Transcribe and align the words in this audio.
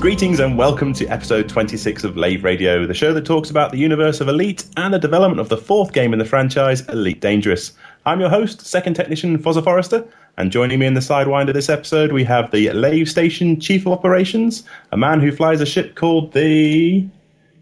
Greetings, 0.00 0.40
and 0.40 0.56
welcome 0.56 0.94
to 0.94 1.06
episode 1.08 1.46
26 1.46 2.04
of 2.04 2.16
Lave 2.16 2.42
Radio, 2.42 2.86
the 2.86 2.94
show 2.94 3.12
that 3.12 3.26
talks 3.26 3.50
about 3.50 3.70
the 3.70 3.76
universe 3.76 4.22
of 4.22 4.28
Elite 4.28 4.64
and 4.78 4.94
the 4.94 4.98
development 4.98 5.40
of 5.40 5.50
the 5.50 5.58
fourth 5.58 5.92
game 5.92 6.14
in 6.14 6.18
the 6.18 6.24
franchise, 6.24 6.88
Elite 6.88 7.20
Dangerous. 7.20 7.72
I'm 8.06 8.18
your 8.18 8.30
host, 8.30 8.62
second 8.62 8.94
technician 8.94 9.36
Fozzer 9.36 9.62
Forrester, 9.62 10.02
and 10.38 10.50
joining 10.50 10.78
me 10.78 10.86
in 10.86 10.94
the 10.94 11.00
sidewinder 11.00 11.48
of 11.48 11.54
this 11.54 11.68
episode, 11.68 12.12
we 12.12 12.24
have 12.24 12.50
the 12.50 12.70
Lave 12.70 13.10
Station 13.10 13.60
Chief 13.60 13.82
of 13.82 13.92
Operations, 13.92 14.64
a 14.90 14.96
man 14.96 15.20
who 15.20 15.30
flies 15.30 15.60
a 15.60 15.66
ship 15.66 15.96
called 15.96 16.32
the 16.32 17.06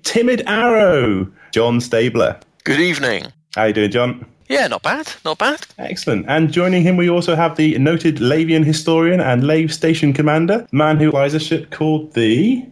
Timid 0.04 0.44
Arrow, 0.46 1.26
John 1.52 1.80
Stabler. 1.80 2.38
Good 2.62 2.78
evening. 2.78 3.32
How 3.56 3.64
you 3.64 3.72
doing, 3.72 3.90
John? 3.90 4.24
Yeah, 4.48 4.66
not 4.66 4.82
bad, 4.82 5.12
not 5.24 5.38
bad. 5.38 5.66
Excellent. 5.78 6.26
And 6.28 6.50
joining 6.52 6.82
him, 6.82 6.96
we 6.96 7.10
also 7.10 7.36
have 7.36 7.56
the 7.56 7.78
noted 7.78 8.20
Lavian 8.20 8.64
historian 8.64 9.20
and 9.20 9.46
Lave 9.46 9.72
Station 9.72 10.12
commander, 10.12 10.66
man 10.72 10.98
who 10.98 11.10
flies 11.10 11.34
a 11.34 11.40
ship 11.40 11.70
called 11.70 12.14
the 12.14 12.66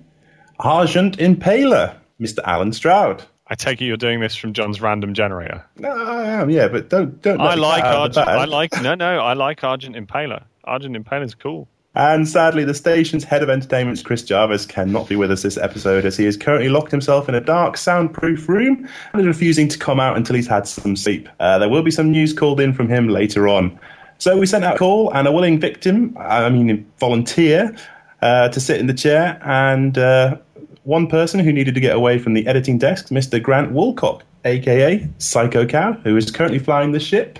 Argent 0.58 1.18
Impaler, 1.18 1.94
Mr. 2.20 2.38
Alan 2.44 2.72
Stroud. 2.72 3.22
I 3.48 3.54
take 3.54 3.80
it 3.80 3.84
you're 3.84 3.96
doing 3.96 4.20
this 4.20 4.34
from 4.34 4.52
John's 4.54 4.80
random 4.80 5.14
generator. 5.14 5.64
No, 5.76 5.90
I 5.90 6.24
am, 6.24 6.50
yeah, 6.50 6.66
but 6.66 6.88
don't 6.88 7.20
don't. 7.22 7.40
I 7.40 7.54
like 7.54 7.82
cat 7.84 7.94
out 7.94 8.06
of 8.08 8.14
the 8.14 8.20
Argent. 8.22 8.40
I 8.40 8.44
like 8.44 8.82
no, 8.82 8.94
no. 8.94 9.20
I 9.20 9.34
like 9.34 9.62
Argent 9.62 9.94
Impaler. 9.94 10.42
Argent 10.64 10.96
Impaler's 10.96 11.34
cool. 11.34 11.68
And 11.96 12.28
sadly, 12.28 12.62
the 12.64 12.74
station's 12.74 13.24
head 13.24 13.42
of 13.42 13.48
entertainment, 13.48 14.04
Chris 14.04 14.22
Jarvis, 14.22 14.66
cannot 14.66 15.08
be 15.08 15.16
with 15.16 15.30
us 15.30 15.40
this 15.40 15.56
episode 15.56 16.04
as 16.04 16.14
he 16.14 16.26
is 16.26 16.36
currently 16.36 16.68
locked 16.68 16.90
himself 16.90 17.26
in 17.26 17.34
a 17.34 17.40
dark, 17.40 17.78
soundproof 17.78 18.50
room 18.50 18.86
and 19.14 19.20
is 19.22 19.26
refusing 19.26 19.66
to 19.68 19.78
come 19.78 19.98
out 19.98 20.14
until 20.14 20.36
he's 20.36 20.46
had 20.46 20.68
some 20.68 20.94
sleep. 20.94 21.26
Uh, 21.40 21.58
there 21.58 21.70
will 21.70 21.82
be 21.82 21.90
some 21.90 22.12
news 22.12 22.34
called 22.34 22.60
in 22.60 22.74
from 22.74 22.86
him 22.88 23.08
later 23.08 23.48
on. 23.48 23.80
So 24.18 24.36
we 24.36 24.44
sent 24.44 24.62
out 24.62 24.74
a 24.74 24.78
call 24.78 25.10
and 25.14 25.26
a 25.26 25.32
willing 25.32 25.58
victim, 25.58 26.14
I 26.18 26.50
mean 26.50 26.86
volunteer, 27.00 27.74
uh, 28.20 28.50
to 28.50 28.60
sit 28.60 28.78
in 28.78 28.88
the 28.88 28.94
chair, 28.94 29.40
and 29.42 29.96
uh, 29.96 30.36
one 30.84 31.06
person 31.06 31.40
who 31.40 31.50
needed 31.50 31.74
to 31.74 31.80
get 31.80 31.96
away 31.96 32.18
from 32.18 32.34
the 32.34 32.46
editing 32.46 32.76
desk, 32.76 33.08
Mr. 33.08 33.42
Grant 33.42 33.72
Woolcock, 33.72 34.20
aka 34.44 35.08
Psycho 35.16 35.64
Cow, 35.64 35.94
who 36.04 36.14
is 36.14 36.30
currently 36.30 36.58
flying 36.58 36.92
the 36.92 37.00
ship, 37.00 37.38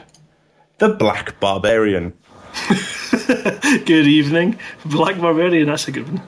the 0.78 0.88
Black 0.88 1.38
Barbarian. 1.40 2.14
Good 3.84 4.06
evening. 4.06 4.58
Black 4.84 5.18
Barbarian, 5.20 5.66
that's 5.66 5.88
a 5.88 5.92
good 5.92 6.06
one. 6.08 6.22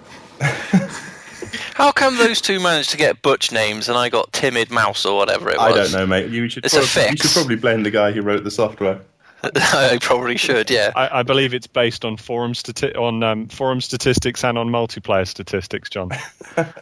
How 1.75 1.93
come 1.93 2.17
those 2.19 2.41
two 2.41 2.59
managed 2.61 2.91
to 2.91 2.97
get 2.97 3.23
butch 3.23 3.53
names 3.53 3.89
and 3.89 3.97
I 3.97 4.09
got 4.09 4.33
Timid 4.33 4.71
Mouse 4.71 5.07
or 5.07 5.17
whatever 5.17 5.49
it 5.51 5.59
was? 5.59 5.73
I 5.73 5.73
don't 5.75 5.93
know, 5.93 6.07
mate. 6.07 6.31
You 6.31 6.49
should, 6.49 6.65
It's 6.65 6.75
a 6.75 6.79
probably, 6.81 7.03
you 7.03 7.09
fix. 7.11 7.23
should 7.23 7.33
probably 7.39 7.57
blame 7.57 7.83
the 7.85 7.91
guy 7.91 8.11
who 8.13 8.21
wrote 8.23 8.45
the 8.45 8.51
software. 8.51 9.01
I 9.45 9.99
probably 10.01 10.37
should, 10.37 10.69
yeah. 10.69 10.91
I, 10.97 11.21
I 11.21 11.23
believe 11.23 11.55
it's 11.55 11.69
based 11.69 12.05
on 12.05 12.17
forum 12.17 12.55
stati- 12.55 12.97
on 12.97 13.23
um, 13.23 13.47
forum 13.47 13.81
statistics 13.81 14.43
and 14.43 14.59
on 14.59 14.69
multiplayer 14.69 15.27
statistics, 15.27 15.89
John. 15.89 16.11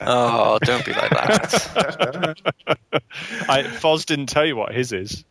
Oh, 0.00 0.58
don't 0.62 0.86
be 0.86 0.92
like 0.94 1.10
that. 1.10 2.38
I, 3.46 3.62
Foz 3.64 4.06
didn't 4.06 4.26
tell 4.30 4.46
you 4.46 4.56
what 4.56 4.74
his 4.74 4.90
is. 4.92 5.22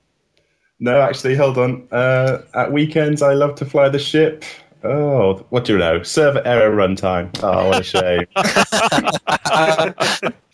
No, 0.79 1.01
actually, 1.01 1.35
hold 1.35 1.57
on. 1.57 1.87
Uh, 1.91 2.41
at 2.53 2.71
weekends, 2.71 3.21
I 3.21 3.33
love 3.33 3.55
to 3.55 3.65
fly 3.65 3.89
the 3.89 3.99
ship. 3.99 4.43
Oh, 4.83 5.45
what 5.49 5.65
do 5.65 5.73
you 5.73 5.79
know? 5.79 6.03
Server 6.03 6.41
error 6.45 6.75
runtime. 6.75 7.31
Oh, 7.41 7.69
what 7.69 7.79
a 7.79 7.83
shame. 7.83 8.25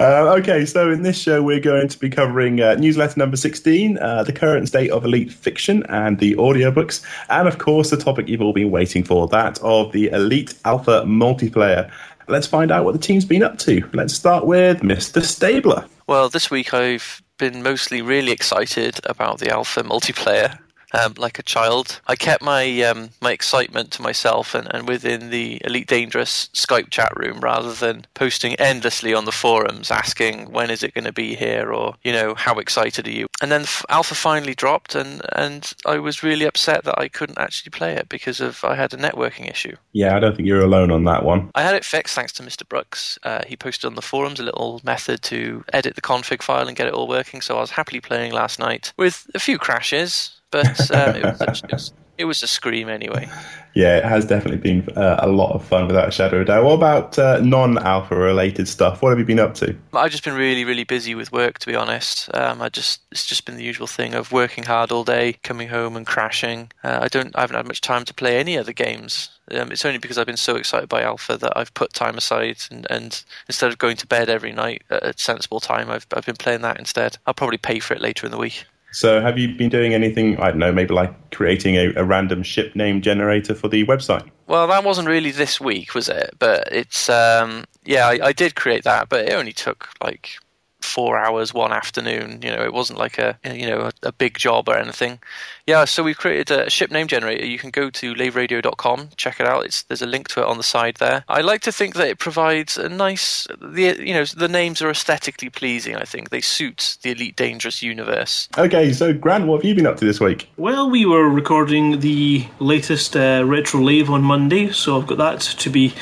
Uh, 0.00 0.34
okay, 0.38 0.64
so 0.64 0.90
in 0.90 1.02
this 1.02 1.18
show, 1.18 1.42
we're 1.42 1.60
going 1.60 1.86
to 1.86 1.98
be 1.98 2.08
covering 2.08 2.60
uh, 2.60 2.74
newsletter 2.76 3.18
number 3.18 3.36
16, 3.36 3.98
uh, 3.98 4.22
the 4.22 4.32
current 4.32 4.66
state 4.66 4.90
of 4.90 5.04
elite 5.04 5.30
fiction 5.30 5.84
and 5.90 6.18
the 6.18 6.34
audiobooks, 6.36 7.02
and 7.28 7.46
of 7.46 7.58
course, 7.58 7.90
the 7.90 7.96
topic 7.96 8.28
you've 8.28 8.40
all 8.40 8.54
been 8.54 8.70
waiting 8.70 9.04
for 9.04 9.28
that 9.28 9.60
of 9.60 9.92
the 9.92 10.08
Elite 10.08 10.54
Alpha 10.64 11.02
multiplayer. 11.02 11.90
Let's 12.28 12.46
find 12.46 12.70
out 12.70 12.84
what 12.84 12.92
the 12.92 12.98
team's 12.98 13.26
been 13.26 13.42
up 13.42 13.58
to. 13.58 13.86
Let's 13.92 14.14
start 14.14 14.46
with 14.46 14.80
Mr. 14.80 15.22
Stabler. 15.22 15.84
Well, 16.06 16.30
this 16.30 16.50
week 16.50 16.72
I've 16.72 17.22
been 17.50 17.60
mostly 17.60 18.00
really 18.00 18.30
excited 18.30 19.00
about 19.02 19.40
the 19.40 19.50
alpha 19.50 19.82
multiplayer. 19.82 20.56
Um, 20.92 21.14
like 21.16 21.38
a 21.38 21.42
child, 21.42 22.00
I 22.06 22.16
kept 22.16 22.42
my 22.42 22.82
um, 22.82 23.10
my 23.20 23.32
excitement 23.32 23.92
to 23.92 24.02
myself 24.02 24.54
and, 24.54 24.72
and 24.74 24.88
within 24.88 25.30
the 25.30 25.60
Elite 25.64 25.88
Dangerous 25.88 26.48
Skype 26.54 26.90
chat 26.90 27.12
room, 27.16 27.40
rather 27.40 27.72
than 27.72 28.06
posting 28.14 28.54
endlessly 28.56 29.14
on 29.14 29.24
the 29.24 29.32
forums 29.32 29.90
asking 29.90 30.50
when 30.50 30.70
is 30.70 30.82
it 30.82 30.94
going 30.94 31.04
to 31.04 31.12
be 31.12 31.34
here 31.34 31.72
or 31.72 31.94
you 32.02 32.12
know 32.12 32.34
how 32.34 32.58
excited 32.58 33.06
are 33.06 33.10
you. 33.10 33.26
And 33.40 33.50
then 33.50 33.64
Alpha 33.88 34.14
finally 34.14 34.54
dropped, 34.54 34.94
and 34.94 35.22
and 35.34 35.72
I 35.86 35.98
was 35.98 36.22
really 36.22 36.46
upset 36.46 36.84
that 36.84 36.98
I 36.98 37.08
couldn't 37.08 37.38
actually 37.38 37.70
play 37.70 37.94
it 37.94 38.08
because 38.08 38.40
of 38.40 38.64
I 38.64 38.74
had 38.74 38.92
a 38.94 38.96
networking 38.96 39.50
issue. 39.50 39.76
Yeah, 39.92 40.16
I 40.16 40.20
don't 40.20 40.36
think 40.36 40.46
you're 40.48 40.62
alone 40.64 40.90
on 40.90 41.04
that 41.04 41.24
one. 41.24 41.50
I 41.54 41.62
had 41.62 41.74
it 41.74 41.84
fixed 41.84 42.14
thanks 42.14 42.32
to 42.34 42.42
Mr. 42.42 42.68
Brooks. 42.68 43.18
Uh, 43.22 43.42
he 43.46 43.56
posted 43.56 43.86
on 43.86 43.94
the 43.94 44.02
forums 44.02 44.40
a 44.40 44.44
little 44.44 44.80
method 44.84 45.22
to 45.22 45.64
edit 45.72 45.94
the 45.94 46.00
config 46.00 46.42
file 46.42 46.68
and 46.68 46.76
get 46.76 46.86
it 46.86 46.94
all 46.94 47.08
working. 47.08 47.40
So 47.40 47.56
I 47.56 47.60
was 47.60 47.70
happily 47.70 48.00
playing 48.00 48.32
last 48.32 48.58
night 48.58 48.92
with 48.96 49.30
a 49.34 49.38
few 49.38 49.58
crashes, 49.58 50.41
but 50.52 50.90
um, 50.92 51.16
it, 51.16 51.24
was 51.24 51.40
a, 51.40 51.50
it, 51.64 51.72
was, 51.72 51.92
it 52.18 52.24
was 52.26 52.42
a 52.42 52.46
scream 52.46 52.88
anyway. 52.88 53.28
Yeah, 53.74 53.96
it 53.96 54.04
has 54.04 54.26
definitely 54.26 54.58
been 54.58 54.86
uh, 54.96 55.16
a 55.20 55.28
lot 55.28 55.52
of 55.54 55.64
fun 55.64 55.86
without 55.86 56.06
a 56.06 56.10
shadow 56.10 56.36
of 56.36 56.42
a 56.42 56.44
doubt. 56.44 56.64
What 56.64 56.74
about 56.74 57.18
uh, 57.18 57.40
non-alpha 57.40 58.14
related 58.14 58.68
stuff? 58.68 59.00
What 59.00 59.10
have 59.10 59.18
you 59.18 59.24
been 59.24 59.40
up 59.40 59.54
to? 59.54 59.74
I've 59.94 60.10
just 60.10 60.22
been 60.22 60.34
really, 60.34 60.64
really 60.64 60.84
busy 60.84 61.14
with 61.14 61.32
work, 61.32 61.58
to 61.60 61.66
be 61.66 61.74
honest. 61.74 62.32
Um, 62.36 62.60
I 62.60 62.68
just 62.68 63.00
it's 63.10 63.26
just 63.26 63.46
been 63.46 63.56
the 63.56 63.64
usual 63.64 63.86
thing 63.86 64.14
of 64.14 64.30
working 64.30 64.64
hard 64.64 64.92
all 64.92 65.04
day, 65.04 65.38
coming 65.42 65.68
home 65.68 65.96
and 65.96 66.06
crashing. 66.06 66.70
Uh, 66.84 66.98
I 67.00 67.08
don't, 67.08 67.34
I 67.34 67.40
haven't 67.40 67.56
had 67.56 67.66
much 67.66 67.80
time 67.80 68.04
to 68.04 68.14
play 68.14 68.38
any 68.38 68.58
other 68.58 68.74
games. 68.74 69.30
Um, 69.50 69.72
it's 69.72 69.84
only 69.84 69.98
because 69.98 70.18
I've 70.18 70.26
been 70.26 70.36
so 70.36 70.56
excited 70.56 70.90
by 70.90 71.02
Alpha 71.02 71.38
that 71.38 71.56
I've 71.56 71.72
put 71.72 71.94
time 71.94 72.18
aside, 72.18 72.58
and, 72.70 72.86
and 72.90 73.24
instead 73.48 73.72
of 73.72 73.78
going 73.78 73.96
to 73.96 74.06
bed 74.06 74.28
every 74.28 74.52
night 74.52 74.82
at 74.90 75.02
a 75.02 75.14
sensible 75.16 75.60
time, 75.60 75.90
I've 75.90 76.06
I've 76.12 76.26
been 76.26 76.36
playing 76.36 76.60
that 76.60 76.78
instead. 76.78 77.16
I'll 77.26 77.34
probably 77.34 77.58
pay 77.58 77.78
for 77.78 77.94
it 77.94 78.02
later 78.02 78.26
in 78.26 78.32
the 78.32 78.38
week. 78.38 78.66
So, 78.92 79.20
have 79.20 79.38
you 79.38 79.54
been 79.54 79.70
doing 79.70 79.94
anything? 79.94 80.38
I 80.38 80.50
don't 80.50 80.58
know, 80.58 80.72
maybe 80.72 80.94
like 80.94 81.30
creating 81.30 81.76
a, 81.76 81.92
a 81.96 82.04
random 82.04 82.42
ship 82.42 82.76
name 82.76 83.00
generator 83.00 83.54
for 83.54 83.68
the 83.68 83.84
website. 83.86 84.28
Well, 84.46 84.66
that 84.68 84.84
wasn't 84.84 85.08
really 85.08 85.30
this 85.30 85.60
week, 85.60 85.94
was 85.94 86.08
it? 86.08 86.34
But 86.38 86.68
it's 86.70 87.08
um, 87.08 87.64
yeah, 87.84 88.06
I, 88.08 88.26
I 88.26 88.32
did 88.32 88.54
create 88.54 88.84
that, 88.84 89.08
but 89.08 89.26
it 89.26 89.32
only 89.32 89.52
took 89.52 89.88
like 90.02 90.38
four 90.84 91.18
hours 91.18 91.54
one 91.54 91.72
afternoon. 91.72 92.40
You 92.42 92.50
know, 92.50 92.62
it 92.62 92.72
wasn't 92.72 92.98
like 92.98 93.18
a 93.18 93.38
you 93.44 93.66
know 93.66 93.80
a, 93.80 93.92
a 94.02 94.12
big 94.12 94.38
job 94.38 94.68
or 94.68 94.76
anything. 94.76 95.18
Yeah, 95.66 95.84
so 95.84 96.02
we've 96.02 96.18
created 96.18 96.50
a 96.50 96.70
ship 96.70 96.90
name 96.90 97.06
generator. 97.06 97.46
You 97.46 97.58
can 97.58 97.70
go 97.70 97.88
to 97.90 98.14
laveradio.com, 98.14 99.10
check 99.16 99.38
it 99.38 99.46
out. 99.46 99.64
It's 99.64 99.84
there's 99.84 100.02
a 100.02 100.06
link 100.06 100.28
to 100.28 100.40
it 100.40 100.46
on 100.46 100.56
the 100.56 100.62
side 100.62 100.96
there. 100.96 101.24
I 101.28 101.40
like 101.40 101.60
to 101.62 101.72
think 101.72 101.94
that 101.94 102.08
it 102.08 102.18
provides 102.18 102.76
a 102.76 102.88
nice 102.88 103.46
the 103.60 103.96
you 104.04 104.14
know 104.14 104.24
the 104.24 104.48
names 104.48 104.82
are 104.82 104.90
aesthetically 104.90 105.50
pleasing. 105.50 105.96
I 105.96 106.04
think 106.04 106.30
they 106.30 106.40
suit 106.40 106.98
the 107.02 107.12
Elite 107.12 107.36
Dangerous 107.36 107.82
universe. 107.82 108.48
Okay, 108.58 108.92
so 108.92 109.12
Grant, 109.12 109.46
what 109.46 109.58
have 109.62 109.64
you 109.64 109.74
been 109.74 109.86
up 109.86 109.96
to 109.98 110.04
this 110.04 110.20
week? 110.20 110.48
Well, 110.56 110.90
we 110.90 111.06
were 111.06 111.28
recording 111.28 112.00
the 112.00 112.46
latest 112.58 113.16
uh, 113.16 113.44
Retro 113.46 113.80
Lave 113.80 114.10
on 114.10 114.22
Monday, 114.22 114.70
so 114.72 115.00
I've 115.00 115.06
got 115.06 115.18
that 115.18 115.40
to 115.40 115.70
be 115.70 115.94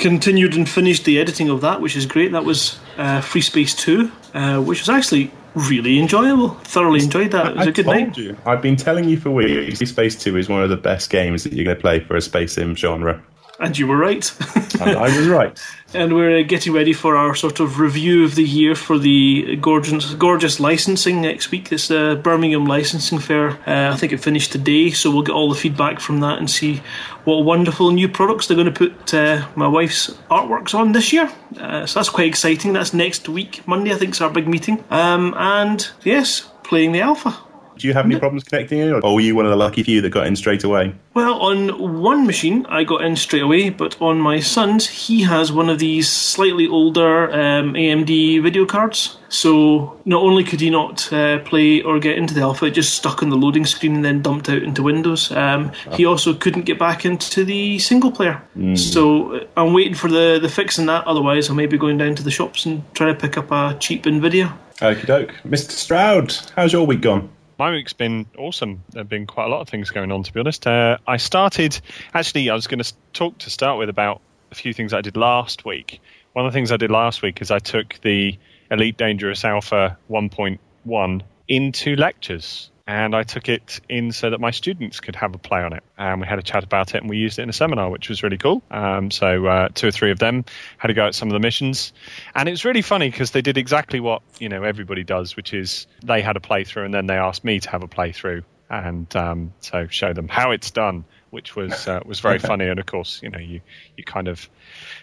continued 0.00 0.56
and 0.56 0.68
finished 0.68 1.04
the 1.04 1.20
editing 1.20 1.48
of 1.48 1.60
that, 1.60 1.80
which 1.80 1.94
is 1.94 2.06
great. 2.06 2.32
That 2.32 2.44
was 2.44 2.78
uh, 2.96 3.20
Free 3.20 3.42
Space 3.42 3.74
2, 3.74 4.10
uh, 4.34 4.60
which 4.60 4.80
was 4.80 4.88
actually 4.88 5.30
really 5.54 5.98
enjoyable. 5.98 6.50
Thoroughly 6.64 7.02
enjoyed 7.02 7.30
that. 7.32 7.46
It 7.48 7.56
was 7.56 7.66
I 7.66 7.70
a 7.70 7.72
good 7.72 7.86
night. 7.86 8.16
you. 8.16 8.36
I've 8.46 8.62
been 8.62 8.76
telling 8.76 9.08
you 9.08 9.18
for 9.18 9.30
weeks. 9.30 9.78
Free 9.78 9.86
Space 9.86 10.16
Two 10.16 10.36
is 10.36 10.48
one 10.48 10.62
of 10.62 10.70
the 10.70 10.76
best 10.76 11.10
games 11.10 11.44
that 11.44 11.52
you're 11.52 11.64
going 11.64 11.76
to 11.76 11.80
play 11.80 12.00
for 12.00 12.16
a 12.16 12.20
space 12.20 12.54
sim 12.54 12.74
genre. 12.74 13.22
And 13.60 13.76
you 13.76 13.86
were 13.86 13.96
right. 13.96 14.30
And 14.80 14.96
I 14.96 15.14
was 15.14 15.28
right. 15.28 15.60
and 15.92 16.14
we're 16.14 16.38
uh, 16.38 16.42
getting 16.42 16.72
ready 16.72 16.94
for 16.94 17.14
our 17.14 17.34
sort 17.34 17.60
of 17.60 17.80
review 17.80 18.24
of 18.24 18.34
the 18.34 18.42
year 18.44 18.74
for 18.74 18.98
the 18.98 19.56
gorgeous, 19.56 20.14
gorgeous 20.14 20.58
licensing 20.58 21.20
next 21.20 21.50
week. 21.50 21.70
It's 21.70 21.88
the 21.88 22.18
Birmingham 22.22 22.64
Licensing 22.64 23.18
Fair. 23.18 23.50
Uh, 23.66 23.92
I 23.92 23.96
think 23.96 24.14
it 24.14 24.20
finished 24.20 24.52
today, 24.52 24.90
so 24.90 25.10
we'll 25.10 25.22
get 25.22 25.34
all 25.34 25.50
the 25.50 25.54
feedback 25.54 26.00
from 26.00 26.20
that 26.20 26.38
and 26.38 26.48
see 26.48 26.82
what 27.24 27.44
wonderful 27.44 27.90
new 27.90 28.08
products 28.08 28.46
they're 28.46 28.56
going 28.56 28.72
to 28.72 28.88
put 28.88 29.12
uh, 29.12 29.46
my 29.54 29.68
wife's 29.68 30.08
artworks 30.30 30.72
on 30.72 30.92
this 30.92 31.12
year. 31.12 31.30
Uh, 31.58 31.84
so 31.84 31.98
that's 31.98 32.08
quite 32.08 32.28
exciting. 32.28 32.72
That's 32.72 32.94
next 32.94 33.28
week, 33.28 33.66
Monday, 33.68 33.92
I 33.92 33.96
think, 33.96 34.14
is 34.14 34.22
our 34.22 34.30
big 34.30 34.48
meeting. 34.48 34.82
Um, 34.90 35.34
and 35.36 35.86
yes, 36.04 36.48
playing 36.62 36.92
the 36.92 37.02
alpha. 37.02 37.36
Do 37.80 37.88
you 37.88 37.94
have 37.94 38.04
any 38.04 38.18
problems 38.18 38.44
connecting 38.44 38.78
in, 38.78 38.92
or 38.92 39.14
were 39.14 39.22
you 39.22 39.34
one 39.34 39.46
of 39.46 39.50
the 39.50 39.56
lucky 39.56 39.82
few 39.82 40.02
that 40.02 40.10
got 40.10 40.26
in 40.26 40.36
straight 40.36 40.64
away? 40.64 40.94
Well, 41.14 41.40
on 41.40 42.02
one 42.02 42.26
machine, 42.26 42.66
I 42.66 42.84
got 42.84 43.02
in 43.02 43.16
straight 43.16 43.40
away, 43.40 43.70
but 43.70 43.98
on 44.02 44.20
my 44.20 44.38
son's, 44.38 44.86
he 44.86 45.22
has 45.22 45.50
one 45.50 45.70
of 45.70 45.78
these 45.78 46.06
slightly 46.06 46.68
older 46.68 47.32
um, 47.32 47.72
AMD 47.72 48.42
video 48.42 48.66
cards. 48.66 49.16
So 49.30 49.98
not 50.04 50.22
only 50.22 50.44
could 50.44 50.60
he 50.60 50.68
not 50.68 51.10
uh, 51.10 51.38
play 51.38 51.80
or 51.80 51.98
get 51.98 52.18
into 52.18 52.34
the 52.34 52.42
alpha, 52.42 52.66
it 52.66 52.72
just 52.72 52.94
stuck 52.96 53.22
on 53.22 53.30
the 53.30 53.36
loading 53.36 53.64
screen 53.64 53.94
and 53.94 54.04
then 54.04 54.20
dumped 54.20 54.50
out 54.50 54.62
into 54.62 54.82
Windows. 54.82 55.32
Um, 55.32 55.72
he 55.92 56.04
also 56.04 56.34
couldn't 56.34 56.66
get 56.66 56.78
back 56.78 57.06
into 57.06 57.46
the 57.46 57.78
single 57.78 58.12
player. 58.12 58.42
So 58.74 59.36
uh, 59.36 59.46
I'm 59.56 59.72
waiting 59.72 59.94
for 59.94 60.08
the, 60.08 60.38
the 60.40 60.50
fix 60.50 60.78
in 60.78 60.84
that. 60.86 61.06
Otherwise, 61.06 61.48
I'll 61.48 61.56
maybe 61.56 61.78
going 61.78 61.96
down 61.96 62.14
to 62.16 62.22
the 62.22 62.30
shops 62.30 62.66
and 62.66 62.82
trying 62.94 63.14
to 63.14 63.18
pick 63.18 63.38
up 63.38 63.50
a 63.50 63.74
cheap 63.80 64.04
NVIDIA. 64.04 64.54
Okie 64.80 65.06
doke. 65.06 65.34
Mr. 65.46 65.70
Stroud, 65.70 66.36
how's 66.56 66.74
your 66.74 66.86
week 66.86 67.00
gone? 67.00 67.30
My 67.60 67.70
week's 67.72 67.92
been 67.92 68.24
awesome. 68.38 68.84
There 68.88 69.00
have 69.00 69.10
been 69.10 69.26
quite 69.26 69.44
a 69.44 69.48
lot 69.48 69.60
of 69.60 69.68
things 69.68 69.90
going 69.90 70.10
on, 70.12 70.22
to 70.22 70.32
be 70.32 70.40
honest. 70.40 70.66
Uh, 70.66 70.96
I 71.06 71.18
started, 71.18 71.78
actually, 72.14 72.48
I 72.48 72.54
was 72.54 72.66
going 72.66 72.82
to 72.82 72.90
talk 73.12 73.36
to 73.40 73.50
start 73.50 73.78
with 73.78 73.90
about 73.90 74.22
a 74.50 74.54
few 74.54 74.72
things 74.72 74.94
I 74.94 75.02
did 75.02 75.14
last 75.14 75.62
week. 75.66 76.00
One 76.32 76.46
of 76.46 76.52
the 76.54 76.56
things 76.56 76.72
I 76.72 76.78
did 76.78 76.90
last 76.90 77.20
week 77.20 77.42
is 77.42 77.50
I 77.50 77.58
took 77.58 78.00
the 78.00 78.38
Elite 78.70 78.96
Dangerous 78.96 79.44
Alpha 79.44 79.98
1.1 80.10 81.22
into 81.48 81.96
lectures 81.96 82.69
and 82.90 83.14
I 83.14 83.22
took 83.22 83.48
it 83.48 83.80
in 83.88 84.10
so 84.10 84.30
that 84.30 84.40
my 84.40 84.50
students 84.50 84.98
could 84.98 85.14
have 85.14 85.32
a 85.32 85.38
play 85.38 85.62
on 85.62 85.72
it. 85.72 85.84
And 85.96 86.20
we 86.20 86.26
had 86.26 86.40
a 86.40 86.42
chat 86.42 86.64
about 86.64 86.92
it, 86.96 87.00
and 87.00 87.08
we 87.08 87.18
used 87.18 87.38
it 87.38 87.42
in 87.42 87.48
a 87.48 87.52
seminar, 87.52 87.88
which 87.88 88.08
was 88.08 88.24
really 88.24 88.36
cool. 88.36 88.62
Um, 88.68 89.12
so 89.12 89.46
uh, 89.46 89.68
two 89.72 89.88
or 89.88 89.90
three 89.92 90.10
of 90.10 90.18
them 90.18 90.44
had 90.76 90.88
to 90.88 90.94
go 90.94 91.06
at 91.06 91.14
some 91.14 91.28
of 91.28 91.32
the 91.32 91.38
missions, 91.38 91.92
and 92.34 92.48
it 92.48 92.52
was 92.52 92.64
really 92.64 92.82
funny 92.82 93.08
because 93.08 93.30
they 93.30 93.42
did 93.42 93.58
exactly 93.58 94.00
what 94.00 94.22
you 94.40 94.48
know 94.48 94.64
everybody 94.64 95.04
does, 95.04 95.36
which 95.36 95.54
is 95.54 95.86
they 96.02 96.20
had 96.20 96.36
a 96.36 96.40
playthrough, 96.40 96.84
and 96.84 96.92
then 96.92 97.06
they 97.06 97.16
asked 97.16 97.44
me 97.44 97.60
to 97.60 97.70
have 97.70 97.84
a 97.84 97.88
playthrough, 97.88 98.42
and 98.68 99.14
um, 99.14 99.52
so 99.60 99.86
show 99.86 100.12
them 100.12 100.26
how 100.26 100.50
it's 100.50 100.72
done 100.72 101.04
which 101.30 101.56
was 101.56 101.88
uh, 101.88 102.00
was 102.04 102.20
very 102.20 102.38
funny. 102.38 102.66
And 102.66 102.78
of 102.78 102.86
course, 102.86 103.20
you 103.22 103.30
know, 103.30 103.38
you 103.38 103.60
you 103.96 104.04
kind 104.04 104.28
of 104.28 104.48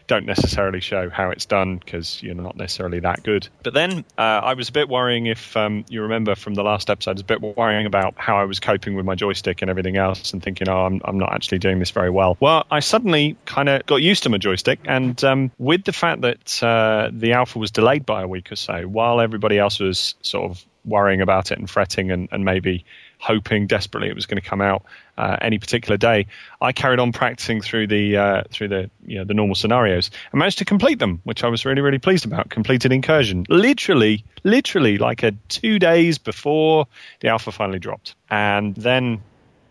don't 0.07 0.25
necessarily 0.25 0.79
show 0.79 1.09
how 1.09 1.29
it's 1.31 1.45
done 1.45 1.77
because 1.77 2.21
you're 2.23 2.35
not 2.35 2.55
necessarily 2.55 2.99
that 2.99 3.23
good. 3.23 3.47
But 3.63 3.73
then 3.73 4.05
uh, 4.17 4.21
I 4.21 4.53
was 4.53 4.69
a 4.69 4.71
bit 4.71 4.89
worrying 4.89 5.25
if 5.25 5.55
um, 5.57 5.85
you 5.89 6.03
remember 6.03 6.35
from 6.35 6.53
the 6.53 6.63
last 6.63 6.89
episode, 6.89 7.11
I 7.11 7.13
was 7.13 7.21
a 7.21 7.25
bit 7.25 7.41
worrying 7.41 7.85
about 7.85 8.15
how 8.17 8.37
I 8.37 8.45
was 8.45 8.59
coping 8.59 8.95
with 8.95 9.05
my 9.05 9.15
joystick 9.15 9.61
and 9.61 9.69
everything 9.69 9.97
else, 9.97 10.33
and 10.33 10.43
thinking, 10.43 10.69
oh, 10.69 10.85
I'm 10.85 11.01
I'm 11.03 11.17
not 11.17 11.33
actually 11.33 11.59
doing 11.59 11.79
this 11.79 11.91
very 11.91 12.09
well. 12.09 12.37
Well, 12.39 12.65
I 12.69 12.79
suddenly 12.79 13.37
kind 13.45 13.69
of 13.69 13.85
got 13.85 13.97
used 13.97 14.23
to 14.23 14.29
my 14.29 14.37
joystick, 14.37 14.79
and 14.85 15.21
um, 15.23 15.51
with 15.57 15.83
the 15.83 15.93
fact 15.93 16.21
that 16.21 16.63
uh, 16.63 17.09
the 17.11 17.33
alpha 17.33 17.59
was 17.59 17.71
delayed 17.71 18.05
by 18.05 18.23
a 18.23 18.27
week 18.27 18.51
or 18.51 18.55
so, 18.55 18.83
while 18.83 19.21
everybody 19.21 19.57
else 19.57 19.79
was 19.79 20.15
sort 20.21 20.51
of 20.51 20.65
worrying 20.87 21.21
about 21.21 21.51
it 21.51 21.59
and 21.59 21.69
fretting 21.69 22.11
and, 22.11 22.27
and 22.31 22.45
maybe 22.45 22.85
hoping 23.19 23.67
desperately 23.67 24.09
it 24.09 24.15
was 24.15 24.25
going 24.25 24.41
to 24.41 24.47
come 24.47 24.61
out 24.61 24.83
uh, 25.17 25.37
any 25.41 25.57
particular 25.57 25.97
day. 25.97 26.27
I 26.61 26.71
carried 26.71 26.99
on 26.99 27.11
practicing 27.11 27.61
through 27.61 27.87
the 27.87 28.17
uh, 28.17 28.43
through 28.49 28.69
the 28.69 28.89
you 29.05 29.17
know, 29.17 29.25
the 29.25 29.33
normal 29.33 29.55
scenarios 29.55 30.11
and 30.31 30.39
managed 30.39 30.59
to 30.59 30.65
complete 30.65 30.99
them, 30.99 31.21
which 31.23 31.43
I 31.43 31.47
was 31.47 31.65
really 31.65 31.81
really 31.81 31.99
pleased 31.99 32.25
about. 32.25 32.49
Completed 32.49 32.91
incursion, 32.91 33.45
literally, 33.49 34.23
literally 34.43 34.97
like 34.97 35.23
a 35.23 35.31
two 35.49 35.79
days 35.79 36.17
before 36.17 36.87
the 37.19 37.29
alpha 37.29 37.51
finally 37.51 37.79
dropped, 37.79 38.15
and 38.29 38.75
then 38.75 39.21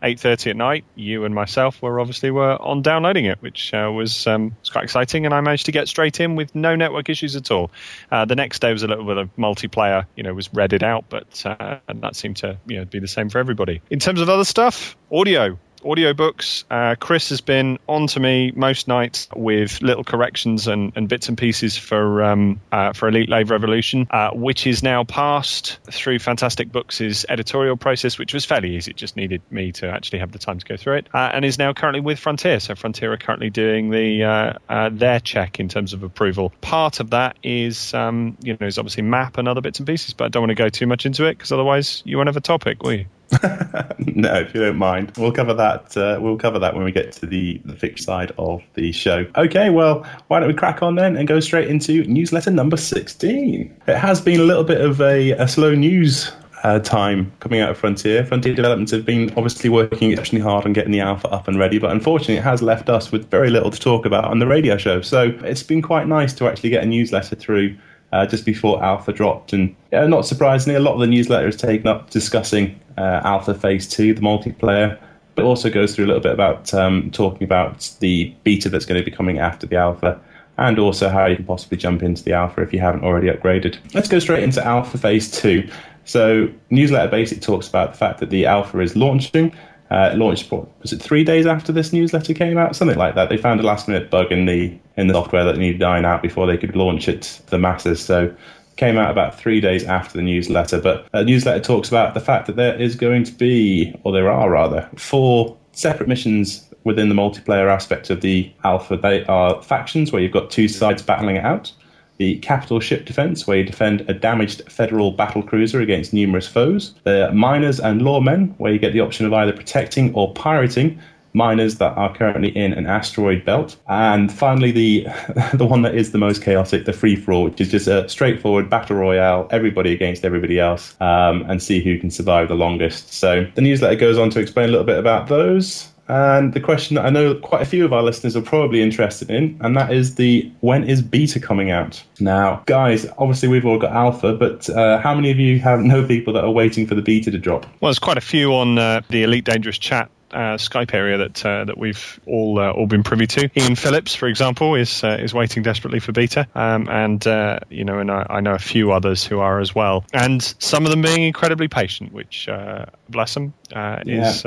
8.30 0.07 0.51
at 0.51 0.57
night, 0.57 0.85
you 0.95 1.25
and 1.25 1.35
myself 1.35 1.83
were 1.83 1.99
obviously 1.99 2.31
were 2.31 2.61
on 2.63 2.81
downloading 2.81 3.25
it, 3.25 3.43
which 3.43 3.75
uh, 3.75 3.91
was, 3.93 4.27
um, 4.27 4.55
was 4.61 4.71
quite 4.71 4.85
exciting. 4.85 5.27
And 5.27 5.35
I 5.35 5.41
managed 5.41 5.67
to 5.67 5.73
get 5.73 5.89
straight 5.89 6.21
in 6.21 6.37
with 6.37 6.55
no 6.55 6.77
network 6.77 7.09
issues 7.09 7.35
at 7.35 7.51
all. 7.51 7.73
Uh, 8.13 8.25
the 8.25 8.37
next 8.37 8.61
day 8.61 8.73
was 8.73 8.85
a 8.85 8.87
little 8.87 9.05
bit 9.05 9.17
of 9.17 9.35
multiplayer, 9.37 10.07
you 10.15 10.23
know, 10.23 10.33
was 10.33 10.53
redded 10.55 10.85
out, 10.85 11.07
but 11.09 11.45
uh, 11.45 11.79
that 11.89 12.15
seemed 12.15 12.37
to 12.39 12.57
you 12.67 12.79
know, 12.79 12.85
be 12.85 13.01
the 13.01 13.09
same 13.09 13.29
for 13.29 13.39
everybody. 13.39 13.83
In 13.91 13.99
terms 13.99 14.21
of 14.21 14.29
other 14.29 14.45
stuff, 14.45 14.97
audio 15.11 15.59
audiobooks. 15.81 16.65
Uh, 16.71 16.95
Chris 16.99 17.31
has 17.31 17.41
been 17.41 17.79
on 17.89 18.07
to 18.09 18.21
me 18.21 18.53
most 18.55 18.89
nights 18.89 19.29
with 19.35 19.83
little 19.83 20.05
corrections 20.05 20.69
and, 20.69 20.93
and 20.97 21.09
bits 21.09 21.29
and 21.29 21.39
pieces 21.39 21.77
for 21.77 22.23
um, 22.23 22.61
uh, 22.73 22.93
for 22.93 23.09
Elite 23.09 23.29
Lave 23.29 23.51
Revolution, 23.51 24.07
uh, 24.11 24.31
which 24.31 24.67
is 24.67 24.83
now 24.83 25.05
passed 25.05 25.79
through 25.91 26.19
Fantastic 26.19 26.71
Books' 26.73 27.25
editorial 27.29 27.77
process, 27.77 28.19
which 28.19 28.35
was 28.35 28.45
fairly 28.45 28.77
easy. 28.77 28.91
It 28.91 28.97
just 28.97 29.17
needed 29.17 29.43
me 29.51 29.73
to 29.73 29.89
actually 29.89 30.21
have 30.21 30.33
the 30.33 30.39
time 30.39 30.59
to 30.59 30.67
go 30.67 30.77
through 30.77 30.97
it, 30.97 31.09
uh, 31.13 31.31
and 31.33 31.45
is 31.45 31.59
now 31.59 31.73
currently 31.73 32.01
with 32.01 32.19
Frontier. 32.19 32.61
So 32.61 32.75
Frontier 32.75 33.13
are 33.13 33.17
currently 33.17 33.51
doing 33.51 33.91
the 33.91 34.25
uh, 34.25 34.53
uh, 34.69 34.91
their 34.93 35.21
check 35.21 35.61
in 35.61 35.69
terms 35.69 35.93
of 35.93 36.03
approval. 36.03 36.53
Part 36.61 37.01
of 37.01 37.11
that 37.11 37.37
is 37.43 37.95
um, 37.95 38.37
you 38.43 38.57
know 38.61 38.67
is 38.67 38.79
obviously 38.79 39.03
map 39.03 39.39
and 39.39 39.49
other 39.49 39.61
bits 39.61 39.79
and 39.79 39.87
pieces, 39.87 40.15
but 40.15 40.27
I 40.27 40.29
don't 40.29 40.43
want 40.43 40.51
to 40.51 40.55
go 40.55 40.69
too 40.69 40.87
much 40.87 41.07
into 41.07 41.25
it 41.27 41.37
because 41.37 41.53
otherwise 41.53 42.03
you 42.05 42.17
won't 42.17 42.29
have 42.29 42.37
a 42.37 42.41
topic, 42.41 42.83
will 42.83 42.95
you? 42.95 43.07
no, 43.99 44.35
if 44.35 44.55
you 44.55 44.61
don't 44.61 44.77
mind, 44.77 45.13
we'll 45.17 45.33
cover 45.33 45.53
that. 45.55 45.97
Uh, 45.97 46.19
we'll 46.21 46.37
cover 46.37 46.59
that 46.59 46.75
when 46.75 46.85
we 46.85 46.93
get 46.93 47.13
to 47.13 47.27
the 47.27 47.61
the 47.65 47.75
fixed 47.75 48.05
side 48.05 48.33
of 48.39 48.63
the 48.75 48.93
show. 48.93 49.27
Okay, 49.37 49.71
well, 49.71 50.07
why 50.29 50.39
don't 50.39 50.49
we 50.49 50.55
crack 50.55 50.83
on 50.83 50.95
then 50.95 51.17
and 51.17 51.27
go 51.27 51.41
straight 51.41 51.69
into 51.69 52.05
newsletter 52.05 52.51
number 52.51 52.77
sixteen? 52.77 53.75
It 53.87 53.97
has 53.97 54.21
been 54.21 54.41
a 54.41 54.45
little 54.45 54.65
bit 54.65 54.81
of 54.81 55.01
a, 55.01 55.33
a 55.33 55.49
slow 55.49 55.75
news 55.75 56.31
uh, 56.63 56.79
time 56.79 57.33
coming 57.41 57.61
out 57.61 57.71
of 57.71 57.79
Frontier. 57.79 58.25
Frontier 58.25 58.55
Developments 58.55 58.93
have 58.93 59.05
been 59.05 59.31
obviously 59.31 59.71
working 59.71 60.13
exceptionally 60.13 60.43
hard 60.43 60.65
on 60.65 60.73
getting 60.73 60.93
the 60.93 61.01
alpha 61.01 61.29
up 61.29 61.49
and 61.49 61.59
ready, 61.59 61.79
but 61.79 61.91
unfortunately, 61.91 62.37
it 62.37 62.45
has 62.45 62.63
left 62.63 62.89
us 62.89 63.13
with 63.13 63.29
very 63.31 63.51
little 63.51 63.71
to 63.71 63.79
talk 63.79 64.07
about 64.07 64.25
on 64.25 64.39
the 64.39 64.47
radio 64.47 64.77
show. 64.77 65.01
So 65.01 65.37
it's 65.43 65.63
been 65.63 65.83
quite 65.83 66.07
nice 66.07 66.33
to 66.35 66.49
actually 66.49 66.71
get 66.71 66.83
a 66.83 66.87
newsletter 66.87 67.37
through 67.37 67.77
uh, 68.13 68.27
just 68.27 68.45
before 68.45 68.83
Alpha 68.83 69.13
dropped. 69.13 69.53
And 69.53 69.75
yeah, 69.93 70.07
not 70.07 70.27
surprisingly, 70.27 70.77
a 70.77 70.81
lot 70.81 70.95
of 70.95 71.01
the 71.01 71.07
newsletter 71.07 71.49
is 71.49 71.57
taken 71.57 71.87
up 71.87 72.11
discussing 72.11 72.79
uh, 72.97 73.21
Alpha 73.25 73.55
Phase 73.55 73.89
2, 73.89 74.15
the 74.15 74.21
multiplayer, 74.21 74.99
but 75.35 75.45
also 75.45 75.71
goes 75.71 75.95
through 75.95 76.07
a 76.07 76.09
little 76.09 76.23
bit 76.23 76.33
about 76.33 76.73
um, 76.73 77.11
talking 77.11 77.45
about 77.45 77.91
the 78.01 78.35
beta 78.45 78.69
that's 78.69 78.87
going 78.87 79.01
to 79.01 79.05
be 79.05 79.15
coming 79.15 79.39
after 79.39 79.67
the 79.67 79.77
Alpha. 79.77 80.21
And 80.59 80.79
also 80.79 81.11
how 81.11 81.27
you 81.27 81.37
can 81.37 81.45
possibly 81.45 81.77
jump 81.77 82.03
into 82.03 82.25
the 82.25 82.33
alpha 82.33 82.63
if 82.63 82.73
you 82.73 82.81
haven't 82.81 83.05
already 83.05 83.29
upgraded. 83.29 83.77
Let's 83.93 84.09
go 84.09 84.19
straight 84.19 84.43
into 84.43 84.65
alpha 84.65 84.97
phase 84.97 85.31
two. 85.31 85.69
So, 86.07 86.49
Newsletter 86.71 87.11
Basic 87.11 87.43
talks 87.43 87.69
about 87.69 87.93
the 87.93 87.99
fact 87.99 88.21
that 88.21 88.31
the 88.31 88.47
alpha 88.47 88.81
is 88.81 88.97
launching, 88.97 89.55
uh, 89.91 90.11
it 90.13 90.19
launched 90.19 90.51
was 90.51 90.93
it 90.93 91.01
three 91.01 91.23
days 91.23 91.47
after 91.47 91.73
this 91.73 91.93
newsletter 91.93 92.35
came 92.35 92.59
out, 92.59 92.75
something 92.75 92.99
like 92.99 93.15
that. 93.15 93.29
They 93.29 93.37
found 93.37 93.61
a 93.61 93.63
last 93.63 93.87
minute 93.87 94.11
bug 94.11 94.33
in 94.33 94.47
the 94.47 94.77
in 94.97 95.07
the 95.07 95.15
software 95.15 95.45
that 95.45 95.59
needed 95.59 95.83
iron 95.83 96.05
out 96.05 96.23
before 96.23 96.47
they 96.47 96.57
could 96.57 96.75
launch 96.75 97.09
it 97.09 97.23
to 97.23 97.51
the 97.51 97.59
masses. 97.59 98.05
So 98.05 98.35
came 98.77 98.99
out 98.99 99.11
about 99.11 99.39
three 99.39 99.61
days 99.61 99.85
after 99.85 100.19
the 100.19 100.23
newsletter. 100.23 100.81
But 100.81 101.11
the 101.13 101.25
newsletter 101.25 101.61
talks 101.61 101.89
about 101.89 102.15
the 102.15 102.21
fact 102.21 102.47
that 102.47 102.57
there 102.57 102.81
is 102.81 102.95
going 102.95 103.25
to 103.25 103.33
be, 103.33 103.95
or 104.05 104.13
there 104.13 104.31
are 104.31 104.51
rather, 104.51 104.89
four 104.97 105.57
separate 105.73 106.09
missions 106.09 106.69
within 106.85 107.09
the 107.09 107.15
multiplayer 107.15 107.69
aspect 107.69 108.11
of 108.11 108.21
the 108.21 108.51
alpha. 108.65 108.97
They 108.97 109.25
are 109.25 109.63
factions 109.63 110.13
where 110.13 110.23
you've 110.23 110.33
got 110.33 110.51
two 110.51 110.69
sides 110.69 111.03
battling 111.03 111.37
it 111.37 111.45
out 111.45 111.73
the 112.19 112.39
capital 112.39 112.81
ship 112.81 113.05
defense, 113.05 113.47
where 113.47 113.59
you 113.59 113.65
defend 113.65 114.03
a 114.09 114.15
damaged 114.15 114.63
federal 114.71 115.13
battle 115.13 115.43
cruiser 115.43 115.81
against 115.81 116.13
numerous 116.13 116.49
foes, 116.49 116.95
the 117.05 117.31
miners 117.33 117.79
and 117.79 118.01
lawmen, 118.01 118.55
where 118.59 118.73
you 118.73 118.79
get 118.79 118.93
the 118.93 119.01
option 119.01 119.27
of 119.27 119.33
either 119.33 119.53
protecting 119.53 120.15
or 120.15 120.33
pirating 120.33 120.99
miners 121.37 121.77
that 121.77 121.97
are 121.97 122.13
currently 122.15 122.49
in 122.57 122.73
an 122.73 122.87
asteroid 122.87 123.45
belt, 123.45 123.77
and 123.89 124.33
finally 124.33 124.73
the 124.73 125.07
the 125.55 125.67
one 125.67 125.83
that 125.83 125.95
is 125.95 126.13
the 126.13 126.19
most 126.19 126.43
chaotic, 126.43 126.87
the 126.87 126.93
free 126.93 127.15
for 127.15 127.33
all, 127.33 127.45
which 127.45 127.61
is 127.61 127.71
just 127.71 127.87
a 127.87 128.09
straightforward 128.09 128.69
battle 128.69 128.97
royale, 128.97 129.47
everybody 129.51 129.93
against 129.93 130.25
everybody 130.25 130.59
else, 130.59 130.97
um, 131.01 131.43
and 131.49 131.63
see 131.63 131.81
who 131.83 131.99
can 131.99 132.11
survive 132.11 132.49
the 132.49 132.55
longest. 132.55 133.13
So 133.13 133.47
the 133.55 133.63
newsletter 133.63 133.97
goes 133.97 134.19
on 134.19 134.31
to 134.31 134.41
explain 134.41 134.69
a 134.69 134.73
little 134.73 134.87
bit 134.87 134.99
about 134.99 135.29
those. 135.29 135.93
And 136.09 136.55
the 136.55 136.61
question 136.61 136.95
that 136.95 137.05
I 137.05 137.11
know 137.11 137.35
quite 137.35 137.63
a 137.63 137.65
few 137.65 137.85
of 137.85 137.93
our 137.93 138.03
listeners 138.03 138.37
are 138.37 138.43
probably 138.43 138.81
interested 138.81 139.29
in, 139.29 139.59
and 139.61 139.77
that 139.77 139.93
is 139.93 140.15
the 140.15 140.51
when 140.61 140.85
is 140.85 141.03
beta 141.03 141.41
coming 141.41 141.73
out? 141.73 142.03
Now, 142.21 142.63
guys, 142.67 143.07
obviously 143.19 143.49
we've 143.49 143.67
all 143.67 143.79
got 143.79 143.93
alpha, 143.93 144.35
but 144.35 144.71
uh, 144.71 145.01
how 145.01 145.15
many 145.15 145.33
of 145.33 145.39
you 145.39 145.59
have 145.59 145.81
know 145.91 146.07
people 146.07 146.33
that 146.35 146.45
are 146.45 146.51
waiting 146.51 146.87
for 146.87 146.95
the 146.95 147.03
beta 147.03 147.31
to 147.31 147.39
drop? 147.39 147.65
Well, 147.81 147.89
there's 147.89 147.99
quite 147.99 148.19
a 148.19 148.23
few 148.23 148.55
on 148.55 148.79
uh, 148.79 149.01
the 149.09 149.25
Elite 149.25 149.45
Dangerous 149.45 149.79
chat 149.79 150.09
uh, 150.33 150.57
Skype 150.57 150.93
area 150.93 151.19
that 151.19 151.45
uh, 151.45 151.65
that 151.65 151.79
we've 151.79 152.21
all 152.27 152.59
uh, 152.59 152.71
all 152.71 152.87
been 152.87 153.03
privy 153.03 153.27
to. 153.27 153.51
Ian 153.57 153.77
Phillips, 153.77 154.15
for 154.15 154.27
example, 154.27 154.75
is 154.75 155.05
uh, 155.05 155.19
is 155.21 155.33
waiting 155.33 155.63
desperately 155.63 156.01
for 156.01 156.13
beta, 156.13 156.47
um, 156.55 156.89
and 156.89 157.25
uh, 157.27 157.61
you 157.71 157.85
know, 157.85 157.99
and 157.99 158.11
I, 158.11 158.27
I, 158.29 158.41
know 158.41 158.55
a 158.55 158.59
few 158.59 158.93
others 158.93 159.25
who 159.25 159.41
are 159.41 159.61
as 159.61 159.75
well, 159.75 160.05
and 160.13 160.43
some 160.59 160.85
of 160.85 160.91
them 160.91 161.03
being 161.03 161.23
incredibly 161.23 161.69
patient, 161.69 162.13
which 162.13 162.49
uh, 162.49 162.87
bless 163.09 163.35
them 163.35 163.55
yeah. 163.71 164.01
is 164.05 164.45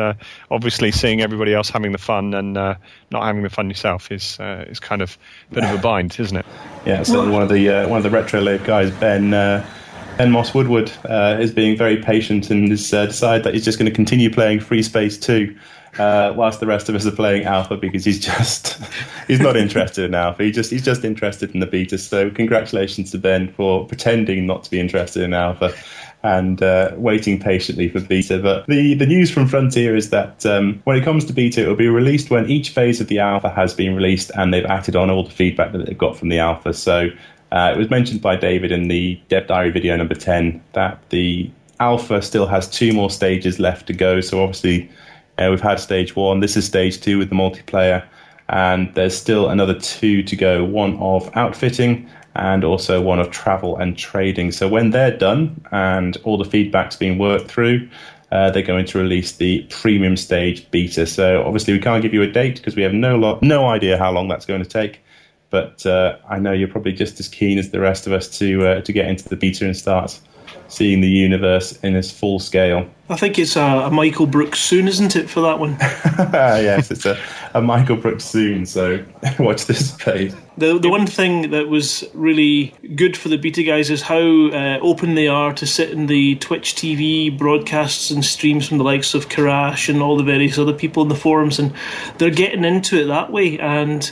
obviously 0.52 0.92
seeing 0.92 1.22
everybody 1.22 1.54
else 1.54 1.70
having 1.70 1.92
the 1.92 1.98
fun 1.98 2.34
and 2.34 2.54
not 2.54 3.24
having 3.24 3.44
the 3.44 3.50
fun 3.50 3.70
yourself 3.70 4.12
is 4.12 4.38
is 4.40 4.80
kind 4.80 5.02
of 5.02 5.18
a 5.52 5.56
bit 5.56 5.64
of 5.64 5.72
a 5.72 5.78
bind, 5.82 6.20
isn't 6.20 6.38
it? 6.38 6.46
Yeah, 6.86 7.04
certainly 7.04 7.32
one 7.32 7.44
of 7.44 7.50
the 7.50 7.86
one 7.88 7.98
of 7.98 8.04
the 8.04 8.10
Retro 8.10 8.42
Lave 8.42 8.64
guys, 8.64 8.92
Ben 8.92 9.34
Ben 10.20 10.32
Moss 10.32 10.54
Woodward 10.54 10.92
uh, 11.06 11.38
is 11.40 11.50
being 11.50 11.78
very 11.78 11.96
patient 11.96 12.50
and 12.50 12.70
has 12.72 12.94
uh, 12.94 13.06
decided 13.06 13.46
that 13.46 13.54
he's 13.54 13.64
just 13.64 13.80
going 13.80 13.90
to 13.90 13.96
continue 13.96 14.30
playing 14.30 14.60
Free 14.60 14.84
Space 14.84 15.18
2 15.18 15.56
uh, 15.98 16.34
whilst 16.36 16.60
the 16.60 16.66
rest 16.66 16.90
of 16.90 16.96
us 16.96 17.06
are 17.06 17.12
playing 17.12 17.46
Alpha 17.46 17.78
because 17.78 18.04
he's 18.04 18.20
just 18.20 18.82
he's 19.30 19.40
not 19.40 19.56
interested 19.56 20.04
in 20.04 20.14
Alpha. 20.14 20.44
He 20.44 20.52
just 20.52 20.72
he's 20.72 20.84
just 20.84 21.06
interested 21.06 21.54
in 21.54 21.62
the 21.62 21.66
beta. 21.66 21.98
So 21.98 22.30
congratulations 22.32 23.12
to 23.12 23.18
Ben 23.18 23.48
for 23.54 23.88
pretending 23.88 24.46
not 24.46 24.66
to 24.66 24.70
be 24.70 24.78
interested 24.82 25.24
in 25.24 25.34
Alpha 25.34 25.74
and 26.22 26.62
uh, 26.62 26.92
waiting 26.98 27.40
patiently 27.40 27.88
for 27.88 28.02
beta. 28.02 28.40
But 28.40 28.68
the, 28.68 28.96
the 28.96 29.06
news 29.06 29.32
from 29.32 29.48
Frontier 29.48 29.96
is 29.96 30.10
that 30.10 30.46
um, 30.46 30.82
when 30.84 30.98
it 30.98 31.06
comes 31.06 31.24
to 31.26 31.34
beta, 31.34 31.64
it 31.64 31.68
will 31.70 31.78
be 31.78 31.88
released 31.88 32.30
when 32.30 32.50
each 32.50 32.72
phase 32.72 33.00
of 33.00 33.08
the 33.08 33.20
alpha 33.20 33.48
has 33.48 33.74
been 33.74 33.96
released 33.96 34.32
and 34.36 34.54
they've 34.54 34.66
acted 34.66 34.98
on 34.98 35.10
all 35.10 35.24
the 35.24 35.32
feedback 35.32 35.72
that 35.72 35.86
they've 35.86 35.98
got 35.98 36.18
from 36.18 36.28
the 36.28 36.40
alpha. 36.40 36.74
So 36.74 37.08
uh, 37.52 37.74
it 37.76 37.78
was 37.78 37.90
mentioned 37.90 38.22
by 38.22 38.36
David 38.36 38.72
in 38.72 38.88
the 38.88 39.20
Dev 39.28 39.48
Diary 39.48 39.72
video 39.72 39.96
number 39.96 40.16
10 40.16 40.62
that 40.74 41.00
the 41.10 41.50
alpha 41.80 42.22
still 42.22 42.46
has 42.46 42.70
two 42.70 42.94
more 42.94 43.10
stages 43.10 43.60
left 43.60 43.88
to 43.88 43.94
go. 43.94 44.22
So 44.22 44.44
obviously, 44.44 44.90
uh, 45.38 45.48
we've 45.50 45.62
had 45.62 45.80
stage 45.80 46.16
one. 46.16 46.42
This 46.42 46.58
is 46.58 46.66
stage 46.66 47.02
two 47.02 47.18
with 47.18 47.30
the 47.30 47.36
multiplayer. 47.36 48.06
And 48.50 48.94
there's 48.96 49.16
still 49.16 49.50
another 49.50 49.80
two 49.80 50.24
to 50.24 50.36
go 50.36 50.64
one 50.64 50.98
of 50.98 51.30
outfitting 51.36 52.10
and 52.36 52.64
also 52.64 53.02
one 53.02 53.20
of 53.20 53.32
travel 53.32 53.78
and 53.78 53.98
trading. 53.98 54.52
So 54.52 54.68
when 54.68 54.92
they're 54.92 55.16
done 55.16 55.64
and 55.72 56.18
all 56.24 56.38
the 56.38 56.46
feedback's 56.46 56.96
been 56.96 57.18
worked 57.18 57.50
through, 57.50 57.88
uh, 58.32 58.52
they're 58.52 58.62
going 58.62 58.86
to 58.86 58.98
release 59.00 59.34
the 59.34 59.64
premium 59.70 60.16
stage 60.16 60.70
beta. 60.72 61.06
So 61.06 61.44
obviously, 61.44 61.74
we 61.74 61.80
can't 61.80 62.02
give 62.02 62.14
you 62.14 62.22
a 62.22 62.28
date 62.28 62.58
because 62.58 62.76
we 62.76 62.84
have 62.84 62.94
no, 62.94 63.18
lo- 63.18 63.40
no 63.42 63.68
idea 63.68 63.98
how 63.98 64.12
long 64.12 64.28
that's 64.28 64.46
going 64.46 64.62
to 64.62 64.70
take. 64.70 65.02
But 65.50 65.86
uh, 65.86 66.18
I 66.30 66.40
know 66.40 66.52
you're 66.52 66.68
probably 66.68 66.94
just 66.94 67.20
as 67.20 67.28
keen 67.28 67.58
as 67.58 67.72
the 67.72 67.80
rest 67.80 68.06
of 68.08 68.14
us 68.14 68.28
to 68.40 68.68
uh, 68.68 68.82
to 68.82 68.94
get 68.94 69.08
into 69.08 69.28
the 69.28 69.36
beta 69.36 69.66
and 69.66 69.76
start 69.76 70.20
seeing 70.68 71.02
the 71.02 71.10
universe 71.10 71.78
in 71.80 71.96
its 71.96 72.12
full 72.12 72.40
scale. 72.40 72.88
I 73.10 73.18
think 73.18 73.40
it's 73.40 73.56
a, 73.56 73.62
a 73.62 73.90
Michael 73.90 74.28
Brooks 74.28 74.60
soon, 74.60 74.88
isn't 74.88 75.16
it, 75.16 75.28
for 75.30 75.42
that 75.42 75.58
one? 75.58 75.78
yes, 75.82 76.92
it's 76.92 77.08
a, 77.08 77.20
a 77.56 77.62
Michael 77.62 77.96
Brooks 77.96 78.24
soon. 78.24 78.68
So 78.68 79.04
watch 79.40 79.66
this 79.66 79.94
space. 79.94 80.36
The 80.60 80.78
the 80.78 80.90
one 80.90 81.08
thing 81.08 81.50
that 81.50 81.70
was 81.70 82.04
really 82.14 82.74
good 82.96 83.18
for 83.18 83.30
the 83.30 83.38
beta 83.38 83.64
guys 83.64 83.90
is 83.90 84.04
how 84.04 84.20
uh, 84.20 84.78
open 84.82 85.16
they 85.16 85.28
are 85.28 85.54
to 85.54 85.66
sit 85.66 85.90
in 85.90 86.06
the 86.06 86.36
Twitch 86.36 86.76
TV 86.76 87.36
broadcasts 87.36 88.12
and 88.12 88.24
streams 88.24 88.68
from 88.68 88.78
the 88.78 88.84
likes 88.84 89.16
of 89.16 89.30
Karash 89.30 89.90
and 89.90 90.04
all 90.04 90.16
the 90.16 90.24
various 90.24 90.60
other 90.60 90.74
people 90.74 91.02
in 91.02 91.10
the 91.10 91.16
forums, 91.16 91.58
and 91.58 91.74
they're 92.20 92.30
getting 92.30 92.64
into 92.64 93.02
it 93.02 93.06
that 93.06 93.32
way 93.32 93.58
and 93.58 94.12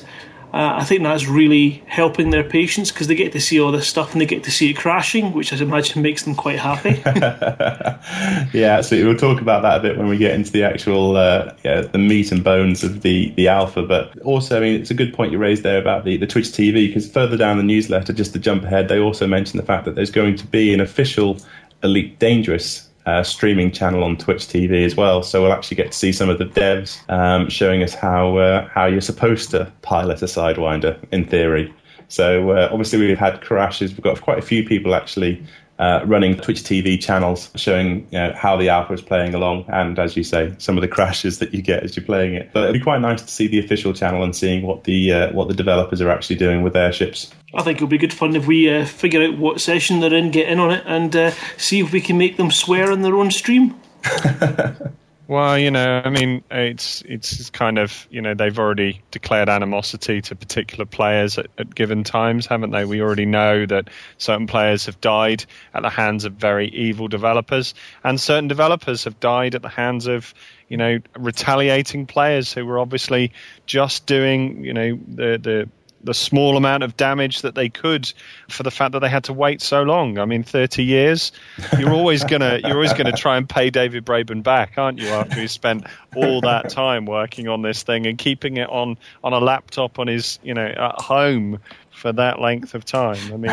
uh, 0.53 0.77
I 0.77 0.85
think 0.85 1.03
that's 1.03 1.27
really 1.27 1.83
helping 1.87 2.29
their 2.29 2.43
patients 2.43 2.89
because 2.89 3.07
they 3.07 3.15
get 3.15 3.33
to 3.33 3.41
see 3.41 3.59
all 3.59 3.71
this 3.71 3.87
stuff 3.87 4.13
and 4.13 4.21
they 4.21 4.25
get 4.25 4.45
to 4.45 4.51
see 4.51 4.69
it 4.69 4.77
crashing, 4.77 5.33
which 5.33 5.51
I 5.51 5.57
imagine 5.57 6.01
makes 6.01 6.23
them 6.23 6.35
quite 6.35 6.57
happy. 6.57 7.01
yeah, 8.57 8.77
absolutely. 8.77 9.09
We'll 9.09 9.19
talk 9.19 9.41
about 9.41 9.63
that 9.63 9.79
a 9.79 9.81
bit 9.81 9.97
when 9.97 10.07
we 10.07 10.17
get 10.17 10.33
into 10.33 10.51
the 10.51 10.63
actual 10.63 11.17
uh, 11.17 11.53
yeah, 11.65 11.81
the 11.81 11.97
meat 11.97 12.31
and 12.31 12.43
bones 12.43 12.81
of 12.83 13.01
the, 13.01 13.31
the 13.31 13.49
alpha. 13.49 13.83
But 13.83 14.17
also, 14.19 14.55
I 14.55 14.61
mean, 14.61 14.79
it's 14.79 14.89
a 14.89 14.93
good 14.93 15.13
point 15.13 15.33
you 15.33 15.37
raised 15.37 15.63
there 15.63 15.79
about 15.79 16.05
the, 16.05 16.15
the 16.15 16.27
Twitch 16.27 16.47
TV 16.47 16.87
because 16.87 17.11
further 17.11 17.35
down 17.35 17.57
the 17.57 17.63
newsletter, 17.63 18.13
just 18.13 18.31
to 18.33 18.39
jump 18.39 18.63
ahead, 18.63 18.87
they 18.87 18.99
also 18.99 19.27
mentioned 19.27 19.59
the 19.59 19.65
fact 19.65 19.83
that 19.83 19.95
there's 19.95 20.11
going 20.11 20.37
to 20.37 20.47
be 20.47 20.73
an 20.73 20.79
official 20.79 21.37
Elite 21.83 22.17
Dangerous 22.19 22.86
uh, 23.07 23.23
streaming 23.23 23.71
channel 23.71 24.03
on 24.03 24.17
Twitch 24.17 24.47
TV 24.47 24.85
as 24.85 24.95
well. 24.95 25.23
So 25.23 25.41
we'll 25.41 25.53
actually 25.53 25.77
get 25.77 25.93
to 25.93 25.97
see 25.97 26.11
some 26.11 26.29
of 26.29 26.39
the 26.39 26.45
devs 26.45 27.09
um, 27.09 27.49
showing 27.49 27.81
us 27.81 27.93
how 27.93 28.37
uh, 28.37 28.67
how 28.67 28.85
you're 28.85 29.01
supposed 29.01 29.49
to 29.51 29.71
pilot 29.81 30.21
a 30.21 30.25
Sidewinder 30.25 30.99
in 31.11 31.25
theory. 31.25 31.73
So 32.09 32.51
uh, 32.51 32.69
obviously 32.69 32.99
we've 32.99 33.17
had 33.17 33.41
crashes. 33.41 33.91
We've 33.91 34.01
got 34.01 34.21
quite 34.21 34.39
a 34.39 34.41
few 34.41 34.65
people 34.65 34.93
actually 34.93 35.41
uh, 35.79 36.01
running 36.05 36.35
Twitch 36.37 36.63
TV 36.63 36.99
channels 36.99 37.49
showing 37.55 38.07
you 38.11 38.19
know, 38.19 38.33
how 38.35 38.57
the 38.57 38.69
alpha 38.69 38.93
is 38.93 39.01
playing 39.01 39.33
along, 39.33 39.65
and 39.67 39.99
as 39.99 40.17
you 40.17 40.23
say, 40.23 40.53
some 40.57 40.77
of 40.77 40.81
the 40.81 40.87
crashes 40.97 41.39
that 41.39 41.53
you 41.53 41.61
get 41.61 41.83
as 41.83 41.95
you're 41.95 42.05
playing 42.05 42.33
it. 42.33 42.49
But 42.53 42.63
it'd 42.63 42.73
be 42.73 42.79
quite 42.79 43.01
nice 43.01 43.21
to 43.21 43.27
see 43.27 43.47
the 43.47 43.59
official 43.59 43.93
channel 43.93 44.23
and 44.23 44.35
seeing 44.35 44.63
what 44.63 44.85
the 44.85 45.11
uh, 45.11 45.33
what 45.33 45.47
the 45.47 45.53
developers 45.53 46.01
are 46.01 46.09
actually 46.09 46.37
doing 46.37 46.63
with 46.63 46.73
their 46.73 46.91
ships. 46.91 47.31
I 47.53 47.63
think 47.63 47.77
it'll 47.77 47.87
be 47.87 47.97
good 47.97 48.13
fun 48.13 48.35
if 48.35 48.45
we 48.47 48.69
uh, 48.69 48.85
figure 48.85 49.21
out 49.23 49.37
what 49.37 49.61
session 49.61 49.99
they're 49.99 50.13
in, 50.13 50.31
get 50.31 50.49
in 50.49 50.59
on 50.59 50.71
it, 50.71 50.83
and 50.85 51.15
uh, 51.15 51.31
see 51.57 51.79
if 51.79 51.91
we 51.91 52.01
can 52.01 52.17
make 52.17 52.37
them 52.37 52.51
swear 52.51 52.91
in 52.91 53.01
their 53.01 53.15
own 53.15 53.31
stream. 53.31 53.75
Well, 55.27 55.57
you 55.57 55.71
know, 55.71 56.01
I 56.05 56.09
mean, 56.09 56.41
it's 56.49 57.01
it's 57.01 57.49
kind 57.49 57.77
of 57.77 58.07
you 58.09 58.21
know 58.21 58.33
they've 58.33 58.57
already 58.57 59.01
declared 59.11 59.49
animosity 59.49 60.21
to 60.21 60.35
particular 60.37 60.85
players 60.85 61.37
at, 61.37 61.47
at, 61.57 61.75
given 61.75 62.05
times, 62.05 62.45
haven't 62.45 62.71
they? 62.71 62.85
We 62.85 63.01
already 63.01 63.25
know 63.25 63.65
that 63.65 63.89
certain 64.17 64.47
players 64.47 64.85
have 64.85 65.01
died 65.01 65.43
at 65.73 65.81
the 65.81 65.89
hands 65.89 66.23
of 66.23 66.33
very 66.33 66.69
evil 66.69 67.09
developers, 67.09 67.73
and 68.05 68.21
certain 68.21 68.47
developers 68.47 69.03
have 69.03 69.19
died 69.19 69.53
at 69.53 69.61
the 69.61 69.69
hands 69.69 70.07
of 70.07 70.33
you 70.69 70.77
know 70.77 70.99
retaliating 71.17 72.05
players 72.05 72.53
who 72.53 72.65
were 72.65 72.79
obviously 72.79 73.33
just 73.65 74.05
doing 74.05 74.63
you 74.63 74.73
know 74.73 74.97
the 75.07 75.37
the 75.37 75.69
the 76.07 76.13
small 76.13 76.55
amount 76.55 76.83
of 76.83 76.95
damage 76.95 77.41
that 77.41 77.53
they 77.53 77.67
could 77.67 78.11
for 78.49 78.63
the 78.63 78.71
fact 78.71 78.93
that 78.93 78.99
they 78.99 79.09
had 79.09 79.25
to 79.25 79.33
wait 79.33 79.61
so 79.61 79.83
long. 79.83 80.17
I 80.17 80.23
mean, 80.23 80.41
30 80.41 80.85
years. 80.85 81.33
You're 81.77 81.93
always 81.93 82.23
gonna 82.23 82.61
you're 82.63 82.75
always 82.75 82.93
gonna 82.93 83.11
try 83.11 83.35
and 83.35 83.47
pay 83.47 83.69
David 83.69 84.05
Braben 84.05 84.41
back, 84.41 84.77
aren't 84.77 84.99
you? 84.99 85.09
After 85.09 85.41
he 85.41 85.47
spent 85.47 85.85
all 86.15 86.39
that 86.41 86.69
time 86.69 87.05
working 87.05 87.49
on 87.49 87.61
this 87.61 87.83
thing 87.83 88.07
and 88.07 88.17
keeping 88.17 88.55
it 88.55 88.69
on 88.69 88.97
on 89.21 89.33
a 89.33 89.39
laptop 89.39 89.99
on 89.99 90.07
his 90.07 90.39
you 90.41 90.53
know 90.53 90.65
at 90.65 91.01
home 91.01 91.59
for 92.07 92.13
that 92.13 92.39
length 92.39 92.73
of 92.73 92.85
time. 92.85 93.17
I 93.33 93.35
mean, 93.35 93.51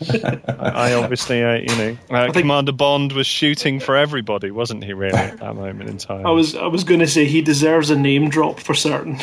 you 0.00 0.20
know, 0.20 0.40
I, 0.46 0.68
I 0.68 0.94
obviously, 0.94 1.42
uh, 1.42 1.54
you 1.54 1.76
know, 1.76 1.96
uh, 2.10 2.32
Commander 2.32 2.70
Bond 2.70 3.10
was 3.10 3.26
shooting 3.26 3.80
for 3.80 3.96
everybody, 3.96 4.52
wasn't 4.52 4.84
he? 4.84 4.92
Really, 4.92 5.18
at 5.18 5.38
that 5.38 5.56
moment 5.56 5.90
in 5.90 5.98
time. 5.98 6.24
I 6.24 6.30
was, 6.30 6.54
I 6.54 6.68
was 6.68 6.84
going 6.84 7.00
to 7.00 7.08
say 7.08 7.24
he 7.24 7.42
deserves 7.42 7.90
a 7.90 7.98
name 7.98 8.28
drop 8.28 8.60
for 8.60 8.74
certain. 8.74 9.18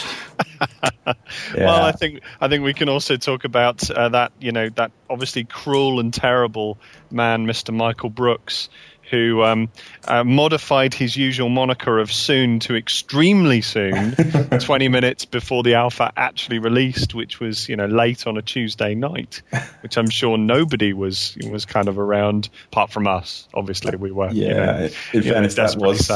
yeah. 1.08 1.14
Well, 1.56 1.86
I 1.86 1.94
think, 1.94 2.24
I 2.42 2.50
think 2.50 2.66
we 2.66 2.74
can 2.74 2.90
also 2.90 3.16
talk 3.16 3.46
about 3.46 3.90
uh, 3.90 4.10
that, 4.10 4.34
you 4.42 4.52
know, 4.52 4.68
that 4.72 4.92
obviously 5.10 5.46
cruel 5.46 6.02
and 6.02 6.14
terrible 6.14 6.78
man, 7.10 7.46
Mr. 7.46 7.74
Michael 7.74 8.10
Brooks, 8.10 8.68
who 9.10 9.44
um, 9.44 9.70
uh, 10.08 10.24
modified 10.24 10.94
his 10.94 11.16
usual 11.16 11.50
moniker 11.50 12.00
of 12.00 12.12
soon 12.12 12.60
to 12.60 12.76
extremely 12.76 13.62
soon, 13.62 14.16
20 14.60 14.88
minutes 14.90 15.26
before 15.26 15.64
the 15.64 15.76
alpha 15.76 16.12
actually 16.18 16.60
released, 16.60 17.14
which 17.14 17.40
was 17.40 17.70
you 17.70 17.76
know 17.76 17.86
late 17.86 18.28
on 18.28 18.38
a 18.38 18.42
Tuesday 18.42 18.96
night, 18.96 19.42
which 19.82 19.98
I'm 19.98 20.10
sure 20.10 20.38
nobody 20.38 20.94
was 20.94 21.38
was 21.50 21.66
kind 21.66 21.88
of 21.88 21.98
around, 21.98 22.50
apart 22.68 22.92
from 22.92 23.08
us. 23.08 23.48
Obviously, 23.54 23.96
we 23.96 24.12
were. 24.12 24.30
Yeah, 24.32 24.48
you 24.52 24.56
know, 24.56 24.90
in 25.14 25.24
fairness, 25.24 25.58
know, 25.58 25.68
that 25.68 25.78
was 25.78 26.08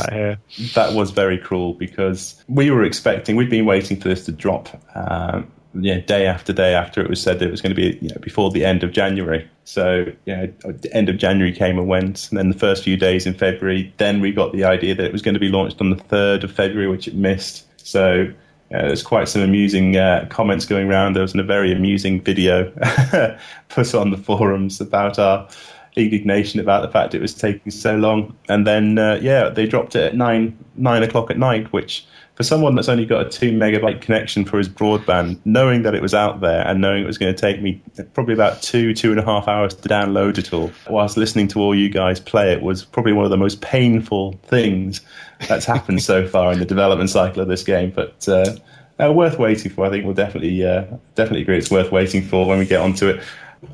that 0.74 0.93
was 0.93 1.12
very 1.12 1.38
cruel 1.38 1.74
because 1.74 2.43
we 2.48 2.71
were 2.71 2.83
expecting, 2.83 3.36
we'd 3.36 3.50
been 3.50 3.65
waiting 3.65 4.00
for 4.00 4.10
this 4.10 4.25
to 4.25 4.31
drop. 4.31 4.69
Um, 4.95 5.51
yeah, 5.73 5.99
day 5.99 6.25
after 6.25 6.51
day 6.53 6.73
after 6.73 7.01
it 7.01 7.09
was 7.09 7.21
said 7.21 7.39
that 7.39 7.47
it 7.47 7.51
was 7.51 7.61
going 7.61 7.73
to 7.73 7.75
be 7.75 7.97
you 8.01 8.09
know, 8.09 8.19
before 8.21 8.51
the 8.51 8.65
end 8.65 8.83
of 8.83 8.91
January. 8.91 9.49
So, 9.63 10.05
yeah, 10.25 10.47
the 10.63 10.89
end 10.93 11.09
of 11.09 11.17
January 11.17 11.53
came 11.53 11.77
and 11.77 11.87
went, 11.87 12.29
and 12.29 12.37
then 12.37 12.49
the 12.49 12.57
first 12.57 12.83
few 12.83 12.97
days 12.97 13.25
in 13.25 13.33
February, 13.33 13.93
then 13.97 14.19
we 14.19 14.31
got 14.31 14.51
the 14.51 14.63
idea 14.63 14.95
that 14.95 15.05
it 15.05 15.13
was 15.13 15.21
going 15.21 15.33
to 15.33 15.39
be 15.39 15.49
launched 15.49 15.79
on 15.79 15.91
the 15.91 15.95
3rd 15.95 16.43
of 16.43 16.51
February, 16.51 16.89
which 16.89 17.07
it 17.07 17.15
missed. 17.15 17.67
So, 17.79 18.33
uh, 18.73 18.87
there's 18.87 19.03
quite 19.03 19.27
some 19.27 19.41
amusing 19.41 19.97
uh, 19.97 20.25
comments 20.29 20.65
going 20.65 20.89
around. 20.89 21.13
There 21.13 21.21
was 21.21 21.35
a 21.35 21.43
very 21.43 21.73
amusing 21.73 22.21
video 22.21 22.71
put 23.69 23.93
on 23.93 24.11
the 24.11 24.17
forums 24.17 24.79
about 24.79 25.19
our 25.19 25.47
indignation 25.95 26.59
about 26.59 26.81
the 26.81 26.87
fact 26.87 27.13
it 27.13 27.21
was 27.21 27.33
taking 27.33 27.71
so 27.71 27.97
long. 27.97 28.35
And 28.47 28.65
then, 28.65 28.97
uh, 28.97 29.19
yeah, 29.21 29.49
they 29.49 29.67
dropped 29.67 29.95
it 29.95 30.03
at 30.03 30.15
nine 30.15 30.57
nine 30.75 31.03
o'clock 31.03 31.29
at 31.29 31.37
night, 31.37 31.71
which 31.73 32.05
for 32.35 32.43
someone 32.43 32.75
that's 32.75 32.89
only 32.89 33.05
got 33.05 33.25
a 33.25 33.29
two 33.29 33.51
megabyte 33.51 34.01
connection 34.01 34.45
for 34.45 34.57
his 34.57 34.69
broadband, 34.69 35.39
knowing 35.45 35.83
that 35.83 35.93
it 35.93 36.01
was 36.01 36.13
out 36.13 36.41
there 36.41 36.65
and 36.67 36.81
knowing 36.81 37.03
it 37.03 37.07
was 37.07 37.17
going 37.17 37.33
to 37.33 37.39
take 37.39 37.61
me 37.61 37.81
probably 38.13 38.33
about 38.33 38.61
two, 38.61 38.93
two 38.93 39.11
and 39.11 39.19
a 39.19 39.25
half 39.25 39.47
hours 39.47 39.75
to 39.75 39.88
download 39.88 40.38
it 40.38 40.53
all, 40.53 40.71
whilst 40.89 41.17
listening 41.17 41.47
to 41.50 41.59
all 41.59 41.75
you 41.75 41.89
guys 41.89 42.19
play 42.19 42.51
it, 42.51 42.61
was 42.61 42.83
probably 42.85 43.13
one 43.13 43.25
of 43.25 43.31
the 43.31 43.38
most 43.38 43.61
painful 43.61 44.33
things 44.43 45.01
that's 45.47 45.65
happened 45.65 46.01
so 46.01 46.27
far 46.29 46.51
in 46.51 46.59
the 46.59 46.65
development 46.65 47.09
cycle 47.09 47.41
of 47.41 47.47
this 47.47 47.63
game. 47.63 47.91
But 47.91 48.27
uh, 48.27 48.55
uh, 49.01 49.11
worth 49.11 49.39
waiting 49.39 49.71
for. 49.71 49.85
I 49.85 49.89
think 49.89 50.05
we'll 50.05 50.13
definitely 50.13 50.65
uh, 50.65 50.85
definitely 51.15 51.41
agree 51.41 51.57
it's 51.57 51.71
worth 51.71 51.91
waiting 51.91 52.23
for 52.23 52.45
when 52.47 52.59
we 52.59 52.65
get 52.65 52.81
onto 52.81 53.07
it. 53.07 53.23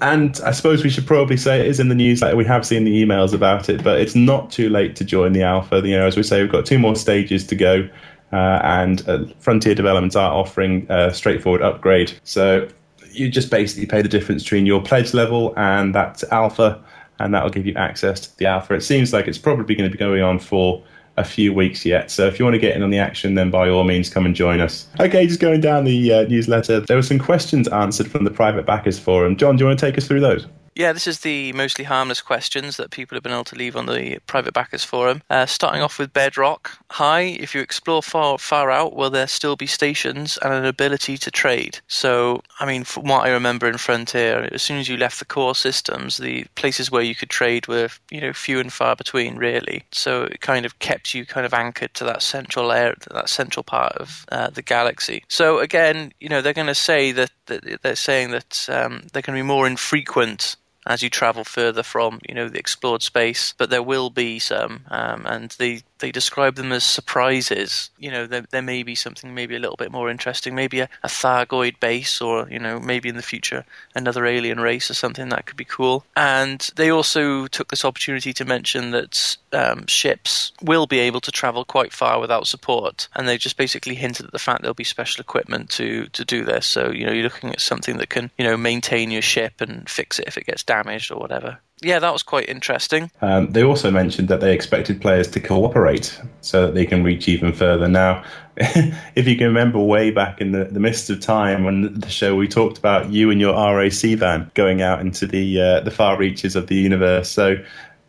And 0.01 0.39
I 0.43 0.51
suppose 0.51 0.83
we 0.83 0.89
should 0.89 1.07
probably 1.07 1.37
say 1.37 1.61
it 1.61 1.67
is 1.67 1.79
in 1.79 1.87
the 1.89 1.95
news. 1.95 2.21
Like 2.21 2.35
we 2.35 2.45
have 2.45 2.65
seen 2.65 2.83
the 2.83 3.03
emails 3.03 3.33
about 3.33 3.69
it, 3.69 3.83
but 3.83 3.99
it's 3.99 4.15
not 4.15 4.51
too 4.51 4.69
late 4.69 4.95
to 4.97 5.05
join 5.05 5.33
the 5.33 5.43
alpha. 5.43 5.81
You 5.83 5.97
know, 5.97 6.07
as 6.07 6.17
we 6.17 6.23
say, 6.23 6.41
we've 6.41 6.51
got 6.51 6.65
two 6.65 6.79
more 6.79 6.95
stages 6.95 7.45
to 7.47 7.55
go. 7.55 7.87
Uh, 8.33 8.59
and 8.63 9.07
uh, 9.07 9.25
Frontier 9.39 9.73
Developments 9.73 10.15
are 10.15 10.33
offering 10.33 10.85
a 10.89 11.13
straightforward 11.13 11.61
upgrade. 11.61 12.11
So 12.23 12.67
you 13.11 13.29
just 13.29 13.49
basically 13.49 13.85
pay 13.85 14.01
the 14.01 14.09
difference 14.09 14.43
between 14.43 14.65
your 14.65 14.81
pledge 14.81 15.13
level 15.13 15.53
and 15.57 15.95
that 15.95 16.23
alpha, 16.31 16.83
and 17.19 17.33
that 17.33 17.43
will 17.43 17.51
give 17.51 17.65
you 17.65 17.73
access 17.75 18.19
to 18.21 18.37
the 18.37 18.45
alpha. 18.45 18.75
It 18.75 18.81
seems 18.81 19.13
like 19.13 19.27
it's 19.27 19.37
probably 19.37 19.75
going 19.75 19.89
to 19.89 19.95
be 19.95 19.99
going 19.99 20.21
on 20.21 20.39
for 20.39 20.83
a 21.17 21.23
few 21.23 21.51
weeks 21.51 21.83
yet. 21.83 22.11
So 22.11 22.27
if 22.27 22.37
you 22.37 22.45
want 22.45 22.53
to 22.53 22.59
get 22.59 22.75
in 22.75 22.83
on 22.83 22.91
the 22.91 22.99
action, 22.99 23.33
then 23.33 23.49
by 23.49 23.69
all 23.69 23.83
means 23.83 24.09
come 24.09 24.25
and 24.25 24.35
join 24.35 24.61
us. 24.61 24.87
Okay, 24.99 25.25
just 25.25 25.39
going 25.39 25.61
down 25.61 25.85
the 25.85 26.13
uh, 26.13 26.23
newsletter, 26.23 26.81
there 26.81 26.95
were 26.95 27.03
some 27.03 27.17
questions 27.17 27.67
answered 27.69 28.09
from 28.09 28.23
the 28.23 28.29
private 28.29 28.65
backers 28.67 28.99
forum. 28.99 29.35
John, 29.35 29.55
do 29.55 29.63
you 29.63 29.67
want 29.67 29.79
to 29.79 29.85
take 29.85 29.97
us 29.97 30.07
through 30.07 30.19
those? 30.19 30.45
Yeah, 30.77 30.93
this 30.93 31.07
is 31.07 31.21
the 31.21 31.53
mostly 31.53 31.85
harmless 31.85 32.21
questions 32.21 32.77
that 32.77 32.91
people 32.91 33.15
have 33.15 33.23
been 33.23 33.31
able 33.31 33.43
to 33.45 33.55
leave 33.55 33.75
on 33.75 33.87
the 33.87 34.19
private 34.27 34.53
backers 34.53 34.83
forum. 34.83 35.23
Uh, 35.27 35.47
starting 35.47 35.81
off 35.81 35.97
with 35.97 36.13
Bedrock. 36.13 36.77
Hi, 36.91 37.21
if 37.21 37.55
you 37.55 37.61
explore 37.61 38.03
far 38.03 38.37
far 38.37 38.69
out, 38.69 38.95
will 38.95 39.09
there 39.09 39.25
still 39.25 39.55
be 39.55 39.65
stations 39.65 40.37
and 40.43 40.53
an 40.53 40.65
ability 40.65 41.17
to 41.17 41.31
trade? 41.31 41.79
So, 41.87 42.43
I 42.59 42.67
mean, 42.67 42.83
from 42.83 43.05
what 43.05 43.25
I 43.25 43.31
remember 43.31 43.67
in 43.67 43.79
Frontier, 43.79 44.47
as 44.51 44.61
soon 44.61 44.77
as 44.77 44.87
you 44.87 44.97
left 44.97 45.17
the 45.17 45.25
core 45.25 45.55
systems, 45.55 46.17
the 46.17 46.45
places 46.53 46.91
where 46.91 47.01
you 47.01 47.15
could 47.15 47.31
trade 47.31 47.67
were, 47.67 47.89
you 48.11 48.21
know, 48.21 48.31
few 48.31 48.59
and 48.59 48.71
far 48.71 48.95
between, 48.95 49.35
really. 49.35 49.83
So 49.91 50.25
it 50.25 50.41
kind 50.41 50.63
of 50.63 50.77
kept 50.77 51.15
you 51.15 51.25
kind 51.25 51.47
of 51.47 51.55
anchored 51.55 51.95
to 51.95 52.03
that 52.03 52.21
central 52.21 52.71
area, 52.71 52.93
that 53.09 53.29
central 53.29 53.63
part 53.63 53.93
of 53.93 54.27
uh, 54.31 54.51
the 54.51 54.61
galaxy. 54.61 55.23
So 55.27 55.57
again, 55.57 56.13
you 56.19 56.29
know, 56.29 56.43
they're 56.43 56.53
going 56.53 56.67
to 56.67 56.75
say 56.75 57.13
that, 57.13 57.31
that 57.47 57.81
they're 57.81 57.95
saying 57.95 58.29
that 58.29 58.69
um, 58.69 59.01
they're 59.11 59.23
going 59.23 59.35
to 59.35 59.43
be 59.43 59.47
more 59.47 59.65
infrequent 59.65 60.55
as 60.87 61.03
you 61.03 61.09
travel 61.09 61.43
further 61.43 61.83
from 61.83 62.19
you 62.27 62.33
know 62.33 62.49
the 62.49 62.59
explored 62.59 63.03
space. 63.03 63.53
But 63.57 63.69
there 63.69 63.83
will 63.83 64.09
be 64.09 64.39
some, 64.39 64.85
um, 64.89 65.25
and 65.25 65.51
the 65.51 65.81
they 65.99 66.11
describe 66.11 66.55
them 66.55 66.71
as 66.71 66.83
surprises. 66.83 67.89
You 67.97 68.11
know, 68.11 68.27
there, 68.27 68.45
there 68.49 68.61
may 68.61 68.83
be 68.83 68.95
something 68.95 69.33
maybe 69.33 69.55
a 69.55 69.59
little 69.59 69.75
bit 69.75 69.91
more 69.91 70.09
interesting, 70.09 70.55
maybe 70.55 70.79
a, 70.81 70.89
a 71.03 71.07
Thargoid 71.07 71.79
base, 71.79 72.21
or 72.21 72.47
you 72.49 72.59
know, 72.59 72.79
maybe 72.79 73.09
in 73.09 73.15
the 73.15 73.21
future 73.21 73.65
another 73.95 74.25
alien 74.25 74.59
race 74.59 74.89
or 74.89 74.93
something 74.93 75.29
that 75.29 75.45
could 75.45 75.57
be 75.57 75.65
cool. 75.65 76.05
And 76.15 76.69
they 76.75 76.89
also 76.89 77.47
took 77.47 77.69
this 77.69 77.85
opportunity 77.85 78.33
to 78.33 78.45
mention 78.45 78.91
that 78.91 79.37
um, 79.53 79.87
ships 79.87 80.51
will 80.61 80.87
be 80.87 80.99
able 80.99 81.21
to 81.21 81.31
travel 81.31 81.65
quite 81.65 81.93
far 81.93 82.19
without 82.19 82.47
support, 82.47 83.07
and 83.15 83.27
they 83.27 83.37
just 83.37 83.57
basically 83.57 83.95
hinted 83.95 84.25
at 84.25 84.31
the 84.31 84.39
fact 84.39 84.61
there'll 84.61 84.73
be 84.73 84.83
special 84.83 85.21
equipment 85.21 85.69
to 85.71 86.07
to 86.07 86.25
do 86.25 86.43
this. 86.43 86.65
So 86.65 86.91
you 86.91 87.05
know, 87.05 87.11
you're 87.11 87.23
looking 87.23 87.51
at 87.51 87.61
something 87.61 87.97
that 87.97 88.09
can 88.09 88.31
you 88.37 88.45
know 88.45 88.57
maintain 88.57 89.11
your 89.11 89.21
ship 89.21 89.61
and 89.61 89.89
fix 89.89 90.19
it 90.19 90.27
if 90.27 90.37
it 90.37 90.45
gets 90.45 90.63
damaged 90.63 91.11
or 91.11 91.19
whatever 91.19 91.59
yeah, 91.81 91.99
that 91.99 92.11
was 92.11 92.23
quite 92.23 92.49
interesting. 92.49 93.11
Um, 93.21 93.51
they 93.51 93.63
also 93.63 93.91
mentioned 93.91 94.29
that 94.29 94.39
they 94.39 94.53
expected 94.53 94.99
players 94.99 95.29
to 95.31 95.39
cooperate 95.39 96.19
so 96.41 96.65
that 96.65 96.73
they 96.73 96.85
can 96.85 97.03
reach 97.03 97.27
even 97.27 97.53
further. 97.53 97.87
Now, 97.87 98.23
if 98.57 99.27
you 99.27 99.37
can 99.37 99.47
remember 99.47 99.79
way 99.79 100.09
back 100.09 100.41
in 100.41 100.53
the, 100.53 100.65
the 100.65 100.79
mist 100.79 101.09
of 101.11 101.19
time 101.19 101.63
when 101.63 101.99
the 101.99 102.09
show 102.09 102.35
we 102.35 102.47
talked 102.47 102.79
about 102.79 103.11
you 103.11 103.29
and 103.29 103.39
your 103.39 103.53
RAC 103.53 104.17
van 104.17 104.49
going 104.55 104.81
out 104.81 105.01
into 105.01 105.27
the 105.27 105.61
uh, 105.61 105.79
the 105.81 105.91
far 105.91 106.17
reaches 106.17 106.55
of 106.55 106.65
the 106.65 106.75
universe. 106.75 107.29
So 107.29 107.57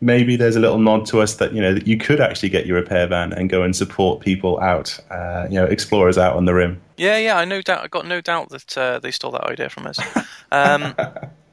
maybe 0.01 0.35
there's 0.35 0.55
a 0.55 0.59
little 0.59 0.79
nod 0.79 1.05
to 1.07 1.21
us 1.21 1.35
that 1.35 1.53
you 1.53 1.61
know 1.61 1.73
that 1.73 1.85
you 1.85 1.97
could 1.97 2.19
actually 2.19 2.49
get 2.49 2.65
your 2.65 2.77
repair 2.77 3.05
van 3.05 3.33
and 3.33 3.51
go 3.51 3.61
and 3.61 3.75
support 3.75 4.21
people 4.21 4.59
out, 4.61 4.99
uh, 5.11 5.45
you 5.47 5.55
know, 5.55 5.65
explorers 5.65 6.17
out 6.17 6.35
on 6.35 6.45
the 6.45 6.55
rim. 6.55 6.81
Yeah, 6.97 7.17
yeah, 7.17 7.37
I 7.37 7.45
no 7.45 7.61
doubt. 7.61 7.83
I 7.83 7.87
got 7.87 8.07
no 8.07 8.19
doubt 8.19 8.49
that 8.49 8.77
uh, 8.77 8.97
they 8.97 9.11
stole 9.11 9.31
that 9.31 9.45
idea 9.45 9.69
from 9.69 9.85
us. 9.85 9.99
Um, 10.51 10.95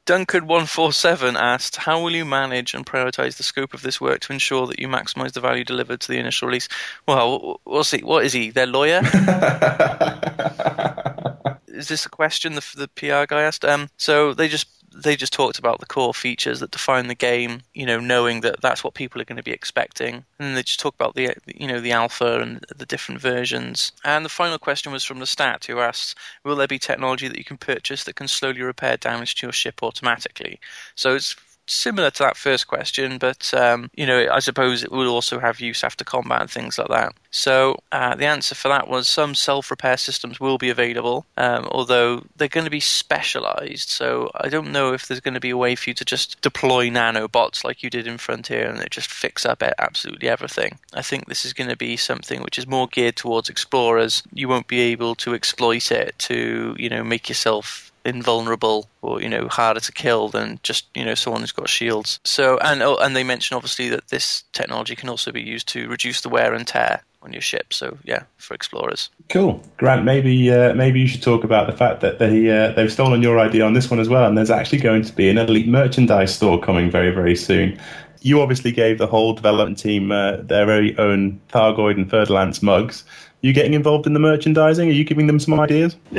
Duncan147 0.06 1.34
asked, 1.34 1.76
How 1.76 2.00
will 2.00 2.12
you 2.12 2.24
manage 2.24 2.74
and 2.74 2.86
prioritize 2.86 3.36
the 3.36 3.42
scope 3.42 3.74
of 3.74 3.82
this 3.82 4.00
work 4.00 4.20
to 4.20 4.32
ensure 4.32 4.68
that 4.68 4.78
you 4.78 4.86
maximize 4.86 5.32
the 5.32 5.40
value 5.40 5.64
delivered 5.64 6.00
to 6.02 6.12
the 6.12 6.18
initial 6.18 6.46
release? 6.46 6.68
Well, 7.08 7.60
we'll 7.64 7.82
see. 7.82 8.02
What 8.02 8.24
is 8.24 8.32
he? 8.32 8.50
Their 8.50 8.66
lawyer? 8.66 9.02
is 11.66 11.88
this 11.88 12.06
a 12.06 12.08
question 12.08 12.54
the, 12.54 12.64
the 12.76 12.88
PR 12.88 13.26
guy 13.26 13.42
asked? 13.42 13.64
Um, 13.64 13.90
so 13.96 14.32
they 14.32 14.46
just 14.46 14.68
they 14.96 15.16
just 15.16 15.32
talked 15.32 15.58
about 15.58 15.80
the 15.80 15.86
core 15.86 16.14
features 16.14 16.60
that 16.60 16.70
define 16.70 17.08
the 17.08 17.14
game, 17.14 17.62
you 17.74 17.84
know, 17.84 18.00
knowing 18.00 18.40
that 18.40 18.60
that's 18.62 18.82
what 18.82 18.94
people 18.94 19.20
are 19.20 19.24
going 19.24 19.36
to 19.36 19.42
be 19.42 19.52
expecting. 19.52 20.24
And 20.38 20.56
they 20.56 20.62
just 20.62 20.80
talk 20.80 20.94
about 20.94 21.14
the, 21.14 21.34
you 21.46 21.66
know, 21.66 21.80
the 21.80 21.92
alpha 21.92 22.40
and 22.40 22.64
the 22.74 22.86
different 22.86 23.20
versions. 23.20 23.92
And 24.04 24.24
the 24.24 24.30
final 24.30 24.58
question 24.58 24.92
was 24.92 25.04
from 25.04 25.18
the 25.18 25.26
stat 25.26 25.66
who 25.66 25.80
asks, 25.80 26.14
will 26.44 26.56
there 26.56 26.66
be 26.66 26.78
technology 26.78 27.28
that 27.28 27.38
you 27.38 27.44
can 27.44 27.58
purchase 27.58 28.04
that 28.04 28.16
can 28.16 28.28
slowly 28.28 28.62
repair 28.62 28.96
damage 28.96 29.34
to 29.36 29.46
your 29.46 29.52
ship 29.52 29.82
automatically? 29.82 30.60
So 30.94 31.14
it's 31.14 31.36
similar 31.66 32.10
to 32.10 32.22
that 32.22 32.36
first 32.36 32.66
question, 32.68 33.18
but 33.18 33.52
um, 33.54 33.90
you 33.94 34.06
know, 34.06 34.28
I 34.30 34.38
suppose 34.40 34.82
it 34.82 34.92
would 34.92 35.06
also 35.06 35.38
have 35.38 35.60
use 35.60 35.84
after 35.84 36.04
combat 36.04 36.40
and 36.42 36.50
things 36.50 36.78
like 36.78 36.88
that. 36.88 37.14
So 37.30 37.76
uh, 37.92 38.14
the 38.14 38.26
answer 38.26 38.54
for 38.54 38.68
that 38.68 38.88
was 38.88 39.08
some 39.08 39.34
self-repair 39.34 39.96
systems 39.98 40.40
will 40.40 40.58
be 40.58 40.70
available, 40.70 41.26
um, 41.36 41.68
although 41.70 42.22
they're 42.36 42.48
going 42.48 42.64
to 42.64 42.70
be 42.70 42.80
specialized. 42.80 43.90
So 43.90 44.30
I 44.36 44.48
don't 44.48 44.72
know 44.72 44.92
if 44.92 45.06
there's 45.06 45.20
going 45.20 45.34
to 45.34 45.40
be 45.40 45.50
a 45.50 45.56
way 45.56 45.74
for 45.74 45.90
you 45.90 45.94
to 45.94 46.04
just 46.04 46.40
deploy 46.40 46.88
nanobots 46.88 47.64
like 47.64 47.82
you 47.82 47.90
did 47.90 48.06
in 48.06 48.18
Frontier 48.18 48.68
and 48.68 48.80
it 48.80 48.90
just 48.90 49.10
fix 49.10 49.44
up 49.44 49.62
absolutely 49.78 50.28
everything. 50.28 50.78
I 50.94 51.02
think 51.02 51.26
this 51.26 51.44
is 51.44 51.52
going 51.52 51.70
to 51.70 51.76
be 51.76 51.96
something 51.96 52.42
which 52.42 52.58
is 52.58 52.66
more 52.66 52.88
geared 52.88 53.16
towards 53.16 53.48
explorers. 53.48 54.22
You 54.32 54.48
won't 54.48 54.68
be 54.68 54.80
able 54.80 55.14
to 55.16 55.34
exploit 55.34 55.90
it 55.90 56.18
to 56.20 56.74
you 56.78 56.88
know 56.88 57.04
make 57.04 57.28
yourself 57.28 57.85
invulnerable 58.06 58.88
or 59.02 59.20
you 59.20 59.28
know 59.28 59.48
harder 59.48 59.80
to 59.80 59.92
kill 59.92 60.28
than 60.28 60.60
just 60.62 60.86
you 60.94 61.04
know 61.04 61.14
someone 61.14 61.42
who's 61.42 61.52
got 61.52 61.68
shields. 61.68 62.20
So 62.24 62.58
and 62.58 62.82
oh, 62.82 62.96
and 62.96 63.14
they 63.14 63.24
mention 63.24 63.56
obviously 63.56 63.88
that 63.90 64.08
this 64.08 64.44
technology 64.52 64.96
can 64.96 65.08
also 65.08 65.32
be 65.32 65.42
used 65.42 65.68
to 65.68 65.88
reduce 65.88 66.20
the 66.20 66.28
wear 66.28 66.54
and 66.54 66.66
tear 66.66 67.02
on 67.22 67.32
your 67.32 67.42
ship. 67.42 67.72
So 67.72 67.98
yeah, 68.04 68.22
for 68.38 68.54
explorers. 68.54 69.10
Cool, 69.28 69.60
Grant. 69.76 70.04
Maybe 70.04 70.50
uh, 70.50 70.72
maybe 70.74 71.00
you 71.00 71.08
should 71.08 71.22
talk 71.22 71.44
about 71.44 71.66
the 71.66 71.76
fact 71.76 72.00
that 72.00 72.18
they 72.18 72.48
uh, 72.48 72.72
they've 72.72 72.92
stolen 72.92 73.22
your 73.22 73.38
idea 73.38 73.64
on 73.64 73.74
this 73.74 73.90
one 73.90 74.00
as 74.00 74.08
well, 74.08 74.26
and 74.26 74.38
there's 74.38 74.50
actually 74.50 74.78
going 74.78 75.02
to 75.02 75.12
be 75.12 75.28
an 75.28 75.36
elite 75.36 75.68
merchandise 75.68 76.34
store 76.34 76.60
coming 76.60 76.90
very 76.90 77.10
very 77.10 77.36
soon. 77.36 77.78
You 78.22 78.40
obviously 78.40 78.72
gave 78.72 78.98
the 78.98 79.06
whole 79.06 79.34
development 79.34 79.78
team 79.78 80.10
uh, 80.10 80.38
their 80.38 80.66
very 80.66 80.96
own 80.98 81.40
Thargoid 81.48 81.96
and 81.96 82.10
Fer-de-Lance 82.10 82.60
mugs 82.60 83.04
you 83.46 83.52
getting 83.52 83.74
involved 83.74 84.06
in 84.06 84.12
the 84.12 84.20
merchandising? 84.20 84.88
Are 84.88 84.92
you 84.92 85.04
giving 85.04 85.26
them 85.26 85.38
some 85.38 85.58
ideas? 85.58 85.96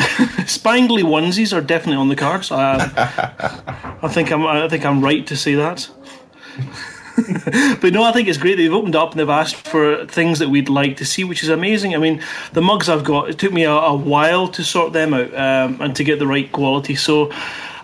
Spangly 0.48 1.04
onesies 1.04 1.56
are 1.56 1.62
definitely 1.62 1.98
on 1.98 2.10
the 2.10 2.16
cards. 2.16 2.52
Uh, 2.52 2.90
I 4.02 4.08
think 4.08 4.32
I'm. 4.32 4.46
I 4.46 4.68
think 4.70 4.86
I'm 4.86 5.02
right 5.02 5.26
to 5.28 5.36
say 5.36 5.56
that. 5.56 5.90
but 7.82 7.94
no, 7.94 8.04
I 8.04 8.12
think 8.12 8.28
it's 8.28 8.38
great. 8.38 8.56
They've 8.56 8.74
opened 8.74 8.96
up 8.96 9.12
and 9.12 9.20
they've 9.20 9.30
asked 9.30 9.56
for 9.68 10.06
things 10.06 10.40
that 10.40 10.50
we'd 10.50 10.70
like 10.70 10.98
to 10.98 11.06
see, 11.06 11.24
which 11.24 11.44
is 11.44 11.50
amazing. 11.50 11.96
I 11.96 11.98
mean, 11.98 12.24
the 12.54 12.62
mugs 12.62 12.90
I've 12.90 13.04
got, 13.04 13.30
it 13.30 13.40
took 13.40 13.52
me 13.52 13.64
a, 13.64 13.72
a 13.72 13.96
while 13.96 14.48
to 14.50 14.64
sort 14.64 14.94
them 14.94 15.14
out 15.14 15.34
um, 15.34 15.82
and 15.82 15.96
to 15.96 16.04
get 16.04 16.20
the 16.20 16.28
right 16.28 16.52
quality. 16.52 16.96
So 16.96 17.32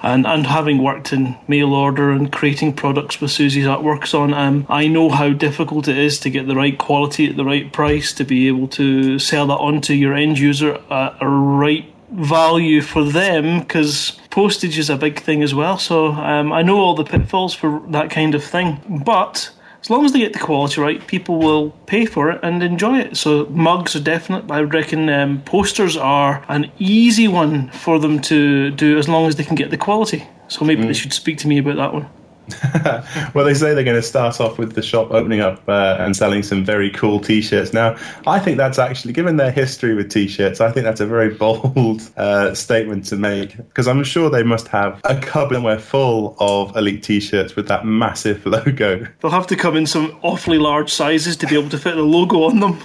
and 0.03 0.27
and 0.27 0.45
having 0.45 0.83
worked 0.83 1.13
in 1.13 1.35
mail 1.47 1.73
order 1.73 2.11
and 2.11 2.31
creating 2.31 2.73
products 2.73 3.21
with 3.21 3.31
Susie's 3.31 3.65
artworks 3.65 4.13
on, 4.13 4.33
um, 4.33 4.67
I 4.69 4.87
know 4.87 5.09
how 5.09 5.29
difficult 5.29 5.87
it 5.87 5.97
is 5.97 6.19
to 6.19 6.29
get 6.29 6.45
the 6.45 6.55
right 6.55 6.77
quality 6.77 7.29
at 7.29 7.37
the 7.37 7.45
right 7.45 7.71
price 7.71 8.11
to 8.13 8.25
be 8.25 8.47
able 8.47 8.67
to 8.69 9.17
sell 9.17 9.47
that 9.47 9.55
on 9.55 9.81
to 9.81 9.95
your 9.95 10.13
end 10.13 10.37
user 10.37 10.75
at 10.91 11.17
a 11.21 11.27
right 11.27 11.89
value 12.11 12.81
for 12.81 13.03
them 13.03 13.61
because 13.61 14.19
postage 14.29 14.77
is 14.77 14.89
a 14.89 14.97
big 14.97 15.19
thing 15.19 15.41
as 15.41 15.55
well. 15.55 15.77
So 15.77 16.07
um, 16.07 16.51
I 16.51 16.61
know 16.61 16.79
all 16.79 16.95
the 16.95 17.05
pitfalls 17.05 17.53
for 17.55 17.81
that 17.87 18.11
kind 18.11 18.35
of 18.35 18.43
thing, 18.43 19.01
but 19.05 19.49
as 19.83 19.89
long 19.89 20.05
as 20.05 20.13
they 20.13 20.19
get 20.19 20.31
the 20.31 20.39
quality 20.39 20.79
right, 20.79 21.05
people 21.07 21.39
will 21.39 21.71
pay 21.87 22.05
for 22.05 22.31
it 22.31 22.39
and 22.41 22.63
enjoy 22.63 22.99
it. 22.99 23.17
So 23.17 23.47
mugs 23.47 23.97
are 23.97 23.99
definite. 23.99 24.49
I 24.49 24.61
would 24.61 24.73
reckon 24.73 25.09
um, 25.09 25.41
posters 25.41 25.97
are 25.97 26.45
an 26.47 26.71
easy 26.79 27.27
one 27.27 27.69
for 27.71 27.99
them 27.99 28.21
to 28.21 28.71
do 28.71 28.97
as 28.97 29.09
long 29.09 29.27
as 29.27 29.35
they 29.35 29.43
can 29.43 29.55
get 29.55 29.71
the 29.71 29.77
quality. 29.77 30.25
So 30.47 30.63
maybe 30.63 30.83
mm. 30.83 30.87
they 30.87 30.93
should 30.93 31.11
speak 31.11 31.37
to 31.39 31.49
me 31.49 31.57
about 31.57 31.75
that 31.75 31.93
one. 31.93 32.09
well, 33.33 33.45
they 33.45 33.53
say 33.53 33.73
they're 33.73 33.83
going 33.83 33.95
to 33.95 34.01
start 34.01 34.41
off 34.41 34.57
with 34.57 34.73
the 34.73 34.81
shop 34.81 35.11
opening 35.11 35.39
up 35.39 35.61
uh, 35.67 35.97
and 35.99 36.15
selling 36.15 36.43
some 36.43 36.65
very 36.65 36.89
cool 36.89 37.19
T-shirts. 37.19 37.73
Now, 37.73 37.95
I 38.27 38.39
think 38.39 38.57
that's 38.57 38.79
actually, 38.79 39.13
given 39.13 39.37
their 39.37 39.51
history 39.51 39.93
with 39.93 40.11
T-shirts, 40.11 40.59
I 40.59 40.71
think 40.71 40.83
that's 40.83 40.99
a 40.99 41.05
very 41.05 41.33
bold 41.33 42.01
uh, 42.17 42.53
statement 42.53 43.05
to 43.05 43.15
make 43.15 43.55
because 43.55 43.87
I'm 43.87 44.03
sure 44.03 44.29
they 44.29 44.43
must 44.43 44.67
have 44.67 44.99
a 45.05 45.19
cupboard 45.19 45.81
full 45.81 46.35
of 46.39 46.75
elite 46.75 47.03
T-shirts 47.03 47.55
with 47.55 47.67
that 47.67 47.85
massive 47.85 48.45
logo. 48.45 49.05
They'll 49.21 49.31
have 49.31 49.47
to 49.47 49.55
come 49.55 49.77
in 49.77 49.85
some 49.85 50.17
awfully 50.21 50.57
large 50.57 50.91
sizes 50.91 51.37
to 51.37 51.47
be 51.47 51.57
able 51.57 51.69
to 51.69 51.77
fit 51.77 51.95
the 51.95 52.03
logo 52.03 52.43
on 52.43 52.59
them. 52.59 52.79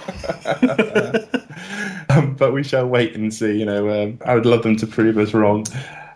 um, 2.09 2.35
but 2.35 2.53
we 2.53 2.63
shall 2.63 2.87
wait 2.87 3.15
and 3.15 3.33
see. 3.33 3.57
You 3.57 3.65
know, 3.65 4.03
um, 4.03 4.19
I 4.25 4.35
would 4.35 4.45
love 4.45 4.63
them 4.63 4.77
to 4.77 4.87
prove 4.87 5.17
us 5.17 5.33
wrong. 5.33 5.65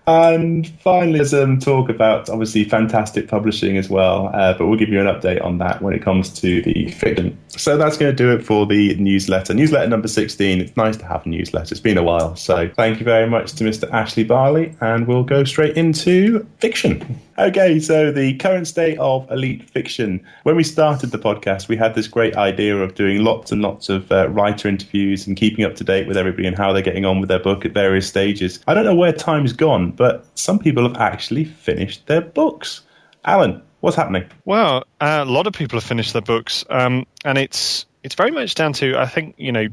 And 0.05 0.67
finally, 0.81 1.23
some 1.23 1.59
talk 1.59 1.89
about 1.89 2.29
obviously 2.29 2.65
fantastic 2.65 3.27
publishing 3.27 3.77
as 3.77 3.89
well, 3.89 4.29
uh, 4.33 4.53
but 4.57 4.67
we'll 4.67 4.77
give 4.77 4.89
you 4.89 4.99
an 4.99 5.07
update 5.07 5.43
on 5.43 5.59
that 5.59 5.81
when 5.81 5.93
it 5.93 6.01
comes 6.01 6.29
to 6.41 6.61
the 6.61 6.91
fiction. 6.91 7.37
So 7.47 7.77
that's 7.77 7.97
going 7.97 8.11
to 8.11 8.15
do 8.15 8.31
it 8.31 8.43
for 8.43 8.65
the 8.65 8.95
newsletter. 8.95 9.53
Newsletter 9.53 9.87
number 9.87 10.07
16. 10.07 10.59
It's 10.59 10.75
nice 10.75 10.97
to 10.97 11.05
have 11.05 11.25
a 11.25 11.29
newsletter. 11.29 11.71
It's 11.71 11.79
been 11.79 11.97
a 11.97 12.03
while. 12.03 12.35
So 12.35 12.69
thank 12.75 12.99
you 12.99 13.05
very 13.05 13.29
much 13.29 13.53
to 13.53 13.63
Mr. 13.63 13.89
Ashley 13.91 14.23
Barley, 14.23 14.75
and 14.81 15.07
we'll 15.07 15.23
go 15.23 15.43
straight 15.43 15.77
into 15.77 16.45
fiction. 16.59 17.19
Okay, 17.39 17.79
so 17.79 18.11
the 18.11 18.35
current 18.37 18.67
state 18.67 18.97
of 18.99 19.29
elite 19.31 19.67
fiction. 19.67 20.23
When 20.43 20.55
we 20.55 20.63
started 20.63 21.09
the 21.11 21.17
podcast, 21.17 21.67
we 21.67 21.75
had 21.75 21.95
this 21.95 22.07
great 22.07 22.35
idea 22.35 22.77
of 22.77 22.93
doing 22.93 23.23
lots 23.23 23.51
and 23.51 23.61
lots 23.61 23.89
of 23.89 24.11
uh, 24.11 24.29
writer 24.29 24.67
interviews 24.67 25.25
and 25.25 25.35
keeping 25.35 25.65
up 25.65 25.75
to 25.77 25.83
date 25.83 26.07
with 26.07 26.15
everybody 26.15 26.45
and 26.45 26.55
how 26.55 26.71
they're 26.71 26.83
getting 26.83 27.05
on 27.05 27.19
with 27.19 27.29
their 27.29 27.39
book 27.39 27.65
at 27.65 27.71
various 27.71 28.07
stages. 28.07 28.59
I 28.67 28.75
don't 28.75 28.85
know 28.85 28.93
where 28.93 29.11
time's 29.11 29.51
gone, 29.51 29.92
but 29.95 30.25
some 30.35 30.59
people 30.59 30.83
have 30.83 30.97
actually 30.97 31.45
finished 31.45 32.07
their 32.07 32.21
books. 32.21 32.81
Alan, 33.25 33.61
what's 33.79 33.95
happening? 33.95 34.25
Well, 34.45 34.83
a 34.99 35.25
lot 35.25 35.47
of 35.47 35.53
people 35.53 35.77
have 35.77 35.83
finished 35.83 36.13
their 36.13 36.21
books, 36.21 36.65
um, 36.69 37.05
and 37.25 37.37
it's 37.37 37.85
it's 38.03 38.15
very 38.15 38.31
much 38.31 38.55
down 38.55 38.73
to 38.73 38.97
I 38.97 39.05
think 39.05 39.35
you 39.37 39.51
know 39.51 39.67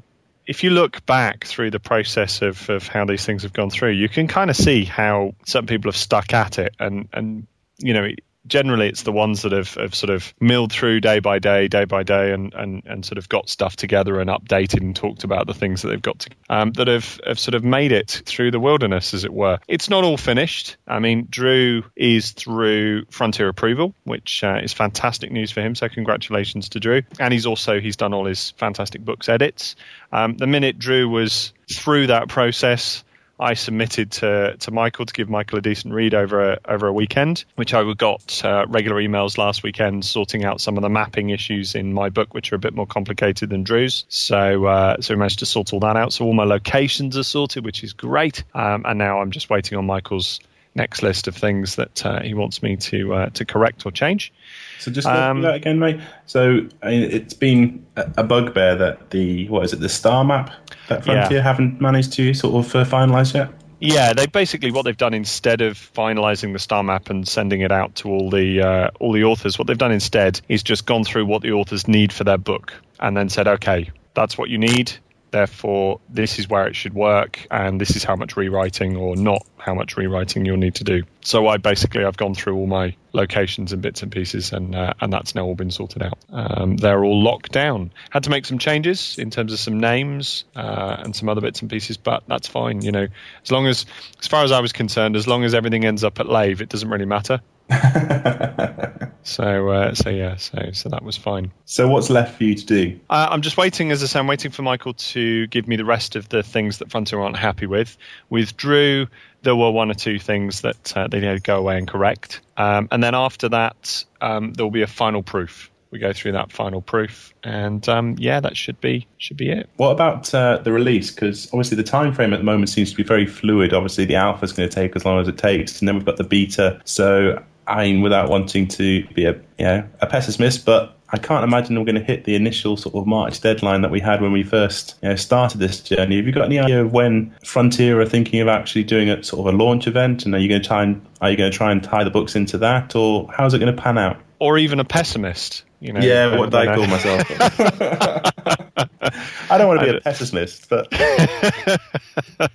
if 0.47 0.65
you 0.65 0.71
look 0.71 1.05
back 1.07 1.45
through 1.45 1.71
the 1.71 1.79
process 1.79 2.43
of, 2.43 2.69
of 2.71 2.89
how 2.89 3.05
these 3.05 3.25
things 3.25 3.45
have 3.45 3.53
gone 3.53 3.71
through, 3.71 3.93
you 3.93 4.09
can 4.09 4.27
kind 4.27 4.51
of 4.51 4.57
see 4.57 4.85
how 4.85 5.33
some 5.47 5.67
people 5.67 5.89
have 5.89 5.97
stuck 5.97 6.35
at 6.35 6.59
it 6.59 6.75
and 6.81 7.09
and 7.13 7.47
you 7.79 7.95
know 7.95 8.09
generally 8.47 8.89
it's 8.89 9.03
the 9.03 9.13
ones 9.13 9.43
that 9.43 9.53
have, 9.53 9.75
have 9.75 9.95
sort 9.95 10.11
of 10.11 10.33
milled 10.41 10.73
through 10.73 11.01
day 11.01 11.21
by 11.21 11.39
day, 11.39 11.69
day 11.69 11.85
by 11.85 12.03
day, 12.03 12.33
and, 12.33 12.53
and, 12.55 12.83
and 12.87 13.05
sort 13.05 13.19
of 13.19 13.29
got 13.29 13.49
stuff 13.49 13.77
together 13.77 14.21
and 14.21 14.31
updated 14.31 14.81
and 14.81 14.97
talked 14.97 15.25
about 15.25 15.47
the 15.47 15.55
things 15.55 15.83
that 15.83 15.89
they've 15.89 16.03
got 16.03 16.21
to, 16.21 16.31
um, 16.49 16.73
that 16.73 16.89
have, 16.89 17.21
have 17.27 17.39
sort 17.39 17.55
of 17.55 17.65
made 17.65 17.93
it 17.93 18.23
through 18.27 18.51
the 18.51 18.61
wilderness, 18.61 19.15
as 19.15 19.25
it 19.25 19.33
were. 19.33 19.59
It's 19.69 19.91
not 19.91 20.05
all 20.05 20.17
finished. 20.17 20.77
I 20.87 20.99
mean, 20.99 21.27
Drew 21.31 21.85
is 21.97 22.33
through 22.33 23.05
Frontier 23.11 23.49
approval, 23.49 23.95
which 24.05 24.43
uh, 24.43 24.61
is 24.63 24.73
fantastic 24.73 25.31
news 25.31 25.51
for 25.51 25.61
him. 25.61 25.75
So 25.75 25.89
congratulations 25.89 26.71
to 26.71 26.81
Drew. 26.81 27.03
And 27.19 27.33
he's 27.33 27.47
also 27.47 27.81
he's 27.81 27.97
done 27.97 28.15
all 28.15 28.27
his 28.27 28.51
fantastic 28.53 29.05
books 29.05 29.29
edits. 29.29 29.77
Um, 30.13 30.37
the 30.37 30.47
minute 30.47 30.79
Drew 30.79 31.09
was 31.09 31.53
through 31.73 32.09
that 32.09 32.29
process, 32.29 33.05
I 33.41 33.55
submitted 33.55 34.13
to, 34.13 34.57
to 34.59 34.71
Michael 34.71 35.07
to 35.07 35.13
give 35.13 35.31
Michael 35.31 35.59
a 35.59 35.63
decent 35.63 35.95
read 35.95 36.15
over 36.15 36.53
a, 36.53 36.59
over 36.67 36.87
a 36.87 36.93
weekend, 36.93 37.45
which 37.57 37.73
I 37.73 37.91
got 37.95 38.45
uh, 38.45 38.67
regular 38.69 38.97
emails 38.97 39.39
last 39.39 39.63
weekend 39.63 40.05
sorting 40.05 40.45
out 40.45 40.61
some 40.61 40.77
of 40.77 40.83
the 40.83 40.91
mapping 40.91 41.31
issues 41.31 41.75
in 41.75 41.93
my 41.93 42.11
book, 42.11 42.35
which 42.35 42.53
are 42.53 42.57
a 42.57 42.59
bit 42.59 42.75
more 42.75 42.87
complicated 42.87 43.49
than 43.49 43.65
Drew's. 43.65 44.05
So 44.09 44.67
uh, 44.67 45.01
so 45.01 45.15
we 45.15 45.19
managed 45.19 45.39
to 45.41 45.47
sort 45.47 45.73
all 45.73 45.81
that 45.81 45.97
out. 45.97 46.13
So 46.13 46.27
all 46.27 46.35
my 46.35 46.45
locations 46.45 47.17
are 47.17 47.23
sorted, 47.23 47.65
which 47.65 47.83
is 47.83 47.95
great. 47.95 48.45
Um, 48.55 48.85
and 48.87 48.99
now 48.99 49.21
I'm 49.21 49.31
just 49.31 49.49
waiting 49.49 49.79
on 49.79 49.87
Michael's 49.87 50.41
next 50.75 51.03
list 51.03 51.27
of 51.27 51.37
things 51.37 51.77
that 51.77 52.07
uh, 52.07 52.21
he 52.23 52.35
wants 52.35 52.63
me 52.63 52.77
to 52.77 53.15
uh, 53.15 53.31
to 53.31 53.45
correct 53.45 53.87
or 53.87 53.91
change. 53.91 54.33
So 54.81 54.91
just 54.91 55.07
um, 55.07 55.43
that 55.43 55.55
again, 55.55 55.79
mate. 55.79 56.01
So 56.27 56.67
I 56.83 56.91
mean, 56.91 57.03
it's 57.11 57.35
been 57.35 57.87
a 57.97 58.25
bugbear 58.25 58.77
that 58.77 59.11
the 59.11 59.49
what 59.49 59.65
is 59.65 59.73
it, 59.73 59.81
the 59.81 59.89
star 59.89 60.25
map 60.25 60.53
that 60.89 61.05
Frontier 61.05 61.39
yeah. 61.39 61.43
haven't 61.43 61.81
managed 61.81 62.13
to 62.15 62.35
sort 62.35 62.65
of 62.65 62.75
uh, 62.75 62.85
finalise 62.85 63.35
yet. 63.35 63.51
Yeah, 63.81 64.13
they 64.13 64.27
basically 64.27 64.71
what 64.71 64.85
they've 64.85 64.97
done 64.97 65.15
instead 65.15 65.63
of 65.63 65.75
finalising 65.75 66.53
the 66.53 66.59
star 66.59 66.83
map 66.83 67.09
and 67.09 67.27
sending 67.27 67.63
it 67.63 67.73
out 67.73 67.95
to 67.97 68.09
all 68.09 68.31
the 68.31 68.61
uh, 68.61 68.91
all 69.01 69.13
the 69.13 69.25
authors, 69.25 69.59
what 69.59 69.67
they've 69.67 69.79
done 69.79 69.93
instead 69.93 70.41
is 70.49 70.63
just 70.63 70.87
gone 70.87 71.05
through 71.05 71.27
what 71.27 71.43
the 71.43 71.53
authors 71.53 71.89
need 71.89 72.13
for 72.13 72.25
their 72.25 72.39
book 72.39 72.75
and 73.01 73.17
then 73.17 73.29
said, 73.31 73.49
okay, 73.49 73.91
that's 74.15 74.37
what 74.37 74.51
you 74.51 74.59
need. 74.59 74.93
Therefore, 75.31 76.01
this 76.09 76.39
is 76.39 76.49
where 76.49 76.67
it 76.67 76.75
should 76.75 76.93
work, 76.93 77.47
and 77.51 77.81
this 77.81 77.97
is 77.97 78.05
how 78.05 78.17
much 78.17 78.37
rewriting 78.37 78.97
or 78.97 79.17
not 79.17 79.47
how 79.61 79.75
much 79.75 79.97
rewriting 79.97 80.45
you'll 80.45 80.57
need 80.57 80.77
to 80.77 80.85
do. 80.85 81.03
So 81.23 81.47
I 81.47 81.59
basically 81.59 82.05
I've 82.05 82.17
gone 82.17 82.35
through 82.35 82.57
all 82.57 82.67
my 82.67 82.97
locations 83.13 83.73
and 83.73 83.83
bits 83.83 84.03
and 84.03 84.11
pieces, 84.11 84.53
and 84.53 84.75
uh, 84.75 84.95
and 85.01 85.13
that's 85.13 85.35
now 85.35 85.45
all 85.45 85.55
been 85.55 85.71
sorted 85.71 86.03
out. 86.03 86.19
Um, 86.31 86.77
they're 86.77 87.05
all 87.05 87.23
locked 87.23 87.53
down. 87.53 87.93
Had 88.11 88.25
to 88.25 88.31
make 88.31 88.47
some 88.47 88.59
changes 88.59 89.19
in 89.19 89.31
terms 89.31 89.53
of 89.53 89.59
some 89.59 89.81
names 89.81 90.45
uh, 90.57 90.97
and 91.01 91.15
some 91.15 91.29
other 91.29 91.41
bits 91.41 91.61
and 91.61 91.71
pieces, 91.71 91.97
but 91.97 92.25
that's 92.27 92.49
fine. 92.49 92.83
You 92.83 92.93
know, 92.93 93.07
as 93.43 93.51
long 93.51 93.67
as 93.67 93.87
as 94.19 94.27
far 94.27 94.45
as 94.45 94.53
I 94.53 94.61
was 94.61 94.73
concerned, 94.73 95.17
as 95.17 95.27
long 95.27 95.45
as 95.45 95.55
everything 95.55 95.85
ends 95.85 96.05
up 96.05 96.21
at 96.21 96.29
Lave, 96.29 96.61
it 96.61 96.69
doesn't 96.69 96.89
really 96.89 97.07
matter. 97.07 97.41
so 99.23 99.69
uh, 99.69 99.95
so 99.95 100.11
yeah, 100.11 100.37
so 100.37 100.71
so 100.73 100.89
that 100.89 101.05
was 101.05 101.17
fine. 101.17 101.53
So 101.67 101.87
what's 101.89 102.11
left 102.11 102.37
for 102.37 102.45
you 102.45 102.57
to 102.57 102.67
do? 102.67 103.01
Uh, 103.09 103.29
I'm 103.31 103.43
just 103.43 103.57
waiting, 103.57 103.93
as 103.93 104.03
I 104.03 104.07
say, 104.07 104.19
I'm 104.19 104.27
waiting 104.27 104.51
for 104.51 104.63
Michael 104.63 104.95
to 104.95 105.47
give 105.47 105.69
me 105.69 105.77
the 105.77 105.85
rest 105.85 106.17
of 106.17 106.29
the 106.29 106.43
things 106.43 106.79
that 106.79 106.91
Frontier 106.91 107.21
aren't 107.21 107.37
happy 107.37 107.67
with. 107.67 107.97
With 108.29 108.57
Drew, 108.57 109.07
there 109.43 109.57
were 109.57 109.71
one 109.71 109.91
or 109.91 109.95
two 109.95 110.19
things 110.19 110.63
that 110.63 110.97
uh, 110.97 111.09
they 111.09 111.21
need 111.21 111.35
to 111.35 111.41
go 111.41 111.59
away 111.59 111.79
and 111.79 111.89
correct, 111.89 112.41
um, 112.57 112.89
and 112.91 113.03
then 113.03 113.15
after 113.15 113.49
that, 113.49 114.05
um, 114.21 114.53
there 114.53 114.65
will 114.65 114.71
be 114.71 114.83
a 114.83 114.87
final 114.87 115.23
proof. 115.23 115.71
We 115.91 115.99
go 115.99 116.13
through 116.13 116.33
that 116.33 116.53
final 116.53 116.81
proof, 116.81 117.35
and 117.43 117.87
um, 117.89 118.15
yeah, 118.19 118.39
that 118.39 118.57
should 118.57 118.81
be 118.81 119.09
should 119.19 119.37
be 119.37 119.51
it. 119.51 119.69
What 119.77 119.91
about 119.91 120.33
uh, 120.33 120.59
the 120.59 120.71
release? 120.71 121.11
Because 121.11 121.47
obviously 121.49 121.77
the 121.77 121.83
time 121.83 122.15
frame 122.15 122.33
at 122.33 122.39
the 122.39 122.45
moment 122.45 122.69
seems 122.69 122.91
to 122.91 122.97
be 122.97 123.03
very 123.03 123.27
fluid. 123.27 123.73
Obviously, 123.73 124.05
the 124.05 124.15
alpha 124.15 124.45
is 124.45 124.53
going 124.53 124.69
to 124.69 124.75
take 124.75 124.95
as 124.95 125.05
long 125.05 125.21
as 125.21 125.27
it 125.27 125.37
takes, 125.37 125.81
and 125.81 125.89
then 125.89 125.97
we've 125.97 126.05
got 126.05 126.17
the 126.17 126.25
beta. 126.25 126.81
So 126.85 127.43
I 127.67 127.85
mean, 127.85 128.03
without 128.03 128.29
wanting 128.29 128.69
to 128.69 129.07
be 129.15 129.25
a 129.25 129.33
you 129.59 129.65
know 129.65 129.89
a 130.01 130.07
pessimist, 130.07 130.65
but 130.65 130.97
I 131.13 131.19
can't 131.19 131.43
imagine 131.43 131.77
we're 131.77 131.85
going 131.85 131.97
to 131.97 132.05
hit 132.05 132.25
the 132.25 132.37
initial 132.37 132.77
sort 132.77 132.95
of 132.95 133.07
March 133.07 133.41
deadline 133.41 133.83
that 133.83 133.91
we 133.91 134.01
had 134.01 134.21
when 134.21 134.31
we 134.31 134.45
first 134.45 134.95
you 135.03 135.09
know, 135.09 135.17
started 135.17 135.59
this 135.59 135.81
journey. 135.81 136.17
Have 136.17 136.27
you 136.27 136.33
got 136.33 136.45
any 136.45 136.61
idea 136.61 136.85
of 136.85 136.93
when 136.93 137.35
Frontier 137.45 138.01
are 138.01 138.07
thinking 138.07 138.41
of 138.41 138.49
actually 138.49 138.85
doing 138.85 139.11
a 139.11 139.23
sort 139.23 139.47
of 139.47 139.55
a 139.55 139.57
launch 139.57 139.89
event? 139.89 140.25
And 140.25 140.35
are 140.35 140.39
you 140.39 140.49
going 140.49 140.63
to 140.63 140.67
try 140.67 140.85
and 140.85 141.05
are 141.21 141.31
you 141.31 141.37
going 141.37 141.51
to 141.51 141.57
try 141.57 141.73
and 141.73 141.83
tie 141.83 142.05
the 142.05 142.11
books 142.11 142.37
into 142.37 142.59
that, 142.59 142.95
or 142.95 143.29
how's 143.33 143.55
it 143.55 143.59
going 143.59 143.75
to 143.75 143.83
pan 143.83 143.99
out? 143.99 144.19
Or 144.39 144.57
even 144.57 144.79
a 144.79 144.85
pessimist? 144.85 145.65
You 145.81 145.95
know, 145.95 146.01
yeah, 146.01 146.37
what 146.37 146.51
did 146.51 146.69
I 146.69 146.75
call 146.75 146.87
myself? 146.87 147.31
I 149.51 149.59
don't 149.59 149.67
want 149.67 149.81
to 149.81 149.87
be 149.87 149.97
a 149.97 150.01
pessimist, 150.01 150.69
but 150.69 150.93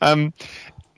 um, 0.00 0.32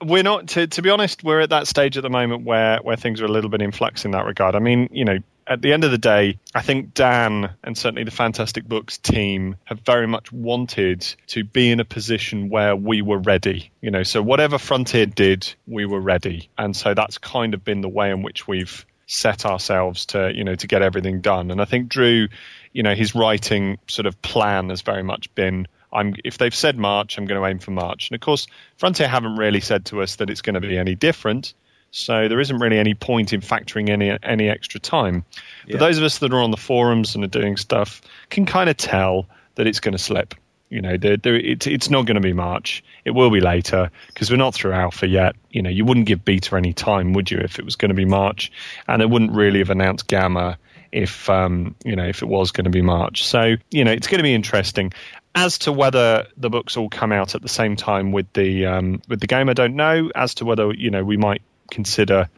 we're 0.03 0.23
not 0.23 0.49
to, 0.49 0.67
to 0.67 0.83
be 0.83 0.91
honest 0.91 1.25
we're 1.25 1.41
at 1.41 1.49
that 1.51 1.67
stage 1.67 1.97
at 1.97 2.03
the 2.03 2.11
moment 2.11 2.45
where 2.45 2.79
where 2.79 2.97
things 2.97 3.23
are 3.23 3.25
a 3.25 3.29
little 3.29 3.49
bit 3.49 3.63
in 3.63 3.73
flux 3.73 4.05
in 4.05 4.11
that 4.11 4.27
regard 4.27 4.55
i 4.55 4.59
mean 4.59 4.91
you 4.93 5.07
know 5.07 5.19
at 5.47 5.63
the 5.63 5.73
end 5.73 5.85
of 5.85 5.91
the 5.91 5.99
day 5.99 6.39
i 6.55 6.63
think 6.63 6.95
dan 6.95 7.55
and 7.63 7.77
certainly 7.77 8.05
the 8.05 8.11
fantastic 8.11 8.67
books 8.67 8.99
team 8.99 9.57
have 9.65 9.81
very 9.81 10.07
much 10.07 10.33
wanted 10.33 11.03
to 11.27 11.45
be 11.45 11.71
in 11.71 11.81
a 11.81 11.85
position 11.85 12.49
where 12.49 12.75
we 12.75 13.03
were 13.03 13.19
ready 13.19 13.71
you 13.81 13.91
know 13.91 14.03
so 14.03 14.23
whatever 14.23 14.59
frontier 14.59 15.07
did 15.07 15.55
we 15.67 15.87
were 15.87 16.01
ready 16.01 16.49
and 16.59 16.77
so 16.77 16.95
that's 16.95 17.19
kind 17.19 17.55
of 17.55 17.65
been 17.65 17.81
the 17.81 17.89
way 17.89 18.11
in 18.11 18.23
which 18.23 18.47
we've 18.49 18.85
set 19.07 19.47
ourselves 19.47 20.07
to 20.07 20.33
you 20.35 20.43
know 20.43 20.55
to 20.55 20.67
get 20.67 20.83
everything 20.83 21.21
done 21.21 21.51
and 21.51 21.61
i 21.61 21.65
think 21.65 21.89
drew 21.89 22.29
you 22.73 22.83
know 22.83 22.95
his 22.95 23.15
writing 23.15 23.79
sort 23.87 24.07
of 24.07 24.21
plan 24.23 24.69
has 24.71 24.83
very 24.83 25.03
much 25.03 25.33
been 25.35 25.67
I'm 25.93 26.15
if 26.25 26.39
they've 26.39 26.55
said 26.55 26.77
March, 26.77 27.17
I'm 27.17 27.27
going 27.27 27.41
to 27.41 27.47
aim 27.47 27.59
for 27.59 27.71
March. 27.71 28.11
And 28.11 28.17
of 28.17 28.21
course, 28.21 28.47
Frontier 28.77 29.09
haven't 29.09 29.37
really 29.37 29.61
said 29.61 29.87
to 29.87 30.03
us 30.03 30.17
that 30.17 30.31
it's 30.31 30.43
going 30.43 30.55
to 30.55 30.61
be 30.61 30.77
any 30.77 30.95
different. 30.95 31.55
So 31.97 32.29
there 32.29 32.41
isn't 32.41 32.59
really 32.59 32.79
any 32.79 32.95
point 32.95 33.33
in 33.33 33.41
factoring 33.41 33.89
any 33.89 34.17
any 34.23 34.49
extra 34.49 34.79
time. 34.79 35.25
Yeah. 35.67 35.73
But 35.73 35.87
those 35.87 35.99
of 35.99 36.05
us 36.05 36.19
that 36.19 36.33
are 36.33 36.41
on 36.41 36.51
the 36.51 36.57
forums 36.57 37.15
and 37.15 37.25
are 37.25 37.29
doing 37.29 37.57
stuff 37.57 38.03
can 38.29 38.45
kind 38.45 38.69
of 38.69 38.77
tell 38.77 39.27
that 39.55 39.67
it's 39.67 39.81
going 39.81 39.93
to 39.93 39.99
slip. 39.99 40.35
You 40.69 40.83
know, 40.83 40.97
they're, 40.97 41.17
they're, 41.17 41.37
it, 41.37 41.67
it's 41.67 41.91
not 41.91 42.07
going 42.07 42.17
to 42.17 42.21
be 42.21 42.33
March. 42.33 42.83
It 43.05 43.13
will 43.13 43.31
be 43.31 43.41
later 43.41 43.91
because 44.09 44.31
we're 44.31 44.37
not 44.37 44.53
through 44.53 44.73
alpha 44.73 45.07
yet. 45.07 45.37
You 45.51 45.63
know, 45.63 45.71
you 45.71 45.85
wouldn't 45.85 46.07
give 46.07 46.25
beta 46.25 46.57
any 46.57 46.73
time, 46.73 47.13
would 47.13 47.31
you, 47.31 47.39
if 47.39 47.61
it 47.61 47.65
was 47.65 47.77
going 47.77 47.91
to 47.91 47.95
be 47.95 48.05
March? 48.05 48.51
And 48.89 49.01
it 49.01 49.09
wouldn't 49.09 49.31
really 49.31 49.61
have 49.61 49.71
announced 49.71 50.09
gamma 50.09 50.59
if 50.93 51.29
um, 51.31 51.75
you 51.85 51.97
know 51.97 52.07
if 52.07 52.23
it 52.23 52.27
was 52.27 52.53
going 52.53 52.65
to 52.65 52.71
be 52.71 52.83
March. 52.83 53.25
So 53.25 53.57
you 53.71 53.85
know, 53.85 53.93
it's 53.93 54.07
going 54.07 54.19
to 54.19 54.25
be 54.25 54.35
interesting. 54.35 54.93
As 55.35 55.59
to 55.59 55.73
whether 55.73 56.27
the 56.37 56.49
books 56.49 56.77
all 56.77 56.89
come 56.89 57.13
out 57.13 57.35
at 57.35 57.43
the 57.43 57.49
same 57.49 57.77
time 57.77 58.13
with 58.13 58.31
the 58.33 58.67
um, 58.67 59.03
with 59.09 59.21
the 59.21 59.27
game, 59.27 59.49
I 59.49 59.53
don't 59.53 59.77
know. 59.77 60.11
As 60.15 60.35
to 60.37 60.45
whether 60.45 60.73
you 60.75 60.91
know 60.91 61.05
we 61.05 61.17
might 61.17 61.43
consider 61.71 62.29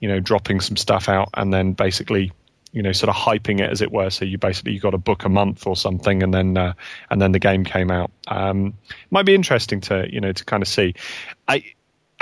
you 0.00 0.08
know 0.08 0.20
dropping 0.20 0.60
some 0.60 0.76
stuff 0.76 1.08
out 1.08 1.30
and 1.34 1.52
then 1.52 1.72
basically 1.72 2.32
you 2.72 2.82
know 2.82 2.92
sort 2.92 3.10
of 3.10 3.14
hyping 3.14 3.60
it 3.60 3.70
as 3.70 3.82
it 3.82 3.92
were. 3.92 4.10
So 4.10 4.24
you 4.24 4.38
basically 4.38 4.72
you 4.72 4.80
got 4.80 4.94
a 4.94 4.98
book 4.98 5.24
a 5.24 5.28
month 5.28 5.66
or 5.66 5.76
something, 5.76 6.22
and 6.22 6.32
then 6.32 6.56
uh, 6.56 6.72
and 7.10 7.20
then 7.20 7.32
the 7.32 7.38
game 7.38 7.64
came 7.64 7.90
out. 7.90 8.10
Um, 8.26 8.74
might 9.10 9.26
be 9.26 9.34
interesting 9.34 9.82
to 9.82 10.06
you 10.10 10.20
know 10.20 10.32
to 10.32 10.44
kind 10.44 10.62
of 10.62 10.68
see. 10.68 10.94
I 11.46 11.64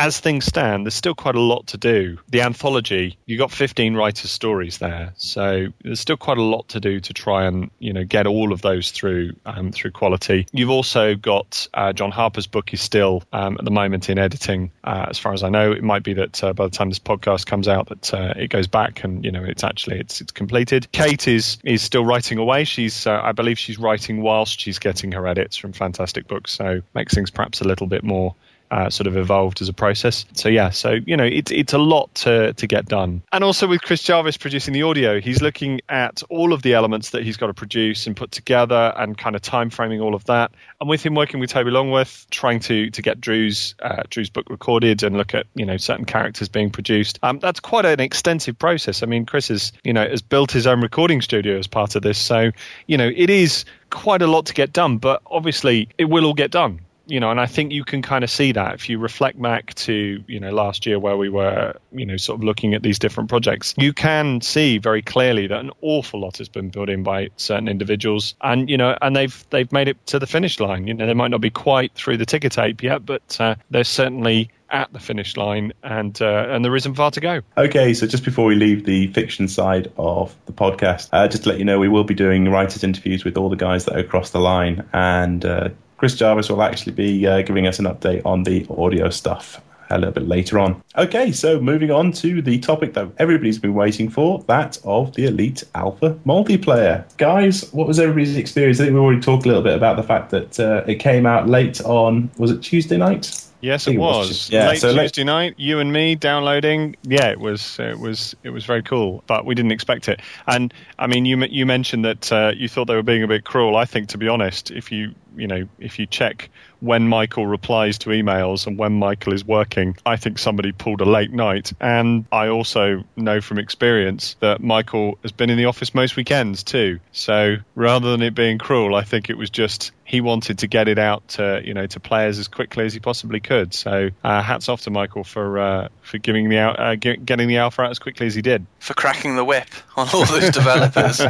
as 0.01 0.19
things 0.19 0.47
stand, 0.47 0.87
there's 0.87 0.95
still 0.95 1.15
quite 1.15 1.35
a 1.35 1.41
lot 1.41 1.67
to 1.69 1.77
do. 1.77 2.17
The 2.31 2.41
anthology, 2.41 3.19
you 3.27 3.37
got 3.37 3.53
15 3.53 3.95
writers' 3.95 4.31
stories 4.31 4.79
there, 4.79 5.13
so 5.19 5.67
there's 5.85 6.01
still 6.01 6.17
quite 6.17 6.39
a 6.39 6.43
lot 6.43 6.69
to 6.69 6.81
do 6.81 7.01
to 7.01 7.13
try 7.13 7.45
and 7.45 7.71
you 7.79 7.93
know 7.93 8.05
get 8.05 8.27
all 8.27 8.53
of 8.53 8.63
those 8.63 8.93
through 8.93 9.33
um, 9.45 9.73
through 9.73 9.91
quality. 9.91 10.47
You've 10.53 10.71
also 10.71 11.15
got 11.15 11.69
uh, 11.75 11.93
John 11.93 12.11
Harper's 12.11 12.47
book 12.47 12.73
is 12.73 12.81
still 12.81 13.23
um, 13.35 13.57
at 13.59 13.65
the 13.67 13.71
moment 13.71 14.09
in 14.09 14.19
editing, 14.19 14.73
uh, 14.83 15.07
as 15.11 15.19
far 15.19 15.35
as 15.35 15.43
I 15.43 15.51
know. 15.51 15.71
It 15.71 15.85
might 15.85 16.03
be 16.03 16.15
that 16.15 16.43
uh, 16.43 16.55
by 16.55 16.65
the 16.65 16.71
time 16.71 16.89
this 16.89 16.99
podcast 16.99 17.45
comes 17.45 17.69
out, 17.69 17.91
that 17.91 18.15
uh, 18.15 18.33
it 18.37 18.49
goes 18.49 18.69
back 18.69 19.05
and 19.05 19.23
you 19.23 19.31
know 19.31 19.45
it's 19.45 19.65
actually 19.65 20.01
it's 20.01 20.23
it's 20.23 20.33
completed. 20.33 20.91
Kate 20.93 21.29
is 21.29 21.59
is 21.63 21.83
still 21.83 22.07
writing 22.07 22.39
away. 22.39 22.65
She's 22.65 23.07
uh, 23.07 23.21
I 23.23 23.33
believe 23.33 23.59
she's 23.59 23.79
writing 23.79 24.23
whilst 24.23 24.61
she's 24.61 24.79
getting 24.79 25.13
her 25.13 25.27
edits 25.27 25.59
from 25.59 25.75
Fantastic 25.75 26.27
Books, 26.27 26.53
so 26.53 26.81
makes 26.95 27.13
things 27.13 27.31
perhaps 27.31 27.61
a 27.61 27.65
little 27.65 27.87
bit 27.87 28.03
more 28.03 28.35
uh, 28.71 28.89
sort 28.89 29.07
of 29.07 29.17
evolved 29.17 29.61
as 29.63 29.69
a 29.69 29.73
process. 29.73 30.25
So 30.35 30.49
yeah, 30.49 30.71
so 30.71 30.97
you 31.05 31.17
know 31.17 31.25
it's 31.25 31.51
it's 31.51 31.73
a 31.73 31.79
lot 31.79 32.15
to 32.17 32.53
to 32.55 32.67
get 32.67 32.87
done. 32.87 33.23
And 33.33 33.43
also 33.43 33.67
with 33.67 33.83
Chris 33.83 34.03
Jarvis 34.03 34.37
producing 34.37 34.75
the 34.75 34.83
audio, 34.83 35.21
he's 35.21 35.43
looking 35.43 35.81
at 35.89 36.23
all 36.29 36.53
of 36.53 36.63
the 36.63 36.75
elements 36.75 37.11
that 37.11 37.25
he's 37.25 37.37
got 37.37 37.49
to 37.49 37.55
produce 37.55 38.07
and 38.07 38.17
put 38.17 38.31
together, 38.31 38.93
and 38.97 39.17
kind 39.19 39.35
of 39.35 39.43
time 39.43 39.71
framing 39.71 40.01
all 40.01 40.15
of 40.15 40.25
that. 40.25 40.53
And 40.81 40.89
with 40.89 41.05
him 41.05 41.15
working 41.15 41.41
with 41.41 41.51
Toby 41.51 41.71
Longworth, 41.71 42.27
trying 42.31 42.61
to 42.61 42.91
to 42.91 43.03
get 43.03 43.21
Drew's 43.21 43.75
uh, 43.83 44.05
Drew's 44.09 44.31
book 44.31 44.49
recorded 44.49 45.03
and 45.03 45.17
look 45.17 45.35
at 45.35 45.47
you 45.55 45.67
know 45.67 45.77
certain 45.77 46.05
characters 46.05 46.49
being 46.49 46.71
produced. 46.71 47.19
Um, 47.23 47.39
that's 47.41 47.61
quite 47.61 47.85
an 47.87 48.01
extensive 48.01 48.59
process. 48.59 49.03
I 49.03 49.07
mean, 49.07 49.27
Chris 49.27 49.49
has 49.49 49.73
you 49.83 49.93
know 49.93 50.09
has 50.09 50.23
built 50.23 50.53
his 50.53 50.67
own 50.67 50.81
recording 50.81 51.23
studio 51.23 51.59
as 51.59 51.67
part 51.67 51.97
of 51.97 52.03
this, 52.03 52.19
so 52.19 52.51
you 52.87 52.99
know 52.99 53.11
it 53.15 53.31
is 53.31 53.65
quite 53.91 54.23
a 54.23 54.29
lot 54.29 54.47
to 54.47 54.55
get 54.55 54.73
done. 54.73 54.99
But 54.99 55.23
obviously, 55.27 55.89
it 55.99 56.05
will 56.05 56.25
all 56.25 56.35
get 56.35 56.51
done 56.51 56.81
you 57.11 57.21
know, 57.21 57.31
and 57.31 57.41
I 57.41 57.47
think 57.47 57.73
you 57.73 57.85
can 57.85 58.03
kind 58.03 58.25
of 58.25 58.31
see 58.31 58.53
that 58.53 58.75
if 58.75 58.89
you 58.89 58.99
reflect 58.99 59.41
back 59.41 59.75
to, 59.75 60.23
you 60.27 60.41
know, 60.41 60.51
last 60.51 60.87
year 60.87 60.99
where 60.99 61.17
we 61.17 61.29
were, 61.29 61.75
you 61.93 62.07
know, 62.07 62.17
sort 62.17 62.39
of 62.39 62.45
looking 62.45 62.75
at 62.75 62.83
these 62.83 62.99
different 62.99 63.29
projects, 63.29 63.75
you 63.77 63.93
can 63.93 64.41
see 64.41 64.79
very 64.79 65.03
clearly 65.03 65.49
that 65.49 65.59
an 65.59 65.73
awful 65.83 66.21
lot 66.21 66.39
has 66.39 66.49
been 66.49 66.71
put 66.71 66.89
in 66.89 67.03
by 67.03 67.31
certain 67.37 67.69
individuals, 67.69 68.35
and 68.41 68.71
you 68.71 68.77
know, 68.77 68.97
and 69.03 69.17
they've 69.17 69.45
they've 69.51 69.73
made 69.73 69.89
it 69.89 70.07
to 70.07 70.19
the 70.19 70.27
finish 70.27 70.61
line. 70.61 70.87
You 70.87 70.95
know, 70.95 71.07
they 71.07 71.15
might 71.15 71.31
not 71.31 71.41
be 71.41 71.51
quite 71.51 71.95
through 71.95 72.17
the 72.17 72.27
ticker 72.27 72.49
tape 72.49 72.83
yet, 72.83 73.05
but 73.05 73.41
uh, 73.41 73.57
they're 73.71 73.85
certainly 73.85 74.51
at 74.71 74.93
the 74.93 75.01
finish 75.01 75.37
line, 75.37 75.73
and 75.83 76.21
uh, 76.23 76.47
and 76.49 76.65
there 76.65 76.77
isn't 76.77 76.95
far 76.95 77.11
to 77.11 77.21
go. 77.21 77.41
Okay, 77.57 77.93
so 77.95 78.07
just 78.07 78.25
before 78.25 78.47
we 78.47 78.55
leave 78.55 78.85
the 78.85 79.09
fiction 79.09 79.49
side 79.49 79.93
of 79.99 80.35
the 80.47 80.53
podcast, 80.53 81.09
uh, 81.13 81.27
just 81.29 81.43
to 81.45 81.49
let 81.49 81.59
you 81.59 81.65
know, 81.65 81.79
we 81.79 81.89
will 81.89 82.05
be 82.05 82.15
doing 82.15 82.49
writers' 82.49 82.85
interviews 82.85 83.25
with 83.25 83.37
all 83.37 83.49
the 83.49 83.57
guys 83.57 83.85
that 83.87 83.97
are 83.97 84.01
across 84.01 84.31
the 84.31 84.39
line, 84.39 84.89
and 84.93 85.45
uh, 85.45 85.71
Chris 86.01 86.15
Jarvis 86.15 86.49
will 86.49 86.63
actually 86.63 86.93
be 86.93 87.27
uh, 87.27 87.43
giving 87.43 87.67
us 87.67 87.79
an 87.79 87.85
update 87.85 88.25
on 88.25 88.45
the 88.45 88.67
audio 88.71 89.11
stuff 89.11 89.61
a 89.91 89.99
little 89.99 90.15
bit 90.15 90.27
later 90.27 90.59
on. 90.59 90.83
Okay, 90.97 91.31
so 91.31 91.61
moving 91.61 91.91
on 91.91 92.11
to 92.13 92.41
the 92.41 92.59
topic 92.59 92.95
that 92.95 93.11
everybody's 93.19 93.59
been 93.59 93.75
waiting 93.75 94.09
for, 94.09 94.43
that 94.45 94.79
of 94.83 95.13
the 95.13 95.27
Elite 95.27 95.63
Alpha 95.75 96.19
multiplayer. 96.25 97.05
Guys, 97.19 97.71
what 97.75 97.87
was 97.87 98.01
everybody's 98.01 98.39
experience? 98.39 98.81
I 98.81 98.85
think 98.85 98.95
we 98.95 99.01
already 99.01 99.21
talked 99.21 99.45
a 99.45 99.49
little 99.49 99.63
bit 99.63 99.75
about 99.75 99.97
the 99.97 100.03
fact 100.03 100.31
that 100.31 100.59
uh, 100.59 100.85
it 100.87 101.01
came 101.01 101.27
out 101.27 101.51
late 101.51 101.83
on, 101.83 102.31
was 102.39 102.51
it 102.51 102.63
Tuesday 102.63 102.97
night? 102.97 103.51
Yes, 103.61 103.87
it 103.87 103.99
was. 103.99 104.29
was. 104.29 104.51
Yeah, 104.51 104.69
Late 104.69 104.81
so 104.81 104.95
Tuesday 104.95 105.25
night, 105.25 105.55
you 105.59 105.81
and 105.81 105.93
me 105.93 106.15
downloading. 106.15 106.97
Yeah, 107.03 107.27
it 107.27 107.41
was. 107.41 107.79
It 107.79 107.99
was. 107.99 108.35
It 108.43 108.51
was 108.51 108.65
very 108.65 108.83
cool, 108.83 109.23
but 109.27 109.45
we 109.45 109.55
didn't 109.55 109.73
expect 109.73 110.09
it. 110.09 110.21
And 110.47 110.73
I 110.99 111.07
mean, 111.07 111.27
you 111.27 111.45
you 111.45 111.67
mentioned 111.67 112.05
that 112.07 112.33
uh, 112.33 112.53
you 112.57 112.69
thought 112.69 112.87
they 112.87 112.95
were 112.95 113.03
being 113.03 113.23
a 113.23 113.29
bit 113.29 113.45
cruel. 113.45 113.77
I 113.77 113.85
think, 113.85 114.09
to 114.11 114.19
be 114.19 114.29
honest, 114.29 114.71
if 114.71 114.91
you 114.91 115.15
you 115.37 115.47
know, 115.47 115.69
if 115.79 115.99
you 115.99 116.07
check 116.07 116.51
when 116.81 117.09
Michael 117.09 117.47
replies 117.47 117.99
to 117.99 118.11
emails 118.11 118.67
and 118.67 118.79
when 118.79 118.93
Michael 118.93 119.33
is 119.33 119.45
working, 119.45 119.97
I 120.07 120.17
think 120.17 120.39
somebody 120.39 120.73
pulled 120.73 121.01
a 121.01 121.05
late 121.05 121.33
night. 121.33 121.73
And 121.81 122.25
I 122.33 122.49
also 122.49 123.05
know 123.17 123.41
from 123.41 123.59
experience 123.59 124.37
that 124.41 124.63
Michael 124.63 125.19
has 125.23 125.33
been 125.33 125.51
in 125.51 125.59
the 125.59 125.67
office 125.67 125.95
most 125.95 126.17
weekends 126.17 126.63
too. 126.63 127.01
So 127.13 127.57
rather 127.75 128.11
than 128.11 128.23
it 128.23 128.35
being 128.35 128.59
cruel, 128.59 128.95
I 128.95 129.03
think 129.03 129.31
it 129.31 129.37
was 129.37 129.51
just 129.51 129.93
he 130.11 130.21
wanted 130.21 130.59
to 130.59 130.67
get 130.67 130.89
it 130.89 130.99
out 130.99 131.29
to 131.29 131.63
you 131.65 131.73
know 131.73 131.87
to 131.87 132.01
players 132.01 132.41
as 132.41 132.49
quickly 132.49 132.85
as 132.85 132.93
he 132.93 132.99
possibly 132.99 133.39
could. 133.39 133.73
So 133.73 134.11
uh, 134.25 134.43
hats 134.43 134.69
off 134.69 134.83
to 134.83 134.91
Michael 134.91 135.23
for 135.23 135.59
uh, 135.59 135.89
for 136.03 136.19
giving 136.19 136.49
the 136.49 136.59
out, 136.59 136.81
uh, 136.81 136.97
getting 136.97 137.47
the 137.47 137.59
alpha 137.59 137.83
out 137.83 137.91
as 137.91 138.01
quickly 138.01 138.27
as 138.27 138.35
he 138.35 138.43
did. 138.43 138.67
For 138.81 138.95
cracking 138.95 139.37
the 139.37 139.45
whip 139.45 139.69
on 139.97 140.09
all 140.13 140.27
those 140.27 140.51
developers. 140.51 141.21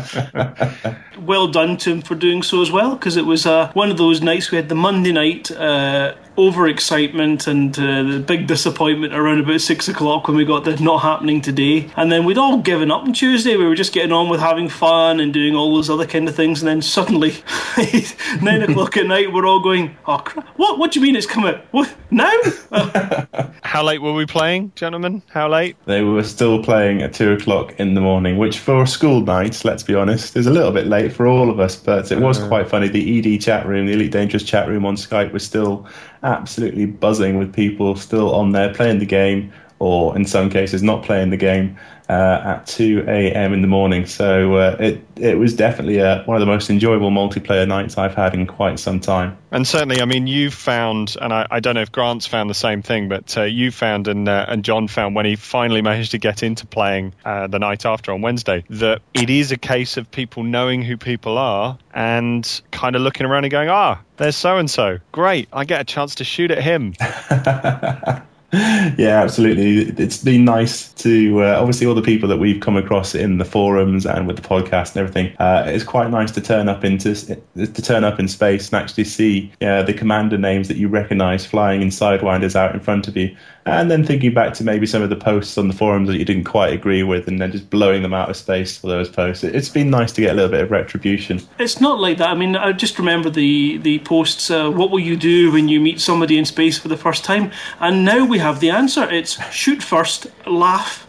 well 1.21 1.49
done 1.49 1.77
to 1.77 1.91
him 1.91 2.01
for 2.01 2.15
doing 2.15 2.43
so 2.43 2.63
as 2.63 2.71
well, 2.71 2.95
because 2.95 3.19
it 3.19 3.27
was 3.27 3.45
uh, 3.45 3.71
one 3.73 3.90
of 3.91 3.99
those 3.99 4.23
nights. 4.23 4.51
We 4.51 4.57
had 4.57 4.69
the 4.69 4.75
Monday 4.75 5.13
night 5.13 5.51
uh, 5.51 6.15
overexcitement 6.37 7.47
and 7.47 7.79
uh, 7.79 8.03
the 8.15 8.21
big 8.21 8.47
disappointment 8.47 9.15
around 9.15 9.41
about 9.41 9.61
six 9.61 9.89
o'clock 9.89 10.29
when 10.29 10.37
we 10.37 10.45
got 10.45 10.65
the 10.65 10.77
not 10.77 11.03
happening 11.03 11.41
today. 11.41 11.91
And 11.97 12.11
then 12.11 12.25
we'd 12.25 12.39
all 12.39 12.59
given 12.59 12.91
up 12.91 13.03
on 13.03 13.13
Tuesday. 13.13 13.57
We 13.57 13.67
were 13.67 13.75
just 13.75 13.93
getting 13.93 14.13
on 14.13 14.29
with 14.29 14.41
having 14.41 14.69
fun 14.69 15.21
and 15.21 15.33
doing 15.33 15.55
all 15.55 15.75
those 15.75 15.91
other 15.91 16.07
kind 16.07 16.29
of 16.29 16.35
things. 16.35 16.63
And 16.63 16.69
then 16.69 16.83
suddenly, 16.83 17.35
nine 18.43 18.63
o'clock 18.63 18.97
at 18.97 19.07
night, 19.07 19.33
we're 19.33 19.47
all 19.47 19.61
going, 19.61 19.97
"Oh, 20.07 20.19
crap. 20.19 20.47
what? 20.57 20.79
What 20.79 20.93
do 20.93 21.01
you 21.01 21.07
mean 21.07 21.17
it's 21.17 21.27
coming? 21.27 21.61
What 21.71 21.93
now?" 22.11 22.33
How 23.63 23.85
late 23.85 24.03
were 24.03 24.13
we 24.13 24.27
playing, 24.27 24.73
gentlemen? 24.75 25.23
How 25.29 25.49
late? 25.49 25.77
They 25.85 26.03
were 26.03 26.25
still 26.25 26.63
playing 26.63 27.03
at 27.03 27.13
two 27.13 27.33
o'clock 27.33 27.79
in 27.79 27.95
the 27.95 28.01
morning, 28.01 28.39
which 28.39 28.59
for 28.59 28.83
a 28.83 28.87
school 28.87 29.21
night, 29.21 29.65
let's 29.65 29.83
be 29.83 29.95
honest, 29.95 30.37
is 30.37 30.47
a 30.47 30.51
little 30.51 30.73
bit 30.73 30.87
late 30.87 31.13
for 31.13 31.27
all 31.27 31.51
of 31.51 31.61
us. 31.61 31.77
But 31.77 32.11
it 32.11 32.19
was 32.19 32.41
uh. 32.41 32.49
quite 32.49 32.69
funny. 32.69 32.89
The 32.89 33.35
ED 33.35 33.41
chat 33.41 33.67
room, 33.67 33.87
the 33.87 33.93
Elite 33.93 34.13
Dangerous 34.13 34.43
chat 34.43 34.69
room 34.69 34.87
on 34.87 34.97
Skype, 34.97 35.33
was 35.33 35.45
still 35.45 35.87
absolutely 36.23 36.87
buzzing 36.87 37.39
with 37.39 37.53
people 37.53 37.97
still 37.97 38.35
on 38.35 38.53
there 38.53 38.73
playing 38.75 38.99
the 38.99 39.07
game, 39.07 39.53
or 39.81 40.15
in 40.15 40.27
some 40.27 40.51
cases 40.51 40.83
not 40.83 41.03
playing 41.03 41.31
the 41.31 41.37
game 41.37 41.77
uh, 42.11 42.43
at 42.45 42.67
2 42.67 43.05
a.m. 43.07 43.53
in 43.53 43.63
the 43.63 43.69
morning. 43.69 44.05
So 44.05 44.55
uh, 44.55 44.77
it 44.79 45.05
it 45.17 45.39
was 45.39 45.55
definitely 45.55 46.01
uh, 46.01 46.25
one 46.25 46.37
of 46.37 46.41
the 46.41 46.47
most 46.47 46.69
enjoyable 46.69 47.11
multiplayer 47.11 47.67
nights 47.67 47.97
I've 47.97 48.15
had 48.15 48.35
in 48.35 48.47
quite 48.47 48.79
some 48.79 49.01
time. 49.01 49.39
And 49.53 49.67
certainly, 49.67 50.01
I 50.01 50.05
mean, 50.05 50.27
you 50.27 50.51
found, 50.51 51.17
and 51.21 51.33
I, 51.33 51.47
I 51.51 51.61
don't 51.61 51.77
know 51.77 51.83
if 51.83 51.93
Grant's 51.93 52.27
found 52.27 52.51
the 52.51 52.55
same 52.55 52.83
thing, 52.83 53.09
but 53.09 53.37
uh, 53.37 53.43
you 53.43 53.71
found 53.71 54.07
and 54.07 54.29
uh, 54.29 54.47
and 54.49 54.65
John 54.65 54.87
found 54.87 55.15
when 55.15 55.25
he 55.25 55.37
finally 55.37 55.83
managed 55.83 56.11
to 56.11 56.19
get 56.19 56.43
into 56.43 56.67
playing 56.67 57.15
uh, 57.25 57.47
the 57.47 57.59
night 57.59 57.87
after 57.87 58.13
on 58.13 58.21
Wednesday 58.23 58.65
that 58.71 59.03
it 59.15 59.31
is 59.31 59.51
a 59.53 59.59
case 59.59 59.97
of 59.97 60.11
people 60.11 60.43
knowing 60.43 60.83
who 60.83 60.97
people 60.97 61.39
are 61.39 61.79
and 61.95 62.61
kind 62.71 62.97
of 62.97 63.03
looking 63.03 63.25
around 63.25 63.45
and 63.45 63.51
going, 63.51 63.71
ah, 63.71 64.01
there's 64.19 64.37
so 64.37 64.59
and 64.59 64.71
so. 64.71 64.99
Great, 65.13 65.49
I 65.53 65.65
get 65.65 65.81
a 65.81 65.85
chance 65.85 66.17
to 66.17 66.25
shoot 66.25 66.51
at 66.51 66.63
him. 66.63 66.95
yeah, 68.53 69.23
absolutely. 69.23 70.03
It's 70.03 70.19
been 70.19 70.45
nice 70.45 70.93
to 70.95 71.45
uh, 71.45 71.61
obviously 71.61 71.87
all 71.87 71.95
the 71.95 72.03
people 72.03 72.29
that 72.29 72.39
we've 72.39 72.61
come 72.61 72.77
across 72.77 73.15
in 73.15 73.39
the 73.39 73.45
forums 73.45 74.05
and 74.05 74.27
with 74.27 74.37
the 74.37 74.43
podcast 74.43 74.97
and 74.97 74.97
everything. 74.97 75.37
Uh, 75.39 75.63
it's 75.67 75.85
quite 75.85 76.11
nice 76.11 76.33
to 76.33 76.41
turn 76.41 76.69
up 76.69 76.85
into 76.85 77.15
to 77.15 77.83
turn 77.83 78.03
up 78.03 78.19
in 78.19 78.27
space 78.27 78.73
and 78.73 78.83
actually 78.83 79.05
see 79.05 79.53
uh, 79.63 79.85
the 79.85 79.95
commander 79.95 80.37
names 80.37 80.67
that 80.67 80.79
you 80.79 80.89
recognise 80.89 81.47
flying 81.47 81.81
in 81.81 81.89
Sidewinders 81.89 82.57
out 82.57 82.75
in 82.75 82.81
front 82.81 83.07
of 83.07 83.17
you 83.17 83.37
and 83.67 83.91
then 83.91 84.05
thinking 84.05 84.33
back 84.33 84.55
to 84.55 84.65
maybe 84.65 84.87
some 84.87 85.03
of 85.03 85.11
the 85.11 85.17
posts 85.17 85.59
on 85.59 85.69
the 85.69 85.75
forums 85.75 86.09
that 86.09 86.19
you 86.19 86.25
didn't 86.25 86.45
quite 86.45 86.73
agree 86.73 87.03
with, 87.03 87.29
and 87.29 87.41
then 87.41 87.53
just 87.53 87.69
blowing 87.69 88.03
them 88.03 88.15
out 88.15 88.31
of 88.31 88.37
space 88.37 88.79
for 88.79 88.87
those 88.87 89.09
posts. 89.09 89.45
It's 89.45 89.69
been 89.69 89.91
nice 89.91 90.13
to 90.13 90.21
get 90.21 90.33
a 90.33 90.35
little 90.35 90.51
bit 90.51 90.63
of 90.63 90.71
retribution. 90.71 91.41
It's 91.59 91.81
not 91.81 92.01
like 92.01 92.19
that. 92.19 92.31
I 92.31 92.35
mean, 92.35 92.57
I 92.57 92.73
just 92.73 92.99
remember 92.99 93.29
the 93.31 93.79
the 93.79 93.99
posts. 94.01 94.51
Uh, 94.51 94.71
what 94.71 94.91
will 94.91 95.01
you 95.01 95.17
do 95.17 95.53
when 95.53 95.69
you 95.69 95.81
meet 95.81 96.01
somebody 96.01 96.39
in 96.39 96.45
space 96.45 96.79
for 96.79 96.89
the 96.89 96.97
first 96.97 97.25
time? 97.25 97.51
And 97.81 98.05
now 98.05 98.25
we 98.25 98.39
have 98.39 98.61
the 98.61 98.71
answer. 98.71 99.09
It's 99.11 99.43
shoot 99.53 99.83
first, 99.83 100.27
laugh, 100.47 101.07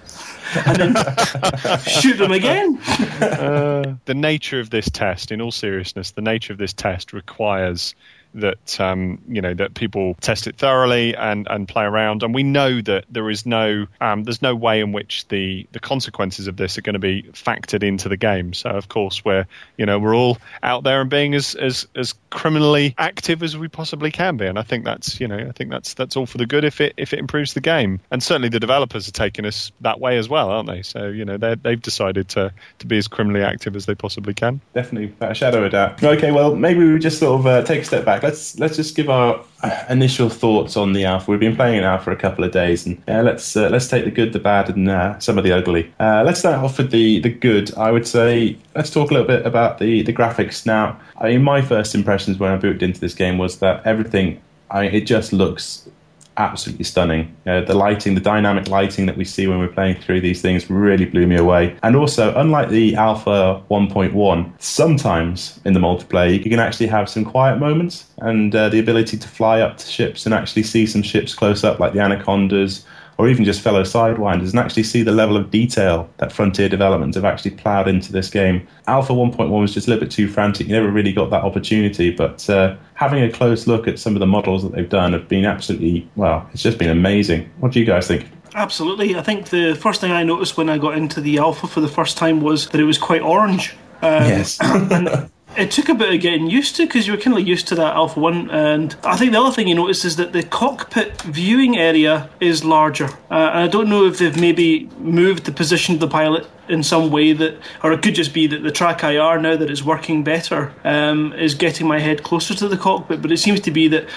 and 0.66 0.78
then 0.96 1.80
shoot 1.80 2.18
them 2.18 2.32
again. 2.32 2.78
Uh, 3.22 3.96
the 4.06 4.14
nature 4.14 4.60
of 4.60 4.70
this 4.70 4.90
test, 4.90 5.32
in 5.32 5.42
all 5.42 5.52
seriousness, 5.52 6.12
the 6.12 6.22
nature 6.22 6.52
of 6.54 6.60
this 6.60 6.74
test 6.74 7.14
requires 7.14 7.96
that 8.36 8.80
um, 8.80 9.22
you 9.28 9.42
know 9.42 9.54
that 9.54 9.74
people 9.74 10.16
test 10.16 10.48
it 10.48 10.58
thoroughly 10.58 11.16
and, 11.16 11.48
and 11.50 11.68
play 11.68 11.84
around. 11.84 12.24
And 12.24 12.34
we 12.34 12.44
know 12.44 12.82
that 12.82 13.06
there 13.10 13.30
is 13.30 13.46
no 13.46 13.88
um, 14.00 14.24
there's 14.24 14.42
no 14.42 14.56
way 14.56 14.80
in 14.82 14.92
which 14.92 15.28
the 15.28 15.68
the 15.72 15.80
consequences 15.80 16.48
of 16.48 16.58
this 16.58 16.78
are 16.78 16.82
going 16.82 16.94
to 16.94 17.00
be 17.00 17.24
factored 17.34 17.84
into 17.84 18.10
the 18.10 18.18
game. 18.18 18.54
So 18.54 18.70
of 18.70 18.88
course 18.88 19.24
we're 19.26 19.48
you 19.78 19.86
know 19.86 20.00
we're 20.00 20.16
all 20.16 20.38
out 20.64 20.84
there 20.84 21.02
and 21.02 21.10
being 21.10 21.36
as 21.36 21.56
as, 21.56 21.88
as 21.96 22.14
criminally 22.30 22.96
active 22.98 23.44
as 23.44 23.58
we 23.58 23.68
possibly 23.68 24.12
can 24.12 24.38
be. 24.38 24.46
And 24.46 24.58
I 24.58 24.64
think 24.64 24.86
that's 24.86 25.20
you 25.20 25.28
know 25.28 25.38
I 25.38 25.52
think 25.52 25.70
that's 25.72 25.94
that's 25.94 26.16
all 26.16 26.26
for 26.26 26.38
the 26.38 26.46
good 26.46 26.64
if 26.64 26.82
it 26.82 26.94
if 26.98 27.14
it 27.14 27.20
improves 27.20 27.54
the 27.54 27.62
game. 27.62 28.00
And 28.12 28.24
certainly 28.24 28.50
the 28.50 28.60
developers 28.60 29.08
are 29.08 29.14
taking 29.14 29.46
us 29.46 29.72
that 29.82 30.00
way 30.00 30.18
as 30.18 30.30
well, 30.30 30.50
aren't 30.50 30.70
they? 30.70 30.82
So 30.82 31.08
you 31.08 31.26
know 31.26 31.38
they 31.38 31.56
they've 31.56 31.82
decided 31.82 32.30
to 32.30 32.54
to 32.80 32.88
be 32.88 32.98
as 32.98 33.08
criminally 33.08 33.44
active 33.44 33.76
as 33.76 33.86
they 33.86 33.96
possibly 33.96 34.34
can. 34.34 34.62
Definitely, 34.74 35.16
a 35.20 35.34
shadow 35.34 35.64
of 35.64 35.72
doubt. 35.72 36.04
Okay, 36.04 36.32
well 36.32 36.56
maybe 36.56 36.92
we 36.92 37.00
just 37.00 37.20
sort 37.20 37.40
of 37.40 37.48
uh, 37.48 37.64
take 37.64 37.82
a 37.82 37.86
step 37.86 38.06
back 38.06 38.21
let's 38.24 38.58
let's 38.60 38.76
just 38.76 38.96
give 38.96 39.10
our 39.10 39.44
initial 39.90 40.30
thoughts 40.30 40.78
on 40.78 40.94
the 40.94 41.06
alpha. 41.06 41.30
We've 41.30 41.40
been 41.40 41.56
playing 41.56 41.80
it 41.80 41.82
now 41.82 41.98
for 41.98 42.12
a 42.12 42.16
couple 42.16 42.44
of 42.44 42.52
days, 42.52 42.86
and 42.86 43.02
yeah, 43.08 43.22
let's 43.22 43.56
uh, 43.56 43.70
let's 43.70 43.88
take 43.88 44.06
the 44.06 44.12
good, 44.12 44.34
the 44.34 44.40
bad, 44.40 44.70
and 44.70 44.90
uh, 44.90 45.20
some 45.20 45.38
of 45.38 45.44
the 45.44 45.52
ugly. 45.52 45.92
Uh, 46.00 46.24
let's 46.26 46.40
start 46.40 46.56
off 46.64 46.78
with 46.78 46.92
the 46.92 47.20
the 47.20 47.30
good. 47.30 47.76
I 47.78 47.92
would 47.92 48.08
say 48.08 48.58
let's 48.76 48.90
talk 48.90 49.12
a 49.12 49.14
little 49.14 49.28
bit 49.28 49.46
about 49.46 49.80
the 49.80 50.02
the 50.04 50.14
graphics. 50.14 50.66
Now, 50.66 51.00
I 51.18 51.30
mean, 51.30 51.44
my 51.44 51.62
first 51.62 51.96
impressions 51.96 52.38
when 52.38 52.52
I 52.52 52.58
booted 52.58 52.84
into 52.84 53.00
this 53.00 53.14
game 53.14 53.38
was 53.38 53.60
that 53.60 53.86
everything. 53.86 54.42
I 54.70 54.84
mean, 54.84 54.94
it 54.94 55.02
just 55.02 55.34
looks 55.34 55.90
absolutely 56.38 56.84
stunning. 56.86 57.36
Uh, 57.46 57.62
the 57.62 57.74
lighting, 57.74 58.16
the 58.16 58.22
dynamic 58.22 58.68
lighting 58.68 59.06
that 59.06 59.18
we 59.18 59.26
see 59.26 59.48
when 59.48 59.60
we're 59.60 59.68
playing 59.68 60.00
through 60.02 60.22
these 60.22 60.42
things 60.42 60.70
really 60.70 61.06
blew 61.06 61.28
me 61.28 61.36
away. 61.36 61.76
And 61.84 61.96
also, 61.96 62.34
unlike 62.36 62.70
the 62.70 62.96
Alpha 62.96 63.62
1.1, 63.70 64.54
sometimes 64.62 65.60
in 65.66 65.74
the 65.74 65.80
multiplayer 65.80 66.34
you 66.34 66.50
can 66.50 66.60
actually 66.60 66.88
have 66.88 67.10
some 67.10 67.26
quiet 67.26 67.60
moments 67.60 68.06
and 68.20 68.56
uh, 68.56 68.70
the 68.70 68.80
ability 68.80 69.18
to 69.18 69.28
fly 69.28 69.62
up 69.62 69.78
to 69.78 69.88
ships 69.88 70.26
and 70.26 70.34
actually 70.34 70.64
see 70.64 70.86
some 70.86 71.02
ships 71.02 71.34
close 71.34 71.64
up, 71.64 71.80
like 71.80 71.94
the 71.94 72.00
Anacondas 72.00 72.86
or 73.18 73.30
even 73.30 73.46
just 73.46 73.62
fellow 73.62 73.84
Sidewinders, 73.84 74.50
and 74.50 74.58
actually 74.58 74.82
see 74.82 75.04
the 75.04 75.12
level 75.12 75.38
of 75.38 75.52
detail 75.52 76.10
that 76.18 76.32
Frontier 76.32 76.68
Development 76.68 77.14
have 77.14 77.24
actually 77.24 77.52
ploughed 77.52 77.88
into 77.88 78.12
this 78.12 78.32
game. 78.32 78.68
Alpha 78.88 79.14
1.1 79.14 79.50
was 79.50 79.74
just 79.74 79.86
a 79.86 79.92
little 79.92 80.04
bit 80.04 80.12
too 80.12 80.28
frantic. 80.28 80.66
You 80.66 80.74
never 80.74 80.90
really 80.90 81.14
got 81.14 81.30
that 81.30 81.44
opportunity, 81.44 82.10
but 82.10 82.50
uh, 82.50 82.76
having 83.02 83.24
a 83.24 83.32
close 83.32 83.66
look 83.66 83.88
at 83.88 83.98
some 83.98 84.16
of 84.16 84.20
the 84.20 84.28
models 84.28 84.62
that 84.62 84.74
they've 84.74 84.88
done 84.88 85.14
have 85.14 85.28
been 85.28 85.44
absolutely, 85.44 86.08
well, 86.16 86.48
it's 86.54 86.62
just 86.62 86.78
been 86.78 86.92
amazing. 86.92 87.50
What 87.60 87.72
do 87.72 87.80
you 87.80 87.86
guys 87.86 88.08
think? 88.08 88.28
Absolutely. 88.54 89.16
I 89.16 89.24
think 89.24 89.50
the 89.50 89.74
first 89.74 90.02
thing 90.02 90.12
I 90.12 90.22
noticed 90.22 90.56
when 90.56 90.70
I 90.70 90.78
got 90.78 90.96
into 90.96 91.20
the 91.20 91.40
Alpha 91.40 91.66
for 91.66 91.82
the 91.82 91.88
first 91.88 92.16
time 92.16 92.42
was 92.42 92.70
that 92.70 92.80
it 92.80 92.84
was 92.84 93.00
quite 93.00 93.24
orange. 93.24 93.76
Um, 94.04 94.24
yes. 94.26 94.60
and 94.62 95.32
it 95.58 95.72
took 95.72 95.90
a 95.90 95.94
bit 95.94 96.14
of 96.14 96.22
getting 96.22 96.50
used 96.50 96.76
to 96.78 96.86
because 96.86 97.08
you 97.08 97.14
were 97.14 97.20
kind 97.20 97.38
of 97.38 97.46
used 97.46 97.68
to 97.68 97.76
that 97.76 97.96
Alpha 97.96 98.20
1. 98.20 98.50
And 98.52 98.96
I 99.04 99.18
think 99.18 99.32
the 99.32 99.40
other 99.42 99.54
thing 99.54 99.68
you 99.68 99.76
notice 99.76 100.06
is 100.06 100.16
that 100.16 100.34
the 100.34 100.44
cockpit 100.44 101.22
viewing 101.24 101.78
area 101.78 102.30
is 102.40 102.64
larger. 102.64 103.10
Uh, 103.30 103.52
and 103.54 103.64
I 103.64 103.68
don't 103.68 103.90
know 103.90 104.06
if 104.06 104.18
they've 104.18 104.40
maybe 104.40 104.90
moved 105.00 105.46
the 105.46 105.52
position 105.52 105.96
of 105.96 106.00
the 106.00 106.08
pilot 106.08 106.48
in 106.70 106.84
some 106.84 107.12
way 107.12 107.34
that, 107.34 107.58
or 107.84 107.92
it 107.92 108.02
could 108.02 108.16
just 108.16 108.34
be 108.34 108.48
that 108.48 108.64
the 108.64 108.72
track 108.72 109.04
IR, 109.04 109.40
now 109.40 109.58
that 109.58 109.70
it's 109.70 109.84
working 109.84 110.24
better, 110.24 110.74
um, 110.84 111.34
is 111.34 111.54
getting 111.54 111.88
my 111.88 112.00
head 112.00 112.24
closer 112.24 112.54
to 112.56 112.68
the 112.68 112.78
cockpit. 112.78 113.22
But 113.22 113.32
it 113.32 113.38
seems 113.38 113.60
to 113.62 113.72
be 113.72 113.88
that 113.90 114.08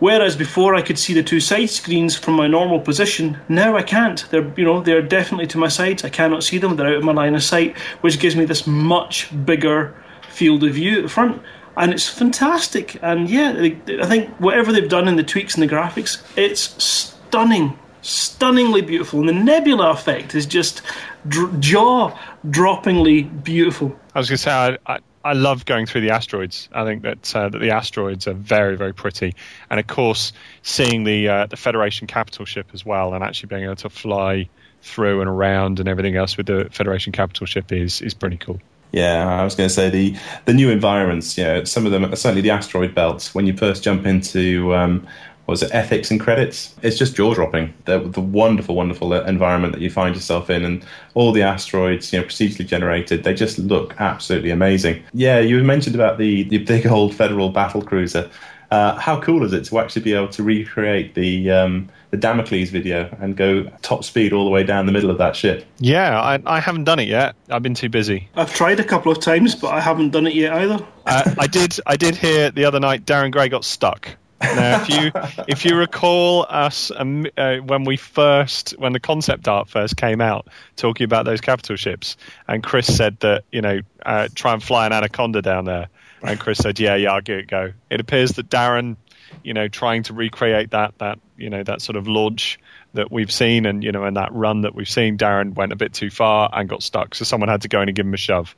Whereas 0.00 0.36
before 0.36 0.74
I 0.74 0.82
could 0.82 0.98
see 0.98 1.14
the 1.14 1.22
two 1.22 1.40
side 1.40 1.70
screens 1.70 2.16
from 2.16 2.34
my 2.34 2.46
normal 2.46 2.80
position, 2.80 3.38
now 3.48 3.76
I 3.76 3.82
can't. 3.82 4.28
They're 4.30 4.52
you 4.56 4.64
know 4.64 4.82
they're 4.82 5.00
definitely 5.00 5.46
to 5.46 5.58
my 5.58 5.68
sides. 5.68 6.04
I 6.04 6.08
cannot 6.10 6.42
see 6.42 6.58
them. 6.58 6.76
They're 6.76 6.88
out 6.88 6.96
of 6.96 7.04
my 7.04 7.12
line 7.12 7.34
of 7.34 7.42
sight, 7.42 7.78
which 8.00 8.18
gives 8.18 8.34
me 8.34 8.44
this 8.44 8.66
much 8.66 9.30
bigger 9.46 9.94
field 10.34 10.64
of 10.64 10.74
view 10.74 10.98
at 10.98 11.02
the 11.02 11.08
front, 11.08 11.40
and 11.76 11.92
it's 11.92 12.08
fantastic. 12.08 12.98
And 13.02 13.28
yeah, 13.28 13.50
I 13.52 14.06
think 14.06 14.30
whatever 14.40 14.72
they've 14.72 14.88
done 14.88 15.08
in 15.08 15.16
the 15.16 15.22
tweaks 15.22 15.54
and 15.54 15.62
the 15.62 15.72
graphics, 15.72 16.22
it's 16.36 16.82
stunning, 16.82 17.78
stunningly 18.02 18.82
beautiful. 18.82 19.20
And 19.20 19.28
the 19.28 19.32
nebula 19.32 19.90
effect 19.90 20.34
is 20.34 20.46
just 20.46 20.82
dr- 21.26 21.58
jaw-droppingly 21.60 23.42
beautiful. 23.42 23.98
I 24.14 24.18
was 24.18 24.28
going 24.28 24.36
to 24.36 24.42
say, 24.42 24.50
I, 24.50 24.78
I, 24.86 24.98
I, 25.24 25.32
love 25.32 25.64
going 25.64 25.86
through 25.86 26.02
the 26.02 26.10
asteroids. 26.10 26.68
I 26.72 26.84
think 26.84 27.02
that 27.02 27.34
uh, 27.34 27.48
that 27.48 27.58
the 27.58 27.70
asteroids 27.70 28.28
are 28.28 28.34
very, 28.34 28.76
very 28.76 28.94
pretty, 28.94 29.34
and 29.70 29.80
of 29.80 29.86
course, 29.86 30.32
seeing 30.62 31.04
the 31.04 31.28
uh, 31.28 31.46
the 31.46 31.56
Federation 31.56 32.06
capital 32.06 32.44
ship 32.44 32.68
as 32.72 32.84
well, 32.84 33.14
and 33.14 33.24
actually 33.24 33.48
being 33.48 33.64
able 33.64 33.76
to 33.76 33.90
fly 33.90 34.48
through 34.82 35.20
and 35.22 35.30
around 35.30 35.80
and 35.80 35.88
everything 35.88 36.14
else 36.14 36.36
with 36.36 36.46
the 36.46 36.68
Federation 36.70 37.12
capital 37.12 37.46
ship 37.46 37.72
is 37.72 38.02
is 38.02 38.14
pretty 38.14 38.36
cool. 38.36 38.60
Yeah, 38.94 39.26
I 39.40 39.42
was 39.42 39.56
going 39.56 39.68
to 39.68 39.74
say 39.74 39.90
the 39.90 40.16
the 40.44 40.54
new 40.54 40.70
environments. 40.70 41.36
Yeah, 41.36 41.64
some 41.64 41.84
of 41.84 41.90
them, 41.90 42.04
certainly 42.14 42.42
the 42.42 42.50
asteroid 42.50 42.94
belts. 42.94 43.34
When 43.34 43.44
you 43.44 43.56
first 43.56 43.82
jump 43.82 44.06
into 44.06 44.72
um, 44.72 45.00
what 45.46 45.54
was 45.54 45.62
it, 45.64 45.74
ethics 45.74 46.12
and 46.12 46.20
credits. 46.20 46.74
It's 46.80 46.96
just 46.96 47.16
jaw 47.16 47.34
dropping. 47.34 47.74
The, 47.86 47.98
the 47.98 48.20
wonderful, 48.20 48.76
wonderful 48.76 49.12
environment 49.12 49.74
that 49.74 49.82
you 49.82 49.90
find 49.90 50.14
yourself 50.14 50.48
in, 50.48 50.64
and 50.64 50.84
all 51.14 51.32
the 51.32 51.42
asteroids, 51.42 52.12
you 52.12 52.20
know, 52.20 52.24
procedurally 52.24 52.66
generated. 52.66 53.24
They 53.24 53.34
just 53.34 53.58
look 53.58 53.94
absolutely 53.98 54.50
amazing. 54.50 55.02
Yeah, 55.12 55.40
you 55.40 55.62
mentioned 55.64 55.96
about 55.96 56.18
the 56.18 56.44
the 56.44 56.58
big 56.58 56.86
old 56.86 57.16
Federal 57.16 57.48
battle 57.48 57.82
cruiser. 57.82 58.30
Uh, 58.70 58.94
how 58.98 59.20
cool 59.20 59.44
is 59.44 59.52
it 59.52 59.64
to 59.64 59.78
actually 59.80 60.02
be 60.02 60.14
able 60.14 60.28
to 60.28 60.42
recreate 60.44 61.14
the 61.14 61.50
um, 61.50 61.88
the 62.14 62.20
Damocles 62.20 62.70
video 62.70 63.12
and 63.20 63.36
go 63.36 63.64
top 63.82 64.04
speed 64.04 64.32
all 64.32 64.44
the 64.44 64.50
way 64.50 64.62
down 64.62 64.86
the 64.86 64.92
middle 64.92 65.10
of 65.10 65.18
that 65.18 65.34
ship? 65.34 65.66
Yeah, 65.80 66.20
I, 66.20 66.40
I 66.46 66.60
haven't 66.60 66.84
done 66.84 67.00
it 67.00 67.08
yet. 67.08 67.34
I've 67.50 67.64
been 67.64 67.74
too 67.74 67.88
busy. 67.88 68.28
I've 68.36 68.54
tried 68.54 68.78
a 68.78 68.84
couple 68.84 69.10
of 69.10 69.18
times, 69.18 69.56
but 69.56 69.72
I 69.72 69.80
haven't 69.80 70.10
done 70.10 70.28
it 70.28 70.34
yet 70.34 70.52
either. 70.52 70.86
Uh, 71.04 71.34
I 71.36 71.48
did. 71.48 71.76
I 71.84 71.96
did 71.96 72.14
hear 72.14 72.52
the 72.52 72.66
other 72.66 72.78
night. 72.78 73.04
Darren 73.04 73.32
Gray 73.32 73.48
got 73.48 73.64
stuck. 73.64 74.08
Now, 74.40 74.82
if 74.82 74.88
you 74.90 75.10
if 75.48 75.64
you 75.64 75.74
recall 75.74 76.46
us 76.48 76.92
um, 76.94 77.26
uh, 77.36 77.56
when 77.56 77.82
we 77.82 77.96
first 77.96 78.78
when 78.78 78.92
the 78.92 79.00
concept 79.00 79.48
art 79.48 79.68
first 79.68 79.96
came 79.96 80.20
out, 80.20 80.46
talking 80.76 81.04
about 81.04 81.24
those 81.24 81.40
capital 81.40 81.74
ships, 81.74 82.16
and 82.46 82.62
Chris 82.62 82.94
said 82.94 83.18
that 83.20 83.42
you 83.50 83.60
know 83.60 83.80
uh, 84.06 84.28
try 84.36 84.52
and 84.52 84.62
fly 84.62 84.86
an 84.86 84.92
anaconda 84.92 85.42
down 85.42 85.64
there, 85.64 85.88
and 86.22 86.40
Chris 86.40 86.58
said, 86.58 86.80
yeah, 86.80 86.94
yeah, 86.94 87.12
I'll 87.12 87.20
give 87.20 87.38
it 87.38 87.48
go. 87.48 87.72
It 87.90 88.00
appears 88.00 88.32
that 88.32 88.48
Darren, 88.48 88.96
you 89.42 89.54
know, 89.54 89.68
trying 89.68 90.04
to 90.04 90.12
recreate 90.12 90.70
that 90.70 90.96
that 90.98 91.18
you 91.36 91.50
know 91.50 91.62
that 91.62 91.82
sort 91.82 91.96
of 91.96 92.06
launch 92.06 92.58
that 92.94 93.10
we've 93.10 93.32
seen 93.32 93.66
and 93.66 93.82
you 93.82 93.92
know 93.92 94.04
and 94.04 94.16
that 94.16 94.32
run 94.32 94.62
that 94.62 94.74
we've 94.74 94.88
seen, 94.88 95.18
Darren 95.18 95.54
went 95.54 95.72
a 95.72 95.76
bit 95.76 95.92
too 95.92 96.10
far 96.10 96.48
and 96.52 96.68
got 96.68 96.82
stuck, 96.82 97.14
so 97.14 97.24
someone 97.24 97.48
had 97.48 97.62
to 97.62 97.68
go 97.68 97.80
in 97.80 97.88
and 97.88 97.96
give 97.96 98.06
him 98.06 98.14
a 98.14 98.18
shove. 98.18 98.54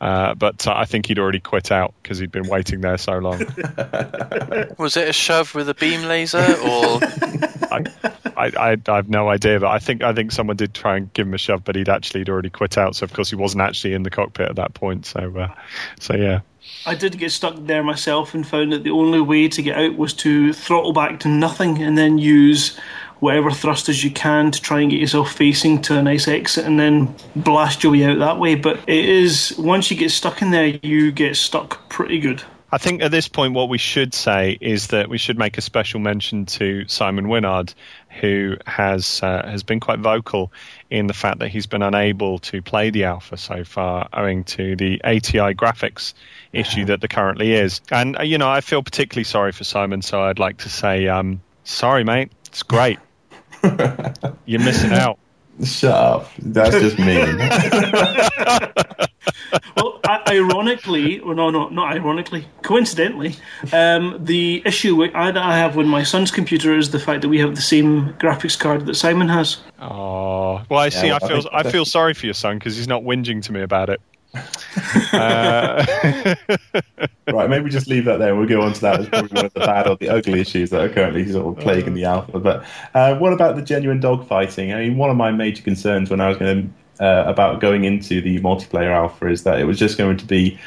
Uh, 0.00 0.34
but 0.34 0.66
uh, 0.66 0.74
I 0.76 0.84
think 0.84 1.06
he'd 1.06 1.18
already 1.18 1.40
quit 1.40 1.72
out 1.72 1.92
because 2.02 2.18
he'd 2.18 2.30
been 2.30 2.48
waiting 2.48 2.80
there 2.80 2.98
so 2.98 3.18
long. 3.18 3.38
Was 4.78 4.96
it 4.96 5.08
a 5.08 5.12
shove 5.12 5.54
with 5.56 5.68
a 5.68 5.74
beam 5.74 6.02
laser, 6.02 6.38
or 6.38 7.00
I, 7.70 7.84
I, 8.36 8.76
I, 8.86 8.96
have 8.96 9.08
no 9.08 9.28
idea. 9.28 9.58
But 9.58 9.70
I 9.70 9.80
think 9.80 10.04
I 10.04 10.12
think 10.12 10.30
someone 10.30 10.56
did 10.56 10.72
try 10.72 10.98
and 10.98 11.12
give 11.12 11.26
him 11.26 11.34
a 11.34 11.38
shove, 11.38 11.64
but 11.64 11.74
he'd 11.74 11.88
actually 11.88 12.20
he'd 12.20 12.28
already 12.28 12.50
quit 12.50 12.78
out. 12.78 12.94
So 12.94 13.04
of 13.04 13.12
course 13.12 13.30
he 13.30 13.36
wasn't 13.36 13.62
actually 13.62 13.94
in 13.94 14.04
the 14.04 14.10
cockpit 14.10 14.48
at 14.48 14.56
that 14.56 14.72
point. 14.72 15.04
So 15.04 15.36
uh, 15.36 15.54
so 15.98 16.14
yeah. 16.14 16.40
I 16.86 16.94
did 16.94 17.18
get 17.18 17.32
stuck 17.32 17.54
there 17.58 17.82
myself 17.82 18.34
and 18.34 18.46
found 18.46 18.72
that 18.72 18.82
the 18.82 18.90
only 18.90 19.20
way 19.20 19.48
to 19.48 19.62
get 19.62 19.76
out 19.76 19.96
was 19.96 20.14
to 20.14 20.52
throttle 20.52 20.92
back 20.92 21.20
to 21.20 21.28
nothing 21.28 21.82
and 21.82 21.96
then 21.96 22.18
use 22.18 22.78
whatever 23.20 23.50
thrusters 23.50 24.02
you 24.02 24.10
can 24.10 24.50
to 24.50 24.60
try 24.60 24.80
and 24.80 24.90
get 24.90 25.00
yourself 25.00 25.32
facing 25.32 25.82
to 25.82 25.98
a 25.98 26.02
nice 26.02 26.28
exit 26.28 26.64
and 26.64 26.78
then 26.78 27.14
blast 27.34 27.82
your 27.82 27.92
way 27.92 28.04
out 28.04 28.18
that 28.18 28.38
way. 28.38 28.54
But 28.54 28.78
it 28.86 29.04
is, 29.04 29.54
once 29.58 29.90
you 29.90 29.96
get 29.96 30.10
stuck 30.10 30.40
in 30.40 30.50
there, 30.50 30.66
you 30.82 31.10
get 31.10 31.36
stuck 31.36 31.88
pretty 31.88 32.20
good. 32.20 32.42
I 32.70 32.76
think 32.76 33.00
at 33.00 33.10
this 33.10 33.28
point, 33.28 33.54
what 33.54 33.70
we 33.70 33.78
should 33.78 34.12
say 34.12 34.58
is 34.60 34.88
that 34.88 35.08
we 35.08 35.16
should 35.16 35.38
make 35.38 35.56
a 35.56 35.62
special 35.62 36.00
mention 36.00 36.44
to 36.46 36.86
Simon 36.86 37.26
Winard, 37.26 37.72
who 38.20 38.58
has 38.66 39.22
uh, 39.22 39.48
has 39.48 39.62
been 39.62 39.80
quite 39.80 40.00
vocal 40.00 40.52
in 40.90 41.06
the 41.06 41.14
fact 41.14 41.38
that 41.38 41.48
he's 41.48 41.66
been 41.66 41.80
unable 41.80 42.40
to 42.40 42.60
play 42.60 42.90
the 42.90 43.04
alpha 43.04 43.38
so 43.38 43.64
far, 43.64 44.10
owing 44.12 44.44
to 44.44 44.76
the 44.76 45.00
ATI 45.02 45.54
graphics 45.54 46.12
issue 46.52 46.86
that 46.86 47.00
there 47.00 47.08
currently 47.08 47.52
is. 47.52 47.80
And 47.90 48.18
uh, 48.18 48.22
you 48.22 48.38
know, 48.38 48.48
I 48.48 48.60
feel 48.60 48.82
particularly 48.82 49.24
sorry 49.24 49.52
for 49.52 49.64
Simon, 49.64 50.02
so 50.02 50.22
I'd 50.22 50.38
like 50.38 50.58
to 50.58 50.68
say, 50.68 51.08
um, 51.08 51.42
sorry, 51.64 52.04
mate. 52.04 52.30
It's 52.46 52.62
great. 52.62 52.98
You're 54.46 54.60
missing 54.60 54.92
out. 54.92 55.18
Shut 55.64 55.92
up. 55.92 56.30
That's 56.38 56.78
just 56.78 56.98
mean. 56.98 57.38
well, 59.76 60.00
ironically, 60.28 61.18
or 61.18 61.34
no, 61.34 61.50
no, 61.50 61.68
not 61.68 61.94
ironically, 61.94 62.46
coincidentally, 62.62 63.34
um, 63.72 64.18
the 64.20 64.62
issue 64.64 65.10
that 65.10 65.36
I 65.36 65.58
have 65.58 65.74
with 65.74 65.86
my 65.86 66.04
son's 66.04 66.30
computer 66.30 66.78
is 66.78 66.92
the 66.92 67.00
fact 67.00 67.22
that 67.22 67.28
we 67.28 67.40
have 67.40 67.56
the 67.56 67.62
same 67.62 68.14
graphics 68.14 68.58
card 68.58 68.86
that 68.86 68.94
Simon 68.94 69.28
has. 69.28 69.56
Oh, 69.80 70.62
well, 70.68 70.78
I 70.78 70.90
see. 70.90 71.08
Yeah, 71.08 71.18
well, 71.20 71.30
I 71.30 71.38
feel 71.40 71.50
I, 71.52 71.58
I 71.58 71.62
feel 71.64 71.84
sorry 71.84 72.14
for 72.14 72.26
your 72.26 72.34
son 72.34 72.58
because 72.58 72.76
he's 72.76 72.88
not 72.88 73.02
whinging 73.02 73.42
to 73.42 73.52
me 73.52 73.62
about 73.62 73.90
it 73.90 74.00
uh, 74.34 75.84
right, 77.32 77.50
maybe 77.50 77.70
just 77.70 77.88
leave 77.88 78.04
that 78.04 78.18
there. 78.18 78.36
We'll 78.36 78.48
go 78.48 78.62
on 78.62 78.72
to 78.74 78.80
that 78.82 79.00
as 79.00 79.08
probably 79.08 79.34
one 79.34 79.46
of 79.46 79.54
the 79.54 79.60
bad 79.60 79.88
or 79.88 79.96
the 79.96 80.08
ugly 80.08 80.40
issues 80.40 80.70
that 80.70 80.80
are 80.80 80.88
currently 80.88 81.30
sort 81.30 81.56
of 81.56 81.62
plaguing 81.62 81.94
the 81.94 82.04
alpha. 82.04 82.38
But 82.38 82.64
uh, 82.94 83.16
what 83.16 83.32
about 83.32 83.56
the 83.56 83.62
genuine 83.62 84.00
dogfighting? 84.00 84.74
I 84.74 84.80
mean, 84.80 84.98
one 84.98 85.10
of 85.10 85.16
my 85.16 85.30
major 85.32 85.62
concerns 85.62 86.10
when 86.10 86.20
I 86.20 86.28
was 86.28 86.38
going 86.38 86.72
to, 86.98 87.04
uh, 87.04 87.24
about 87.30 87.60
going 87.60 87.84
into 87.84 88.20
the 88.20 88.40
multiplayer 88.40 88.90
alpha 88.90 89.28
is 89.28 89.44
that 89.44 89.60
it 89.60 89.64
was 89.64 89.78
just 89.78 89.96
going 89.96 90.16
to 90.16 90.26
be 90.26 90.58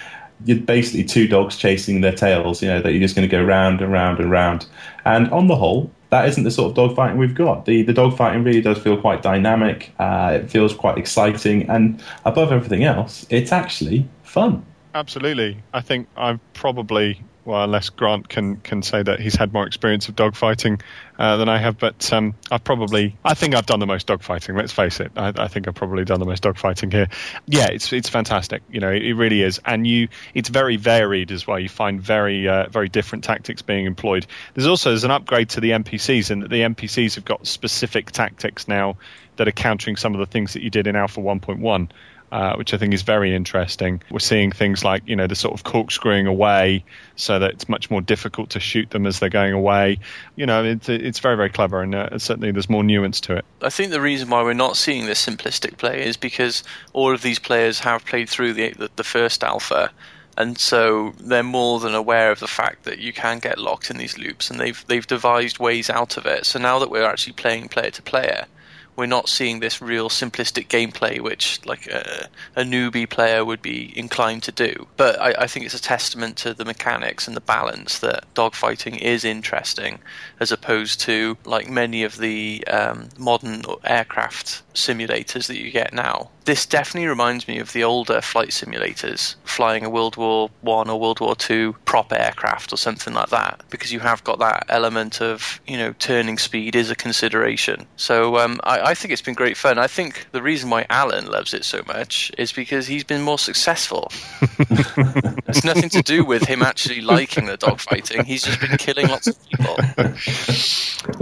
basically 0.45 1.03
two 1.03 1.27
dogs 1.27 1.55
chasing 1.55 2.01
their 2.01 2.13
tails. 2.13 2.61
You 2.61 2.69
know 2.69 2.81
that 2.81 2.91
you're 2.91 3.01
just 3.01 3.15
going 3.15 3.27
to 3.27 3.31
go 3.31 3.43
round 3.43 3.81
and 3.81 3.91
round 3.91 4.19
and 4.19 4.31
round. 4.31 4.65
And 5.05 5.29
on 5.31 5.47
the 5.47 5.55
whole, 5.55 5.91
that 6.11 6.27
isn't 6.27 6.43
the 6.43 6.51
sort 6.51 6.77
of 6.77 6.91
dogfighting 6.91 7.17
we've 7.17 7.33
got. 7.33 7.65
The 7.65 7.81
the 7.81 7.93
dogfighting 7.93 8.45
really 8.45 8.61
does 8.61 8.77
feel 8.77 8.97
quite 8.97 9.21
dynamic. 9.21 9.91
Uh, 9.97 10.39
it 10.41 10.49
feels 10.49 10.73
quite 10.73 10.97
exciting, 10.97 11.67
and 11.69 12.01
above 12.25 12.51
everything 12.51 12.83
else, 12.83 13.25
it's 13.29 13.51
actually 13.51 14.07
fun. 14.23 14.63
Absolutely, 14.93 15.57
I 15.73 15.81
think 15.81 16.07
I've 16.15 16.39
probably 16.53 17.19
well, 17.43 17.63
unless 17.63 17.89
Grant 17.89 18.29
can 18.29 18.57
can 18.57 18.83
say 18.83 19.01
that 19.01 19.19
he's 19.19 19.35
had 19.35 19.51
more 19.51 19.65
experience 19.65 20.09
of 20.09 20.15
dogfighting 20.15 20.81
uh, 21.17 21.37
than 21.37 21.49
I 21.49 21.57
have, 21.57 21.77
but 21.79 22.11
um, 22.13 22.35
I've 22.51 22.63
probably 22.63 23.15
I 23.25 23.33
think 23.33 23.55
I've 23.55 23.65
done 23.65 23.79
the 23.79 23.87
most 23.87 24.07
dogfighting. 24.07 24.55
Let's 24.55 24.71
face 24.71 24.99
it, 24.99 25.11
I, 25.15 25.33
I, 25.35 25.47
think 25.47 25.67
I've 25.67 25.75
probably 25.75 26.05
done 26.05 26.19
the 26.19 26.25
most 26.25 26.43
dogfighting 26.43 26.91
here. 26.91 27.07
Yeah, 27.47 27.67
it's 27.67 27.91
it's 27.93 28.09
fantastic. 28.09 28.61
You 28.69 28.79
know, 28.79 28.91
it, 28.91 29.03
it 29.03 29.13
really 29.15 29.41
is, 29.41 29.59
and 29.65 29.87
you 29.87 30.09
it's 30.33 30.49
very 30.49 30.77
varied 30.77 31.31
as 31.31 31.47
well. 31.47 31.59
You 31.59 31.69
find 31.69 31.99
very 31.99 32.47
uh, 32.47 32.69
very 32.69 32.89
different 32.89 33.23
tactics 33.23 33.61
being 33.61 33.85
employed. 33.85 34.27
There's 34.53 34.67
also 34.67 34.89
there's 34.89 35.03
an 35.03 35.11
upgrade 35.11 35.49
to 35.49 35.61
the 35.61 35.71
NPCs, 35.71 36.29
and 36.29 36.43
the 36.43 36.61
NPCs 36.61 37.15
have 37.15 37.25
got 37.25 37.47
specific 37.47 38.11
tactics 38.11 38.67
now 38.67 38.97
that 39.37 39.47
are 39.47 39.53
countering 39.53 39.95
some 39.95 40.13
of 40.13 40.19
the 40.19 40.27
things 40.27 40.53
that 40.53 40.61
you 40.61 40.69
did 40.69 40.85
in 40.85 40.95
Alpha 40.95 41.19
1.1 41.19 41.89
uh, 42.31 42.55
which 42.55 42.73
I 42.73 42.77
think 42.77 42.93
is 42.93 43.01
very 43.01 43.35
interesting. 43.35 44.01
We're 44.09 44.19
seeing 44.19 44.51
things 44.51 44.83
like, 44.83 45.03
you 45.05 45.15
know, 45.15 45.27
the 45.27 45.35
sort 45.35 45.53
of 45.53 45.63
corkscrewing 45.63 46.27
away 46.27 46.83
so 47.15 47.39
that 47.39 47.51
it's 47.51 47.67
much 47.67 47.91
more 47.91 48.01
difficult 48.01 48.49
to 48.51 48.59
shoot 48.59 48.89
them 48.91 49.05
as 49.05 49.19
they're 49.19 49.29
going 49.29 49.53
away. 49.53 49.99
You 50.35 50.45
know, 50.45 50.63
it's, 50.63 50.87
it's 50.89 51.19
very, 51.19 51.35
very 51.35 51.49
clever, 51.49 51.81
and 51.81 51.93
uh, 51.93 52.17
certainly 52.17 52.51
there's 52.51 52.69
more 52.69 52.83
nuance 52.83 53.19
to 53.21 53.35
it. 53.35 53.45
I 53.61 53.69
think 53.69 53.91
the 53.91 54.01
reason 54.01 54.29
why 54.29 54.43
we're 54.43 54.53
not 54.53 54.77
seeing 54.77 55.05
this 55.05 55.25
simplistic 55.25 55.77
play 55.77 56.05
is 56.05 56.17
because 56.17 56.63
all 56.93 57.13
of 57.13 57.21
these 57.21 57.39
players 57.39 57.79
have 57.79 58.05
played 58.05 58.29
through 58.29 58.53
the, 58.53 58.69
the, 58.71 58.89
the 58.95 59.03
first 59.03 59.43
alpha 59.43 59.91
and 60.37 60.57
so 60.57 61.13
they're 61.19 61.43
more 61.43 61.79
than 61.79 61.93
aware 61.93 62.31
of 62.31 62.39
the 62.39 62.47
fact 62.47 62.83
that 62.83 62.99
you 62.99 63.11
can 63.13 63.39
get 63.39 63.57
locked 63.57 63.91
in 63.91 63.97
these 63.97 64.17
loops, 64.17 64.49
and 64.49 64.59
they've 64.59 64.85
they've 64.87 65.05
devised 65.05 65.59
ways 65.59 65.89
out 65.89 66.17
of 66.17 66.25
it. 66.25 66.45
So 66.45 66.57
now 66.57 66.79
that 66.79 66.89
we're 66.89 67.03
actually 67.03 67.33
playing 67.33 67.67
player 67.67 67.91
to 67.91 68.01
player, 68.01 68.45
we're 68.95 69.05
not 69.05 69.29
seeing 69.29 69.59
this 69.59 69.81
real 69.81 70.09
simplistic 70.09 70.67
gameplay, 70.67 71.19
which 71.19 71.59
like 71.65 71.87
a, 71.87 72.29
a 72.55 72.63
newbie 72.63 73.09
player 73.09 73.43
would 73.43 73.61
be 73.61 73.97
inclined 73.97 74.43
to 74.43 74.51
do. 74.51 74.87
But 74.97 75.19
I, 75.19 75.43
I, 75.43 75.47
think 75.47 75.65
it's 75.65 75.75
a 75.75 75.81
testament 75.81 76.37
to 76.37 76.53
the 76.53 76.65
mechanics 76.65 77.27
and 77.27 77.35
the 77.35 77.41
balance 77.41 77.99
that 77.99 78.25
dogfighting 78.35 78.99
is 78.99 79.23
interesting, 79.23 79.99
as 80.39 80.51
opposed 80.51 80.99
to 81.01 81.37
like 81.45 81.69
many 81.69 82.03
of 82.03 82.17
the 82.17 82.65
um, 82.67 83.09
modern 83.17 83.63
aircraft 83.83 84.63
simulators 84.73 85.47
that 85.47 85.57
you 85.57 85.71
get 85.71 85.93
now. 85.93 86.29
This 86.45 86.65
definitely 86.65 87.07
reminds 87.07 87.47
me 87.47 87.59
of 87.59 87.71
the 87.71 87.83
older 87.83 88.19
flight 88.19 88.49
simulators, 88.49 89.35
flying 89.43 89.85
a 89.85 89.89
World 89.89 90.17
War 90.17 90.49
One 90.61 90.89
or 90.89 90.99
World 90.99 91.19
War 91.19 91.35
Two 91.35 91.75
prop 91.85 92.11
aircraft 92.11 92.73
or 92.73 92.77
something 92.77 93.13
like 93.13 93.29
that, 93.29 93.61
because 93.69 93.93
you 93.93 93.99
have 93.99 94.23
got 94.23 94.39
that 94.39 94.65
element 94.67 95.21
of 95.21 95.61
you 95.67 95.77
know 95.77 95.93
turning 95.99 96.37
speed 96.39 96.75
is 96.75 96.89
a 96.89 96.95
consideration. 96.95 97.85
So 97.95 98.37
um, 98.37 98.59
I, 98.63 98.79
I 98.83 98.93
think 98.93 99.11
it's 99.11 99.21
been 99.21 99.33
great 99.33 99.57
fun. 99.57 99.77
I 99.77 99.87
think 99.87 100.27
the 100.31 100.41
reason 100.41 100.69
why 100.69 100.85
Allen 100.89 101.27
loves 101.27 101.53
it 101.53 101.63
so 101.63 101.81
much 101.87 102.31
is 102.37 102.51
because 102.51 102.87
he's 102.87 103.03
been 103.03 103.21
more 103.21 103.39
successful. 103.39 104.11
it's 104.59 105.63
nothing 105.63 105.89
to 105.89 106.01
do 106.01 106.25
with 106.25 106.43
him 106.43 106.61
actually 106.61 107.01
liking 107.01 107.45
the 107.45 107.57
dogfighting. 107.57 108.25
He's 108.25 108.43
just 108.43 108.59
been 108.59 108.77
killing 108.77 109.07
lots 109.07 109.27
of 109.27 109.49
people. 109.49 109.75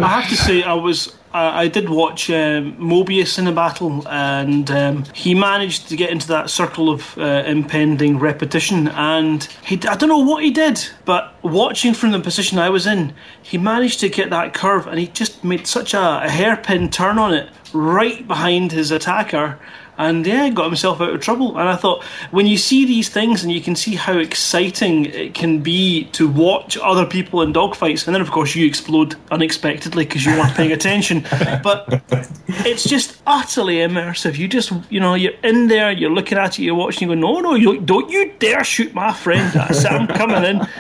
I 0.04 0.08
have 0.08 0.30
to 0.30 0.36
say, 0.36 0.64
I 0.64 0.74
was 0.74 1.16
I 1.32 1.68
did 1.68 1.90
watch 1.90 2.30
um, 2.32 2.76
Mobius 2.78 3.38
in 3.38 3.46
a 3.46 3.52
battle, 3.52 4.08
and 4.08 4.70
um, 4.72 5.04
he 5.14 5.36
managed 5.36 5.88
to 5.90 5.96
get 5.96 6.10
into 6.10 6.28
that 6.30 6.50
circle 6.50 6.90
of 6.90 7.18
uh, 7.18 7.44
impending 7.46 8.18
repetition. 8.18 8.88
And 8.88 9.44
he, 9.64 9.76
I 9.88 9.96
don't 9.96 10.10
know 10.10 10.18
what 10.20 10.44
he 10.44 10.50
did, 10.50 10.88
but 11.06 11.36
watching 11.44 11.94
from 11.94 12.12
the 12.12 12.20
position 12.20 12.58
I 12.58 12.70
was 12.70 12.88
in, 12.88 13.14
he 13.44 13.60
managed 13.60 14.00
to 14.00 14.10
get 14.10 14.32
that 14.32 14.56
curve, 14.56 14.88
and 14.88 15.00
he 15.00 15.08
just 15.08 15.44
made 15.44 15.68
such 15.68 15.94
a, 15.94 16.24
a 16.24 16.30
hairpin 16.30 16.90
turn 16.90 17.20
on 17.20 17.34
it 17.34 17.50
right 17.74 18.28
behind 18.28 18.72
his 18.72 18.90
attacker 18.90 19.60
and 20.00 20.26
yeah, 20.26 20.50
got 20.50 20.66
himself 20.66 21.02
out 21.02 21.14
of 21.14 21.22
trouble. 21.22 21.58
And 21.60 21.68
I 21.68 21.76
thought, 21.76 22.04
when 22.32 22.48
you 22.48 22.58
see 22.58 22.86
these 22.86 23.10
things 23.10 23.44
and 23.44 23.52
you 23.52 23.62
can 23.62 23.76
see 23.76 23.96
how 23.96 24.18
exciting 24.18 25.06
it 25.06 25.34
can 25.34 25.60
be 25.60 26.06
to 26.14 26.28
watch 26.28 26.78
other 26.78 27.06
people 27.06 27.42
in 27.42 27.54
dogfights, 27.54 28.08
and 28.08 28.16
then 28.16 28.22
of 28.22 28.32
course 28.32 28.56
you 28.56 28.66
explode 28.66 29.16
unexpectedly 29.30 30.06
because 30.06 30.26
you 30.26 30.32
weren't 30.32 30.56
paying 30.56 30.72
attention. 30.72 31.26
But 31.62 32.02
it's 32.48 32.86
just 32.86 33.22
utterly 33.28 33.78
immersive. 33.78 34.38
You 34.38 34.48
just, 34.48 34.72
you 34.90 35.00
know, 35.00 35.16
you're 35.16 35.34
in 35.44 35.68
there, 35.68 35.92
you're 35.92 36.10
looking 36.10 36.38
at 36.38 36.58
it, 36.58 36.64
you're 36.64 36.76
watching, 36.76 37.10
you 37.10 37.16
go, 37.16 37.20
no, 37.20 37.40
no, 37.42 37.56
you, 37.56 37.82
don't 37.82 38.10
you 38.10 38.32
dare 38.40 38.64
shoot 38.64 38.94
my 38.94 39.12
friend. 39.12 39.54
I'm 39.58 40.08
coming 40.08 40.44
in. 40.44 40.68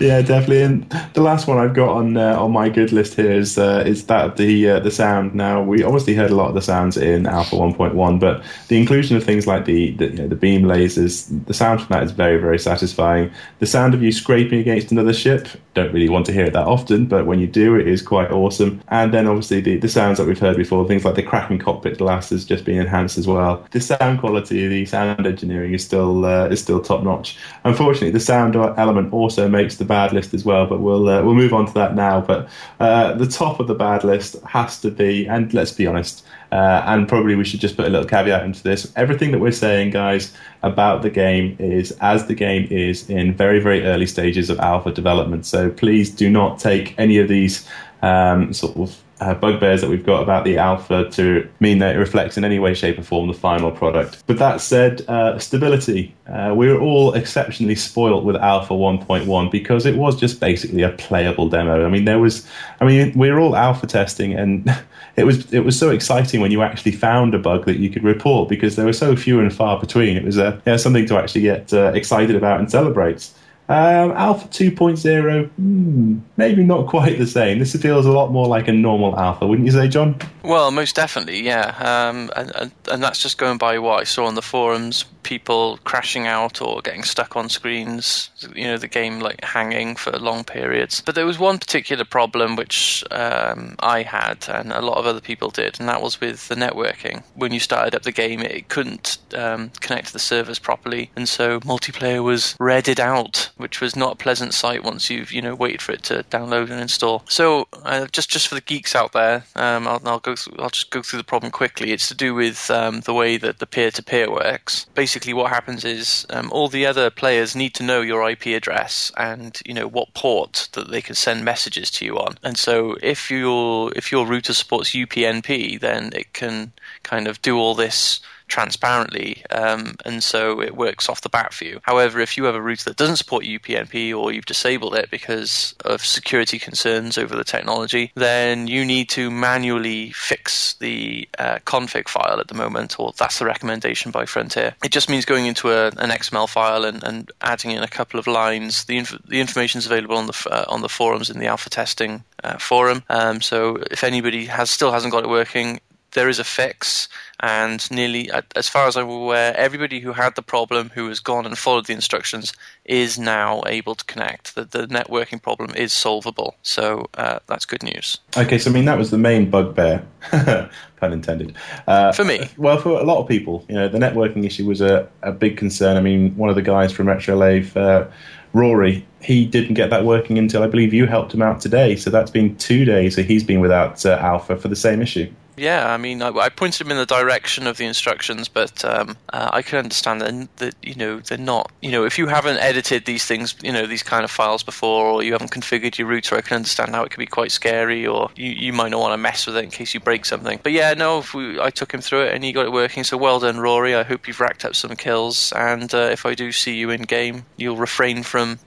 Yeah, 0.00 0.20
definitely. 0.20 0.62
And 0.62 0.90
the 1.14 1.22
last 1.22 1.46
one 1.46 1.58
I've 1.58 1.74
got 1.74 1.88
on 1.88 2.16
uh, 2.16 2.38
on 2.38 2.52
my 2.52 2.68
good 2.68 2.92
list 2.92 3.14
here 3.14 3.30
is 3.30 3.58
uh, 3.58 3.82
is 3.86 4.06
that 4.06 4.36
the 4.36 4.70
uh, 4.70 4.80
the 4.80 4.90
sound. 4.90 5.34
Now 5.34 5.62
we 5.62 5.82
obviously 5.82 6.14
heard 6.14 6.30
a 6.30 6.34
lot 6.34 6.48
of 6.48 6.54
the 6.54 6.62
sounds 6.62 6.96
in 6.96 7.26
Alpha 7.26 7.56
1.1, 7.56 8.20
but 8.20 8.25
the 8.68 8.78
inclusion 8.78 9.16
of 9.16 9.24
things 9.24 9.46
like 9.46 9.64
the 9.64 9.92
the, 9.92 10.06
you 10.06 10.12
know, 10.12 10.28
the 10.28 10.36
beam 10.36 10.62
lasers, 10.62 11.46
the 11.46 11.54
sound 11.54 11.80
from 11.80 11.88
that 11.90 12.02
is 12.02 12.12
very 12.12 12.38
very 12.38 12.58
satisfying. 12.58 13.30
The 13.58 13.66
sound 13.66 13.94
of 13.94 14.02
you 14.02 14.12
scraping 14.12 14.60
against 14.60 14.92
another 14.92 15.12
ship, 15.12 15.48
don't 15.74 15.92
really 15.92 16.08
want 16.08 16.26
to 16.26 16.32
hear 16.32 16.46
it 16.46 16.52
that 16.54 16.66
often, 16.66 17.06
but 17.06 17.26
when 17.26 17.38
you 17.38 17.46
do, 17.46 17.76
it 17.76 17.86
is 17.86 18.02
quite 18.02 18.30
awesome. 18.30 18.80
And 18.88 19.12
then 19.12 19.26
obviously 19.26 19.60
the, 19.60 19.76
the 19.76 19.88
sounds 19.88 20.18
that 20.18 20.26
we've 20.26 20.38
heard 20.38 20.56
before, 20.56 20.86
things 20.86 21.04
like 21.04 21.14
the 21.14 21.22
cracking 21.22 21.58
cockpit 21.58 21.98
glass 21.98 22.30
has 22.30 22.44
just 22.44 22.64
been 22.64 22.80
enhanced 22.80 23.18
as 23.18 23.26
well. 23.26 23.66
The 23.70 23.80
sound 23.80 24.20
quality, 24.20 24.66
the 24.66 24.86
sound 24.86 25.26
engineering 25.26 25.74
is 25.74 25.84
still 25.84 26.24
uh, 26.24 26.46
is 26.48 26.62
still 26.62 26.80
top 26.80 27.02
notch. 27.02 27.36
Unfortunately, 27.64 28.10
the 28.10 28.20
sound 28.20 28.56
element 28.56 29.12
also 29.12 29.48
makes 29.48 29.76
the 29.76 29.84
bad 29.84 30.12
list 30.12 30.34
as 30.34 30.44
well, 30.44 30.66
but 30.66 30.80
we'll 30.80 31.08
uh, 31.08 31.22
we'll 31.22 31.34
move 31.34 31.52
on 31.52 31.66
to 31.66 31.74
that 31.74 31.94
now. 31.94 32.20
But 32.20 32.48
uh, 32.80 33.12
the 33.14 33.26
top 33.26 33.60
of 33.60 33.66
the 33.66 33.74
bad 33.74 34.04
list 34.04 34.36
has 34.44 34.80
to 34.80 34.90
be, 34.90 35.26
and 35.26 35.52
let's 35.52 35.72
be 35.72 35.86
honest, 35.86 36.24
uh, 36.52 36.82
and 36.86 37.08
probably 37.08 37.34
we 37.34 37.44
should 37.44 37.60
just 37.60 37.76
put 37.76 37.86
a 37.86 37.90
little 37.90 38.06
caveat 38.06 38.44
into 38.44 38.62
this. 38.62 38.92
Everything 38.96 39.32
that 39.32 39.38
we're 39.38 39.52
saying, 39.52 39.90
guys, 39.90 40.32
about 40.62 41.02
the 41.02 41.10
game 41.10 41.56
is 41.58 41.92
as 42.00 42.26
the 42.26 42.34
game 42.34 42.66
is 42.70 43.08
in 43.10 43.34
very, 43.34 43.60
very 43.60 43.84
early 43.84 44.06
stages 44.06 44.50
of 44.50 44.58
alpha 44.60 44.92
development. 44.92 45.46
So 45.46 45.70
please 45.70 46.10
do 46.10 46.30
not 46.30 46.58
take 46.58 46.94
any 46.98 47.18
of 47.18 47.28
these 47.28 47.68
um, 48.02 48.52
sort 48.52 48.76
of 48.76 48.96
uh, 49.20 49.34
bugbears 49.34 49.80
that 49.80 49.88
we've 49.88 50.04
got 50.04 50.22
about 50.22 50.44
the 50.44 50.58
alpha 50.58 51.08
to 51.10 51.48
mean 51.60 51.78
that 51.78 51.96
it 51.96 51.98
reflects 51.98 52.36
in 52.36 52.44
any 52.44 52.58
way, 52.58 52.74
shape, 52.74 52.98
or 52.98 53.02
form 53.02 53.28
the 53.28 53.34
final 53.34 53.70
product. 53.70 54.22
But 54.26 54.38
that 54.38 54.60
said, 54.60 55.02
uh, 55.08 55.38
stability. 55.38 56.14
Uh, 56.26 56.52
we 56.56 56.68
were 56.68 56.80
all 56.80 57.14
exceptionally 57.14 57.76
spoilt 57.76 58.24
with 58.24 58.36
Alpha 58.36 58.74
1.1 58.74 59.50
because 59.50 59.86
it 59.86 59.96
was 59.96 60.18
just 60.18 60.40
basically 60.40 60.82
a 60.82 60.90
playable 60.90 61.48
demo. 61.48 61.86
I 61.86 61.88
mean, 61.88 62.04
there 62.04 62.18
was, 62.18 62.46
I 62.80 62.84
mean, 62.84 63.16
we 63.16 63.30
were 63.30 63.40
all 63.40 63.56
alpha 63.56 63.86
testing, 63.86 64.34
and 64.34 64.68
it 65.16 65.24
was 65.24 65.50
it 65.52 65.60
was 65.60 65.78
so 65.78 65.90
exciting 65.90 66.40
when 66.40 66.50
you 66.50 66.62
actually 66.62 66.92
found 66.92 67.34
a 67.34 67.38
bug 67.38 67.64
that 67.66 67.78
you 67.78 67.88
could 67.88 68.04
report 68.04 68.48
because 68.48 68.76
there 68.76 68.86
were 68.86 68.92
so 68.92 69.16
few 69.16 69.40
and 69.40 69.54
far 69.54 69.80
between. 69.80 70.16
It 70.16 70.24
was 70.24 70.38
uh, 70.38 70.60
yeah, 70.66 70.76
something 70.76 71.06
to 71.06 71.16
actually 71.16 71.42
get 71.42 71.72
uh, 71.72 71.92
excited 71.94 72.36
about 72.36 72.60
and 72.60 72.70
celebrate. 72.70 73.30
Um, 73.68 74.12
Alpha 74.12 74.46
2.0, 74.48 75.50
hmm, 75.50 76.18
maybe 76.36 76.62
not 76.62 76.86
quite 76.86 77.18
the 77.18 77.26
same. 77.26 77.58
This 77.58 77.74
feels 77.74 78.06
a 78.06 78.12
lot 78.12 78.30
more 78.30 78.46
like 78.46 78.68
a 78.68 78.72
normal 78.72 79.18
Alpha, 79.18 79.46
wouldn't 79.46 79.66
you 79.66 79.72
say, 79.72 79.88
John? 79.88 80.16
Well, 80.44 80.70
most 80.70 80.94
definitely, 80.94 81.42
yeah. 81.42 81.74
Um, 81.80 82.30
and, 82.36 82.72
and, 82.90 83.02
that's 83.02 83.20
just 83.20 83.38
going 83.38 83.58
by 83.58 83.78
what 83.78 84.00
I 84.00 84.04
saw 84.04 84.26
on 84.26 84.36
the 84.36 84.42
forums 84.42 85.04
people 85.26 85.76
crashing 85.82 86.28
out 86.28 86.62
or 86.62 86.80
getting 86.82 87.02
stuck 87.02 87.34
on 87.34 87.48
screens, 87.48 88.30
you 88.54 88.64
know, 88.64 88.78
the 88.78 88.86
game 88.86 89.18
like 89.18 89.42
hanging 89.42 89.96
for 89.96 90.12
long 90.12 90.44
periods. 90.44 91.02
But 91.04 91.16
there 91.16 91.26
was 91.26 91.36
one 91.36 91.58
particular 91.58 92.04
problem 92.04 92.54
which 92.54 93.02
um, 93.10 93.74
I 93.80 94.02
had 94.02 94.46
and 94.48 94.70
a 94.70 94.80
lot 94.80 94.98
of 94.98 95.04
other 95.04 95.20
people 95.20 95.50
did, 95.50 95.80
and 95.80 95.88
that 95.88 96.00
was 96.00 96.20
with 96.20 96.46
the 96.46 96.54
networking. 96.54 97.24
When 97.34 97.52
you 97.52 97.58
started 97.58 97.96
up 97.96 98.02
the 98.02 98.12
game, 98.12 98.40
it 98.40 98.68
couldn't 98.68 99.18
um, 99.34 99.70
connect 99.80 100.06
to 100.08 100.12
the 100.12 100.20
servers 100.20 100.60
properly, 100.60 101.10
and 101.16 101.28
so 101.28 101.58
multiplayer 101.60 102.22
was 102.22 102.54
redded 102.60 103.00
out, 103.00 103.50
which 103.56 103.80
was 103.80 103.96
not 103.96 104.12
a 104.12 104.16
pleasant 104.16 104.54
sight 104.54 104.84
once 104.84 105.10
you've, 105.10 105.32
you 105.32 105.42
know, 105.42 105.54
waited 105.54 105.82
for 105.82 105.92
it 105.92 106.02
to 106.04 106.24
download 106.30 106.70
and 106.70 106.80
install. 106.80 107.22
So 107.28 107.68
uh, 107.82 108.06
just 108.12 108.30
just 108.30 108.48
for 108.48 108.54
the 108.54 108.60
geeks 108.60 108.94
out 108.94 109.12
there, 109.12 109.44
um, 109.54 109.88
I'll, 109.88 110.00
I'll, 110.04 110.20
go 110.20 110.34
I'll 110.58 110.70
just 110.70 110.90
go 110.90 111.02
through 111.02 111.18
the 111.18 111.24
problem 111.24 111.50
quickly. 111.50 111.92
It's 111.92 112.08
to 112.08 112.14
do 112.14 112.34
with 112.34 112.70
um, 112.70 113.00
the 113.00 113.14
way 113.14 113.36
that 113.36 113.58
the 113.58 113.66
peer-to-peer 113.66 114.30
works. 114.30 114.86
Basically, 114.94 115.16
basically 115.16 115.34
what 115.34 115.50
happens 115.50 115.84
is 115.84 116.26
um, 116.30 116.52
all 116.52 116.68
the 116.68 116.84
other 116.84 117.10
players 117.10 117.56
need 117.56 117.72
to 117.74 117.82
know 117.82 118.00
your 118.02 118.28
IP 118.28 118.46
address 118.48 119.10
and 119.16 119.60
you 119.64 119.72
know 119.72 119.88
what 119.88 120.12
port 120.14 120.68
that 120.72 120.90
they 120.90 121.00
can 121.00 121.14
send 121.14 121.44
messages 121.44 121.90
to 121.90 122.04
you 122.04 122.18
on. 122.18 122.36
And 122.42 122.58
so 122.58 122.96
if 123.02 123.30
your 123.30 123.92
if 123.96 124.12
your 124.12 124.26
router 124.26 124.52
supports 124.52 124.90
UPnP, 124.90 125.80
then 125.80 126.12
it 126.12 126.32
can 126.32 126.72
kind 127.02 127.26
of 127.26 127.40
do 127.40 127.56
all 127.56 127.74
this 127.74 128.20
transparently, 128.48 129.44
um, 129.50 129.96
and 130.04 130.22
so 130.22 130.60
it 130.60 130.76
works 130.76 131.08
off 131.08 131.20
the 131.20 131.28
bat 131.28 131.52
for 131.52 131.64
you. 131.64 131.80
However, 131.82 132.20
if 132.20 132.36
you 132.36 132.44
have 132.44 132.54
a 132.54 132.62
router 132.62 132.90
that 132.90 132.96
doesn't 132.96 133.16
support 133.16 133.44
UPnP 133.44 134.16
or 134.16 134.32
you've 134.32 134.46
disabled 134.46 134.94
it 134.94 135.10
because 135.10 135.74
of 135.84 136.04
security 136.04 136.58
concerns 136.58 137.18
over 137.18 137.36
the 137.36 137.44
technology, 137.44 138.12
then 138.14 138.66
you 138.66 138.84
need 138.84 139.08
to 139.10 139.30
manually 139.30 140.10
fix 140.12 140.74
the 140.74 141.28
uh, 141.38 141.58
config 141.66 142.08
file 142.08 142.38
at 142.40 142.48
the 142.48 142.54
moment, 142.54 142.98
or 142.98 143.12
that's 143.16 143.38
the 143.38 143.44
recommendation 143.44 144.10
by 144.10 144.26
Frontier. 144.26 144.74
It 144.84 144.92
just 144.92 145.10
means 145.10 145.24
going 145.24 145.46
into 145.46 145.70
a, 145.70 145.88
an 145.88 146.10
XML 146.10 146.48
file 146.48 146.84
and, 146.84 147.02
and, 147.02 147.30
adding 147.42 147.70
in 147.70 147.82
a 147.82 147.88
couple 147.88 148.18
of 148.20 148.26
lines. 148.26 148.84
The, 148.84 148.98
inf- 148.98 149.22
the 149.26 149.40
information 149.40 149.78
is 149.78 149.86
available 149.86 150.16
on 150.16 150.26
the 150.26 150.48
uh, 150.50 150.64
on 150.68 150.82
the 150.82 150.88
forums 150.88 151.30
in 151.30 151.38
the 151.38 151.46
alpha 151.46 151.70
testing 151.70 152.24
uh, 152.44 152.58
forum. 152.58 153.02
Um, 153.08 153.40
so 153.40 153.76
if 153.90 154.04
anybody 154.04 154.46
has 154.46 154.70
still 154.70 154.92
hasn't 154.92 155.12
got 155.12 155.24
it 155.24 155.30
working, 155.30 155.80
there 156.12 156.28
is 156.28 156.38
a 156.38 156.44
fix, 156.44 157.08
and 157.40 157.88
nearly, 157.90 158.30
as 158.54 158.68
far 158.68 158.86
as 158.86 158.96
I'm 158.96 159.08
aware, 159.08 159.54
everybody 159.56 160.00
who 160.00 160.12
had 160.12 160.34
the 160.36 160.42
problem, 160.42 160.90
who 160.94 161.08
has 161.08 161.20
gone 161.20 161.44
and 161.44 161.56
followed 161.56 161.86
the 161.86 161.92
instructions, 161.92 162.54
is 162.86 163.18
now 163.18 163.62
able 163.66 163.94
to 163.94 164.04
connect. 164.06 164.54
The, 164.54 164.64
the 164.64 164.86
networking 164.86 165.42
problem 165.42 165.74
is 165.74 165.92
solvable, 165.92 166.56
so 166.62 167.10
uh, 167.14 167.40
that's 167.46 167.66
good 167.66 167.82
news. 167.82 168.18
Okay, 168.36 168.58
so 168.58 168.70
I 168.70 168.72
mean 168.72 168.86
that 168.86 168.96
was 168.96 169.10
the 169.10 169.18
main 169.18 169.50
bugbear, 169.50 170.06
pun 170.96 171.12
intended. 171.12 171.54
Uh, 171.86 172.12
for 172.12 172.24
me, 172.24 172.48
well, 172.56 172.78
for 172.78 172.98
a 172.98 173.04
lot 173.04 173.20
of 173.20 173.28
people, 173.28 173.64
you 173.68 173.74
know, 173.74 173.88
the 173.88 173.98
networking 173.98 174.44
issue 174.44 174.64
was 174.66 174.80
a, 174.80 175.08
a 175.22 175.32
big 175.32 175.58
concern. 175.58 175.96
I 175.96 176.00
mean, 176.00 176.34
one 176.36 176.48
of 176.48 176.56
the 176.56 176.62
guys 176.62 176.92
from 176.92 177.08
Retro 177.08 177.36
Lave. 177.36 177.76
Uh, 177.76 178.06
Rory, 178.52 179.06
he 179.20 179.44
didn't 179.44 179.74
get 179.74 179.90
that 179.90 180.06
working 180.06 180.38
until 180.38 180.62
I 180.62 180.66
believe 180.66 180.94
you 180.94 181.04
helped 181.04 181.34
him 181.34 181.42
out 181.42 181.60
today. 181.60 181.94
So 181.94 182.08
that's 182.08 182.30
been 182.30 182.56
two 182.56 182.86
days. 182.86 183.14
So 183.14 183.22
he's 183.22 183.44
been 183.44 183.60
without 183.60 184.06
uh, 184.06 184.16
Alpha 184.18 184.56
for 184.56 184.68
the 184.68 184.76
same 184.76 185.02
issue. 185.02 185.30
Yeah, 185.56 185.90
I 185.90 185.96
mean, 185.96 186.20
I, 186.20 186.28
I, 186.28 186.48
pointed 186.50 186.82
him 186.82 186.90
in 186.90 186.98
the 186.98 187.06
direction 187.06 187.66
of 187.66 187.78
the 187.78 187.86
instructions, 187.86 188.46
but 188.48 188.84
um, 188.84 189.16
uh, 189.32 189.50
I 189.52 189.62
can 189.62 189.78
understand 189.78 190.20
that, 190.20 190.56
that 190.58 190.74
you 190.82 190.94
know 190.94 191.20
they're 191.20 191.38
not. 191.38 191.72
You 191.80 191.90
know, 191.90 192.04
if 192.04 192.18
you 192.18 192.26
haven't 192.26 192.58
edited 192.58 193.06
these 193.06 193.24
things, 193.24 193.54
you 193.62 193.72
know, 193.72 193.86
these 193.86 194.02
kind 194.02 194.24
of 194.24 194.30
files 194.30 194.62
before, 194.62 195.06
or 195.06 195.22
you 195.22 195.32
haven't 195.32 195.52
configured 195.52 195.96
your 195.96 196.08
router, 196.08 196.36
I 196.36 196.42
can 196.42 196.56
understand 196.56 196.94
how 196.94 197.04
it 197.04 197.10
can 197.10 197.20
be 197.20 197.26
quite 197.26 197.52
scary, 197.52 198.06
or 198.06 198.30
you, 198.36 198.50
you 198.50 198.72
might 198.74 198.90
not 198.90 199.00
want 199.00 199.14
to 199.14 199.18
mess 199.18 199.46
with 199.46 199.56
it 199.56 199.64
in 199.64 199.70
case 199.70 199.94
you 199.94 200.00
break 200.00 200.26
something. 200.26 200.60
But 200.62 200.72
yeah, 200.72 200.92
no, 200.92 201.24
we, 201.34 201.58
I 201.58 201.70
took 201.70 201.92
him 201.92 202.02
through 202.02 202.24
it 202.24 202.34
and 202.34 202.44
he 202.44 202.52
got 202.52 202.66
it 202.66 202.72
working. 202.72 203.02
So 203.02 203.16
well 203.16 203.40
done, 203.40 203.58
Rory. 203.58 203.94
I 203.94 204.02
hope 204.02 204.28
you've 204.28 204.40
racked 204.40 204.64
up 204.64 204.74
some 204.74 204.94
kills, 204.94 205.52
and 205.52 205.92
uh, 205.94 206.08
if 206.12 206.26
I 206.26 206.34
do 206.34 206.52
see 206.52 206.76
you 206.76 206.90
in 206.90 207.02
game, 207.02 207.46
you'll 207.56 207.76
refrain 207.76 208.22
from, 208.24 208.58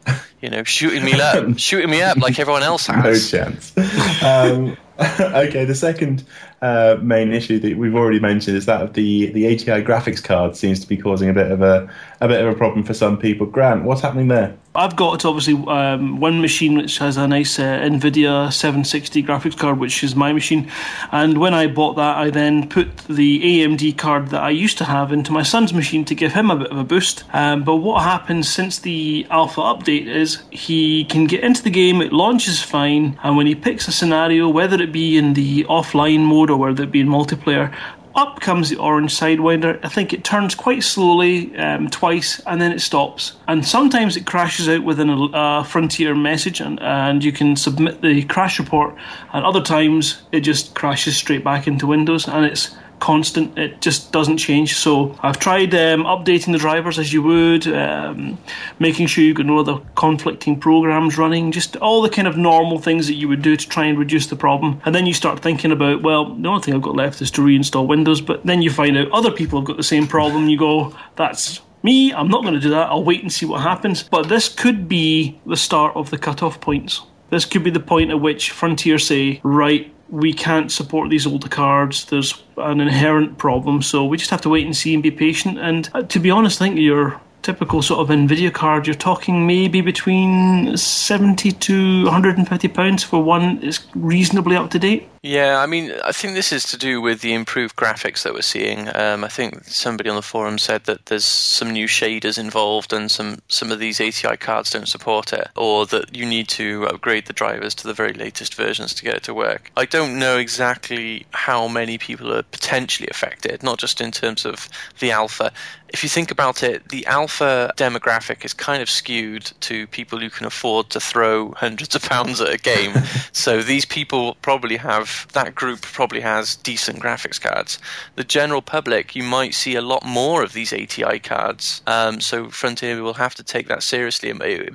you 0.41 0.49
know, 0.49 0.63
shooting 0.63 1.05
me 1.05 1.13
up, 1.21 1.57
shooting 1.59 1.91
me 1.91 2.01
up 2.01 2.17
like 2.17 2.39
everyone 2.39 2.63
else 2.63 2.87
has. 2.87 3.33
No 3.33 3.39
chance. 3.39 3.73
Um, 4.21 4.75
okay, 5.19 5.63
the 5.63 5.75
second 5.75 6.25
uh, 6.62 6.97
main 7.01 7.32
issue 7.32 7.60
that 7.60 7.78
we've 7.78 7.95
already 7.95 8.20
mentioned 8.20 8.57
is 8.57 8.66
that 8.66 8.82
of 8.82 8.93
the 8.93 9.28
the 9.32 9.47
ATI 9.47 9.84
graphics 9.84 10.24
card 10.24 10.55
seems 10.55 10.80
to 10.80 10.88
be 10.88 10.97
causing 10.97 11.30
a 11.30 11.34
bit 11.34 11.51
of 11.51 11.62
a 11.62 11.89
a 12.22 12.28
bit 12.28 12.41
of 12.41 12.53
a 12.53 12.57
problem 12.57 12.84
for 12.84 12.93
some 12.93 13.17
people. 13.17 13.45
Grant, 13.45 13.84
what's 13.84 14.01
happening 14.01 14.28
there? 14.28 14.57
I've 14.76 14.95
got 14.95 15.26
obviously 15.26 15.55
um, 15.67 16.20
one 16.20 16.41
machine 16.41 16.78
which 16.78 16.99
has 16.99 17.17
a 17.17 17.28
nice 17.28 17.57
uh, 17.57 17.63
NVIDIA 17.63 18.53
760 18.53 19.24
graphics 19.24 19.57
card, 19.57 19.80
which 19.80 20.03
is 20.03 20.15
my 20.15 20.32
machine. 20.32 20.70
And 21.11 21.39
when 21.39 21.55
I 21.55 21.65
bought 21.65 21.95
that, 21.95 22.17
I 22.17 22.30
then 22.30 22.70
put 22.70 22.95
the 23.07 23.41
AMD 23.41 23.97
card 23.97 24.28
that 24.28 24.43
I 24.43 24.51
used 24.51 24.78
to 24.78 24.86
have 24.86 25.11
into 25.11 25.32
my 25.32 25.41
son's 25.41 25.74
machine 25.74 26.05
to 26.05 26.13
give 26.13 26.34
him 26.34 26.51
a 26.51 26.55
bit 26.55 26.72
of 26.72 26.78
a 26.78 26.84
boost. 26.84 27.24
Um, 27.34 27.63
but 27.63 27.78
what 27.78 28.03
happens 28.03 28.47
since 28.47 28.80
the 28.80 29.26
alpha 29.32 29.61
update 29.61 30.05
is 30.05 30.43
he 30.51 31.03
can 31.05 31.26
get 31.26 31.43
into 31.43 31.63
the 31.63 31.72
game, 31.72 31.99
it 32.01 32.13
launches 32.13 32.61
fine, 32.61 33.20
and 33.24 33.38
when 33.38 33.47
he 33.47 33.55
picks 33.55 33.88
a 33.88 33.91
scenario, 33.91 34.47
whether 34.49 34.80
it 34.82 34.91
be 34.91 35.17
in 35.17 35.34
the 35.34 35.63
offline 35.63 36.26
mode 36.26 36.51
or 36.51 36.57
whether 36.57 36.84
it 36.84 36.91
be 36.91 36.99
in 36.99 37.07
multiplayer, 37.07 37.74
up 38.20 38.41
comes 38.41 38.70
the 38.70 38.76
orange 38.76 39.17
sidewinder. 39.17 39.80
I 39.84 39.88
think 39.88 40.11
it 40.13 40.24
turns 40.24 40.53
quite 40.53 40.84
slowly 40.84 41.55
um, 41.57 41.89
twice 41.89 42.41
and 42.45 42.61
then 42.61 42.72
it 42.72 42.82
stops. 42.82 43.34
And 43.47 43.65
sometimes 43.65 44.17
it 44.17 44.26
crashes 44.26 44.67
out 44.67 44.84
within 44.84 45.09
a 45.09 45.26
uh, 45.26 45.63
Frontier 45.63 46.13
message 46.13 46.59
and, 46.59 46.80
and 46.82 47.24
you 47.24 47.32
can 47.32 47.55
submit 47.55 48.01
the 48.01 48.24
crash 48.24 48.59
report. 48.59 48.95
And 49.34 49.45
other 49.45 49.61
times 49.61 50.22
it 50.34 50.41
just 50.41 50.76
crashes 50.76 51.15
straight 51.15 51.43
back 51.43 51.65
into 51.65 51.88
Windows 51.88 52.28
and 52.28 52.45
it's 52.45 52.76
constant. 52.99 53.57
It 53.57 53.81
just 53.81 54.11
doesn't 54.11 54.37
change. 54.37 54.75
So 54.75 55.17
I've 55.21 55.39
tried 55.39 55.73
um, 55.75 56.03
updating 56.03 56.51
the 56.51 56.57
drivers 56.57 56.99
as 56.99 57.11
you 57.13 57.21
would, 57.23 57.67
um, 57.67 58.37
making 58.79 59.07
sure 59.07 59.23
you've 59.23 59.37
got 59.37 59.45
no 59.45 59.59
other 59.59 59.79
conflicting 59.95 60.59
programs 60.59 61.17
running, 61.17 61.51
just 61.51 61.75
all 61.77 62.01
the 62.01 62.09
kind 62.09 62.27
of 62.27 62.37
normal 62.37 62.79
things 62.79 63.07
that 63.07 63.15
you 63.15 63.27
would 63.27 63.41
do 63.41 63.55
to 63.55 63.69
try 63.69 63.85
and 63.85 63.97
reduce 63.97 64.27
the 64.27 64.35
problem. 64.35 64.81
And 64.85 64.93
then 64.93 65.05
you 65.05 65.13
start 65.13 65.39
thinking 65.39 65.71
about, 65.71 66.01
well, 66.01 66.35
the 66.35 66.47
only 66.47 66.61
thing 66.61 66.73
I've 66.73 66.81
got 66.81 66.95
left 66.95 67.21
is 67.21 67.31
to 67.31 67.41
reinstall 67.41 67.87
Windows. 67.87 68.21
But 68.21 68.45
then 68.45 68.61
you 68.61 68.69
find 68.69 68.97
out 68.97 69.11
other 69.11 69.31
people 69.31 69.59
have 69.59 69.67
got 69.67 69.77
the 69.77 69.83
same 69.83 70.07
problem. 70.07 70.49
You 70.49 70.57
go, 70.57 70.95
that's 71.15 71.61
me, 71.83 72.13
I'm 72.13 72.27
not 72.27 72.41
going 72.41 72.55
to 72.55 72.59
do 72.59 72.69
that. 72.71 72.89
I'll 72.89 73.03
wait 73.03 73.21
and 73.21 73.31
see 73.31 73.45
what 73.45 73.61
happens. 73.61 74.03
But 74.03 74.27
this 74.27 74.49
could 74.49 74.87
be 74.87 75.39
the 75.45 75.55
start 75.55 75.95
of 75.95 76.09
the 76.09 76.17
cutoff 76.17 76.59
points. 76.59 77.01
This 77.29 77.45
could 77.45 77.63
be 77.63 77.69
the 77.69 77.79
point 77.79 78.09
at 78.09 78.19
which 78.19 78.51
Frontier 78.51 78.97
say, 78.97 79.39
right, 79.43 79.93
we 80.10 80.34
can't 80.34 80.72
support 80.72 81.10
these 81.10 81.28
older 81.28 81.47
cards. 81.47 82.05
There's 82.05 82.41
an 82.57 82.82
inherent 82.82 83.38
problem, 83.38 83.82
so 83.82 84.05
we 84.05 84.18
just 84.18 84.32
have 84.32 84.41
to 84.41 84.49
wait 84.49 84.66
and 84.66 84.76
see 84.76 84.93
and 84.93 85.03
be 85.03 85.12
patient. 85.12 85.60
And 85.60 85.89
uh, 85.93 86.03
to 86.03 86.20
be 86.20 86.32
honest, 86.32 86.62
I 86.62 86.66
think 86.66 86.80
your 86.80 87.22
typical 87.41 87.81
sort 87.81 87.99
of 87.99 88.15
Nvidia 88.15 88.53
card, 88.53 88.87
you're 88.87 88.95
talking 88.95 89.47
maybe 89.47 89.81
between 89.81 90.75
70 90.75 91.51
to 91.51 92.03
150 92.05 92.67
pounds 92.69 93.03
for 93.03 93.23
one 93.23 93.61
is 93.63 93.79
reasonably 93.95 94.55
up 94.55 94.69
to 94.71 94.79
date. 94.79 95.09
Yeah, 95.21 95.59
I 95.59 95.65
mean, 95.65 95.91
I 96.05 96.13
think 96.13 96.33
this 96.33 96.53
is 96.53 96.63
to 96.65 96.77
do 96.77 97.01
with 97.01 97.19
the 97.19 97.33
improved 97.33 97.75
graphics 97.75 98.23
that 98.23 98.33
we're 98.33 98.41
seeing. 98.41 98.87
Um, 98.95 99.25
I 99.25 99.27
think 99.27 99.65
somebody 99.65 100.09
on 100.09 100.15
the 100.15 100.21
forum 100.21 100.57
said 100.57 100.85
that 100.85 101.07
there's 101.07 101.25
some 101.25 101.71
new 101.71 101.87
shaders 101.87 102.37
involved, 102.37 102.93
and 102.93 103.11
some 103.11 103.39
some 103.49 103.69
of 103.69 103.79
these 103.79 103.99
ATI 103.99 104.37
cards 104.37 104.71
don't 104.71 104.87
support 104.87 105.33
it, 105.33 105.49
or 105.57 105.85
that 105.87 106.15
you 106.15 106.25
need 106.25 106.47
to 106.49 106.87
upgrade 106.87 107.25
the 107.25 107.33
drivers 107.33 107.75
to 107.75 107.87
the 107.87 107.93
very 107.93 108.13
latest 108.13 108.55
versions 108.55 108.93
to 108.93 109.03
get 109.03 109.15
it 109.15 109.23
to 109.23 109.33
work. 109.33 109.71
I 109.75 109.85
don't 109.85 110.19
know 110.19 110.37
exactly 110.37 111.25
how 111.31 111.67
many 111.67 111.97
people 111.97 112.33
are 112.33 112.43
potentially 112.43 113.09
affected, 113.11 113.61
not 113.61 113.77
just 113.77 113.99
in 113.99 114.11
terms 114.11 114.45
of 114.45 114.69
the 114.99 115.11
alpha. 115.11 115.51
If 115.91 116.03
you 116.03 116.09
think 116.09 116.29
about 116.29 116.61
it, 116.61 116.89
the 116.89 117.05
alpha 117.07 117.71
demographic 117.75 118.45
is 118.45 118.53
kind 118.53 118.81
of 118.81 118.89
skewed 118.89 119.51
to 119.61 119.87
people 119.87 120.19
who 120.19 120.29
can 120.29 120.45
afford 120.45 120.89
to 120.91 120.99
throw 120.99 121.51
hundreds 121.53 121.95
of 121.95 122.03
pounds 122.03 122.39
at 122.41 122.53
a 122.53 122.57
game. 122.57 122.93
so 123.31 123.63
these 123.63 123.85
people 123.85 124.35
probably 124.41 124.77
have 124.77 125.27
that 125.33 125.55
group 125.55 125.81
probably 125.81 126.21
has 126.21 126.55
decent 126.57 126.99
graphics 126.99 127.41
cards. 127.41 127.79
The 128.15 128.23
general 128.23 128.61
public, 128.61 129.15
you 129.15 129.23
might 129.23 129.53
see 129.53 129.75
a 129.75 129.81
lot 129.81 130.05
more 130.05 130.43
of 130.43 130.53
these 130.53 130.73
ATI 130.73 131.19
cards. 131.19 131.81
Um, 131.87 132.21
so 132.21 132.49
Frontier 132.49 133.01
will 133.01 133.15
have 133.15 133.35
to 133.35 133.43
take 133.43 133.67
that 133.67 133.83
seriously. 133.83 134.31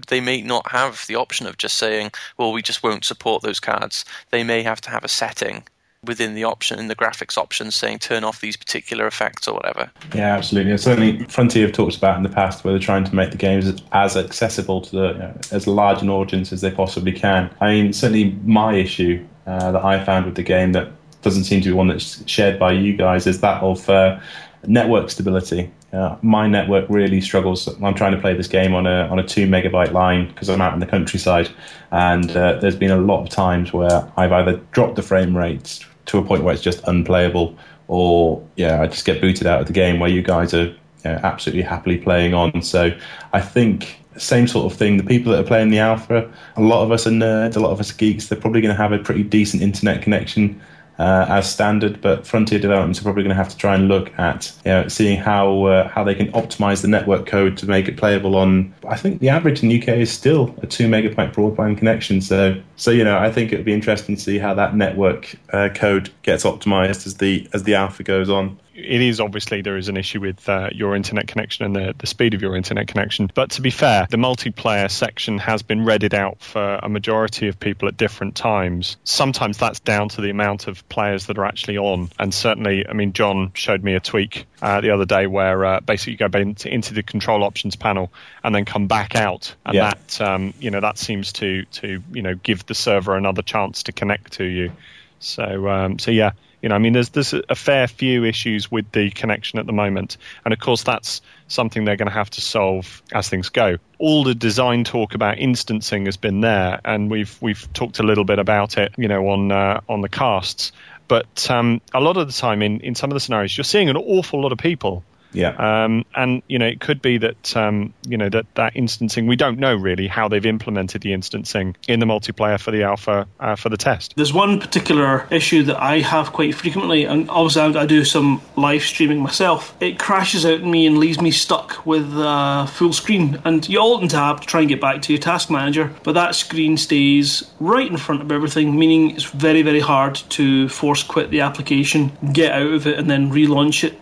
They 0.08 0.20
may 0.20 0.42
not 0.42 0.70
have 0.70 1.06
the 1.06 1.16
option 1.16 1.46
of 1.46 1.58
just 1.58 1.76
saying, 1.76 2.10
"Well, 2.36 2.52
we 2.52 2.62
just 2.62 2.82
won't 2.82 3.04
support 3.04 3.42
those 3.42 3.60
cards." 3.60 4.04
They 4.30 4.42
may 4.42 4.62
have 4.62 4.80
to 4.82 4.90
have 4.90 5.04
a 5.04 5.08
setting 5.08 5.64
within 6.06 6.34
the 6.34 6.44
option 6.44 6.78
in 6.78 6.88
the 6.88 6.96
graphics 6.96 7.36
options 7.36 7.74
saying 7.74 7.98
turn 7.98 8.24
off 8.24 8.40
these 8.40 8.56
particular 8.56 9.06
effects 9.06 9.48
or 9.48 9.54
whatever. 9.54 9.90
Yeah, 10.14 10.36
absolutely. 10.36 10.72
And 10.72 10.80
certainly 10.80 11.24
Frontier 11.26 11.66
have 11.66 11.74
talked 11.74 11.96
about 11.96 12.16
in 12.16 12.22
the 12.22 12.28
past 12.28 12.64
where 12.64 12.72
they're 12.72 12.80
trying 12.80 13.04
to 13.04 13.14
make 13.14 13.30
the 13.30 13.36
games 13.36 13.82
as 13.92 14.16
accessible 14.16 14.80
to 14.82 14.90
the 14.90 15.12
you 15.12 15.18
know, 15.18 15.38
as 15.52 15.66
large 15.66 16.02
an 16.02 16.10
audience 16.10 16.52
as 16.52 16.60
they 16.60 16.70
possibly 16.70 17.12
can. 17.12 17.50
I 17.60 17.70
mean, 17.70 17.92
certainly 17.92 18.32
my 18.44 18.74
issue 18.74 19.24
uh, 19.46 19.72
that 19.72 19.84
I 19.84 20.02
found 20.04 20.26
with 20.26 20.36
the 20.36 20.42
game 20.42 20.72
that 20.72 20.90
doesn't 21.22 21.44
seem 21.44 21.60
to 21.62 21.68
be 21.70 21.72
one 21.72 21.88
that's 21.88 22.26
shared 22.28 22.58
by 22.58 22.72
you 22.72 22.96
guys 22.96 23.26
is 23.26 23.40
that 23.40 23.62
of 23.62 23.88
uh, 23.88 24.20
network 24.66 25.10
stability. 25.10 25.70
Uh, 25.92 26.16
my 26.22 26.46
network 26.46 26.86
really 26.88 27.20
struggles. 27.20 27.68
I'm 27.82 27.94
trying 27.94 28.12
to 28.12 28.20
play 28.20 28.34
this 28.34 28.48
game 28.48 28.74
on 28.74 28.86
a 28.86 29.06
on 29.08 29.18
a 29.18 29.22
two 29.22 29.46
megabyte 29.46 29.92
line 29.92 30.28
because 30.28 30.48
I'm 30.50 30.60
out 30.60 30.74
in 30.74 30.80
the 30.80 30.86
countryside, 30.86 31.48
and 31.92 32.30
uh, 32.36 32.58
there's 32.60 32.76
been 32.76 32.90
a 32.90 32.98
lot 32.98 33.22
of 33.22 33.28
times 33.28 33.72
where 33.72 34.10
I've 34.16 34.32
either 34.32 34.56
dropped 34.72 34.96
the 34.96 35.02
frame 35.02 35.36
rates 35.36 35.84
to 36.06 36.18
a 36.18 36.22
point 36.22 36.44
where 36.44 36.54
it's 36.54 36.62
just 36.62 36.80
unplayable, 36.86 37.56
or 37.88 38.42
yeah, 38.56 38.80
I 38.80 38.86
just 38.86 39.04
get 39.04 39.20
booted 39.20 39.46
out 39.46 39.60
of 39.60 39.66
the 39.66 39.72
game 39.72 40.00
where 40.00 40.10
you 40.10 40.22
guys 40.22 40.54
are 40.54 40.64
you 40.64 40.76
know, 41.04 41.20
absolutely 41.22 41.62
happily 41.62 41.98
playing 41.98 42.34
on. 42.34 42.62
So 42.62 42.90
I 43.32 43.40
think 43.40 43.98
same 44.16 44.46
sort 44.46 44.70
of 44.70 44.78
thing. 44.78 44.96
The 44.96 45.04
people 45.04 45.32
that 45.32 45.40
are 45.40 45.46
playing 45.46 45.70
the 45.70 45.78
alpha, 45.78 46.30
a 46.56 46.62
lot 46.62 46.84
of 46.84 46.92
us 46.92 47.06
are 47.06 47.10
nerds, 47.10 47.56
a 47.56 47.60
lot 47.60 47.70
of 47.70 47.80
us 47.80 47.90
are 47.90 47.96
geeks. 47.96 48.28
They're 48.28 48.40
probably 48.40 48.60
going 48.60 48.74
to 48.74 48.80
have 48.80 48.92
a 48.92 48.98
pretty 48.98 49.24
decent 49.24 49.62
internet 49.62 50.02
connection 50.02 50.60
uh, 50.98 51.26
as 51.28 51.50
standard, 51.50 52.00
but 52.00 52.26
Frontier 52.26 52.58
developments 52.58 53.00
are 53.00 53.02
probably 53.02 53.22
going 53.22 53.36
to 53.36 53.42
have 53.42 53.48
to 53.48 53.56
try 53.56 53.74
and 53.74 53.88
look 53.88 54.16
at 54.18 54.52
you 54.64 54.70
know, 54.70 54.88
seeing 54.88 55.18
how 55.18 55.64
uh, 55.64 55.88
how 55.88 56.04
they 56.04 56.14
can 56.14 56.30
optimize 56.32 56.82
the 56.82 56.88
network 56.88 57.26
code 57.26 57.56
to 57.58 57.66
make 57.66 57.88
it 57.88 57.96
playable 57.96 58.36
on. 58.36 58.72
I 58.88 58.96
think 58.96 59.20
the 59.20 59.28
average 59.28 59.62
in 59.62 59.68
the 59.68 59.80
UK 59.80 59.88
is 59.98 60.12
still 60.12 60.54
a 60.62 60.66
two 60.66 60.88
megabyte 60.88 61.32
broadband 61.34 61.78
connection. 61.78 62.20
So 62.20 62.60
so 62.76 62.90
you 62.90 63.04
know 63.04 63.18
I 63.18 63.30
think 63.30 63.52
it 63.52 63.56
would 63.56 63.64
be 63.64 63.72
interesting 63.72 64.16
to 64.16 64.22
see 64.22 64.38
how 64.38 64.54
that 64.54 64.76
network 64.76 65.34
uh, 65.52 65.68
code 65.74 66.10
gets 66.22 66.44
optimized 66.44 67.06
as 67.06 67.16
the 67.16 67.48
as 67.52 67.64
the 67.64 67.74
alpha 67.74 68.02
goes 68.02 68.30
on 68.30 68.58
it 68.74 69.00
is 69.00 69.20
obviously 69.20 69.62
there 69.62 69.76
is 69.76 69.88
an 69.88 69.96
issue 69.96 70.20
with 70.20 70.48
uh, 70.48 70.68
your 70.72 70.96
internet 70.96 71.28
connection 71.28 71.64
and 71.64 71.76
the, 71.76 71.94
the 71.96 72.06
speed 72.06 72.34
of 72.34 72.42
your 72.42 72.56
internet 72.56 72.88
connection. 72.88 73.30
But 73.32 73.52
to 73.52 73.62
be 73.62 73.70
fair, 73.70 74.06
the 74.10 74.16
multiplayer 74.16 74.90
section 74.90 75.38
has 75.38 75.62
been 75.62 75.84
redded 75.84 76.12
out 76.12 76.40
for 76.40 76.80
a 76.82 76.88
majority 76.88 77.48
of 77.48 77.60
people 77.60 77.88
at 77.88 77.96
different 77.96 78.34
times. 78.34 78.96
Sometimes 79.04 79.58
that's 79.58 79.80
down 79.80 80.08
to 80.10 80.20
the 80.20 80.30
amount 80.30 80.66
of 80.66 80.86
players 80.88 81.26
that 81.26 81.38
are 81.38 81.44
actually 81.44 81.78
on. 81.78 82.10
And 82.18 82.34
certainly, 82.34 82.86
I 82.86 82.92
mean, 82.94 83.12
John 83.12 83.52
showed 83.54 83.84
me 83.84 83.94
a 83.94 84.00
tweak 84.00 84.46
uh, 84.60 84.80
the 84.80 84.90
other 84.90 85.04
day 85.04 85.26
where 85.26 85.64
uh, 85.64 85.80
basically 85.80 86.14
you 86.14 86.28
go 86.28 86.38
into, 86.38 86.68
into, 86.72 86.94
the 86.94 87.02
control 87.02 87.44
options 87.44 87.76
panel 87.76 88.12
and 88.42 88.54
then 88.54 88.64
come 88.64 88.86
back 88.86 89.14
out, 89.14 89.54
and 89.66 89.74
yeah. 89.74 89.90
that 89.90 90.20
um, 90.20 90.54
you 90.58 90.70
know 90.70 90.80
that 90.80 90.96
seems 90.96 91.32
to 91.34 91.64
to 91.66 92.02
you 92.12 92.22
know 92.22 92.34
give 92.34 92.64
the 92.66 92.74
server 92.74 93.16
another 93.16 93.42
chance 93.42 93.84
to 93.84 93.92
connect 93.92 94.34
to 94.34 94.44
you. 94.44 94.72
So 95.18 95.68
um, 95.68 95.98
so 95.98 96.10
yeah, 96.10 96.32
you 96.64 96.70
know, 96.70 96.76
I 96.76 96.78
mean, 96.78 96.94
there's 96.94 97.10
there's 97.10 97.34
a 97.34 97.54
fair 97.54 97.86
few 97.86 98.24
issues 98.24 98.70
with 98.70 98.90
the 98.90 99.10
connection 99.10 99.58
at 99.58 99.66
the 99.66 99.74
moment, 99.74 100.16
and 100.46 100.54
of 100.54 100.58
course 100.58 100.82
that's 100.82 101.20
something 101.46 101.84
they're 101.84 101.96
going 101.96 102.08
to 102.08 102.14
have 102.14 102.30
to 102.30 102.40
solve 102.40 103.02
as 103.12 103.28
things 103.28 103.50
go. 103.50 103.76
All 103.98 104.24
the 104.24 104.34
design 104.34 104.84
talk 104.84 105.14
about 105.14 105.36
instancing 105.36 106.06
has 106.06 106.16
been 106.16 106.40
there, 106.40 106.80
and 106.82 107.10
we've 107.10 107.36
we've 107.42 107.70
talked 107.74 107.98
a 107.98 108.02
little 108.02 108.24
bit 108.24 108.38
about 108.38 108.78
it, 108.78 108.94
you 108.96 109.08
know, 109.08 109.28
on 109.28 109.52
uh, 109.52 109.82
on 109.90 110.00
the 110.00 110.08
casts. 110.08 110.72
But 111.06 111.50
um, 111.50 111.82
a 111.92 112.00
lot 112.00 112.16
of 112.16 112.28
the 112.28 112.32
time, 112.32 112.62
in, 112.62 112.80
in 112.80 112.94
some 112.94 113.10
of 113.10 113.14
the 113.14 113.20
scenarios, 113.20 113.54
you're 113.54 113.64
seeing 113.64 113.90
an 113.90 113.98
awful 113.98 114.40
lot 114.40 114.52
of 114.52 114.56
people 114.56 115.04
yeah. 115.34 115.84
Um, 115.84 116.04
and 116.14 116.42
you 116.48 116.58
know, 116.58 116.66
it 116.66 116.80
could 116.80 117.02
be 117.02 117.18
that 117.18 117.56
um, 117.56 117.92
you 118.06 118.16
know 118.16 118.28
that 118.28 118.46
that 118.54 118.76
instancing. 118.76 119.26
We 119.26 119.36
don't 119.36 119.58
know 119.58 119.74
really 119.74 120.06
how 120.06 120.28
they've 120.28 120.46
implemented 120.46 121.02
the 121.02 121.12
instancing 121.12 121.76
in 121.88 122.00
the 122.00 122.06
multiplayer 122.06 122.60
for 122.60 122.70
the 122.70 122.84
alpha 122.84 123.26
uh, 123.40 123.56
for 123.56 123.68
the 123.68 123.76
test. 123.76 124.14
There's 124.16 124.32
one 124.32 124.60
particular 124.60 125.26
issue 125.30 125.64
that 125.64 125.82
I 125.82 126.00
have 126.00 126.32
quite 126.32 126.54
frequently, 126.54 127.04
and 127.04 127.28
obviously 127.28 127.76
I 127.76 127.86
do 127.86 128.04
some 128.04 128.40
live 128.56 128.82
streaming 128.82 129.20
myself. 129.20 129.74
It 129.80 129.98
crashes 129.98 130.46
out 130.46 130.60
in 130.60 130.70
me 130.70 130.86
and 130.86 130.98
leaves 130.98 131.20
me 131.20 131.30
stuck 131.30 131.84
with 131.84 132.10
uh, 132.16 132.66
full 132.66 132.92
screen. 132.92 133.40
And 133.44 133.68
you 133.68 133.80
alt 133.80 134.02
and 134.02 134.10
tab 134.10 134.40
to 134.40 134.46
try 134.46 134.60
and 134.60 134.68
get 134.68 134.80
back 134.80 135.02
to 135.02 135.12
your 135.12 135.20
task 135.20 135.50
manager, 135.50 135.92
but 136.04 136.12
that 136.12 136.34
screen 136.34 136.76
stays 136.76 137.42
right 137.58 137.90
in 137.90 137.96
front 137.96 138.22
of 138.22 138.30
everything, 138.30 138.78
meaning 138.78 139.10
it's 139.10 139.24
very 139.24 139.62
very 139.62 139.80
hard 139.80 140.14
to 140.14 140.68
force 140.68 141.02
quit 141.02 141.30
the 141.30 141.40
application, 141.40 142.16
get 142.32 142.52
out 142.52 142.72
of 142.72 142.86
it, 142.86 142.98
and 142.98 143.10
then 143.10 143.30
relaunch 143.30 143.84
it 143.84 143.98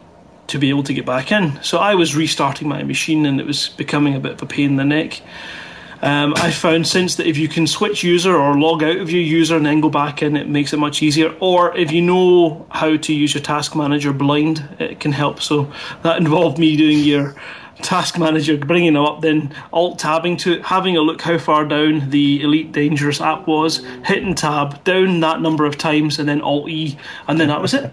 to 0.53 0.59
be 0.59 0.69
able 0.69 0.83
to 0.83 0.93
get 0.93 1.07
back 1.07 1.33
in. 1.33 1.59
So 1.63 1.79
I 1.79 1.95
was 1.95 2.15
restarting 2.15 2.69
my 2.69 2.83
machine 2.83 3.25
and 3.25 3.41
it 3.41 3.47
was 3.47 3.71
becoming 3.71 4.15
a 4.15 4.21
bit 4.21 4.33
of 4.33 4.43
a 4.43 4.47
pain 4.47 4.67
in 4.71 4.77
the 4.77 4.85
neck. 4.85 5.23
Um, 6.03 6.35
I 6.37 6.51
found 6.51 6.87
since 6.87 7.15
that 7.15 7.27
if 7.27 7.39
you 7.39 7.49
can 7.49 7.67
switch 7.67 8.03
user 8.03 8.37
or 8.37 8.59
log 8.59 8.83
out 8.83 8.99
of 8.99 9.11
your 9.11 9.23
user 9.23 9.57
and 9.57 9.65
then 9.65 9.81
go 9.81 9.89
back 9.89 10.23
in, 10.23 10.37
it 10.37 10.49
makes 10.49 10.75
it 10.75 10.77
much 10.77 11.03
easier. 11.03 11.35
Or 11.41 11.75
if 11.75 11.91
you 11.91 12.03
know 12.03 12.67
how 12.71 12.99
to 12.99 13.15
use 13.15 13.33
your 13.33 13.43
task 13.43 13.75
manager 13.75 14.13
blind, 14.13 14.69
it 14.79 15.01
can 15.01 15.13
help. 15.13 15.41
So 15.41 15.73
that 16.03 16.17
involved 16.21 16.59
me 16.59 16.77
doing 16.77 16.99
your 16.99 17.35
task 17.77 18.19
manager, 18.19 18.59
bringing 18.59 18.95
it 18.95 18.99
up, 18.99 19.23
then 19.23 19.55
alt 19.73 19.99
tabbing 19.99 20.37
to 20.39 20.53
it, 20.53 20.67
having 20.67 20.99
a 20.99 21.01
look 21.01 21.23
how 21.23 21.39
far 21.39 21.65
down 21.65 22.11
the 22.11 22.43
Elite 22.43 22.73
Dangerous 22.73 23.23
app 23.23 23.47
was, 23.47 23.79
hitting 24.05 24.35
tab 24.35 24.85
down 24.85 25.21
that 25.21 25.41
number 25.41 25.65
of 25.65 25.79
times, 25.79 26.19
and 26.19 26.29
then 26.29 26.43
alt 26.43 26.69
E, 26.69 26.99
and 27.27 27.41
then 27.41 27.49
that 27.49 27.63
was 27.63 27.73
it. 27.73 27.91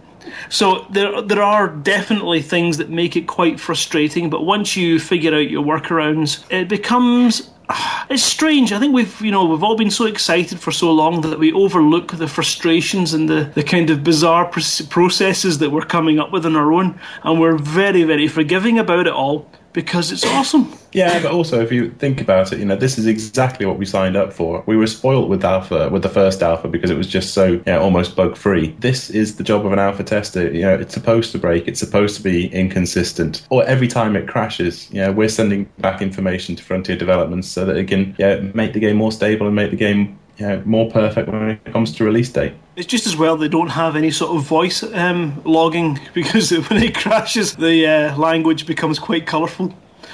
So 0.50 0.86
there 0.90 1.22
there 1.22 1.42
are 1.42 1.68
definitely 1.68 2.42
things 2.42 2.78
that 2.78 2.90
make 2.90 3.16
it 3.16 3.28
quite 3.28 3.60
frustrating, 3.60 4.30
but 4.30 4.46
once 4.46 4.76
you 4.76 5.00
figure 5.00 5.34
out 5.34 5.50
your 5.50 5.64
workarounds, 5.64 6.44
it 6.52 6.68
becomes 6.68 7.50
ah, 7.70 8.06
it's 8.10 8.24
strange. 8.24 8.72
I 8.74 8.80
think 8.80 8.94
we've 8.94 9.20
you 9.22 9.32
know 9.32 9.46
we've 9.46 9.64
all 9.64 9.78
been 9.78 9.92
so 9.92 10.06
excited 10.06 10.60
for 10.60 10.72
so 10.72 10.92
long 10.92 11.22
that 11.22 11.40
we 11.40 11.54
overlook 11.54 12.12
the 12.18 12.28
frustrations 12.28 13.14
and 13.14 13.30
the, 13.30 13.52
the 13.56 13.64
kind 13.64 13.90
of 13.90 14.04
bizarre 14.04 14.46
processes 14.46 15.60
that 15.60 15.72
we're 15.72 15.86
coming 15.86 16.20
up 16.20 16.32
with 16.32 16.46
on 16.46 16.56
our 16.56 16.72
own, 16.74 17.00
and 17.24 17.40
we're 17.40 17.58
very 17.58 18.04
very 18.04 18.28
forgiving 18.28 18.80
about 18.80 19.08
it 19.08 19.14
all 19.14 19.48
because 19.80 20.12
it's 20.12 20.26
awesome. 20.26 20.70
Yeah, 20.92 21.24
but 21.24 21.32
also 21.32 21.62
if 21.62 21.72
you 21.72 21.92
think 21.92 22.20
about 22.20 22.52
it, 22.52 22.60
you 22.60 22.66
know, 22.66 22.76
this 22.76 22.98
is 22.98 23.08
exactly 23.08 23.66
what 23.66 23.78
we 23.78 23.86
signed 23.86 24.18
up 24.18 24.34
for. 24.34 24.62
We 24.66 24.76
were 24.76 24.88
spoiled 24.88 25.30
with 25.30 25.46
alpha, 25.46 25.88
with 25.88 26.04
the 26.04 26.10
first 26.10 26.44
alpha, 26.44 26.68
because 26.68 26.92
it 26.92 26.98
was 26.98 27.08
just 27.08 27.34
so 27.34 27.46
you 27.46 27.64
know, 27.66 27.80
almost 27.80 28.14
bug 28.14 28.36
free. 28.36 28.76
This 28.80 29.10
is 29.10 29.38
the 29.38 29.44
job 29.44 29.66
of 29.66 29.72
an 29.72 29.80
alpha 29.80 30.04
tester. 30.04 30.52
You 30.52 30.64
know, 30.64 30.74
it's 30.74 30.94
supposed 30.94 31.32
to 31.32 31.38
break. 31.38 31.66
It's 31.66 31.80
supposed 31.80 32.18
to 32.18 32.22
be 32.22 32.48
inconsistent. 32.48 33.48
Or 33.50 33.64
every 33.68 33.88
time 33.88 34.18
it 34.18 34.28
crashes, 34.28 34.92
you 34.92 35.00
know, 35.00 35.14
we're 35.14 35.30
sending 35.30 35.64
back 35.78 36.02
information 36.02 36.58
to 36.58 36.64
Frontier 36.64 36.98
Developments 36.98 37.48
so 37.48 37.64
that 37.64 37.78
it 37.78 37.88
can 37.88 38.18
yeah, 38.20 38.42
make 38.54 38.74
the 38.74 38.82
game 38.82 38.98
more 38.98 39.14
stable 39.14 39.48
and 39.48 39.56
make 39.56 39.72
the 39.72 39.78
game 39.78 40.19
you 40.40 40.48
know, 40.48 40.62
more 40.66 40.90
perfect 40.90 41.30
when 41.30 41.50
it 41.50 41.66
comes 41.66 41.94
to 41.96 42.04
release 42.04 42.30
date. 42.30 42.54
It's 42.76 42.88
just 42.88 43.06
as 43.06 43.18
well 43.18 43.36
they 43.36 43.50
don't 43.50 43.68
have 43.68 43.96
any 43.96 44.10
sort 44.10 44.36
of 44.36 44.44
voice 44.44 44.84
um, 44.84 45.42
logging 45.44 46.00
because 46.14 46.52
when 46.52 46.82
it 46.82 46.96
crashes, 46.96 47.56
the 47.56 47.86
uh, 47.86 48.18
language 48.18 48.66
becomes 48.66 49.00
quite 49.00 49.28
colourful, 49.28 49.74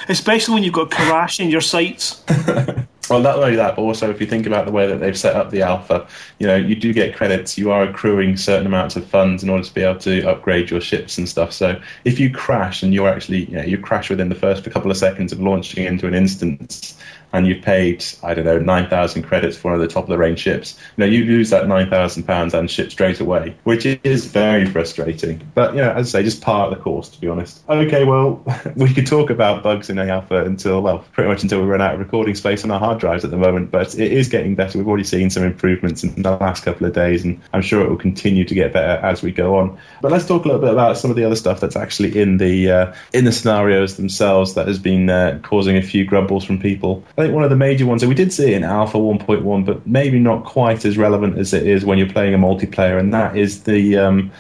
especially 0.10 0.56
when 0.56 0.64
you've 0.64 0.74
got 0.74 0.92
crash 0.92 1.40
in 1.40 1.50
your 1.50 1.62
sights. 1.62 2.24
Well, 3.10 3.20
not 3.20 3.38
only 3.38 3.56
that, 3.56 3.76
but 3.76 3.82
also 3.82 4.10
if 4.10 4.20
you 4.20 4.28
think 4.28 4.48
about 4.48 4.66
the 4.66 4.72
way 4.72 4.88
that 4.88 5.00
they've 5.00 5.18
set 5.18 5.36
up 5.36 5.52
the 5.52 5.62
alpha, 5.62 6.08
you 6.40 6.48
know, 6.48 6.56
you 6.56 6.76
do 6.76 6.94
get 6.94 7.16
credits. 7.16 7.58
You 7.58 7.72
are 7.72 7.84
accruing 7.84 8.38
certain 8.38 8.66
amounts 8.66 8.96
of 8.96 9.06
funds 9.08 9.44
in 9.44 9.50
order 9.50 9.64
to 9.64 9.74
be 9.74 9.82
able 9.82 10.00
to 10.02 10.24
upgrade 10.30 10.70
your 10.70 10.82
ships 10.82 11.18
and 11.18 11.28
stuff. 11.28 11.54
So 11.54 11.80
if 12.04 12.20
you 12.20 12.32
crash 12.32 12.84
and 12.84 12.94
you're 12.94 13.10
actually, 13.10 13.46
you 13.46 13.58
know, 13.58 13.64
you 13.64 13.78
crash 13.78 14.10
within 14.10 14.30
the 14.30 14.36
first 14.36 14.70
couple 14.72 14.90
of 14.90 14.98
seconds 14.98 15.32
of 15.32 15.40
launching 15.40 15.86
into 15.86 16.08
an 16.08 16.14
instance, 16.14 16.98
and 17.36 17.48
you've 17.48 17.62
paid, 17.62 18.04
I 18.24 18.34
don't 18.34 18.46
know, 18.46 18.60
9,000 18.60 19.24
credits 19.24 19.58
for 19.58 19.72
one 19.72 19.76
of 19.76 19.82
the 19.82 19.94
top 19.94 20.06
of 20.06 20.10
the 20.10 20.18
range 20.18 20.40
ships, 20.40 20.80
you 20.96 21.04
know, 21.04 21.12
you 21.12 21.26
lose 21.26 21.50
that 21.50 21.68
9,000 21.68 22.24
pounds 22.24 22.54
and 22.54 22.72
ship 22.72 22.92
straight 22.92 23.20
away, 23.20 23.56
which 23.64 23.86
is 23.86 24.26
very 24.28 24.66
frustrating. 24.66 25.46
But, 25.54 25.76
you 25.76 25.82
know, 25.82 25.92
as 25.92 26.16
I 26.16 26.20
say, 26.20 26.24
just 26.24 26.42
part 26.42 26.72
of 26.72 26.78
the 26.78 26.84
course, 26.84 27.10
to 27.10 27.20
be 27.20 27.28
honest. 27.28 27.62
Okay, 27.68 28.06
well, 28.06 28.44
we 28.76 28.94
could 28.94 29.06
talk 29.06 29.30
about 29.30 29.64
bugs 29.64 29.90
in 29.90 29.98
the 29.98 30.10
alpha 30.10 30.46
until, 30.46 30.82
well, 30.82 31.00
pretty 31.12 31.30
much 31.30 31.44
until 31.44 31.62
we 31.62 31.68
run 31.68 31.82
out 31.82 31.96
of 31.96 32.00
recording 32.00 32.36
space 32.36 32.64
on 32.64 32.72
our 32.72 32.80
hard 32.80 32.95
drives 33.00 33.24
at 33.24 33.32
the 33.32 33.38
moment, 33.38 33.72
but 33.72 33.94
it 33.96 34.12
is 34.12 34.28
getting 34.30 34.56
better. 34.56 34.78
We've 34.78 34.88
already 34.88 35.04
seen 35.04 35.30
some 35.30 35.44
improvements 35.44 36.04
in 36.04 36.22
the 36.22 36.32
last 36.32 36.64
couple 36.64 36.88
of 36.88 36.94
days, 36.94 37.24
and 37.24 37.42
I'm 37.54 37.62
sure 37.62 37.82
it 37.82 37.90
will 37.90 37.98
continue 37.98 38.46
to 38.46 38.54
get 38.54 38.74
better 38.74 39.04
as 39.06 39.22
we 39.22 39.32
go 39.32 39.58
on. 39.58 39.78
But 40.02 40.12
let's 40.12 40.28
talk 40.28 40.46
a 40.46 40.48
little 40.48 40.62
bit 40.62 40.72
about 40.72 40.98
some 40.98 41.10
of 41.10 41.18
the 41.18 41.24
other 41.24 41.36
stuff 41.36 41.60
that's 41.60 41.76
actually 41.76 42.20
in 42.20 42.38
the 42.38 42.72
uh, 42.72 42.94
in 43.14 43.26
the 43.26 43.32
scenarios 43.32 43.98
themselves 43.98 44.54
that 44.56 44.68
has 44.68 44.80
been 44.80 45.10
uh, 45.10 45.40
causing 45.44 45.78
a 45.78 45.82
few 45.82 46.06
grumbles 46.06 46.46
from 46.46 46.60
people. 46.60 47.04
I 47.18 47.24
think 47.24 47.34
one 47.34 47.44
of 47.44 47.50
the 47.50 47.56
major 47.56 47.86
ones, 47.86 48.02
that 48.02 48.08
we 48.08 48.16
did 48.16 48.34
see 48.34 48.54
in 48.54 48.64
Alpha 48.64 48.98
1.1, 48.98 49.66
but 49.66 49.86
maybe 49.88 50.20
not 50.20 50.46
quite 50.46 50.86
as 50.86 50.98
relevant 50.98 51.38
as 51.38 51.54
it 51.54 51.66
is 51.68 51.86
when 51.86 51.98
you're 51.98 52.10
playing 52.10 52.34
a 52.34 52.38
multiplayer, 52.38 53.00
and 53.00 53.14
that 53.14 53.38
is 53.38 53.64
the 53.64 53.98
um, 53.98 54.32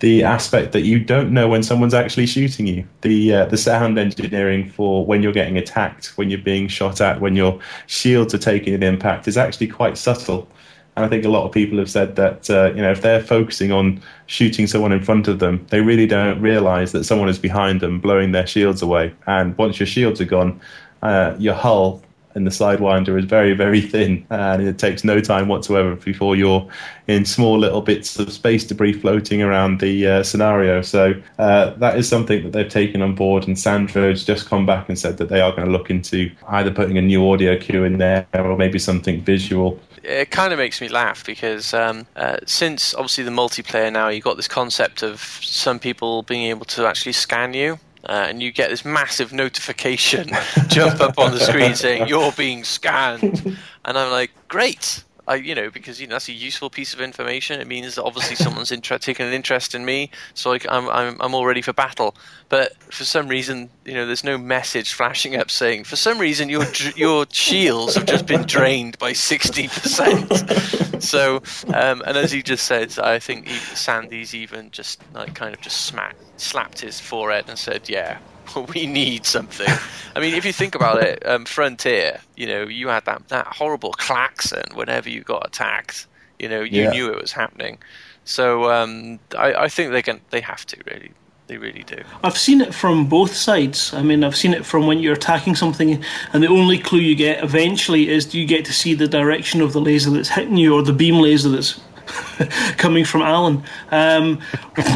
the 0.00 0.24
aspect 0.24 0.72
that 0.72 0.80
you 0.82 0.98
don't 0.98 1.30
know 1.30 1.46
when 1.46 1.62
someone's 1.62 1.94
actually 1.94 2.26
shooting 2.26 2.66
you. 2.66 2.86
The 3.02 3.34
uh, 3.34 3.44
the 3.46 3.56
sound 3.56 3.98
engineering 3.98 4.68
for 4.68 5.04
when 5.04 5.22
you're 5.22 5.32
getting 5.32 5.58
attacked, 5.58 6.16
when 6.16 6.30
you're 6.30 6.40
being 6.40 6.68
shot 6.68 7.00
at, 7.00 7.20
when 7.20 7.36
your 7.36 7.58
shields 7.86 8.34
are 8.34 8.38
taking 8.38 8.74
an 8.74 8.82
impact 8.82 9.28
is 9.28 9.36
actually 9.36 9.68
quite 9.68 9.96
subtle. 9.96 10.48
And 10.96 11.04
I 11.04 11.08
think 11.08 11.24
a 11.24 11.28
lot 11.28 11.44
of 11.44 11.52
people 11.52 11.78
have 11.78 11.90
said 11.90 12.16
that 12.16 12.50
uh, 12.50 12.72
you 12.74 12.82
know 12.82 12.90
if 12.90 13.02
they're 13.02 13.22
focusing 13.22 13.72
on 13.72 14.02
shooting 14.26 14.66
someone 14.66 14.92
in 14.92 15.04
front 15.04 15.28
of 15.28 15.38
them, 15.38 15.66
they 15.70 15.80
really 15.80 16.06
don't 16.06 16.40
realise 16.40 16.92
that 16.92 17.04
someone 17.04 17.28
is 17.28 17.38
behind 17.38 17.80
them, 17.80 18.00
blowing 18.00 18.32
their 18.32 18.46
shields 18.46 18.82
away. 18.82 19.14
And 19.26 19.56
once 19.58 19.78
your 19.78 19.86
shields 19.86 20.20
are 20.20 20.24
gone, 20.26 20.60
uh, 21.02 21.36
your 21.38 21.54
hull 21.54 22.02
and 22.34 22.46
the 22.46 22.50
sidewinder 22.50 23.18
is 23.18 23.24
very, 23.24 23.54
very 23.54 23.80
thin, 23.80 24.24
and 24.30 24.62
it 24.62 24.78
takes 24.78 25.04
no 25.04 25.20
time 25.20 25.48
whatsoever 25.48 25.96
before 25.96 26.36
you're 26.36 26.68
in 27.06 27.24
small 27.24 27.58
little 27.58 27.82
bits 27.82 28.18
of 28.18 28.32
space 28.32 28.64
debris 28.64 28.92
floating 28.92 29.42
around 29.42 29.80
the 29.80 30.06
uh, 30.06 30.22
scenario. 30.22 30.82
So 30.82 31.14
uh, 31.38 31.70
that 31.70 31.98
is 31.98 32.08
something 32.08 32.42
that 32.44 32.52
they've 32.52 32.68
taken 32.68 33.02
on 33.02 33.14
board, 33.14 33.46
and 33.46 33.58
Sandro's 33.58 34.24
just 34.24 34.46
come 34.46 34.66
back 34.66 34.88
and 34.88 34.98
said 34.98 35.16
that 35.18 35.28
they 35.28 35.40
are 35.40 35.50
going 35.52 35.66
to 35.66 35.72
look 35.72 35.90
into 35.90 36.30
either 36.48 36.70
putting 36.70 36.98
a 36.98 37.02
new 37.02 37.30
audio 37.30 37.58
cue 37.58 37.84
in 37.84 37.98
there 37.98 38.26
or 38.34 38.56
maybe 38.56 38.78
something 38.78 39.20
visual. 39.22 39.80
It 40.02 40.30
kind 40.30 40.52
of 40.52 40.58
makes 40.58 40.80
me 40.80 40.88
laugh 40.88 41.26
because 41.26 41.74
um, 41.74 42.06
uh, 42.16 42.38
since 42.46 42.94
obviously 42.94 43.24
the 43.24 43.30
multiplayer 43.30 43.92
now, 43.92 44.08
you've 44.08 44.24
got 44.24 44.36
this 44.36 44.48
concept 44.48 45.02
of 45.02 45.20
some 45.20 45.78
people 45.78 46.22
being 46.22 46.44
able 46.44 46.64
to 46.66 46.86
actually 46.86 47.12
scan 47.12 47.52
you 47.52 47.78
uh, 48.04 48.26
and 48.28 48.42
you 48.42 48.52
get 48.52 48.70
this 48.70 48.84
massive 48.84 49.32
notification 49.32 50.30
jump 50.68 51.00
up 51.00 51.18
on 51.18 51.32
the 51.32 51.40
screen 51.40 51.74
saying 51.74 52.08
you're 52.08 52.32
being 52.32 52.64
scanned, 52.64 53.44
and 53.84 53.98
I'm 53.98 54.10
like, 54.10 54.30
great. 54.48 55.04
I, 55.30 55.36
you 55.36 55.54
know, 55.54 55.70
because 55.70 56.00
you 56.00 56.08
know 56.08 56.16
that's 56.16 56.28
a 56.28 56.32
useful 56.32 56.70
piece 56.70 56.92
of 56.92 57.00
information. 57.00 57.60
It 57.60 57.68
means 57.68 57.94
that 57.94 58.02
obviously 58.02 58.34
someone's 58.34 58.72
inter- 58.72 58.98
taken 58.98 59.28
an 59.28 59.32
interest 59.32 59.76
in 59.76 59.84
me, 59.84 60.10
so 60.34 60.52
I, 60.54 60.58
am 60.68 60.90
I'm 60.90 61.16
I'm 61.20 61.34
all 61.36 61.46
ready 61.46 61.62
for 61.62 61.72
battle. 61.72 62.16
But 62.48 62.76
for 62.92 63.04
some 63.04 63.28
reason, 63.28 63.70
you 63.84 63.94
know, 63.94 64.06
there's 64.06 64.24
no 64.24 64.36
message 64.36 64.92
flashing 64.92 65.36
up 65.36 65.48
saying, 65.48 65.84
for 65.84 65.94
some 65.94 66.18
reason, 66.18 66.48
your 66.48 66.64
your 66.96 67.26
shields 67.30 67.94
have 67.94 68.06
just 68.06 68.26
been 68.26 68.42
drained 68.42 68.98
by 68.98 69.12
sixty 69.12 69.68
percent. 69.68 70.30
So, 71.00 71.36
um, 71.72 72.02
and 72.06 72.18
as 72.18 72.30
he 72.30 72.42
just 72.42 72.66
said, 72.66 72.98
I 72.98 73.18
think 73.18 73.48
Sandy's 73.48 74.34
even 74.34 74.70
just 74.70 75.00
like 75.14 75.34
kind 75.34 75.54
of 75.54 75.60
just 75.62 75.86
smacked, 75.86 76.22
slapped 76.38 76.78
his 76.78 77.00
forehead 77.00 77.46
and 77.48 77.58
said, 77.58 77.88
"Yeah, 77.88 78.18
we 78.74 78.86
need 78.86 79.26
something. 79.26 79.66
I 80.14 80.20
mean, 80.20 80.34
if 80.34 80.44
you 80.44 80.52
think 80.52 80.74
about 80.74 81.02
it, 81.02 81.26
um, 81.26 81.44
Frontier, 81.44 82.20
you 82.36 82.46
know, 82.46 82.62
you 82.62 82.88
had 82.88 83.04
that, 83.04 83.28
that 83.28 83.46
horrible 83.46 83.92
klaxon 83.92 84.64
whenever 84.74 85.08
you 85.08 85.22
got 85.22 85.46
attacked. 85.46 86.06
You 86.38 86.48
know, 86.48 86.60
you 86.60 86.84
yeah. 86.84 86.90
knew 86.90 87.12
it 87.12 87.20
was 87.20 87.32
happening. 87.32 87.78
So 88.24 88.70
um, 88.70 89.18
I, 89.36 89.54
I, 89.54 89.68
think 89.68 89.92
they 89.92 90.02
can, 90.02 90.20
they 90.30 90.40
have 90.40 90.64
to 90.66 90.76
really. 90.86 91.12
They 91.46 91.58
really 91.58 91.82
do. 91.82 91.96
I've 92.22 92.38
seen 92.38 92.60
it 92.60 92.72
from 92.72 93.08
both 93.08 93.34
sides. 93.34 93.92
I 93.92 94.02
mean, 94.02 94.22
I've 94.22 94.36
seen 94.36 94.54
it 94.54 94.64
from 94.64 94.86
when 94.86 95.00
you're 95.00 95.14
attacking 95.14 95.56
something, 95.56 96.00
and 96.32 96.44
the 96.44 96.46
only 96.46 96.78
clue 96.78 97.00
you 97.00 97.16
get 97.16 97.42
eventually 97.42 98.08
is 98.08 98.24
do 98.24 98.38
you 98.38 98.46
get 98.46 98.64
to 98.66 98.72
see 98.72 98.94
the 98.94 99.08
direction 99.08 99.60
of 99.60 99.72
the 99.72 99.80
laser 99.80 100.10
that's 100.10 100.28
hitting 100.28 100.56
you 100.56 100.72
or 100.76 100.82
the 100.84 100.92
beam 100.92 101.16
laser 101.16 101.48
that's 101.48 101.80
coming 102.76 103.04
from 103.04 103.22
Allen. 103.22 103.62
Um, 103.90 104.40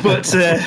but 0.03 0.35
uh, 0.35 0.59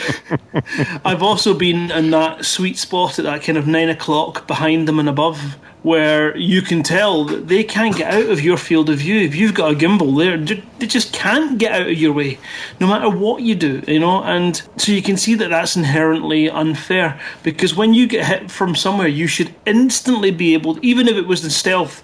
I've 1.06 1.24
also 1.24 1.54
been 1.54 1.92
in 1.92 2.12
that 2.12 2.46
sweet 2.46 2.78
spot 2.78 3.20
at 3.20 3.26
that 3.26 3.44
kind 3.44 3.58
of 3.58 3.68
nine 3.68 3.90
o'clock 3.90 4.48
behind 4.48 4.88
them 4.88 5.00
and 5.00 5.10
above, 5.10 5.40
where 5.84 6.36
you 6.38 6.62
can 6.62 6.84
tell 6.84 7.24
that 7.26 7.48
they 7.48 7.64
can't 7.64 7.96
get 7.96 8.14
out 8.14 8.30
of 8.30 8.42
your 8.42 8.58
field 8.58 8.90
of 8.90 9.00
view. 9.00 9.20
If 9.22 9.36
you've 9.36 9.54
got 9.54 9.72
a 9.72 9.76
gimbal, 9.76 10.18
there 10.18 10.38
they 10.80 10.88
just 10.88 11.14
can't 11.14 11.58
get 11.58 11.72
out 11.72 11.88
of 11.88 11.98
your 11.98 12.14
way, 12.14 12.40
no 12.80 12.88
matter 12.88 13.10
what 13.10 13.42
you 13.42 13.56
do. 13.56 13.82
You 13.88 14.00
know, 14.00 14.24
and 14.24 14.62
so 14.78 14.92
you 14.92 15.02
can 15.02 15.18
see 15.18 15.36
that 15.36 15.50
that's 15.50 15.76
inherently 15.76 16.50
unfair 16.50 17.20
because 17.44 17.76
when 17.76 17.94
you 17.94 18.08
get 18.08 18.26
hit 18.26 18.52
from 18.52 18.76
somewhere, 18.76 19.08
you 19.08 19.28
should 19.28 19.54
instantly 19.66 20.32
be 20.32 20.54
able, 20.54 20.78
even 20.82 21.08
if 21.08 21.16
it 21.16 21.28
was 21.28 21.44
in 21.44 21.50
stealth. 21.50 22.04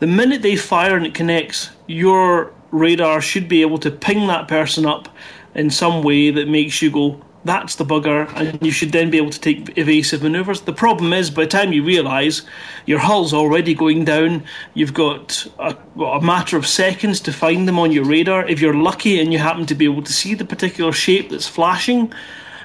The 0.00 0.08
minute 0.08 0.42
they 0.42 0.56
fire 0.56 0.96
and 0.96 1.06
it 1.06 1.14
connects, 1.14 1.70
your 1.86 2.52
radar 2.72 3.20
should 3.20 3.48
be 3.48 3.62
able 3.62 3.78
to 3.78 3.90
ping 3.90 4.26
that 4.26 4.48
person 4.48 4.84
up 4.86 5.08
in 5.54 5.70
some 5.70 6.02
way 6.02 6.30
that 6.30 6.48
makes 6.48 6.82
you 6.82 6.90
go, 6.90 7.20
that's 7.44 7.74
the 7.76 7.84
bugger, 7.84 8.32
and 8.36 8.64
you 8.64 8.70
should 8.70 8.92
then 8.92 9.10
be 9.10 9.18
able 9.18 9.30
to 9.30 9.40
take 9.40 9.76
evasive 9.76 10.22
maneuvers. 10.22 10.62
The 10.62 10.72
problem 10.72 11.12
is, 11.12 11.30
by 11.30 11.44
the 11.44 11.50
time 11.50 11.72
you 11.72 11.84
realise 11.84 12.42
your 12.86 12.98
hull's 12.98 13.34
already 13.34 13.74
going 13.74 14.04
down, 14.04 14.44
you've 14.74 14.94
got 14.94 15.46
a, 15.58 15.76
a, 16.00 16.22
matter 16.22 16.56
of 16.56 16.66
seconds 16.66 17.20
to 17.20 17.32
find 17.32 17.66
them 17.66 17.78
on 17.78 17.92
your 17.92 18.04
radar. 18.04 18.46
If 18.48 18.60
you're 18.60 18.74
lucky 18.74 19.20
and 19.20 19.32
you 19.32 19.38
happen 19.38 19.66
to 19.66 19.74
be 19.74 19.84
able 19.84 20.02
to 20.02 20.12
see 20.12 20.34
the 20.34 20.44
particular 20.44 20.92
shape 20.92 21.30
that's 21.30 21.48
flashing, 21.48 22.12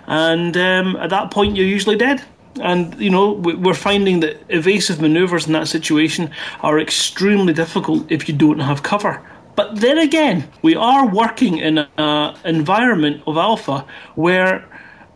and 0.05 0.55
um, 0.55 0.95
at 0.97 1.10
that 1.10 1.32
point 1.32 1.55
you're 1.55 1.66
usually 1.66 1.97
dead. 1.97 2.24
And 2.60 2.99
you 2.99 3.12
know 3.12 3.34
we're 3.34 3.76
finding 3.76 4.20
that 4.22 4.41
evasive 4.49 4.99
maneuvers 4.99 5.45
in 5.45 5.53
that 5.53 5.68
situation 5.68 6.32
are 6.62 6.80
extremely 6.80 7.53
difficult 7.53 8.12
if 8.12 8.28
you 8.28 8.36
don't 8.36 8.60
have 8.60 8.82
cover. 8.82 9.22
But 9.58 9.78
then 9.82 9.97
again, 9.97 10.47
we 10.62 10.76
are 10.76 11.08
working 11.08 11.58
in 11.58 11.80
an 11.80 12.36
environment 12.45 13.24
of 13.26 13.38
alpha 13.38 13.86
where 14.14 14.64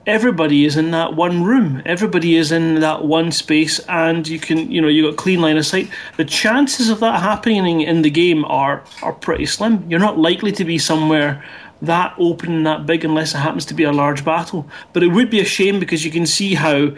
everybody 0.08 0.66
is 0.66 0.78
in 0.78 0.90
that 0.92 1.16
one 1.16 1.44
room. 1.44 1.84
Everybody 1.86 2.36
is 2.36 2.52
in 2.52 2.80
that 2.80 3.06
one 3.06 3.32
space, 3.32 3.78
and 3.88 4.28
you 4.28 4.40
can, 4.40 4.72
you 4.72 4.82
know, 4.82 4.88
you 4.88 5.08
got 5.08 5.16
clean 5.16 5.42
line 5.42 5.58
of 5.58 5.66
sight. 5.68 5.92
The 6.18 6.26
chances 6.26 6.90
of 6.90 7.00
that 7.02 7.22
happening 7.22 7.82
in 7.82 8.02
the 8.02 8.10
game 8.10 8.44
are 8.46 8.84
are 9.04 9.14
pretty 9.14 9.46
slim. 9.46 9.86
You're 9.88 10.00
not 10.00 10.18
likely 10.18 10.52
to 10.54 10.66
be 10.66 10.80
somewhere 10.80 11.46
that 11.84 12.16
open 12.18 12.52
and 12.52 12.66
that 12.66 12.88
big 12.88 13.06
unless 13.06 13.36
it 13.36 13.38
happens 13.38 13.66
to 13.66 13.76
be 13.76 13.84
a 13.84 13.92
large 13.92 14.26
battle. 14.26 14.68
But 14.94 15.04
it 15.04 15.10
would 15.10 15.30
be 15.30 15.40
a 15.40 15.46
shame 15.46 15.80
because 15.80 16.04
you 16.04 16.10
can 16.10 16.26
see 16.26 16.56
how 16.56 16.90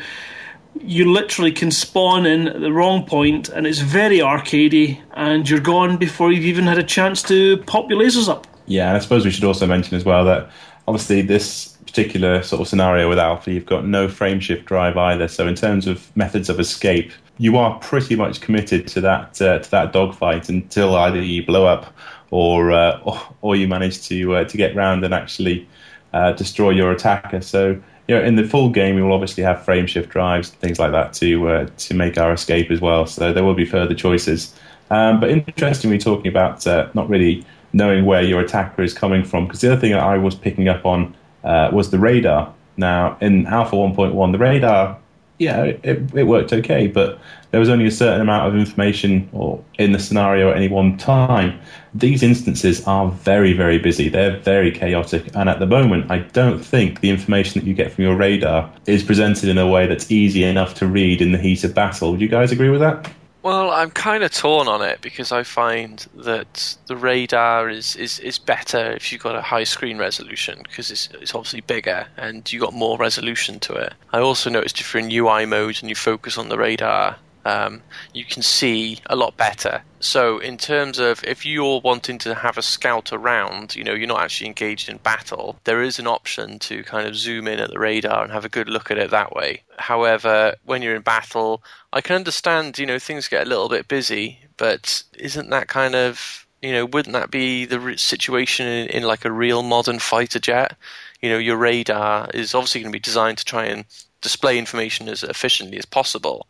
you 0.81 1.11
literally 1.11 1.51
can 1.51 1.71
spawn 1.71 2.25
in 2.25 2.47
at 2.47 2.61
the 2.61 2.71
wrong 2.71 3.05
point 3.05 3.49
and 3.49 3.67
it's 3.67 3.79
very 3.79 4.17
arcadey 4.17 4.99
and 5.13 5.49
you're 5.49 5.59
gone 5.59 5.97
before 5.97 6.31
you've 6.31 6.45
even 6.45 6.65
had 6.65 6.77
a 6.77 6.83
chance 6.83 7.21
to 7.23 7.57
pop 7.63 7.89
your 7.89 7.99
lasers 7.99 8.27
up. 8.27 8.47
Yeah, 8.65 8.87
and 8.87 8.97
I 8.97 8.99
suppose 8.99 9.25
we 9.25 9.31
should 9.31 9.43
also 9.43 9.67
mention 9.67 9.95
as 9.95 10.05
well 10.05 10.25
that 10.25 10.49
obviously 10.87 11.21
this 11.21 11.73
particular 11.85 12.41
sort 12.41 12.61
of 12.61 12.67
scenario 12.67 13.07
with 13.07 13.19
Alpha, 13.19 13.51
you've 13.51 13.65
got 13.65 13.85
no 13.85 14.07
frameshift 14.07 14.65
drive 14.65 14.97
either. 14.97 15.27
So 15.27 15.47
in 15.47 15.55
terms 15.55 15.85
of 15.85 16.15
methods 16.15 16.49
of 16.49 16.59
escape, 16.59 17.11
you 17.37 17.57
are 17.57 17.77
pretty 17.79 18.15
much 18.15 18.41
committed 18.41 18.87
to 18.89 19.01
that 19.01 19.41
uh, 19.41 19.59
to 19.59 19.71
that 19.71 19.93
dogfight 19.93 20.49
until 20.49 20.95
either 20.95 21.21
you 21.21 21.45
blow 21.45 21.65
up 21.65 21.93
or 22.31 22.71
uh, 22.71 22.99
or, 23.03 23.21
or, 23.41 23.55
you 23.55 23.67
manage 23.67 24.01
to 24.07 24.35
uh, 24.35 24.43
to 24.45 24.57
get 24.57 24.75
round 24.75 25.03
and 25.03 25.13
actually 25.13 25.67
uh, 26.13 26.31
destroy 26.33 26.71
your 26.71 26.91
attacker. 26.91 27.41
So 27.41 27.81
you 28.07 28.15
know, 28.15 28.23
in 28.23 28.35
the 28.35 28.43
full 28.43 28.69
game, 28.69 28.95
we 28.95 29.01
will 29.01 29.13
obviously 29.13 29.43
have 29.43 29.63
frame 29.63 29.87
shift 29.87 30.09
drives, 30.09 30.49
things 30.49 30.79
like 30.79 30.91
that, 30.91 31.13
to 31.13 31.47
uh, 31.47 31.67
to 31.77 31.93
make 31.93 32.17
our 32.17 32.33
escape 32.33 32.69
as 32.71 32.81
well. 32.81 33.05
So 33.05 33.31
there 33.31 33.43
will 33.43 33.53
be 33.53 33.65
further 33.65 33.95
choices. 33.95 34.53
Um, 34.89 35.19
but 35.19 35.29
interestingly, 35.29 35.97
talking 35.97 36.27
about 36.27 36.65
uh, 36.67 36.89
not 36.93 37.09
really 37.09 37.45
knowing 37.71 38.05
where 38.05 38.21
your 38.21 38.41
attacker 38.41 38.83
is 38.83 38.93
coming 38.93 39.23
from, 39.23 39.45
because 39.45 39.61
the 39.61 39.71
other 39.71 39.81
thing 39.81 39.91
that 39.91 40.03
I 40.03 40.17
was 40.17 40.35
picking 40.35 40.67
up 40.67 40.85
on 40.85 41.15
uh, 41.43 41.69
was 41.71 41.91
the 41.91 41.99
radar. 41.99 42.53
Now, 42.75 43.17
in 43.21 43.45
Alpha 43.45 43.75
1.1, 43.75 44.31
the 44.31 44.37
radar 44.37 44.97
yeah, 45.43 45.63
it, 45.63 46.13
it 46.13 46.23
worked 46.23 46.53
okay, 46.53 46.87
but 46.87 47.19
there 47.51 47.59
was 47.59 47.69
only 47.69 47.85
a 47.85 47.91
certain 47.91 48.21
amount 48.21 48.47
of 48.47 48.55
information 48.55 49.29
or 49.31 49.63
in 49.77 49.91
the 49.91 49.99
scenario 49.99 50.49
at 50.49 50.57
any 50.57 50.67
one 50.67 50.97
time. 50.97 51.59
These 51.93 52.23
instances 52.23 52.85
are 52.87 53.09
very, 53.11 53.53
very 53.53 53.77
busy. 53.77 54.09
They're 54.09 54.39
very 54.39 54.71
chaotic, 54.71 55.29
and 55.35 55.49
at 55.49 55.59
the 55.59 55.67
moment, 55.67 56.09
I 56.09 56.19
don't 56.19 56.63
think 56.63 57.01
the 57.01 57.09
information 57.09 57.59
that 57.59 57.67
you 57.67 57.73
get 57.73 57.91
from 57.91 58.03
your 58.03 58.15
radar 58.15 58.71
is 58.87 59.03
presented 59.03 59.49
in 59.49 59.57
a 59.57 59.67
way 59.67 59.85
that's 59.85 60.11
easy 60.11 60.43
enough 60.43 60.73
to 60.75 60.87
read 60.87 61.21
in 61.21 61.31
the 61.31 61.37
heat 61.37 61.63
of 61.63 61.73
battle. 61.73 62.11
Would 62.11 62.21
you 62.21 62.29
guys 62.29 62.51
agree 62.51 62.69
with 62.69 62.79
that? 62.79 63.11
Well, 63.43 63.71
I'm 63.71 63.91
kind 63.91 64.23
of 64.23 64.31
torn 64.31 64.69
on 64.69 64.81
it 64.81 65.01
because 65.01 65.33
I 65.33 65.43
find 65.43 66.07
that 66.15 66.77
the 66.87 66.95
radar 66.95 67.69
is, 67.69 67.93
is, 67.97 68.17
is 68.19 68.39
better 68.39 68.93
if 68.93 69.11
you've 69.11 69.21
got 69.21 69.35
a 69.35 69.41
high 69.41 69.65
screen 69.65 69.97
resolution 69.97 70.59
because 70.63 70.89
it's, 70.89 71.09
it's 71.19 71.35
obviously 71.35 71.59
bigger 71.59 72.07
and 72.15 72.51
you've 72.51 72.61
got 72.61 72.73
more 72.73 72.97
resolution 72.97 73.59
to 73.59 73.73
it. 73.73 73.93
I 74.13 74.19
also 74.19 74.49
noticed 74.49 74.79
if 74.79 74.93
you're 74.93 75.03
in 75.03 75.11
UI 75.11 75.45
mode 75.45 75.79
and 75.81 75.89
you 75.89 75.95
focus 75.95 76.37
on 76.37 76.47
the 76.47 76.57
radar, 76.57 77.17
um, 77.45 77.81
you 78.13 78.25
can 78.25 78.41
see 78.41 78.99
a 79.07 79.15
lot 79.15 79.35
better. 79.37 79.83
So, 79.99 80.39
in 80.39 80.57
terms 80.57 80.99
of 80.99 81.23
if 81.23 81.45
you're 81.45 81.81
wanting 81.81 82.17
to 82.19 82.35
have 82.35 82.57
a 82.57 82.61
scout 82.61 83.11
around, 83.13 83.75
you 83.75 83.83
know, 83.83 83.93
you're 83.93 84.07
not 84.07 84.21
actually 84.21 84.47
engaged 84.47 84.89
in 84.89 84.97
battle, 84.97 85.57
there 85.63 85.81
is 85.81 85.99
an 85.99 86.07
option 86.07 86.59
to 86.59 86.83
kind 86.83 87.07
of 87.07 87.15
zoom 87.15 87.47
in 87.47 87.59
at 87.59 87.69
the 87.69 87.79
radar 87.79 88.23
and 88.23 88.31
have 88.31 88.45
a 88.45 88.49
good 88.49 88.69
look 88.69 88.91
at 88.91 88.97
it 88.97 89.11
that 89.11 89.33
way. 89.33 89.63
However, 89.77 90.55
when 90.65 90.81
you're 90.81 90.95
in 90.95 91.01
battle, 91.01 91.63
I 91.91 92.01
can 92.01 92.15
understand, 92.15 92.77
you 92.79 92.85
know, 92.85 92.99
things 92.99 93.27
get 93.27 93.45
a 93.45 93.49
little 93.49 93.69
bit 93.69 93.87
busy, 93.87 94.39
but 94.57 95.03
isn't 95.17 95.49
that 95.49 95.67
kind 95.67 95.95
of, 95.95 96.45
you 96.61 96.71
know, 96.71 96.85
wouldn't 96.85 97.13
that 97.13 97.31
be 97.31 97.65
the 97.65 97.95
situation 97.97 98.67
in, 98.67 98.87
in 98.87 99.03
like 99.03 99.25
a 99.25 99.31
real 99.31 99.63
modern 99.63 99.99
fighter 99.99 100.39
jet? 100.39 100.75
You 101.21 101.29
know, 101.29 101.37
your 101.37 101.57
radar 101.57 102.29
is 102.33 102.53
obviously 102.53 102.81
going 102.81 102.91
to 102.91 102.95
be 102.95 103.01
designed 103.01 103.37
to 103.37 103.45
try 103.45 103.65
and 103.65 103.85
display 104.21 104.57
information 104.57 105.07
as 105.09 105.23
efficiently 105.23 105.77
as 105.77 105.85
possible 105.85 106.47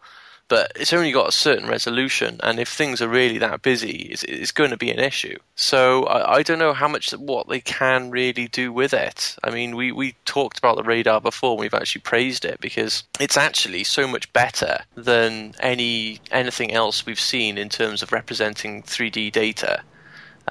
but 0.53 0.71
it's 0.75 0.93
only 0.93 1.11
got 1.11 1.27
a 1.27 1.31
certain 1.31 1.67
resolution, 1.67 2.39
and 2.43 2.59
if 2.59 2.69
things 2.69 3.01
are 3.01 3.07
really 3.07 3.39
that 3.39 3.63
busy, 3.63 4.09
it's, 4.11 4.23
it's 4.25 4.51
going 4.51 4.69
to 4.69 4.77
be 4.77 4.91
an 4.91 4.99
issue. 4.99 5.35
So 5.55 6.03
I, 6.03 6.35
I, 6.35 6.43
don't 6.43 6.59
know 6.59 6.73
how 6.73 6.87
much 6.87 7.09
what 7.13 7.49
they 7.49 7.59
can 7.59 8.11
really 8.11 8.49
do 8.49 8.71
with 8.71 8.93
it. 8.93 9.35
I 9.43 9.49
mean, 9.49 9.75
we, 9.75 9.91
we 9.91 10.13
talked 10.25 10.59
about 10.59 10.75
the 10.75 10.83
radar 10.83 11.19
before, 11.19 11.53
and 11.53 11.59
we've 11.59 11.73
actually 11.73 12.01
praised 12.01 12.45
it 12.45 12.61
because 12.61 13.03
it's 13.19 13.35
actually 13.35 13.83
so 13.83 14.07
much 14.07 14.31
better 14.31 14.81
than 14.93 15.55
any 15.59 16.19
anything 16.29 16.71
else 16.71 17.03
we've 17.03 17.19
seen 17.19 17.57
in 17.57 17.69
terms 17.69 18.03
of 18.03 18.11
representing 18.11 18.83
3D 18.83 19.31
data. 19.31 19.81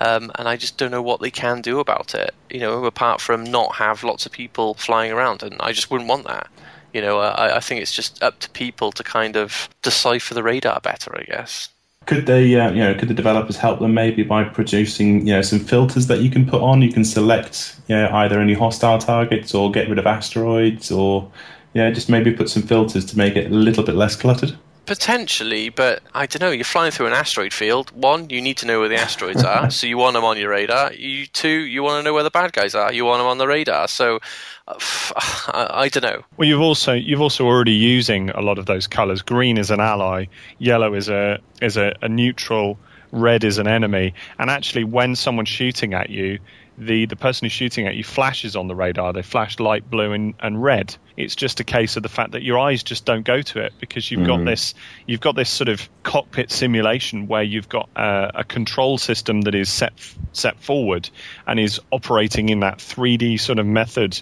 Um, 0.00 0.32
and 0.36 0.48
I 0.48 0.56
just 0.56 0.78
don't 0.78 0.90
know 0.90 1.00
what 1.00 1.20
they 1.20 1.30
can 1.30 1.60
do 1.60 1.78
about 1.78 2.16
it. 2.16 2.34
You 2.50 2.58
know, 2.58 2.86
apart 2.86 3.20
from 3.20 3.44
not 3.44 3.76
have 3.76 4.02
lots 4.02 4.26
of 4.26 4.32
people 4.32 4.74
flying 4.74 5.12
around, 5.12 5.44
and 5.44 5.54
I 5.60 5.70
just 5.70 5.92
wouldn't 5.92 6.10
want 6.10 6.26
that. 6.26 6.48
You 6.92 7.00
know, 7.00 7.18
I, 7.18 7.56
I 7.56 7.60
think 7.60 7.80
it's 7.80 7.92
just 7.92 8.22
up 8.22 8.38
to 8.40 8.50
people 8.50 8.92
to 8.92 9.02
kind 9.02 9.36
of 9.36 9.68
decipher 9.82 10.34
the 10.34 10.42
radar 10.42 10.80
better, 10.80 11.16
I 11.16 11.22
guess. 11.22 11.68
Could 12.04 12.26
they, 12.26 12.56
uh, 12.56 12.70
you 12.72 12.80
know, 12.80 12.94
could 12.94 13.08
the 13.08 13.14
developers 13.14 13.56
help 13.56 13.78
them 13.78 13.94
maybe 13.94 14.24
by 14.24 14.44
producing, 14.44 15.26
you 15.26 15.34
know, 15.34 15.42
some 15.42 15.60
filters 15.60 16.08
that 16.08 16.20
you 16.20 16.30
can 16.30 16.44
put 16.44 16.60
on? 16.60 16.82
You 16.82 16.92
can 16.92 17.04
select, 17.04 17.76
you 17.86 17.94
know, 17.94 18.10
either 18.12 18.40
any 18.40 18.54
hostile 18.54 18.98
targets 18.98 19.54
or 19.54 19.70
get 19.70 19.88
rid 19.88 19.98
of 19.98 20.06
asteroids, 20.06 20.90
or, 20.90 21.30
yeah, 21.74 21.90
just 21.90 22.08
maybe 22.08 22.32
put 22.32 22.50
some 22.50 22.62
filters 22.62 23.04
to 23.06 23.16
make 23.16 23.36
it 23.36 23.50
a 23.50 23.54
little 23.54 23.84
bit 23.84 23.94
less 23.94 24.16
cluttered. 24.16 24.56
Potentially, 24.84 25.68
but 25.68 26.02
I 26.12 26.26
don't 26.26 26.40
know. 26.40 26.50
You're 26.50 26.64
flying 26.64 26.90
through 26.90 27.06
an 27.06 27.12
asteroid 27.12 27.52
field. 27.52 27.90
One, 27.92 28.30
you 28.30 28.40
need 28.40 28.56
to 28.58 28.66
know 28.66 28.80
where 28.80 28.88
the 28.88 28.96
asteroids 28.96 29.44
are, 29.44 29.70
so 29.78 29.86
you 29.86 29.96
want 29.96 30.14
them 30.14 30.24
on 30.24 30.36
your 30.36 30.50
radar. 30.50 30.92
You 30.92 31.26
two, 31.26 31.48
you 31.48 31.82
want 31.82 32.00
to 32.00 32.02
know 32.02 32.12
where 32.12 32.24
the 32.24 32.30
bad 32.30 32.52
guys 32.52 32.74
are. 32.74 32.92
You 32.92 33.04
want 33.04 33.20
them 33.20 33.28
on 33.28 33.38
the 33.38 33.46
radar. 33.46 33.86
So 33.86 34.18
uh, 34.66 34.74
I, 35.16 35.68
I, 35.70 35.88
don't 35.88 36.02
know. 36.02 36.24
Well, 36.36 36.48
you've 36.48 36.60
also 36.60 36.92
you've 36.94 37.20
also 37.20 37.46
already 37.46 37.72
using 37.72 38.30
a 38.30 38.40
lot 38.40 38.58
of 38.58 38.66
those 38.66 38.88
colours. 38.88 39.22
Green 39.22 39.56
is 39.56 39.70
an 39.70 39.80
ally, 39.80 40.26
yellow 40.58 40.94
is 40.94 41.08
a 41.08 41.38
is 41.60 41.76
a, 41.76 41.94
a 42.02 42.08
neutral, 42.08 42.78
red 43.12 43.44
is 43.44 43.58
an 43.58 43.68
enemy. 43.68 44.14
And 44.38 44.50
actually, 44.50 44.84
when 44.84 45.14
someone's 45.14 45.48
shooting 45.48 45.94
at 45.94 46.10
you, 46.10 46.40
the, 46.78 47.06
the 47.06 47.16
person 47.16 47.44
who's 47.44 47.52
shooting 47.52 47.86
at 47.86 47.94
you 47.94 48.04
flashes 48.04 48.56
on 48.56 48.66
the 48.66 48.74
radar. 48.74 49.12
They 49.12 49.22
flash 49.22 49.60
light 49.60 49.88
blue 49.90 50.12
and, 50.12 50.34
and 50.40 50.62
red. 50.62 50.94
It's 51.16 51.36
just 51.36 51.60
a 51.60 51.64
case 51.64 51.96
of 51.96 52.02
the 52.02 52.08
fact 52.08 52.32
that 52.32 52.42
your 52.42 52.58
eyes 52.58 52.82
just 52.82 53.04
don't 53.04 53.24
go 53.24 53.42
to 53.42 53.60
it 53.60 53.74
because 53.78 54.10
you've 54.10 54.20
mm-hmm. 54.20 54.44
got 54.44 54.44
this 54.44 54.74
you've 55.06 55.20
got 55.20 55.36
this 55.36 55.50
sort 55.50 55.68
of 55.68 55.88
cockpit 56.02 56.50
simulation 56.50 57.26
where 57.26 57.42
you've 57.42 57.68
got 57.68 57.88
a, 57.94 58.30
a 58.36 58.44
control 58.44 58.96
system 58.96 59.42
that 59.42 59.54
is 59.54 59.68
set 59.68 59.92
set 60.32 60.58
forward 60.58 61.10
and 61.46 61.60
is 61.60 61.80
operating 61.90 62.48
in 62.48 62.60
that 62.60 62.78
3D 62.78 63.38
sort 63.38 63.58
of 63.58 63.66
method 63.66 64.20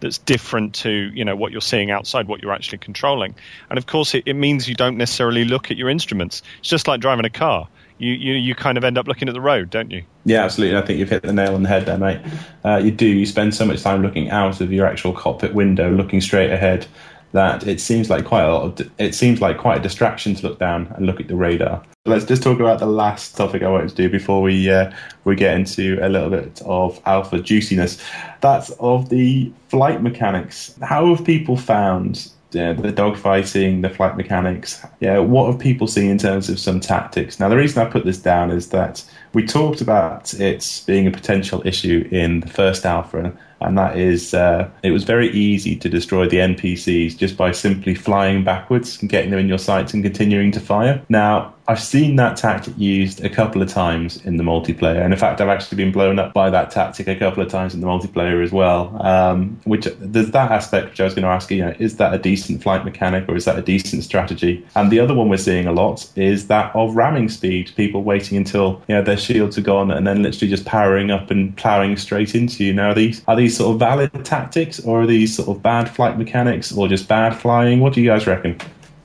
that's 0.00 0.18
different 0.18 0.74
to 0.74 0.90
you 0.90 1.24
know 1.24 1.36
what 1.36 1.52
you're 1.52 1.60
seeing 1.60 1.90
outside, 1.90 2.26
what 2.26 2.42
you're 2.42 2.52
actually 2.52 2.78
controlling. 2.78 3.34
And 3.70 3.78
of 3.78 3.86
course, 3.86 4.14
it, 4.14 4.24
it 4.26 4.34
means 4.34 4.68
you 4.68 4.74
don't 4.74 4.96
necessarily 4.96 5.44
look 5.44 5.70
at 5.70 5.76
your 5.76 5.88
instruments. 5.88 6.42
It's 6.58 6.68
just 6.68 6.88
like 6.88 7.00
driving 7.00 7.24
a 7.24 7.30
car 7.30 7.68
you, 8.02 8.14
you, 8.14 8.34
you 8.34 8.54
kind 8.54 8.76
of 8.76 8.84
end 8.84 8.98
up 8.98 9.06
looking 9.06 9.28
at 9.28 9.34
the 9.34 9.40
road, 9.40 9.70
don't 9.70 9.90
you? 9.90 10.02
Yeah, 10.24 10.44
absolutely. 10.44 10.76
I 10.76 10.82
think 10.82 10.98
you've 10.98 11.08
hit 11.08 11.22
the 11.22 11.32
nail 11.32 11.54
on 11.54 11.62
the 11.62 11.68
head 11.68 11.86
there, 11.86 11.98
mate. 11.98 12.20
Uh, 12.64 12.76
you 12.76 12.90
do. 12.90 13.06
You 13.06 13.26
spend 13.26 13.54
so 13.54 13.64
much 13.64 13.82
time 13.82 14.02
looking 14.02 14.28
out 14.30 14.60
of 14.60 14.72
your 14.72 14.86
actual 14.86 15.12
cockpit 15.12 15.54
window, 15.54 15.90
looking 15.90 16.20
straight 16.20 16.50
ahead, 16.50 16.86
that 17.30 17.66
it 17.66 17.80
seems 17.80 18.10
like 18.10 18.24
quite 18.24 18.42
a 18.42 18.52
lot. 18.52 18.80
Of, 18.80 18.90
it 18.98 19.14
seems 19.14 19.40
like 19.40 19.56
quite 19.56 19.78
a 19.78 19.82
distraction 19.82 20.34
to 20.34 20.48
look 20.48 20.58
down 20.58 20.92
and 20.96 21.06
look 21.06 21.20
at 21.20 21.28
the 21.28 21.36
radar. 21.36 21.82
Let's 22.04 22.24
just 22.24 22.42
talk 22.42 22.58
about 22.58 22.80
the 22.80 22.86
last 22.86 23.36
topic 23.36 23.62
I 23.62 23.68
wanted 23.68 23.90
to 23.90 23.94
do 23.94 24.08
before 24.08 24.42
we 24.42 24.68
uh, 24.68 24.92
we 25.22 25.36
get 25.36 25.54
into 25.56 26.00
a 26.02 26.08
little 26.08 26.30
bit 26.30 26.60
of 26.62 27.00
alpha 27.06 27.38
juiciness. 27.38 28.02
That's 28.40 28.70
of 28.80 29.10
the 29.10 29.52
flight 29.68 30.02
mechanics. 30.02 30.74
How 30.82 31.14
have 31.14 31.24
people 31.24 31.56
found 31.56 32.31
yeah, 32.52 32.72
the 32.72 32.92
dogfighting, 32.92 33.82
the 33.82 33.90
flight 33.90 34.16
mechanics. 34.16 34.84
Yeah, 35.00 35.18
what 35.18 35.50
have 35.50 35.58
people 35.58 35.86
seen 35.86 36.10
in 36.10 36.18
terms 36.18 36.48
of 36.48 36.58
some 36.58 36.80
tactics? 36.80 37.40
Now, 37.40 37.48
the 37.48 37.56
reason 37.56 37.82
I 37.82 37.90
put 37.90 38.04
this 38.04 38.18
down 38.18 38.50
is 38.50 38.68
that 38.70 39.04
we 39.32 39.46
talked 39.46 39.80
about 39.80 40.34
it 40.34 40.82
being 40.86 41.06
a 41.06 41.10
potential 41.10 41.62
issue 41.64 42.08
in 42.10 42.40
the 42.40 42.48
first 42.48 42.84
alpha, 42.84 43.32
and 43.60 43.78
that 43.78 43.96
is 43.96 44.34
uh, 44.34 44.68
it 44.82 44.90
was 44.90 45.04
very 45.04 45.30
easy 45.30 45.76
to 45.76 45.88
destroy 45.88 46.28
the 46.28 46.38
NPCs 46.38 47.16
just 47.16 47.36
by 47.36 47.52
simply 47.52 47.94
flying 47.94 48.44
backwards 48.44 49.00
and 49.00 49.08
getting 49.08 49.30
them 49.30 49.40
in 49.40 49.48
your 49.48 49.58
sights 49.58 49.94
and 49.94 50.02
continuing 50.02 50.52
to 50.52 50.60
fire. 50.60 51.02
Now, 51.08 51.54
I've 51.68 51.80
seen 51.80 52.16
that 52.16 52.36
tactic 52.36 52.76
used 52.76 53.24
a 53.24 53.28
couple 53.28 53.62
of 53.62 53.68
times 53.68 54.24
in 54.24 54.36
the 54.36 54.42
multiplayer, 54.42 55.02
and 55.02 55.12
in 55.12 55.18
fact, 55.18 55.40
I've 55.40 55.48
actually 55.48 55.76
been 55.76 55.92
blown 55.92 56.18
up 56.18 56.32
by 56.32 56.50
that 56.50 56.72
tactic 56.72 57.06
a 57.06 57.14
couple 57.14 57.42
of 57.42 57.50
times 57.50 57.72
in 57.72 57.80
the 57.80 57.86
multiplayer 57.86 58.42
as 58.42 58.50
well. 58.50 59.00
Um, 59.00 59.60
which 59.64 59.86
there's 60.00 60.32
that 60.32 60.50
aspect 60.50 60.90
which 60.90 61.00
I 61.00 61.04
was 61.04 61.14
going 61.14 61.22
to 61.22 61.28
ask 61.28 61.50
you: 61.50 61.64
know, 61.64 61.74
is 61.78 61.98
that 61.98 62.12
a 62.12 62.18
decent 62.18 62.62
flight 62.62 62.84
mechanic 62.84 63.28
or 63.28 63.36
is 63.36 63.44
that 63.44 63.56
a 63.56 63.62
decent 63.62 64.02
strategy? 64.02 64.66
And 64.74 64.90
the 64.90 64.98
other 64.98 65.14
one 65.14 65.28
we're 65.28 65.36
seeing 65.36 65.66
a 65.68 65.72
lot 65.72 66.10
is 66.16 66.48
that 66.48 66.74
of 66.74 66.96
ramming 66.96 67.28
speed. 67.28 67.70
People 67.76 68.02
waiting 68.02 68.36
until 68.36 68.82
you 68.88 68.96
know 68.96 69.02
their 69.02 69.16
shields 69.16 69.56
are 69.56 69.62
gone 69.62 69.92
and 69.92 70.04
then 70.04 70.22
literally 70.22 70.50
just 70.50 70.64
powering 70.64 71.12
up 71.12 71.30
and 71.30 71.56
ploughing 71.56 71.96
straight 71.96 72.34
into 72.34 72.64
you. 72.64 72.74
Now, 72.74 72.90
are 72.90 72.94
these 72.94 73.22
are 73.28 73.36
these 73.36 73.56
sort 73.56 73.74
of 73.74 73.78
valid 73.78 74.24
tactics, 74.24 74.80
or 74.80 75.02
are 75.02 75.06
these 75.06 75.36
sort 75.36 75.48
of 75.48 75.62
bad 75.62 75.88
flight 75.88 76.18
mechanics, 76.18 76.72
or 76.76 76.88
just 76.88 77.06
bad 77.06 77.36
flying? 77.36 77.78
What 77.78 77.92
do 77.92 78.00
you 78.00 78.08
guys 78.10 78.26
reckon? 78.26 78.58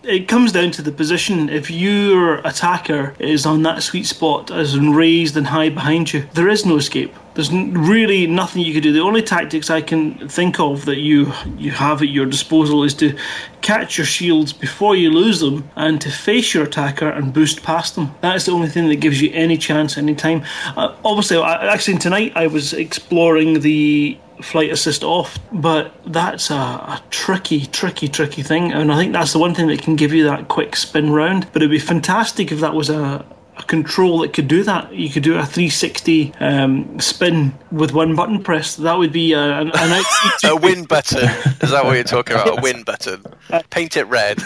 It 0.08 0.28
comes 0.30 0.54
down 0.54 0.72
to 0.72 0.82
the 0.82 0.92
position. 0.92 1.50
If 1.50 1.70
your 1.70 2.36
attacker 2.40 3.14
is 3.20 3.46
on 3.46 3.64
that 3.64 3.84
sweet 3.84 4.06
spot, 4.06 4.50
as 4.52 4.74
in 4.74 4.94
raised 4.94 5.36
and 5.36 5.46
high 5.46 5.70
behind 5.70 6.14
you, 6.14 6.26
there 6.34 6.48
is 6.48 6.66
no 6.66 6.78
escape. 6.78 7.14
There's 7.34 7.52
really 7.52 8.26
nothing 8.26 8.64
you 8.64 8.74
can 8.74 8.82
do. 8.82 8.92
The 8.94 9.02
only 9.02 9.22
tactics 9.22 9.70
I 9.70 9.82
can 9.82 10.28
think 10.30 10.60
of 10.60 10.86
that 10.86 10.98
you 10.98 11.32
you 11.58 11.72
have 11.72 12.02
at 12.02 12.10
your 12.10 12.26
disposal 12.26 12.84
is 12.84 12.96
to 12.96 13.16
catch 13.62 13.98
your 13.98 14.08
shields 14.08 14.54
before 14.54 14.96
you 14.96 15.12
lose 15.12 15.40
them 15.40 15.70
and 15.76 16.02
to 16.02 16.10
face 16.10 16.54
your 16.54 16.64
attacker 16.64 17.10
and 17.10 17.34
boost 17.34 17.62
past 17.62 17.96
them. 17.96 18.16
That's 18.22 18.46
the 18.46 18.54
only 18.54 18.70
thing 18.70 18.88
that 18.88 19.02
gives 19.02 19.22
you 19.22 19.30
any 19.34 19.58
chance 19.58 19.98
any 19.98 20.16
time. 20.16 20.44
Uh, 20.76 20.96
obviously, 21.06 21.38
I, 21.38 21.72
actually 21.72 21.98
tonight 21.98 22.32
I 22.36 22.48
was 22.48 22.74
exploring 22.74 23.60
the 23.60 24.18
flight 24.42 24.72
assist 24.72 25.04
off, 25.04 25.38
but 25.52 25.94
that's 26.06 26.50
a, 26.50 26.56
a, 26.56 27.02
tricky, 27.10 27.66
tricky, 27.66 28.08
tricky 28.08 28.44
thing. 28.44 28.72
And 28.72 28.92
I 28.92 28.98
think 28.98 29.14
that's 29.14 29.34
the 29.34 29.40
one 29.40 29.54
thing 29.54 29.68
that 29.68 29.82
can 29.82 29.96
give 29.96 30.14
you 30.14 30.26
that 30.26 30.48
quick 30.48 30.76
spin 30.76 31.12
round. 31.12 31.48
But 31.54 31.62
it'd 31.62 31.72
be 31.72 31.80
fantastic 31.80 32.52
if 32.52 32.60
that 32.60 32.74
was 32.74 32.90
a, 32.90 33.26
a 33.30 33.37
control 33.68 34.20
that 34.20 34.34
could 34.34 34.48
do 34.48 34.64
that. 34.64 34.94
You 34.94 35.10
could 35.10 35.24
do 35.24 35.34
a 35.34 35.46
360 35.46 36.34
um, 36.40 37.00
spin 37.00 37.54
with 37.72 37.92
one 37.92 38.16
button 38.16 38.44
press. 38.44 38.76
That 38.78 38.98
would 38.98 39.12
be 39.12 39.34
a, 39.34 39.40
an, 39.40 39.72
an 39.76 40.04
a 40.46 40.56
win 40.56 40.86
button. 40.86 41.30
Is 41.62 41.72
that 41.72 41.86
what 41.86 41.94
you're 41.94 42.04
talking 42.04 42.36
about? 42.36 42.60
A 42.60 42.62
win 42.62 42.84
button. 42.84 43.24
Paint 43.70 43.98
it 43.98 44.06
red. 44.06 44.40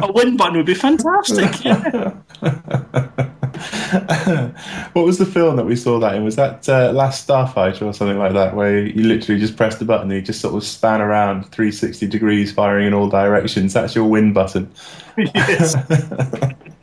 a 0.00 0.12
win 0.12 0.36
button 0.36 0.56
would 0.56 0.66
be 0.66 0.74
fantastic. 0.74 1.64
Yeah. 1.64 2.14
what 4.92 5.04
was 5.04 5.18
the 5.18 5.26
film 5.26 5.56
that 5.56 5.64
we 5.64 5.76
saw 5.76 5.98
that 6.00 6.14
in? 6.14 6.24
Was 6.24 6.36
that 6.36 6.68
uh, 6.68 6.92
Last 6.92 7.26
Starfighter 7.26 7.82
or 7.82 7.92
something 7.92 8.18
like 8.18 8.32
that, 8.32 8.54
where 8.54 8.84
you 8.84 9.04
literally 9.04 9.40
just 9.40 9.56
press 9.56 9.76
the 9.76 9.84
button 9.84 10.10
and 10.10 10.20
you 10.20 10.22
just 10.22 10.40
sort 10.40 10.54
of 10.54 10.64
span 10.64 11.00
around 11.00 11.44
360 11.50 12.06
degrees, 12.08 12.52
firing 12.52 12.86
in 12.86 12.94
all 12.94 13.08
directions? 13.08 13.72
That's 13.72 13.94
your 13.94 14.04
win 14.04 14.32
button. 14.32 14.70
Yes. 15.16 15.76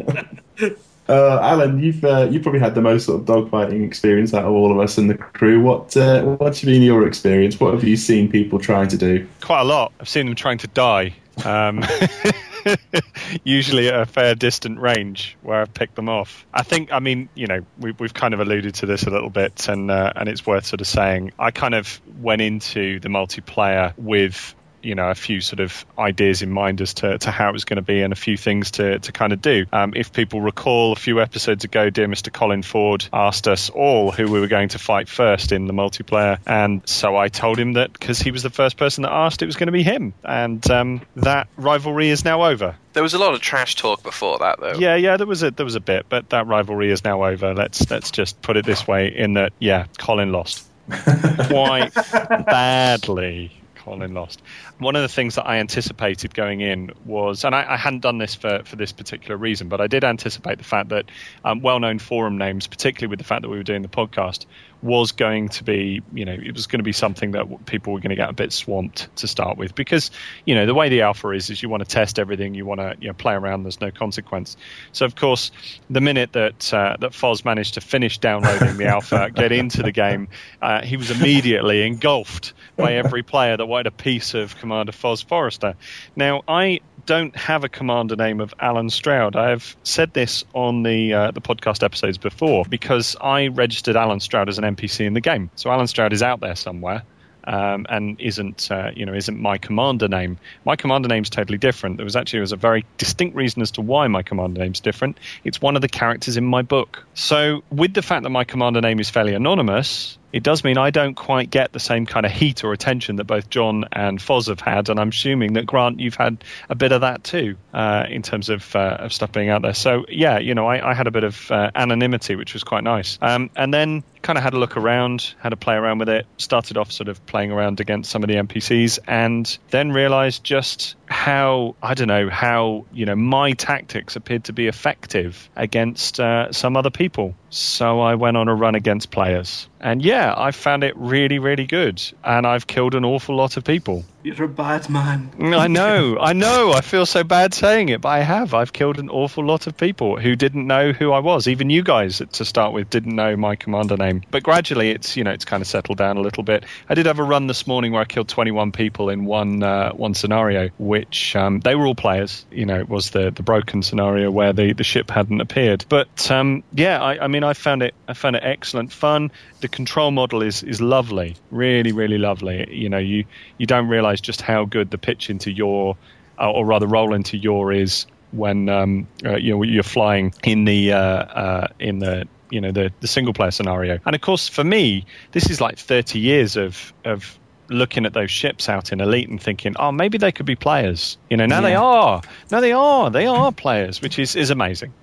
Uh, 1.09 1.39
Allen, 1.41 1.83
you've 1.83 2.05
uh, 2.05 2.29
you 2.29 2.39
probably 2.39 2.61
had 2.61 2.73
the 2.73 2.81
most 2.81 3.07
sort 3.07 3.19
of 3.19 3.25
dogfighting 3.25 3.85
experience 3.85 4.33
out 4.33 4.45
of 4.45 4.51
all 4.51 4.71
of 4.71 4.79
us 4.79 4.97
in 4.97 5.07
the 5.07 5.15
crew. 5.15 5.59
What 5.61 5.97
uh, 5.97 6.23
what's 6.23 6.63
been 6.63 6.81
your 6.81 7.05
experience? 7.05 7.59
What 7.59 7.73
have 7.73 7.83
you 7.83 7.97
seen 7.97 8.29
people 8.29 8.59
trying 8.59 8.87
to 8.89 8.97
do? 8.97 9.27
Quite 9.41 9.61
a 9.61 9.65
lot. 9.65 9.91
I've 9.99 10.07
seen 10.07 10.27
them 10.27 10.35
trying 10.35 10.59
to 10.59 10.67
die. 10.67 11.13
Um, 11.43 11.83
usually 13.43 13.89
at 13.89 13.99
a 13.99 14.05
fair 14.05 14.35
distant 14.35 14.79
range 14.79 15.37
where 15.41 15.61
I've 15.61 15.73
picked 15.73 15.95
them 15.95 16.09
off. 16.09 16.45
I 16.53 16.63
think, 16.63 16.91
I 16.91 16.99
mean, 16.99 17.29
you 17.35 17.47
know, 17.47 17.61
we, 17.79 17.93
have 17.99 18.13
kind 18.13 18.33
of 18.33 18.39
alluded 18.39 18.75
to 18.75 18.85
this 18.85 19.03
a 19.03 19.09
little 19.09 19.29
bit, 19.29 19.67
and 19.67 19.89
uh, 19.89 20.13
and 20.15 20.29
it's 20.29 20.45
worth 20.45 20.65
sort 20.65 20.81
of 20.81 20.87
saying. 20.87 21.33
I 21.39 21.51
kind 21.51 21.73
of 21.73 21.99
went 22.19 22.41
into 22.41 22.99
the 22.99 23.09
multiplayer 23.09 23.93
with 23.97 24.55
you 24.81 24.95
know 24.95 25.09
a 25.09 25.15
few 25.15 25.41
sort 25.41 25.59
of 25.59 25.85
ideas 25.97 26.41
in 26.41 26.51
mind 26.51 26.81
as 26.81 26.93
to, 26.95 27.17
to 27.17 27.31
how 27.31 27.49
it 27.49 27.53
was 27.53 27.65
going 27.65 27.77
to 27.77 27.81
be 27.81 28.01
and 28.01 28.13
a 28.13 28.15
few 28.15 28.37
things 28.37 28.71
to, 28.71 28.99
to 28.99 29.11
kind 29.11 29.33
of 29.33 29.41
do. 29.41 29.65
Um, 29.71 29.93
if 29.95 30.11
people 30.11 30.41
recall, 30.41 30.93
a 30.93 30.95
few 30.95 31.21
episodes 31.21 31.63
ago, 31.63 31.89
dear 31.89 32.07
Mr. 32.07 32.31
Colin 32.31 32.63
Ford 32.63 33.07
asked 33.13 33.47
us 33.47 33.69
all 33.69 34.11
who 34.11 34.31
we 34.31 34.39
were 34.39 34.47
going 34.47 34.69
to 34.69 34.79
fight 34.79 35.07
first 35.07 35.51
in 35.51 35.67
the 35.67 35.73
multiplayer, 35.73 36.39
and 36.45 36.87
so 36.87 37.15
I 37.15 37.29
told 37.29 37.59
him 37.59 37.73
that 37.73 37.93
because 37.93 38.19
he 38.19 38.31
was 38.31 38.43
the 38.43 38.49
first 38.49 38.77
person 38.77 39.03
that 39.03 39.11
asked, 39.11 39.41
it 39.41 39.45
was 39.45 39.55
going 39.55 39.67
to 39.67 39.73
be 39.73 39.83
him, 39.83 40.13
and 40.23 40.69
um, 40.71 41.01
that 41.17 41.47
rivalry 41.57 42.09
is 42.09 42.25
now 42.25 42.43
over. 42.43 42.75
There 42.93 43.03
was 43.03 43.13
a 43.13 43.19
lot 43.19 43.33
of 43.33 43.39
trash 43.39 43.75
talk 43.75 44.03
before 44.03 44.39
that, 44.39 44.59
though. 44.59 44.73
Yeah, 44.73 44.95
yeah, 44.95 45.17
there 45.17 45.27
was 45.27 45.43
a 45.43 45.51
there 45.51 45.65
was 45.65 45.75
a 45.75 45.79
bit, 45.79 46.07
but 46.09 46.29
that 46.29 46.47
rivalry 46.47 46.91
is 46.91 47.03
now 47.03 47.23
over. 47.23 47.53
Let's 47.53 47.89
let's 47.89 48.11
just 48.11 48.41
put 48.41 48.57
it 48.57 48.65
this 48.65 48.85
way: 48.85 49.07
in 49.15 49.33
that, 49.33 49.53
yeah, 49.59 49.85
Colin 49.97 50.31
lost 50.31 50.65
quite 50.89 51.91
badly. 51.93 53.51
Colin 53.75 54.13
lost. 54.13 54.41
One 54.81 54.95
of 54.95 55.03
the 55.03 55.07
things 55.07 55.35
that 55.35 55.47
I 55.47 55.57
anticipated 55.57 56.33
going 56.33 56.61
in 56.61 56.91
was, 57.05 57.43
and 57.43 57.53
I, 57.53 57.73
I 57.73 57.77
hadn't 57.77 57.99
done 57.99 58.17
this 58.17 58.33
for, 58.33 58.63
for 58.65 58.75
this 58.75 58.91
particular 58.91 59.37
reason, 59.37 59.69
but 59.69 59.79
I 59.79 59.85
did 59.85 60.03
anticipate 60.03 60.57
the 60.57 60.63
fact 60.63 60.89
that 60.89 61.05
um, 61.45 61.61
well 61.61 61.79
known 61.79 61.99
forum 61.99 62.39
names, 62.39 62.65
particularly 62.65 63.11
with 63.11 63.19
the 63.19 63.25
fact 63.25 63.43
that 63.43 63.49
we 63.49 63.57
were 63.57 63.63
doing 63.63 63.83
the 63.83 63.87
podcast, 63.87 64.47
was 64.81 65.11
going 65.11 65.49
to 65.49 65.63
be, 65.63 66.01
you 66.11 66.25
know, 66.25 66.33
it 66.33 66.53
was 66.53 66.65
going 66.65 66.79
to 66.79 66.83
be 66.83 66.91
something 66.91 67.31
that 67.31 67.65
people 67.65 67.93
were 67.93 67.99
going 67.99 68.09
to 68.09 68.15
get 68.15 68.29
a 68.29 68.33
bit 68.33 68.51
swamped 68.51 69.15
to 69.17 69.27
start 69.27 69.57
with 69.57 69.75
because, 69.75 70.09
you 70.45 70.55
know, 70.55 70.65
the 70.65 70.73
way 70.73 70.89
the 70.89 71.01
alpha 71.01 71.29
is, 71.29 71.49
is 71.51 71.61
you 71.61 71.69
want 71.69 71.83
to 71.83 71.89
test 71.89 72.17
everything, 72.17 72.55
you 72.55 72.65
want 72.65 72.79
to, 72.79 72.95
you 72.99 73.07
know, 73.07 73.13
play 73.13 73.33
around. 73.33 73.63
There's 73.63 73.79
no 73.79 73.91
consequence. 73.91 74.57
So 74.91 75.05
of 75.05 75.15
course, 75.15 75.51
the 75.89 76.01
minute 76.01 76.33
that 76.33 76.73
uh, 76.73 76.97
that 76.99 77.11
Foz 77.11 77.45
managed 77.45 77.75
to 77.75 77.81
finish 77.81 78.17
downloading 78.17 78.77
the 78.77 78.87
alpha, 78.87 79.29
get 79.33 79.51
into 79.51 79.83
the 79.83 79.91
game, 79.91 80.29
uh, 80.61 80.81
he 80.81 80.97
was 80.97 81.11
immediately 81.11 81.85
engulfed 81.85 82.53
by 82.75 82.93
every 82.93 83.21
player 83.21 83.57
that 83.57 83.65
wanted 83.65 83.87
a 83.87 83.91
piece 83.91 84.33
of 84.33 84.57
Commander 84.71 84.93
Foz 84.93 85.25
Forrester. 85.25 85.75
Now, 86.15 86.43
I 86.47 86.79
don't 87.05 87.35
have 87.35 87.65
a 87.65 87.69
commander 87.69 88.15
name 88.15 88.39
of 88.39 88.53
Allen 88.57 88.89
Stroud. 88.89 89.35
I 89.35 89.49
have 89.49 89.75
said 89.83 90.13
this 90.13 90.45
on 90.53 90.83
the 90.83 91.13
uh, 91.13 91.31
the 91.31 91.41
podcast 91.41 91.83
episodes 91.83 92.17
before 92.17 92.63
because 92.63 93.17
I 93.19 93.47
registered 93.47 93.97
Allen 93.97 94.21
Stroud 94.21 94.47
as 94.47 94.57
an 94.57 94.63
NPC 94.63 95.05
in 95.05 95.13
the 95.13 95.19
game. 95.19 95.49
So 95.55 95.69
Allen 95.69 95.87
Stroud 95.87 96.13
is 96.13 96.23
out 96.23 96.39
there 96.39 96.55
somewhere. 96.55 97.03
Um, 97.43 97.87
and 97.89 98.21
isn't 98.21 98.71
uh, 98.71 98.91
you 98.95 99.05
know 99.05 99.13
isn't 99.13 99.37
my 99.37 99.57
commander 99.57 100.07
name. 100.07 100.37
My 100.63 100.77
commander 100.77 101.09
name's 101.09 101.29
totally 101.29 101.57
different. 101.57 101.97
There 101.97 102.05
was 102.05 102.15
actually 102.15 102.37
there 102.37 102.43
was 102.43 102.51
a 102.53 102.57
very 102.57 102.85
distinct 102.97 103.35
reason 103.35 103.63
as 103.63 103.71
to 103.71 103.81
why 103.81 104.07
my 104.07 104.21
commander 104.21 104.61
name's 104.61 104.79
different. 104.79 105.17
It's 105.43 105.59
one 105.59 105.75
of 105.75 105.81
the 105.81 105.89
characters 105.89 106.37
in 106.37 106.45
my 106.45 106.61
book. 106.61 107.03
So 107.15 107.63
with 107.71 107.93
the 107.95 108.03
fact 108.03 108.23
that 108.23 108.29
my 108.29 108.43
commander 108.43 108.79
name 108.79 108.99
is 108.99 109.09
fairly 109.09 109.33
anonymous, 109.33 110.19
it 110.31 110.43
does 110.43 110.63
mean 110.63 110.77
I 110.77 110.89
don't 110.89 111.15
quite 111.15 111.49
get 111.49 111.71
the 111.71 111.79
same 111.79 112.05
kind 112.05 112.25
of 112.25 112.31
heat 112.31 112.63
or 112.63 112.73
attention 112.73 113.17
that 113.17 113.25
both 113.25 113.49
John 113.49 113.85
and 113.91 114.19
Foz 114.19 114.47
have 114.47 114.59
had, 114.59 114.89
and 114.89 114.99
I'm 114.99 115.09
assuming 115.09 115.53
that 115.53 115.65
Grant, 115.65 115.99
you've 115.99 116.15
had 116.15 116.43
a 116.69 116.75
bit 116.75 116.91
of 116.91 117.01
that 117.01 117.23
too 117.23 117.57
uh, 117.73 118.05
in 118.09 118.21
terms 118.21 118.49
of, 118.49 118.75
uh, 118.75 118.97
of 118.99 119.13
stuff 119.13 119.31
being 119.31 119.49
out 119.49 119.61
there. 119.61 119.73
So 119.73 120.05
yeah, 120.09 120.39
you 120.39 120.55
know, 120.55 120.67
I, 120.67 120.91
I 120.91 120.93
had 120.93 121.07
a 121.07 121.11
bit 121.11 121.23
of 121.23 121.51
uh, 121.51 121.71
anonymity, 121.75 122.35
which 122.35 122.53
was 122.53 122.63
quite 122.63 122.83
nice. 122.83 123.17
Um, 123.21 123.49
and 123.55 123.73
then 123.73 124.03
kind 124.21 124.37
of 124.37 124.43
had 124.43 124.53
a 124.53 124.59
look 124.59 124.77
around, 124.77 125.33
had 125.39 125.53
a 125.53 125.57
play 125.57 125.75
around 125.75 125.99
with 125.99 126.09
it. 126.09 126.25
Started 126.37 126.77
off 126.77 126.91
sort 126.91 127.07
of 127.09 127.25
playing 127.25 127.51
around 127.51 127.79
against 127.79 128.11
some 128.11 128.23
of 128.23 128.27
the 128.27 128.35
NPCs, 128.35 128.99
and 129.07 129.57
then 129.69 129.91
realised 129.91 130.43
just 130.43 130.95
how 131.07 131.75
I 131.81 131.93
don't 131.93 132.07
know 132.07 132.29
how 132.29 132.85
you 132.93 133.05
know 133.05 133.15
my 133.15 133.53
tactics 133.53 134.15
appeared 134.15 134.45
to 134.45 134.53
be 134.53 134.67
effective 134.67 135.49
against 135.55 136.19
uh, 136.19 136.51
some 136.51 136.77
other 136.77 136.89
people. 136.89 137.35
So 137.53 137.99
I 137.99 138.15
went 138.15 138.37
on 138.37 138.47
a 138.47 138.55
run 138.55 138.75
against 138.75 139.11
players, 139.11 139.67
and 139.81 140.01
yeah, 140.01 140.33
I 140.37 140.51
found 140.51 140.85
it 140.85 140.95
really, 140.95 141.37
really 141.37 141.65
good, 141.65 142.01
and 142.23 142.47
I've 142.47 142.65
killed 142.65 142.95
an 142.95 143.03
awful 143.03 143.35
lot 143.35 143.57
of 143.57 143.65
people. 143.65 144.05
You're 144.23 144.43
a 144.43 144.47
bad 144.47 144.87
man. 144.87 145.31
I 145.39 145.67
know, 145.67 146.19
I 146.19 146.33
know. 146.33 146.73
I 146.73 146.81
feel 146.81 147.07
so 147.07 147.23
bad 147.23 147.55
saying 147.55 147.89
it, 147.89 148.01
but 148.01 148.09
I 148.09 148.19
have. 148.19 148.53
I've 148.53 148.71
killed 148.71 148.99
an 148.99 149.09
awful 149.09 149.43
lot 149.43 149.65
of 149.65 149.75
people 149.75 150.19
who 150.19 150.35
didn't 150.35 150.67
know 150.67 150.91
who 150.91 151.11
I 151.11 151.19
was. 151.19 151.47
Even 151.47 151.71
you 151.71 151.81
guys, 151.81 152.21
to 152.31 152.45
start 152.45 152.71
with, 152.71 152.89
didn't 152.91 153.15
know 153.15 153.35
my 153.35 153.55
commander 153.55 153.97
name. 153.97 154.21
But 154.29 154.43
gradually, 154.43 154.91
it's 154.91 155.17
you 155.17 155.23
know 155.23 155.31
it's 155.31 155.45
kind 155.45 155.61
of 155.61 155.67
settled 155.67 155.97
down 155.97 156.17
a 156.17 156.21
little 156.21 156.43
bit. 156.43 156.65
I 156.87 156.93
did 156.93 157.07
have 157.07 157.17
a 157.17 157.23
run 157.23 157.47
this 157.47 157.65
morning 157.65 157.93
where 157.93 158.01
I 158.01 158.05
killed 158.05 158.29
21 158.29 158.71
people 158.71 159.09
in 159.09 159.25
one 159.25 159.63
uh, 159.63 159.91
one 159.93 160.13
scenario, 160.13 160.69
which 160.77 161.35
um, 161.35 161.59
they 161.59 161.73
were 161.73 161.87
all 161.87 161.95
players. 161.95 162.45
You 162.51 162.67
know, 162.67 162.79
it 162.79 162.89
was 162.89 163.09
the 163.09 163.31
the 163.31 163.43
broken 163.43 163.81
scenario 163.81 164.29
where 164.29 164.53
the, 164.53 164.73
the 164.73 164.83
ship 164.83 165.09
hadn't 165.09 165.41
appeared. 165.41 165.85
But 165.89 166.29
um, 166.29 166.63
yeah, 166.73 167.01
I, 167.01 167.25
I 167.25 167.27
mean, 167.27 167.43
I 167.43 167.53
found 167.53 167.81
it 167.81 167.95
I 168.07 168.13
found 168.13 168.35
it 168.35 168.43
excellent 168.43 168.91
fun. 168.91 169.31
The 169.61 169.67
control 169.67 170.11
model 170.11 170.43
is 170.43 170.61
is 170.61 170.79
lovely, 170.79 171.37
really, 171.49 171.91
really 171.91 172.19
lovely. 172.19 172.67
You 172.71 172.89
know, 172.89 172.99
you 172.99 173.25
you 173.57 173.65
don't 173.65 173.87
realize 173.87 174.10
just 174.19 174.41
how 174.41 174.65
good 174.65 174.91
the 174.91 174.97
pitch 174.97 175.29
into 175.29 175.51
your, 175.51 175.95
uh, 176.37 176.51
or 176.51 176.65
rather 176.65 176.87
roll 176.87 177.13
into 177.13 177.37
your 177.37 177.71
is 177.71 178.07
when 178.31 178.67
um, 178.69 179.07
uh, 179.23 179.35
you 179.35 179.55
know 179.55 179.63
you're 179.63 179.83
flying 179.83 180.33
in 180.43 180.65
the 180.65 180.93
uh, 180.93 180.97
uh, 180.97 181.67
in 181.79 181.99
the 181.99 182.27
you 182.49 182.61
know 182.61 182.71
the 182.71 182.91
the 182.99 183.07
single 183.07 183.33
player 183.33 183.51
scenario. 183.51 183.99
And 184.05 184.15
of 184.15 184.21
course, 184.21 184.47
for 184.47 184.63
me, 184.63 185.05
this 185.31 185.49
is 185.49 185.61
like 185.61 185.77
30 185.77 186.19
years 186.19 186.57
of 186.57 186.93
of 187.05 187.37
looking 187.69 188.05
at 188.05 188.13
those 188.13 188.29
ships 188.29 188.67
out 188.67 188.91
in 188.91 188.99
Elite 188.99 189.29
and 189.29 189.41
thinking, 189.41 189.75
oh, 189.79 189.91
maybe 189.91 190.17
they 190.17 190.31
could 190.31 190.45
be 190.45 190.55
players. 190.55 191.17
You 191.29 191.37
know, 191.37 191.45
now 191.45 191.61
yeah. 191.61 191.61
they 191.61 191.75
are. 191.75 192.21
Now 192.51 192.59
they 192.59 192.73
are. 192.73 193.09
They 193.09 193.27
are 193.27 193.51
players, 193.51 194.01
which 194.01 194.19
is 194.19 194.35
is 194.35 194.49
amazing. 194.49 194.93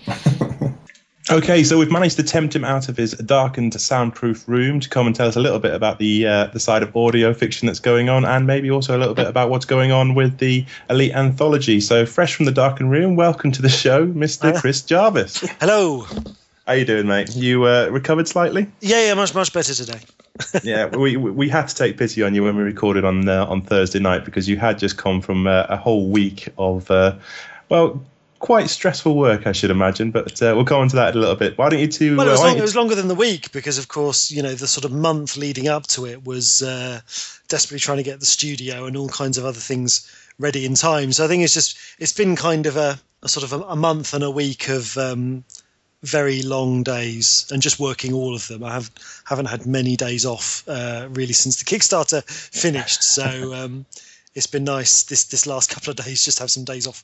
Okay, 1.30 1.62
so 1.62 1.76
we've 1.76 1.90
managed 1.90 2.16
to 2.16 2.22
tempt 2.22 2.56
him 2.56 2.64
out 2.64 2.88
of 2.88 2.96
his 2.96 3.12
darkened, 3.12 3.78
soundproof 3.78 4.48
room 4.48 4.80
to 4.80 4.88
come 4.88 5.06
and 5.06 5.14
tell 5.14 5.28
us 5.28 5.36
a 5.36 5.40
little 5.40 5.58
bit 5.58 5.74
about 5.74 5.98
the 5.98 6.26
uh, 6.26 6.46
the 6.46 6.60
side 6.60 6.82
of 6.82 6.96
audio 6.96 7.34
fiction 7.34 7.66
that's 7.66 7.80
going 7.80 8.08
on, 8.08 8.24
and 8.24 8.46
maybe 8.46 8.70
also 8.70 8.96
a 8.96 9.00
little 9.00 9.14
bit 9.14 9.26
about 9.26 9.50
what's 9.50 9.66
going 9.66 9.92
on 9.92 10.14
with 10.14 10.38
the 10.38 10.64
Elite 10.88 11.12
Anthology. 11.12 11.80
So, 11.80 12.06
fresh 12.06 12.34
from 12.34 12.46
the 12.46 12.52
darkened 12.52 12.90
room, 12.90 13.14
welcome 13.14 13.52
to 13.52 13.60
the 13.60 13.68
show, 13.68 14.06
Mister 14.06 14.58
Chris 14.58 14.80
Jarvis. 14.80 15.40
Hello. 15.60 16.06
How 16.66 16.72
you 16.72 16.86
doing, 16.86 17.06
mate? 17.06 17.36
You 17.36 17.64
uh, 17.64 17.88
recovered 17.90 18.26
slightly? 18.26 18.66
Yeah, 18.80 19.08
yeah, 19.08 19.14
much 19.14 19.34
much 19.34 19.52
better 19.52 19.74
today. 19.74 20.00
yeah, 20.62 20.86
we 20.86 21.18
we 21.18 21.50
had 21.50 21.68
to 21.68 21.74
take 21.74 21.98
pity 21.98 22.22
on 22.22 22.34
you 22.34 22.42
when 22.42 22.56
we 22.56 22.62
recorded 22.62 23.04
on 23.04 23.28
uh, 23.28 23.44
on 23.44 23.60
Thursday 23.60 23.98
night 23.98 24.24
because 24.24 24.48
you 24.48 24.56
had 24.56 24.78
just 24.78 24.96
come 24.96 25.20
from 25.20 25.46
uh, 25.46 25.66
a 25.68 25.76
whole 25.76 26.08
week 26.08 26.48
of 26.56 26.90
uh, 26.90 27.16
well 27.68 28.02
quite 28.38 28.70
stressful 28.70 29.14
work, 29.14 29.46
I 29.46 29.52
should 29.52 29.70
imagine. 29.70 30.10
But 30.10 30.40
uh, 30.42 30.52
we'll 30.54 30.64
go 30.64 30.80
on 30.80 30.88
to 30.88 30.96
that 30.96 31.10
in 31.10 31.16
a 31.16 31.20
little 31.20 31.36
bit. 31.36 31.58
Why 31.58 31.68
don't 31.68 31.80
you 31.80 31.88
two? 31.88 32.16
Well, 32.16 32.28
it 32.28 32.32
was, 32.32 32.40
uh, 32.40 32.44
long, 32.44 32.58
it 32.58 32.62
was, 32.62 32.76
longer 32.76 32.94
than 32.94 33.08
the 33.08 33.14
week 33.14 33.52
because, 33.52 33.78
of 33.78 33.88
course, 33.88 34.30
you 34.30 34.42
know 34.42 34.54
the 34.54 34.66
sort 34.66 34.84
of 34.84 34.92
month 34.92 35.36
leading 35.36 35.68
up 35.68 35.86
to 35.88 36.06
it 36.06 36.24
was 36.24 36.62
uh, 36.62 37.00
desperately 37.48 37.80
trying 37.80 37.98
to 37.98 38.02
get 38.02 38.20
the 38.20 38.26
studio 38.26 38.86
and 38.86 38.96
all 38.96 39.08
kinds 39.08 39.38
of 39.38 39.44
other 39.44 39.58
things 39.58 40.10
ready 40.38 40.64
in 40.64 40.74
time. 40.74 41.12
So 41.12 41.24
I 41.24 41.28
think 41.28 41.42
it's 41.42 41.54
just 41.54 41.78
it's 41.98 42.12
been 42.12 42.36
kind 42.36 42.66
of 42.66 42.76
a, 42.76 42.98
a 43.22 43.28
sort 43.28 43.44
of 43.44 43.52
a, 43.52 43.64
a, 43.64 43.76
month 43.76 44.14
and 44.14 44.24
a 44.24 44.30
week 44.30 44.68
of. 44.68 44.96
Um, 44.96 45.44
very 46.04 46.42
long 46.42 46.84
days 46.84 47.50
and 47.50 47.60
just 47.60 47.80
working 47.80 48.12
all 48.12 48.32
of 48.32 48.46
them. 48.46 48.62
I 48.62 48.72
have 48.72 48.88
haven't 49.24 49.46
had 49.46 49.66
many 49.66 49.96
days 49.96 50.24
off 50.24 50.62
uh, 50.68 51.08
really 51.10 51.32
since 51.32 51.56
the 51.56 51.64
Kickstarter 51.64 52.22
finished, 52.22 53.02
so 53.02 53.52
um, 53.54 53.84
it's 54.32 54.46
been 54.46 54.62
nice 54.62 55.02
this 55.02 55.24
this 55.24 55.44
last 55.44 55.70
couple 55.70 55.90
of 55.90 55.96
days 55.96 56.24
just 56.24 56.38
have 56.38 56.52
some 56.52 56.62
days 56.62 56.86
off 56.86 57.02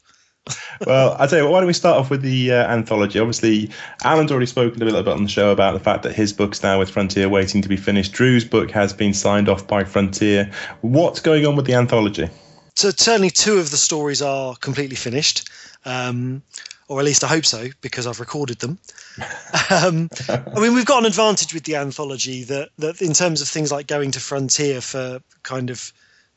well, 0.86 1.16
I 1.18 1.26
tell 1.26 1.38
you 1.38 1.44
what, 1.44 1.52
why 1.52 1.60
don't 1.60 1.66
we 1.66 1.72
start 1.72 1.98
off 1.98 2.10
with 2.10 2.22
the 2.22 2.52
uh, 2.52 2.66
anthology? 2.66 3.18
Obviously, 3.18 3.70
Allen's 4.02 4.30
already 4.30 4.46
spoken 4.46 4.82
a 4.82 4.84
little 4.84 5.02
bit 5.02 5.12
on 5.12 5.22
the 5.22 5.28
show 5.28 5.50
about 5.50 5.72
the 5.72 5.80
fact 5.80 6.02
that 6.02 6.14
his 6.14 6.32
book's 6.32 6.62
now 6.62 6.78
with 6.78 6.90
Frontier 6.90 7.28
waiting 7.28 7.62
to 7.62 7.68
be 7.68 7.76
finished. 7.76 8.12
Drew's 8.12 8.44
book 8.44 8.70
has 8.70 8.92
been 8.92 9.14
signed 9.14 9.48
off 9.48 9.66
by 9.66 9.84
Frontier. 9.84 10.50
What's 10.82 11.20
going 11.20 11.46
on 11.46 11.56
with 11.56 11.66
the 11.66 11.74
anthology? 11.74 12.28
So, 12.76 12.90
certainly, 12.90 13.30
two 13.30 13.58
of 13.58 13.70
the 13.70 13.76
stories 13.76 14.20
are 14.20 14.54
completely 14.56 14.96
finished. 14.96 15.48
Um, 15.84 16.42
or 16.88 16.98
at 16.98 17.06
least 17.06 17.24
I 17.24 17.28
hope 17.28 17.46
so, 17.46 17.68
because 17.80 18.06
I've 18.06 18.20
recorded 18.20 18.58
them. 18.58 18.78
Um, 19.70 20.10
I 20.28 20.60
mean, 20.60 20.74
we've 20.74 20.84
got 20.84 20.98
an 20.98 21.06
advantage 21.06 21.54
with 21.54 21.62
the 21.62 21.76
anthology 21.76 22.44
that, 22.44 22.70
that, 22.78 23.00
in 23.00 23.12
terms 23.12 23.40
of 23.40 23.48
things 23.48 23.72
like 23.72 23.86
going 23.86 24.10
to 24.10 24.20
Frontier 24.20 24.80
for 24.80 25.20
kind 25.42 25.70
of 25.70 25.92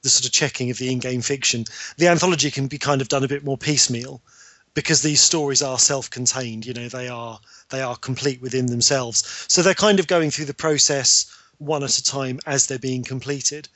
the 0.08 0.12
sort 0.12 0.26
of 0.26 0.32
checking 0.32 0.72
of 0.72 0.78
the 0.78 0.92
in-game 0.92 1.22
fiction. 1.22 1.66
The 1.98 2.08
anthology 2.08 2.50
can 2.52 2.68
be 2.68 2.78
kind 2.78 3.02
of 3.02 3.10
done 3.10 3.24
a 3.24 3.28
bit 3.28 3.44
more 3.44 3.58
piecemeal 3.58 4.22
because 4.74 5.02
these 5.02 5.22
stories 5.22 5.62
are 5.62 5.78
self-contained. 5.78 6.66
You 6.66 6.74
know, 6.74 6.88
they 6.88 7.10
are 7.10 7.40
they 7.70 7.82
are 7.82 7.96
complete 7.98 8.42
within 8.42 8.68
themselves. 8.68 9.46
So 9.48 9.62
they're 9.62 9.74
kind 9.74 10.00
of 10.00 10.08
going 10.08 10.32
through 10.32 10.46
the 10.46 10.54
process 10.54 11.34
one 11.58 11.84
at 11.84 11.98
a 11.98 12.04
time 12.04 12.40
as 12.46 12.68
they're 12.68 12.80
being 12.80 13.04
completed. 13.04 13.68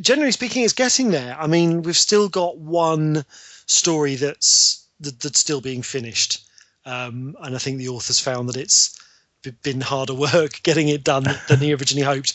Generally 0.00 0.32
speaking, 0.32 0.64
it's 0.64 0.72
getting 0.72 1.10
there. 1.10 1.36
I 1.38 1.46
mean, 1.46 1.82
we've 1.82 1.96
still 1.96 2.28
got 2.28 2.56
one 2.58 3.24
story 3.66 4.14
that's 4.16 4.86
that, 5.00 5.20
that's 5.20 5.40
still 5.40 5.60
being 5.60 5.82
finished. 5.82 6.40
um, 6.86 7.36
and 7.40 7.54
I 7.54 7.58
think 7.58 7.78
the 7.78 7.88
authors 7.88 8.20
found 8.20 8.48
that 8.48 8.56
it's 8.56 8.98
been 9.62 9.80
harder 9.80 10.14
work 10.32 10.62
getting 10.62 10.88
it 10.88 11.04
done 11.04 11.24
than 11.48 11.58
he 11.58 11.74
originally 11.74 12.04
hoped. 12.04 12.34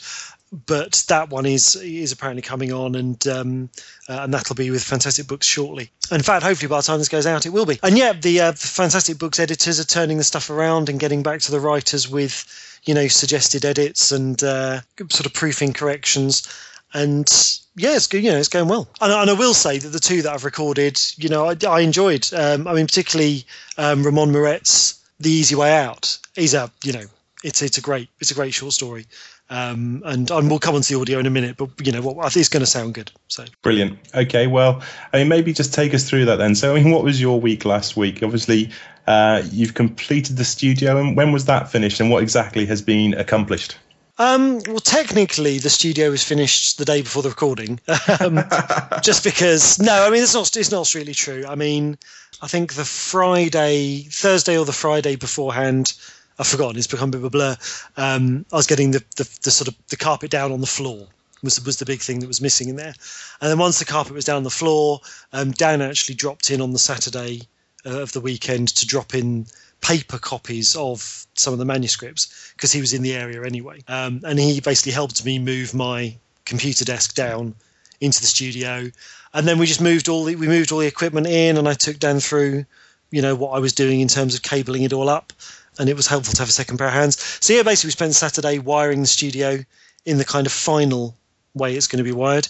But 0.51 1.03
that 1.09 1.29
one 1.29 1.45
is 1.45 1.75
is 1.75 2.11
apparently 2.11 2.41
coming 2.41 2.73
on, 2.73 2.95
and 2.95 3.27
um, 3.27 3.69
uh, 4.07 4.21
and 4.21 4.33
that'll 4.33 4.55
be 4.55 4.71
with 4.71 4.83
Fantastic 4.83 5.27
Books 5.27 5.45
shortly. 5.45 5.91
In 6.11 6.23
fact, 6.23 6.43
hopefully 6.43 6.69
by 6.69 6.77
the 6.77 6.83
time 6.83 6.97
this 6.97 7.09
goes 7.09 7.27
out, 7.27 7.45
it 7.45 7.53
will 7.53 7.67
be. 7.67 7.79
And 7.83 7.95
yeah, 7.95 8.13
the, 8.13 8.39
uh, 8.41 8.51
the 8.51 8.57
Fantastic 8.57 9.19
Books 9.19 9.39
editors 9.39 9.79
are 9.79 9.85
turning 9.85 10.17
the 10.17 10.23
stuff 10.23 10.49
around 10.49 10.89
and 10.89 10.99
getting 10.99 11.21
back 11.21 11.41
to 11.41 11.51
the 11.51 11.59
writers 11.59 12.09
with 12.09 12.45
you 12.83 12.95
know 12.95 13.07
suggested 13.07 13.63
edits 13.63 14.11
and 14.11 14.43
uh, 14.43 14.81
sort 15.09 15.27
of 15.27 15.33
proofing 15.33 15.73
corrections 15.73 16.47
and 16.93 17.29
yeah, 17.75 17.95
it's 17.95 18.07
good. 18.07 18.23
You 18.23 18.31
know, 18.31 18.37
it's 18.37 18.47
going 18.47 18.67
well. 18.67 18.87
And, 18.99 19.11
and, 19.11 19.29
I 19.29 19.33
will 19.33 19.53
say 19.53 19.77
that 19.77 19.89
the 19.89 19.99
two 19.99 20.23
that 20.23 20.33
I've 20.33 20.45
recorded, 20.45 20.99
you 21.17 21.29
know, 21.29 21.45
I, 21.45 21.55
I 21.67 21.81
enjoyed. 21.81 22.27
Um, 22.33 22.67
I 22.67 22.73
mean, 22.73 22.87
particularly 22.87 23.45
um, 23.77 24.03
Ramon 24.03 24.31
Moret's 24.31 24.99
"The 25.19 25.29
Easy 25.29 25.55
Way 25.55 25.71
Out." 25.71 26.17
He's 26.35 26.53
a, 26.53 26.71
you 26.83 26.93
know, 26.93 27.05
it's 27.43 27.61
it's 27.61 27.77
a 27.77 27.81
great 27.81 28.09
it's 28.19 28.31
a 28.31 28.35
great 28.35 28.53
short 28.53 28.73
story. 28.73 29.05
Um, 29.51 30.03
and, 30.05 30.29
and 30.29 30.49
we'll 30.49 30.59
come 30.59 30.75
on 30.75 30.81
to 30.81 30.93
the 30.93 31.01
audio 31.01 31.17
in 31.17 31.25
a 31.25 31.31
minute, 31.31 31.57
but 31.57 31.69
you 31.83 31.91
know 31.91 32.01
what 32.01 32.23
I 32.23 32.29
think 32.29 32.41
it's 32.41 32.49
going 32.49 32.61
to 32.61 32.67
sound 32.67 32.93
good. 32.93 33.11
So 33.27 33.45
brilliant. 33.63 33.97
Okay, 34.13 34.45
well, 34.45 34.83
I 35.11 35.17
mean, 35.17 35.27
maybe 35.27 35.53
just 35.53 35.73
take 35.73 35.93
us 35.95 36.07
through 36.07 36.25
that 36.25 36.35
then. 36.35 36.53
So, 36.53 36.75
I 36.75 36.81
mean, 36.81 36.91
what 36.91 37.03
was 37.03 37.19
your 37.19 37.39
week 37.41 37.65
last 37.65 37.97
week? 37.97 38.21
Obviously, 38.21 38.69
uh, 39.07 39.41
you've 39.51 39.73
completed 39.73 40.37
the 40.37 40.45
studio, 40.45 40.99
and 40.99 41.17
when 41.17 41.31
was 41.31 41.45
that 41.45 41.71
finished, 41.71 41.99
and 41.99 42.11
what 42.11 42.21
exactly 42.21 42.67
has 42.67 42.83
been 42.83 43.15
accomplished? 43.15 43.75
Um, 44.19 44.59
well, 44.67 44.79
technically, 44.79 45.57
the 45.59 45.69
studio 45.69 46.11
was 46.11 46.23
finished 46.23 46.77
the 46.77 46.85
day 46.85 47.01
before 47.01 47.23
the 47.23 47.29
recording, 47.29 47.79
um, 48.19 48.43
just 49.01 49.23
because. 49.23 49.79
No, 49.79 50.05
I 50.05 50.11
mean 50.11 50.21
it's 50.21 50.35
not. 50.35 50.55
It's 50.55 50.71
not 50.71 50.93
really 50.93 51.15
true. 51.15 51.45
I 51.47 51.55
mean, 51.55 51.97
I 52.41 52.47
think 52.47 52.73
the 52.73 52.85
Friday, 52.85 54.03
Thursday, 54.11 54.57
or 54.57 54.65
the 54.65 54.73
Friday 54.73 55.15
beforehand, 55.15 55.93
I've 56.39 56.47
forgotten. 56.47 56.77
It's 56.77 56.87
become 56.87 57.09
a 57.09 57.11
bit 57.11 57.17
of 57.17 57.25
a 57.25 57.29
blur. 57.29 57.57
Um, 57.97 58.45
I 58.51 58.55
was 58.55 58.65
getting 58.65 58.91
the, 58.91 59.03
the, 59.17 59.29
the 59.43 59.51
sort 59.51 59.67
of 59.67 59.75
the 59.89 59.97
carpet 59.97 60.31
down 60.31 60.53
on 60.53 60.61
the 60.61 60.67
floor 60.67 61.07
was 61.43 61.63
was 61.65 61.77
the 61.77 61.85
big 61.85 61.99
thing 61.99 62.19
that 62.19 62.27
was 62.27 62.41
missing 62.41 62.69
in 62.69 62.75
there, 62.75 62.93
and 63.41 63.49
then 63.51 63.57
once 63.57 63.79
the 63.79 63.85
carpet 63.85 64.13
was 64.13 64.25
down 64.25 64.37
on 64.37 64.43
the 64.43 64.49
floor, 64.49 64.99
um, 65.33 65.51
Dan 65.51 65.81
actually 65.81 66.15
dropped 66.15 66.49
in 66.49 66.61
on 66.61 66.71
the 66.71 66.79
Saturday 66.79 67.41
uh, 67.85 68.01
of 68.01 68.11
the 68.13 68.21
weekend 68.21 68.69
to 68.69 68.85
drop 68.85 69.13
in 69.13 69.45
paper 69.81 70.17
copies 70.17 70.75
of 70.75 71.25
some 71.35 71.53
of 71.53 71.59
the 71.59 71.65
manuscripts 71.65 72.51
because 72.55 72.71
he 72.71 72.81
was 72.81 72.93
in 72.93 73.01
the 73.01 73.13
area 73.13 73.43
anyway. 73.43 73.81
Um, 73.87 74.21
and 74.25 74.37
he 74.37 74.59
basically 74.59 74.91
helped 74.91 75.23
me 75.23 75.39
move 75.39 75.73
my 75.73 76.17
computer 76.43 76.83
desk 76.83 77.15
down 77.15 77.55
into 78.01 78.19
the 78.19 78.27
studio, 78.27 78.89
and 79.33 79.47
then 79.47 79.59
we 79.59 79.65
just 79.65 79.81
moved 79.81 80.09
all 80.09 80.23
the 80.23 80.35
we 80.35 80.47
moved 80.47 80.71
all 80.71 80.79
the 80.79 80.87
equipment 80.87 81.27
in, 81.27 81.57
and 81.57 81.67
I 81.67 81.73
took 81.73 81.99
Dan 81.99 82.19
through, 82.19 82.65
you 83.11 83.21
know, 83.21 83.35
what 83.35 83.51
I 83.51 83.59
was 83.59 83.73
doing 83.73 84.01
in 84.01 84.07
terms 84.07 84.35
of 84.35 84.41
cabling 84.41 84.83
it 84.83 84.93
all 84.93 85.09
up, 85.09 85.33
and 85.79 85.89
it 85.89 85.95
was 85.95 86.07
helpful 86.07 86.33
to 86.33 86.41
have 86.41 86.49
a 86.49 86.53
second 86.53 86.77
pair 86.77 86.87
of 86.87 86.93
hands. 86.93 87.19
So 87.41 87.53
yeah, 87.53 87.63
basically 87.63 87.87
we 87.87 87.91
spent 87.93 88.15
Saturday 88.15 88.59
wiring 88.59 89.01
the 89.01 89.07
studio 89.07 89.63
in 90.05 90.17
the 90.17 90.25
kind 90.25 90.45
of 90.45 90.53
final 90.53 91.15
way 91.55 91.75
it's 91.75 91.87
going 91.87 92.03
to 92.03 92.09
be 92.09 92.15
wired. 92.15 92.47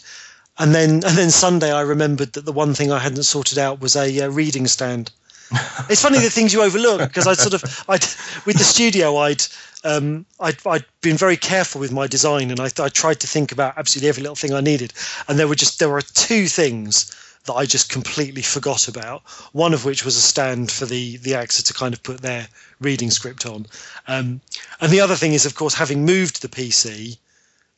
And 0.58 0.76
then, 0.76 0.92
and 0.92 1.18
then 1.18 1.30
Sunday, 1.30 1.72
I 1.72 1.82
remembered 1.82 2.34
that 2.34 2.44
the 2.44 2.52
one 2.52 2.74
thing 2.74 2.92
I 2.92 3.00
hadn't 3.00 3.24
sorted 3.24 3.58
out 3.58 3.80
was 3.80 3.96
a 3.96 4.26
uh, 4.26 4.30
reading 4.30 4.68
stand 4.68 5.12
it's 5.90 6.04
funny 6.04 6.20
the 6.20 6.30
things 6.30 6.54
you 6.54 6.62
overlook 6.62 7.02
because 7.02 7.26
I 7.26 7.34
sort 7.34 7.56
of 7.56 7.86
I 7.90 7.94
with 8.46 8.58
the 8.58 8.64
studio 8.64 9.18
I'd 9.18 9.42
um, 9.84 10.26
I'd, 10.40 10.58
I'd 10.68 10.86
been 11.02 11.18
very 11.18 11.38
careful 11.38 11.82
with 11.82 11.92
my 11.92 12.06
design 12.06 12.52
and 12.52 12.60
I, 12.60 12.70
I 12.80 12.90
tried 12.90 13.20
to 13.22 13.28
think 13.28 13.52
about 13.52 13.78
absolutely 13.78 14.10
every 14.10 14.22
little 14.22 14.36
thing 14.36 14.54
I 14.54 14.62
needed 14.62 14.94
and 15.28 15.40
there 15.40 15.48
were 15.48 15.56
just 15.56 15.80
there 15.80 15.90
were 15.90 16.02
two 16.02 16.48
things 16.48 17.16
that 17.46 17.54
I 17.54 17.66
just 17.66 17.90
completely 17.90 18.42
forgot 18.42 18.88
about. 18.88 19.22
One 19.52 19.74
of 19.74 19.86
which 19.86 20.06
was 20.06 20.16
a 20.18 20.22
stand 20.22 20.72
for 20.72 20.86
the 20.86 21.18
the 21.18 21.32
AXA 21.32 21.64
to 21.66 21.74
kind 21.74 21.94
of 21.94 22.04
put 22.04 22.22
their 22.22 22.48
reading 22.80 23.12
script 23.12 23.46
on, 23.46 23.66
um, 24.08 24.42
and 24.82 24.92
the 24.92 25.02
other 25.02 25.16
thing 25.16 25.34
is, 25.34 25.46
of 25.46 25.56
course, 25.56 25.74
having 25.74 26.06
moved 26.06 26.42
the 26.42 26.50
PC, 26.50 27.18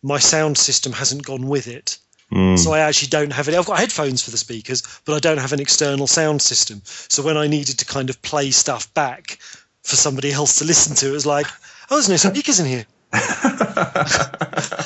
my 0.03 0.19
sound 0.19 0.57
system 0.57 0.93
hasn't 0.93 1.23
gone 1.23 1.47
with 1.47 1.67
it. 1.67 1.97
Mm. 2.31 2.57
So 2.57 2.71
I 2.71 2.79
actually 2.79 3.09
don't 3.09 3.31
have 3.33 3.49
it. 3.49 3.55
I've 3.55 3.65
got 3.65 3.79
headphones 3.79 4.23
for 4.23 4.31
the 4.31 4.37
speakers, 4.37 4.83
but 5.05 5.15
I 5.15 5.19
don't 5.19 5.39
have 5.39 5.51
an 5.53 5.59
external 5.59 6.07
sound 6.07 6.41
system. 6.41 6.81
So 6.85 7.23
when 7.23 7.37
I 7.37 7.47
needed 7.47 7.77
to 7.79 7.85
kind 7.85 8.09
of 8.09 8.21
play 8.21 8.51
stuff 8.51 8.91
back 8.93 9.37
for 9.83 9.95
somebody 9.97 10.31
else 10.31 10.59
to 10.59 10.65
listen 10.65 10.95
to, 10.97 11.09
it 11.09 11.11
was 11.11 11.25
like, 11.25 11.47
oh, 11.89 11.95
there's 11.95 12.07
no 12.09 12.15
speakers 12.15 12.59
in 12.59 12.67
here. 12.67 12.85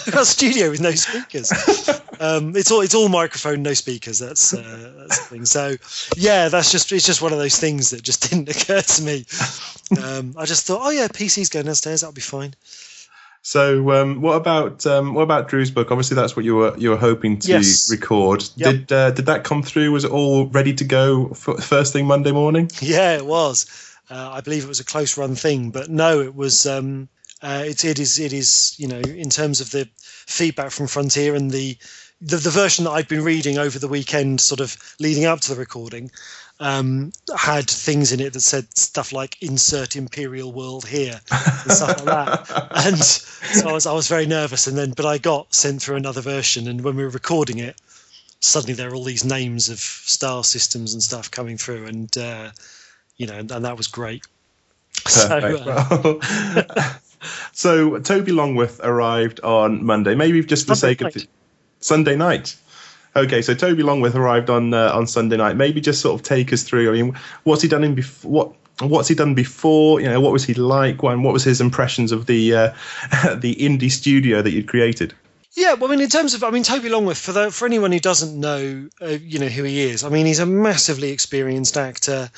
I've 0.08 0.14
got 0.14 0.22
a 0.24 0.26
studio 0.26 0.70
with 0.70 0.82
no 0.82 0.91
speakers. 0.91 1.51
Um, 2.20 2.56
it's 2.56 2.72
all 2.72 2.82
it's 2.82 2.95
all 2.95 3.10
microphone, 3.10 3.62
no 3.62 3.74
speakers. 3.74 4.20
That's 4.20 4.53
uh, 4.53 4.93
that's 4.97 5.20
the 5.20 5.26
thing. 5.26 5.45
So 5.45 5.76
yeah, 6.16 6.49
that's 6.49 6.72
just 6.72 6.91
it's 6.91 7.06
just 7.06 7.22
one 7.22 7.34
of 7.34 7.39
those 7.39 7.58
things 7.58 7.89
that 7.89 8.03
just 8.03 8.22
didn't 8.30 8.49
occur 8.49 8.82
to 8.82 9.01
me. 9.01 9.26
Um, 10.01 10.36
I 10.38 10.45
just 10.45 10.66
thought, 10.66 10.82
oh 10.84 10.89
yeah, 10.91 11.08
PC's 11.08 11.49
going 11.49 11.66
downstairs. 11.66 12.01
That'll 12.01 12.14
be 12.14 12.22
fine. 12.22 12.53
So, 13.41 13.91
um, 13.91 14.22
what 14.22 14.38
about 14.38 14.88
um, 14.88 15.14
what 15.14 15.22
about 15.22 15.47
Drew's 15.47 15.70
book? 15.70 15.91
Obviously, 15.91 16.16
that's 16.16 16.36
what 16.36 16.45
you 16.45 16.56
were 16.56 16.76
you 16.78 16.89
were 16.89 16.97
hoping 16.97 17.38
to 17.39 17.47
yes. 17.47 17.91
record. 17.91 18.43
Yep. 18.56 18.72
Did 18.72 18.91
uh, 18.91 19.12
did 19.12 19.28
that 19.28 19.43
come 19.43 19.62
through? 19.62 19.91
Was 19.91 20.03
it 20.03 20.12
all 20.12 20.47
ready 20.47 20.74
to 20.74 20.84
go 20.84 21.30
first 21.30 21.93
thing 21.93 22.08
Monday 22.08 22.32
morning? 22.32 22.72
Yeah, 22.82 23.18
it 23.18 23.26
was. 23.26 23.68
Uh, 24.10 24.32
I 24.34 24.41
believe 24.41 24.64
it 24.64 24.68
was 24.68 24.80
a 24.80 24.86
close 24.86 25.16
run 25.18 25.36
thing, 25.36 25.70
but 25.70 25.89
no, 25.89 26.22
it 26.22 26.36
was. 26.36 26.66
Um, 26.66 27.08
uh, 27.46 27.64
it, 27.64 27.86
it 27.86 28.00
is 28.00 28.18
it 28.20 28.34
is 28.34 28.76
you 28.80 28.88
know 28.88 29.00
in 29.00 29.30
terms 29.30 29.62
of 29.62 29.70
the 29.70 29.88
feedback 29.96 30.72
from 30.72 30.88
Frontier 30.88 31.36
and 31.36 31.52
the, 31.52 31.78
the 32.20 32.38
the 32.38 32.50
version 32.50 32.86
that 32.86 32.91
I've 32.91 33.08
been 33.08 33.24
reading 33.24 33.60
over 33.60 33.78
the 33.78 33.88
weekend, 33.88 34.41
sort 34.41 34.60
of 34.60 34.76
leading 35.00 35.26
up 35.26 35.41
to 35.41 35.54
the 35.54 35.60
recording 35.60 36.10
um, 36.60 37.12
had 37.38 37.70
things 37.70 38.12
in 38.12 38.20
it 38.20 38.34
that 38.34 38.41
said 38.41 38.76
stuff 38.78 39.12
like 39.12 39.38
"insert 39.41 39.96
Imperial 39.96 40.52
World 40.52 40.88
here" 40.88 41.20
and 41.32 41.72
stuff 41.72 42.04
like 42.04 42.06
that. 42.06 42.72
And 42.86 42.98
so 42.98 43.70
I 43.70 43.74
was 43.74 43.86
I 43.86 43.93
was 43.93 44.08
very 44.08 44.26
nervous, 44.26 44.66
and 44.68 44.78
then 44.78 44.91
but 44.91 45.06
I 45.06 45.18
got 45.18 45.54
sent 45.54 45.82
through 45.82 45.98
another 45.98 46.22
version, 46.22 46.68
and 46.68 46.82
when 46.82 46.96
we 46.96 47.04
were 47.04 47.10
recording 47.10 47.60
it, 47.60 47.76
suddenly 48.39 48.74
there 48.74 48.89
were 48.89 48.96
all 48.96 49.04
these 49.04 49.26
names 49.26 49.70
of 49.70 49.80
star 49.80 50.43
systems 50.43 50.93
and 50.93 51.04
stuff 51.04 51.30
coming 51.30 51.58
through, 51.58 51.86
and 51.86 52.18
uh, 52.18 52.52
you 53.18 53.28
know, 53.28 53.36
and, 53.36 53.52
and, 53.52 53.66
that 53.66 53.78
was 53.78 53.88
great. 53.88 54.26
Perfect. 55.04 55.64
So, 55.64 56.20
uh, 56.22 56.93
so 57.51 57.99
Toby 57.99 58.32
Longworth 58.32 58.80
arrived 58.84 59.39
on 59.41 59.86
Monday. 59.86 60.16
Maybe 60.16 60.43
just 60.43 60.66
for 60.66 60.72
the 60.72 60.76
sake 60.76 61.01
of 61.01 61.16
Sunday 61.80 62.16
night. 62.16 62.55
Okay, 63.16 63.41
so 63.41 63.53
Toby 63.53 63.84
Longworth 63.84 64.16
arrived 64.16 64.49
on 64.49 64.74
uh, 64.74 64.91
on 64.93 65.07
Sunday 65.07 65.38
night. 65.38 65.55
Maybe 65.55 65.80
just 65.80 66.01
sort 66.01 66.20
of 66.20 66.26
take 66.26 66.51
us 66.51 66.63
through. 66.63 66.89
I 66.89 67.01
mean, 67.01 67.18
what's 67.43 67.61
he 67.61 67.68
done 67.68 67.84
in 67.84 67.95
before? 67.95 68.30
What 68.30 68.53
what's 68.89 69.07
he 69.07 69.16
done 69.16 69.36
before? 69.36 70.01
You 70.01 70.09
know, 70.09 70.20
what 70.20 70.34
was 70.34 70.43
he 70.43 70.53
like? 70.53 71.01
When 71.01 71.24
what 71.24 71.34
was 71.34 71.43
his 71.43 71.61
impressions 71.61 72.11
of 72.11 72.26
the 72.26 72.53
uh, 72.53 72.74
the 73.36 73.55
indie 73.55 73.91
studio 73.91 74.41
that 74.41 74.51
you'd 74.51 74.68
created? 74.68 75.13
Yeah, 75.55 75.76
well, 75.76 75.89
I 75.89 75.95
mean, 75.95 76.01
in 76.01 76.09
terms 76.09 76.34
of, 76.34 76.43
I 76.43 76.49
mean, 76.49 76.63
Toby 76.63 76.89
Longworth, 76.89 77.18
for 77.18 77.32
the, 77.32 77.49
for 77.49 77.66
anyone 77.66 77.93
who 77.93 77.99
doesn't 77.99 78.38
know, 78.38 78.89
uh, 79.01 79.05
you 79.05 79.39
know, 79.39 79.47
who 79.47 79.63
he 79.63 79.84
is. 79.84 80.03
I 80.03 80.09
mean, 80.09 80.26
he's 80.26 80.39
a 80.39 80.45
massively 80.45 81.11
experienced 81.11 81.78
actor. 81.78 82.30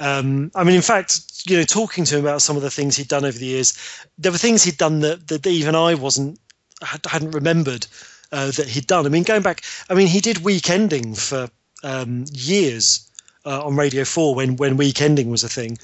Um, 0.00 0.50
I 0.54 0.64
mean, 0.64 0.76
in 0.76 0.82
fact, 0.82 1.42
you 1.46 1.56
know, 1.56 1.64
talking 1.64 2.04
to 2.04 2.16
him 2.16 2.24
about 2.24 2.42
some 2.42 2.56
of 2.56 2.62
the 2.62 2.70
things 2.70 2.96
he'd 2.96 3.08
done 3.08 3.24
over 3.24 3.36
the 3.36 3.46
years, 3.46 3.74
there 4.16 4.32
were 4.32 4.38
things 4.38 4.62
he'd 4.62 4.78
done 4.78 5.00
that, 5.00 5.26
that 5.28 5.46
even 5.46 5.74
I 5.74 5.94
wasn't 5.94 6.38
hadn't 6.82 7.32
remembered 7.32 7.86
uh, 8.32 8.50
that 8.52 8.68
he'd 8.68 8.86
done. 8.86 9.06
I 9.06 9.08
mean, 9.08 9.24
going 9.24 9.42
back, 9.42 9.62
I 9.90 9.94
mean, 9.94 10.06
he 10.06 10.20
did 10.20 10.38
Weekending 10.38 11.18
for 11.18 11.50
um, 11.82 12.24
years 12.32 13.10
uh, 13.44 13.64
on 13.64 13.76
Radio 13.76 14.04
Four 14.04 14.34
when 14.34 14.56
when 14.56 14.76
Weekending 14.78 15.30
was 15.30 15.44
a 15.44 15.48
thing, 15.48 15.78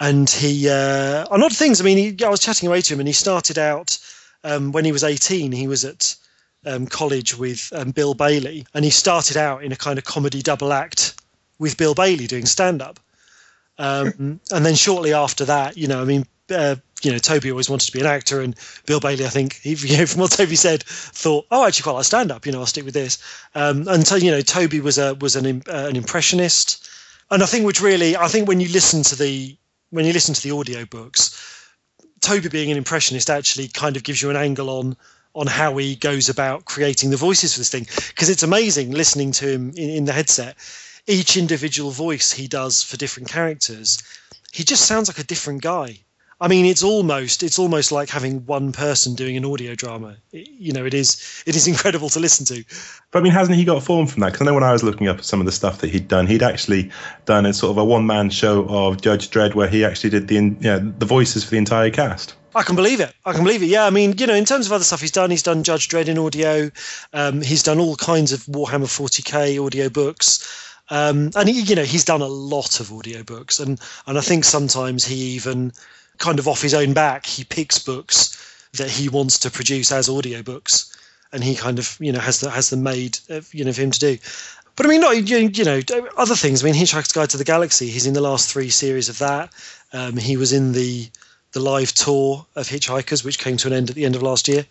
and 0.00 0.28
he 0.28 0.68
uh, 0.68 1.26
on 1.30 1.42
odd 1.42 1.54
things. 1.54 1.80
I 1.80 1.84
mean, 1.84 1.98
he, 1.98 2.24
I 2.24 2.28
was 2.28 2.40
chatting 2.40 2.68
away 2.68 2.80
to 2.80 2.94
him, 2.94 3.00
and 3.00 3.08
he 3.08 3.12
started 3.12 3.58
out 3.58 3.98
um, 4.42 4.72
when 4.72 4.84
he 4.84 4.92
was 4.92 5.04
eighteen. 5.04 5.52
He 5.52 5.68
was 5.68 5.84
at 5.84 6.16
um, 6.66 6.86
college 6.86 7.36
with 7.36 7.72
um, 7.74 7.90
Bill 7.90 8.14
Bailey, 8.14 8.66
and 8.74 8.84
he 8.84 8.90
started 8.90 9.36
out 9.36 9.62
in 9.62 9.72
a 9.72 9.76
kind 9.76 9.98
of 9.98 10.04
comedy 10.04 10.42
double 10.42 10.72
act 10.72 11.14
with 11.58 11.76
Bill 11.76 11.94
Bailey 11.94 12.26
doing 12.26 12.46
stand 12.46 12.82
up. 12.82 12.98
Um, 13.78 14.40
and 14.50 14.64
then 14.64 14.74
shortly 14.74 15.14
after 15.14 15.46
that, 15.46 15.76
you 15.76 15.88
know, 15.88 16.00
I 16.00 16.04
mean, 16.04 16.26
uh, 16.50 16.76
you 17.02 17.12
know, 17.12 17.18
Toby 17.18 17.50
always 17.50 17.68
wanted 17.68 17.86
to 17.86 17.92
be 17.92 18.00
an 18.00 18.06
actor, 18.06 18.40
and 18.40 18.54
Bill 18.86 19.00
Bailey, 19.00 19.26
I 19.26 19.28
think, 19.28 19.54
he, 19.54 19.74
you 19.74 19.98
know, 19.98 20.06
from 20.06 20.22
what 20.22 20.32
Toby 20.32 20.56
said, 20.56 20.82
thought, 20.84 21.46
oh, 21.50 21.62
I 21.62 21.68
actually 21.68 21.84
quite 21.84 21.92
like 21.92 22.04
stand 22.04 22.32
up. 22.32 22.46
You 22.46 22.52
know, 22.52 22.60
I'll 22.60 22.66
stick 22.66 22.84
with 22.84 22.94
this. 22.94 23.18
Um, 23.54 23.86
and 23.88 24.06
so, 24.06 24.16
you 24.16 24.30
know, 24.30 24.40
Toby 24.40 24.80
was 24.80 24.98
a 24.98 25.14
was 25.14 25.36
an 25.36 25.62
uh, 25.68 25.86
an 25.88 25.96
impressionist, 25.96 26.88
and 27.30 27.42
I 27.42 27.46
think 27.46 27.66
which 27.66 27.80
really, 27.80 28.16
I 28.16 28.28
think 28.28 28.48
when 28.48 28.60
you 28.60 28.68
listen 28.68 29.02
to 29.04 29.16
the 29.16 29.56
when 29.90 30.04
you 30.04 30.12
listen 30.12 30.34
to 30.34 30.42
the 30.42 30.52
audio 30.52 30.84
books, 30.84 31.70
Toby 32.20 32.48
being 32.48 32.70
an 32.70 32.76
impressionist 32.76 33.30
actually 33.30 33.68
kind 33.68 33.96
of 33.96 34.02
gives 34.02 34.20
you 34.20 34.30
an 34.30 34.36
angle 34.36 34.70
on 34.70 34.96
on 35.34 35.46
how 35.48 35.76
he 35.76 35.96
goes 35.96 36.28
about 36.28 36.64
creating 36.64 37.10
the 37.10 37.16
voices 37.16 37.54
for 37.54 37.60
this 37.60 37.68
thing 37.68 37.86
because 38.08 38.30
it's 38.30 38.44
amazing 38.44 38.92
listening 38.92 39.32
to 39.32 39.48
him 39.48 39.70
in, 39.70 39.90
in 39.90 40.04
the 40.04 40.12
headset. 40.12 40.56
Each 41.06 41.36
individual 41.36 41.90
voice 41.90 42.32
he 42.32 42.48
does 42.48 42.82
for 42.82 42.96
different 42.96 43.28
characters, 43.28 44.02
he 44.52 44.64
just 44.64 44.86
sounds 44.86 45.08
like 45.08 45.18
a 45.18 45.24
different 45.24 45.62
guy 45.62 46.00
I 46.40 46.48
mean, 46.48 46.66
it's 46.66 46.82
almost 46.82 47.42
it's 47.42 47.58
almost 47.58 47.92
like 47.92 48.10
having 48.10 48.44
one 48.44 48.72
person 48.72 49.14
doing 49.14 49.36
an 49.36 49.44
audio 49.44 49.74
drama. 49.74 50.16
It, 50.32 50.48
you 50.48 50.72
know, 50.72 50.84
it 50.84 50.92
is 50.92 51.42
it 51.46 51.54
is 51.54 51.66
incredible 51.72 52.08
to 52.10 52.20
listen 52.20 52.44
to. 52.46 52.64
But 53.10 53.20
I 53.20 53.22
mean, 53.22 53.32
hasn't 53.32 53.56
he 53.56 53.64
got 53.64 53.82
form 53.82 54.06
from 54.06 54.20
that? 54.20 54.32
Because 54.32 54.46
I 54.46 54.50
know 54.50 54.54
when 54.54 54.64
I 54.64 54.72
was 54.72 54.82
looking 54.82 55.08
up 55.08 55.22
some 55.22 55.40
of 55.40 55.46
the 55.46 55.52
stuff 55.52 55.80
that 55.80 55.90
he'd 55.90 56.08
done, 56.08 56.26
he'd 56.26 56.42
actually 56.42 56.90
done 57.24 57.46
a 57.46 57.54
sort 57.54 57.70
of 57.70 57.78
a 57.78 57.84
one 57.84 58.06
man 58.06 58.30
show 58.30 58.66
of 58.68 59.00
Judge 59.00 59.30
Dredd 59.30 59.54
where 59.54 59.68
he 59.68 59.84
actually 59.84 60.10
did 60.10 60.28
the 60.28 60.34
you 60.34 60.50
know, 60.60 60.78
the 60.98 61.06
voices 61.06 61.44
for 61.44 61.50
the 61.52 61.58
entire 61.58 61.90
cast. 61.90 62.34
I 62.56 62.62
can 62.62 62.76
believe 62.76 63.00
it. 63.00 63.12
I 63.24 63.32
can 63.32 63.42
believe 63.42 63.62
it. 63.62 63.66
Yeah, 63.66 63.84
I 63.84 63.90
mean, 63.90 64.14
you 64.16 64.28
know, 64.28 64.34
in 64.34 64.44
terms 64.44 64.66
of 64.66 64.72
other 64.72 64.84
stuff 64.84 65.00
he's 65.00 65.10
done, 65.10 65.30
he's 65.30 65.42
done 65.42 65.64
Judge 65.64 65.88
Dredd 65.88 66.06
in 66.06 66.18
audio. 66.18 66.70
Um, 67.12 67.42
he's 67.42 67.64
done 67.64 67.80
all 67.80 67.96
kinds 67.96 68.32
of 68.32 68.40
Warhammer 68.40 68.86
40k 68.86 69.64
audio 69.64 69.88
books. 69.88 70.63
Um, 70.90 71.30
and 71.34 71.48
he, 71.48 71.62
you 71.62 71.74
know, 71.74 71.84
he's 71.84 72.04
done 72.04 72.20
a 72.20 72.26
lot 72.26 72.80
of 72.80 72.92
audio 72.92 73.22
books, 73.22 73.58
and 73.60 73.80
and 74.06 74.18
I 74.18 74.20
think 74.20 74.44
sometimes 74.44 75.04
he 75.04 75.34
even 75.34 75.72
kind 76.18 76.38
of 76.38 76.46
off 76.46 76.62
his 76.62 76.74
own 76.74 76.92
back 76.92 77.26
he 77.26 77.42
picks 77.42 77.78
books 77.78 78.68
that 78.74 78.88
he 78.90 79.08
wants 79.08 79.38
to 79.40 79.50
produce 79.50 79.90
as 79.90 80.08
audio 80.08 80.42
books, 80.42 80.94
and 81.32 81.42
he 81.42 81.54
kind 81.54 81.78
of 81.78 81.96
you 82.00 82.12
know 82.12 82.20
has 82.20 82.40
the 82.40 82.50
has 82.50 82.70
them 82.70 82.82
made 82.82 83.18
you 83.52 83.64
know 83.64 83.72
for 83.72 83.82
him 83.82 83.90
to 83.90 84.00
do. 84.00 84.18
But 84.76 84.86
I 84.86 84.88
mean, 84.88 85.00
not 85.00 85.16
you 85.16 85.64
know 85.64 85.80
other 86.16 86.34
things. 86.34 86.62
I 86.62 86.66
mean, 86.66 86.74
Hitchhiker's 86.74 87.12
Guide 87.12 87.30
to 87.30 87.36
the 87.36 87.44
Galaxy. 87.44 87.88
He's 87.88 88.06
in 88.06 88.14
the 88.14 88.20
last 88.20 88.50
three 88.50 88.70
series 88.70 89.08
of 89.08 89.18
that. 89.18 89.52
Um, 89.92 90.16
he 90.16 90.36
was 90.36 90.52
in 90.52 90.72
the 90.72 91.08
the 91.52 91.60
live 91.60 91.92
tour 91.92 92.44
of 92.56 92.68
Hitchhikers, 92.68 93.24
which 93.24 93.38
came 93.38 93.56
to 93.58 93.68
an 93.68 93.72
end 93.72 93.88
at 93.88 93.96
the 93.96 94.04
end 94.04 94.16
of 94.16 94.22
last 94.22 94.48
year, 94.48 94.66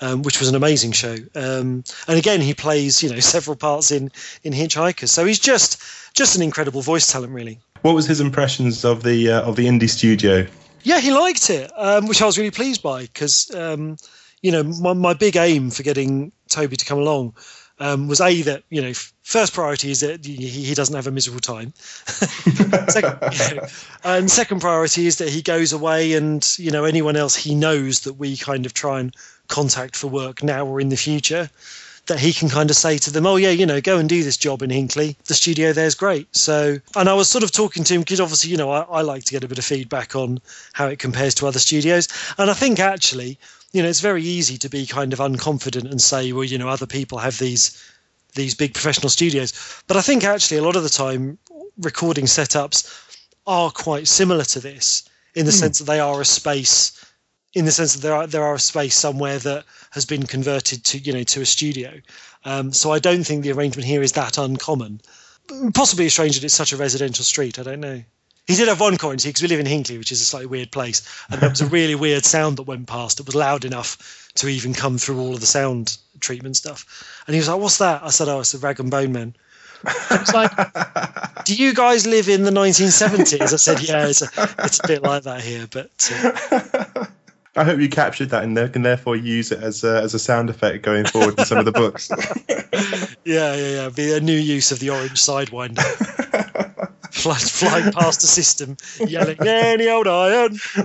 um, 0.00 0.22
which 0.22 0.40
was 0.40 0.48
an 0.48 0.54
amazing 0.54 0.92
show. 0.92 1.16
Um, 1.34 1.84
and 2.08 2.18
again, 2.18 2.40
he 2.40 2.54
plays 2.54 3.02
you 3.02 3.10
know 3.10 3.20
several 3.20 3.56
parts 3.56 3.90
in 3.90 4.10
in 4.42 4.52
Hitchhikers, 4.52 5.08
so 5.08 5.24
he's 5.24 5.38
just 5.38 5.82
just 6.14 6.36
an 6.36 6.42
incredible 6.42 6.82
voice 6.82 7.10
talent, 7.10 7.32
really. 7.32 7.60
What 7.82 7.94
was 7.94 8.06
his 8.06 8.20
impressions 8.20 8.84
of 8.84 9.02
the 9.02 9.30
uh, 9.30 9.42
of 9.42 9.56
the 9.56 9.66
indie 9.66 9.88
studio? 9.88 10.46
Yeah, 10.82 11.00
he 11.00 11.12
liked 11.12 11.48
it, 11.48 11.70
um, 11.76 12.06
which 12.06 12.20
I 12.20 12.26
was 12.26 12.36
really 12.36 12.50
pleased 12.50 12.82
by 12.82 13.02
because 13.02 13.54
um, 13.54 13.96
you 14.42 14.52
know 14.52 14.62
my, 14.62 14.92
my 14.92 15.14
big 15.14 15.36
aim 15.36 15.70
for 15.70 15.82
getting 15.82 16.32
Toby 16.48 16.76
to 16.76 16.84
come 16.84 16.98
along 16.98 17.34
um, 17.78 18.08
was 18.08 18.20
a 18.20 18.42
that 18.42 18.62
you 18.70 18.80
know 18.80 18.92
first 19.22 19.52
priority 19.52 19.90
is 19.90 20.00
that 20.00 20.24
he, 20.24 20.36
he 20.36 20.74
doesn't 20.74 20.94
have 20.94 21.06
a 21.06 21.10
miserable 21.10 21.40
time, 21.40 21.72
second, 21.76 23.18
you 23.50 23.56
know, 23.56 23.66
and 24.04 24.30
second 24.30 24.60
priority 24.60 25.06
is 25.06 25.18
that 25.18 25.28
he 25.28 25.42
goes 25.42 25.72
away 25.72 26.12
and 26.12 26.56
you 26.58 26.70
know 26.70 26.84
anyone 26.84 27.16
else 27.16 27.34
he 27.34 27.54
knows 27.54 28.00
that 28.00 28.14
we 28.14 28.36
kind 28.36 28.66
of 28.66 28.74
try 28.74 29.00
and 29.00 29.14
contact 29.48 29.96
for 29.96 30.06
work 30.06 30.42
now 30.42 30.64
or 30.64 30.80
in 30.80 30.88
the 30.88 30.96
future 30.96 31.50
that 32.06 32.20
he 32.20 32.32
can 32.32 32.48
kind 32.48 32.70
of 32.70 32.76
say 32.76 32.98
to 32.98 33.10
them, 33.10 33.26
oh, 33.26 33.36
yeah, 33.36 33.50
you 33.50 33.64
know, 33.64 33.80
go 33.80 33.98
and 33.98 34.08
do 34.08 34.22
this 34.22 34.36
job 34.36 34.62
in 34.62 34.70
Hinkley. 34.70 35.16
The 35.24 35.34
studio 35.34 35.72
there's 35.72 35.94
great. 35.94 36.34
So, 36.36 36.78
and 36.96 37.08
I 37.08 37.14
was 37.14 37.30
sort 37.30 37.44
of 37.44 37.50
talking 37.50 37.84
to 37.84 37.94
him 37.94 38.00
because 38.02 38.20
obviously, 38.20 38.50
you 38.50 38.56
know, 38.56 38.70
I, 38.70 38.80
I 38.82 39.00
like 39.02 39.24
to 39.24 39.32
get 39.32 39.44
a 39.44 39.48
bit 39.48 39.58
of 39.58 39.64
feedback 39.64 40.14
on 40.14 40.40
how 40.72 40.86
it 40.88 40.98
compares 40.98 41.34
to 41.36 41.46
other 41.46 41.58
studios. 41.58 42.08
And 42.36 42.50
I 42.50 42.54
think 42.54 42.78
actually, 42.78 43.38
you 43.74 43.82
know, 43.82 43.88
it's 43.88 44.00
very 44.00 44.22
easy 44.22 44.56
to 44.58 44.68
be 44.68 44.86
kind 44.86 45.12
of 45.12 45.18
unconfident 45.18 45.90
and 45.90 46.00
say, 46.00 46.30
well, 46.32 46.44
you 46.44 46.58
know, 46.58 46.68
other 46.68 46.86
people 46.86 47.18
have 47.18 47.38
these 47.38 47.82
these 48.34 48.54
big 48.54 48.72
professional 48.72 49.08
studios. 49.08 49.52
But 49.88 49.96
I 49.96 50.00
think 50.00 50.22
actually 50.24 50.58
a 50.58 50.62
lot 50.62 50.76
of 50.76 50.84
the 50.84 50.88
time 50.88 51.38
recording 51.80 52.26
setups 52.26 53.18
are 53.46 53.70
quite 53.70 54.06
similar 54.06 54.44
to 54.44 54.60
this 54.60 55.08
in 55.34 55.44
the 55.44 55.52
mm. 55.52 55.58
sense 55.58 55.78
that 55.78 55.84
they 55.84 55.98
are 55.98 56.20
a 56.20 56.24
space 56.24 57.04
in 57.52 57.64
the 57.64 57.72
sense 57.72 57.94
that 57.94 58.02
there 58.02 58.14
are 58.14 58.26
there 58.28 58.44
are 58.44 58.54
a 58.54 58.60
space 58.60 58.94
somewhere 58.94 59.40
that 59.40 59.64
has 59.90 60.04
been 60.04 60.24
converted 60.24 60.84
to 60.84 60.98
you 60.98 61.12
know 61.12 61.24
to 61.24 61.40
a 61.40 61.46
studio. 61.46 62.00
Um, 62.44 62.72
so 62.72 62.92
I 62.92 63.00
don't 63.00 63.24
think 63.24 63.42
the 63.42 63.52
arrangement 63.52 63.88
here 63.88 64.02
is 64.02 64.12
that 64.12 64.38
uncommon. 64.38 65.00
Possibly 65.74 66.08
strange 66.10 66.36
that 66.36 66.44
it's 66.44 66.54
such 66.54 66.72
a 66.72 66.76
residential 66.76 67.24
street. 67.24 67.58
I 67.58 67.64
don't 67.64 67.80
know. 67.80 68.04
He 68.46 68.56
did 68.56 68.68
have 68.68 68.80
one 68.80 68.98
quarantine 68.98 69.30
because 69.30 69.42
we 69.42 69.48
live 69.48 69.60
in 69.60 69.66
Hinkley, 69.66 69.98
which 69.98 70.12
is 70.12 70.20
a 70.20 70.24
slightly 70.24 70.46
weird 70.46 70.70
place, 70.70 71.02
and 71.30 71.40
there 71.40 71.48
was 71.48 71.62
a 71.62 71.66
really 71.66 71.94
weird 71.94 72.24
sound 72.24 72.58
that 72.58 72.64
went 72.64 72.86
past. 72.86 73.20
It 73.20 73.26
was 73.26 73.34
loud 73.34 73.64
enough 73.64 74.30
to 74.34 74.48
even 74.48 74.74
come 74.74 74.98
through 74.98 75.18
all 75.18 75.34
of 75.34 75.40
the 75.40 75.46
sound 75.46 75.96
treatment 76.20 76.56
stuff. 76.56 77.22
And 77.26 77.34
he 77.34 77.40
was 77.40 77.48
like, 77.48 77.58
"What's 77.58 77.78
that?" 77.78 78.02
I 78.04 78.10
said, 78.10 78.28
"Oh, 78.28 78.40
it's 78.40 78.52
a 78.52 78.58
Rag 78.58 78.80
and 78.80 78.90
Bone 78.90 79.12
Man." 79.12 79.34
It's 80.10 80.32
like, 80.32 80.50
do 81.44 81.54
you 81.54 81.74
guys 81.74 82.06
live 82.06 82.28
in 82.28 82.42
the 82.42 82.50
1970s? 82.50 83.52
I 83.52 83.56
said, 83.56 83.82
yeah, 83.82 84.06
it's 84.06 84.22
a, 84.22 84.28
it's 84.60 84.80
a 84.82 84.86
bit 84.86 85.02
like 85.02 85.24
that 85.24 85.42
here, 85.42 85.66
but. 85.70 86.10
Uh, 86.10 87.06
I 87.56 87.62
hope 87.62 87.78
you 87.78 87.88
captured 87.88 88.30
that 88.30 88.42
and 88.42 88.56
can 88.72 88.82
therefore 88.82 89.14
use 89.14 89.52
it 89.52 89.62
as 89.62 89.84
a, 89.84 90.02
as 90.02 90.12
a 90.12 90.18
sound 90.18 90.50
effect 90.50 90.82
going 90.82 91.06
forward 91.06 91.38
in 91.38 91.44
some 91.44 91.58
of 91.58 91.64
the 91.64 91.72
books. 91.72 92.10
yeah, 93.24 93.54
yeah, 93.54 93.82
yeah. 93.82 93.88
Be 93.90 94.12
a 94.12 94.20
new 94.20 94.36
use 94.36 94.72
of 94.72 94.80
the 94.80 94.90
orange 94.90 95.22
sidewinder. 95.22 95.78
Fly, 97.24 97.38
flying 97.38 97.90
past 97.90 98.20
the 98.20 98.26
system, 98.26 98.76
yelling, 99.08 99.40
"Any 99.40 99.88
old 99.88 100.06
iron!" 100.06 100.58
uh, 100.76 100.84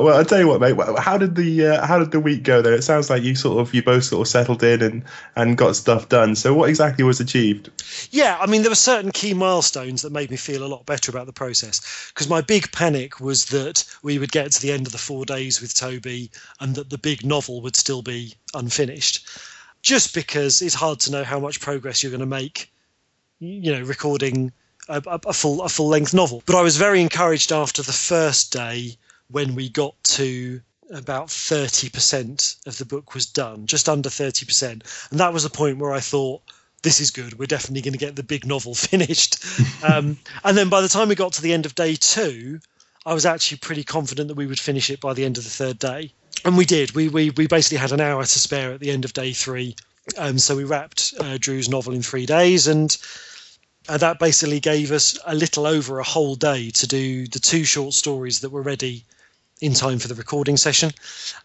well, 0.00 0.20
I 0.20 0.22
tell 0.22 0.38
you 0.38 0.46
what, 0.46 0.60
mate. 0.60 0.76
How 1.00 1.18
did 1.18 1.34
the 1.34 1.66
uh, 1.66 1.84
how 1.84 1.98
did 1.98 2.12
the 2.12 2.20
week 2.20 2.44
go? 2.44 2.62
Then 2.62 2.74
it 2.74 2.82
sounds 2.82 3.10
like 3.10 3.24
you 3.24 3.34
sort 3.34 3.58
of 3.58 3.74
you 3.74 3.82
both 3.82 4.04
sort 4.04 4.24
of 4.24 4.30
settled 4.30 4.62
in 4.62 4.82
and 4.82 5.02
and 5.34 5.58
got 5.58 5.74
stuff 5.74 6.08
done. 6.08 6.36
So, 6.36 6.54
what 6.54 6.68
exactly 6.68 7.02
was 7.02 7.18
achieved? 7.18 7.70
Yeah, 8.12 8.38
I 8.40 8.46
mean, 8.46 8.62
there 8.62 8.70
were 8.70 8.76
certain 8.76 9.10
key 9.10 9.34
milestones 9.34 10.02
that 10.02 10.12
made 10.12 10.30
me 10.30 10.36
feel 10.36 10.64
a 10.64 10.70
lot 10.70 10.86
better 10.86 11.10
about 11.10 11.26
the 11.26 11.32
process. 11.32 11.80
Because 12.14 12.28
my 12.28 12.40
big 12.40 12.70
panic 12.70 13.18
was 13.18 13.46
that 13.46 13.84
we 14.04 14.20
would 14.20 14.30
get 14.30 14.52
to 14.52 14.62
the 14.62 14.70
end 14.70 14.86
of 14.86 14.92
the 14.92 14.98
four 14.98 15.24
days 15.24 15.60
with 15.60 15.74
Toby, 15.74 16.30
and 16.60 16.76
that 16.76 16.88
the 16.88 16.98
big 16.98 17.26
novel 17.26 17.62
would 17.62 17.74
still 17.74 18.02
be 18.02 18.34
unfinished. 18.54 19.26
Just 19.82 20.14
because 20.14 20.62
it's 20.62 20.76
hard 20.76 21.00
to 21.00 21.10
know 21.10 21.24
how 21.24 21.40
much 21.40 21.58
progress 21.58 22.04
you're 22.04 22.12
going 22.12 22.20
to 22.20 22.26
make 22.26 22.68
you 23.42 23.72
know, 23.72 23.82
recording 23.82 24.52
a, 24.88 25.02
a 25.06 25.32
full 25.32 25.62
a 25.62 25.68
full 25.68 25.88
length 25.88 26.14
novel. 26.14 26.42
But 26.46 26.56
I 26.56 26.62
was 26.62 26.76
very 26.76 27.00
encouraged 27.00 27.52
after 27.52 27.82
the 27.82 27.92
first 27.92 28.52
day 28.52 28.96
when 29.30 29.54
we 29.54 29.68
got 29.68 29.94
to 30.04 30.60
about 30.90 31.28
30% 31.28 32.66
of 32.66 32.76
the 32.76 32.84
book 32.84 33.14
was 33.14 33.26
done, 33.26 33.66
just 33.66 33.88
under 33.88 34.10
30%. 34.10 35.10
And 35.10 35.20
that 35.20 35.32
was 35.32 35.44
a 35.44 35.50
point 35.50 35.78
where 35.78 35.92
I 35.92 36.00
thought, 36.00 36.42
this 36.82 37.00
is 37.00 37.10
good. 37.10 37.38
We're 37.38 37.46
definitely 37.46 37.80
going 37.80 37.92
to 37.92 37.98
get 37.98 38.14
the 38.14 38.22
big 38.22 38.44
novel 38.44 38.74
finished. 38.90 39.42
um, 39.82 40.18
and 40.44 40.56
then 40.56 40.68
by 40.68 40.82
the 40.82 40.88
time 40.88 41.08
we 41.08 41.14
got 41.14 41.32
to 41.34 41.42
the 41.42 41.52
end 41.52 41.64
of 41.64 41.74
day 41.74 41.94
two, 41.94 42.60
I 43.06 43.14
was 43.14 43.24
actually 43.24 43.58
pretty 43.58 43.84
confident 43.84 44.28
that 44.28 44.36
we 44.36 44.46
would 44.46 44.60
finish 44.60 44.90
it 44.90 45.00
by 45.00 45.14
the 45.14 45.24
end 45.24 45.38
of 45.38 45.44
the 45.44 45.50
third 45.50 45.78
day. 45.78 46.12
And 46.44 46.58
we 46.58 46.66
did. 46.66 46.92
We, 46.92 47.08
we, 47.08 47.30
we 47.30 47.46
basically 47.46 47.78
had 47.78 47.92
an 47.92 48.00
hour 48.00 48.22
to 48.22 48.38
spare 48.38 48.72
at 48.72 48.80
the 48.80 48.90
end 48.90 49.04
of 49.04 49.12
day 49.12 49.32
three. 49.32 49.76
Um, 50.18 50.38
so 50.38 50.56
we 50.56 50.64
wrapped 50.64 51.14
uh, 51.20 51.38
Drew's 51.40 51.68
novel 51.68 51.94
in 51.94 52.02
three 52.02 52.26
days. 52.26 52.66
And 52.66 52.96
and 53.88 54.00
that 54.00 54.18
basically 54.18 54.60
gave 54.60 54.92
us 54.92 55.18
a 55.26 55.34
little 55.34 55.66
over 55.66 55.98
a 55.98 56.04
whole 56.04 56.34
day 56.34 56.70
to 56.70 56.86
do 56.86 57.26
the 57.26 57.38
two 57.38 57.64
short 57.64 57.94
stories 57.94 58.40
that 58.40 58.50
were 58.50 58.62
ready 58.62 59.04
in 59.60 59.74
time 59.74 59.98
for 59.98 60.08
the 60.08 60.14
recording 60.14 60.56
session, 60.56 60.90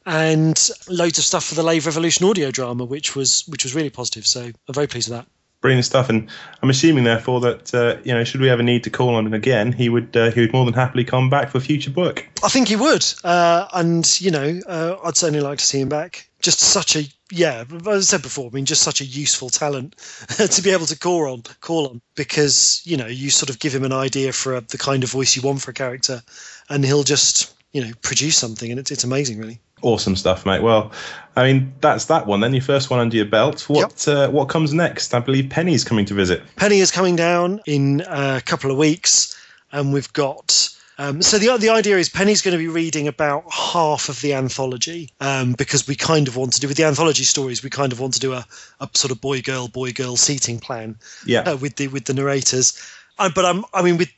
and 0.06 0.70
loads 0.90 1.20
of 1.20 1.24
stuff 1.24 1.46
for 1.46 1.56
the 1.56 1.64
Lave 1.64 1.86
Revolution 1.86 2.26
audio 2.26 2.52
drama, 2.52 2.84
which 2.84 3.16
was 3.16 3.44
which 3.48 3.64
was 3.64 3.76
really 3.76 3.92
positive. 3.92 4.26
So 4.26 4.42
I'm 4.42 4.74
very 4.74 4.88
pleased 4.88 5.10
with 5.10 5.20
that. 5.20 5.28
Brilliant 5.62 5.86
stuff, 5.86 6.10
and 6.10 6.30
I'm 6.62 6.70
assuming 6.70 7.04
therefore 7.04 7.40
that 7.42 7.74
uh, 7.74 7.98
you 8.04 8.14
know, 8.14 8.24
should 8.24 8.42
we 8.42 8.50
ever 8.50 8.64
need 8.64 8.84
to 8.84 8.90
call 8.90 9.16
on 9.16 9.26
him 9.26 9.34
again, 9.34 9.72
he 9.72 9.90
would 9.90 10.16
uh, 10.18 10.32
he 10.32 10.42
would 10.42 10.54
more 10.54 10.66
than 10.66 10.74
happily 10.74 11.04
come 11.04 11.30
back 11.30 11.50
for 11.50 11.60
a 11.60 11.62
future 11.62 11.92
book. 11.92 12.28
I 12.44 12.50
think 12.50 12.68
he 12.68 12.76
would, 12.76 13.06
uh, 13.24 13.68
and 13.74 14.20
you 14.20 14.32
know, 14.32 14.60
uh, 14.68 14.98
I'd 15.04 15.18
certainly 15.18 15.42
like 15.42 15.60
to 15.60 15.66
see 15.66 15.80
him 15.80 15.90
back. 15.90 16.27
Just 16.42 16.60
such 16.60 16.96
a 16.96 17.04
yeah, 17.32 17.66
as 17.70 17.88
I 17.88 18.00
said 18.00 18.22
before, 18.22 18.48
I 18.48 18.54
mean, 18.54 18.66
just 18.66 18.84
such 18.84 19.02
a 19.02 19.06
useful 19.06 19.50
talent 19.50 19.96
to 20.30 20.62
be 20.62 20.70
able 20.72 20.86
to 20.86 20.98
call 20.98 21.32
on, 21.32 21.44
call 21.62 21.88
on, 21.88 22.02
because 22.16 22.82
you 22.86 22.96
know, 22.96 23.08
you 23.08 23.30
sort 23.30 23.50
of 23.50 23.60
give 23.60 23.76
him 23.76 23.84
an 23.84 23.92
idea 23.92 24.32
for 24.32 24.56
a, 24.56 24.62
the 24.62 24.78
kind 24.78 25.04
of 25.04 25.12
voice 25.12 25.36
you 25.36 25.42
want 25.42 25.62
for 25.62 25.72
a 25.72 25.74
character, 25.74 26.22
and 26.70 26.86
he'll 26.86 27.04
just 27.04 27.54
you 27.74 27.82
know 27.82 27.92
produce 28.02 28.38
something, 28.38 28.72
and 28.72 28.80
it's 28.80 28.92
it's 28.92 29.04
amazing, 29.04 29.40
really. 29.40 29.60
Awesome 29.84 30.16
stuff, 30.16 30.46
mate. 30.46 30.64
Well, 30.64 30.92
I 31.36 31.44
mean, 31.44 31.72
that's 31.82 32.06
that 32.06 32.26
one. 32.26 32.40
Then 32.40 32.54
your 32.54 32.64
first 32.64 32.90
one 32.90 33.00
under 33.00 33.16
your 33.16 33.28
belt. 33.28 33.70
What 33.70 34.06
yep. 34.08 34.16
uh, 34.16 34.32
what 34.32 34.50
comes 34.50 34.74
next? 34.74 35.14
I 35.14 35.20
believe 35.20 35.50
Penny's 35.50 35.84
coming 35.84 36.06
to 36.06 36.14
visit. 36.14 36.42
Penny 36.56 36.80
is 36.80 36.92
coming 36.92 37.16
down 37.16 37.62
in 37.68 38.02
a 38.08 38.42
couple 38.44 38.72
of 38.72 38.78
weeks, 38.78 39.38
and 39.72 39.94
we've 39.94 40.12
got 40.14 40.70
um, 40.98 41.22
so 41.22 41.38
the 41.38 41.56
the 41.58 41.70
idea 41.70 41.98
is 41.98 42.10
Penny's 42.10 42.42
going 42.42 42.54
to 42.54 42.58
be 42.58 42.68
reading 42.68 43.08
about 43.08 43.44
half 43.52 44.10
of 44.10 44.20
the 44.22 44.34
anthology 44.34 45.12
um, 45.20 45.54
because 45.54 45.88
we 45.88 45.96
kind 45.96 46.28
of 46.28 46.36
want 46.36 46.54
to 46.54 46.60
do 46.60 46.68
with 46.68 46.78
the 46.78 46.86
anthology 46.86 47.24
stories. 47.24 47.64
We 47.64 47.70
kind 47.70 47.92
of 47.92 48.00
want 48.00 48.16
to 48.16 48.20
do 48.20 48.34
a, 48.34 48.46
a 48.80 48.90
sort 48.94 49.12
of 49.12 49.22
boy 49.22 49.42
girl 49.42 49.68
boy 49.68 49.92
girl 49.92 50.16
seating 50.16 50.60
plan. 50.60 50.98
Yeah. 51.26 51.42
Uh, 51.42 51.58
with 51.58 51.76
the 51.76 51.88
with 51.88 52.06
the 52.06 52.14
narrators, 52.14 52.82
I, 53.20 53.30
but 53.30 53.46
I'm, 53.46 53.66
I 53.74 53.82
mean, 53.82 53.98
with 53.98 54.12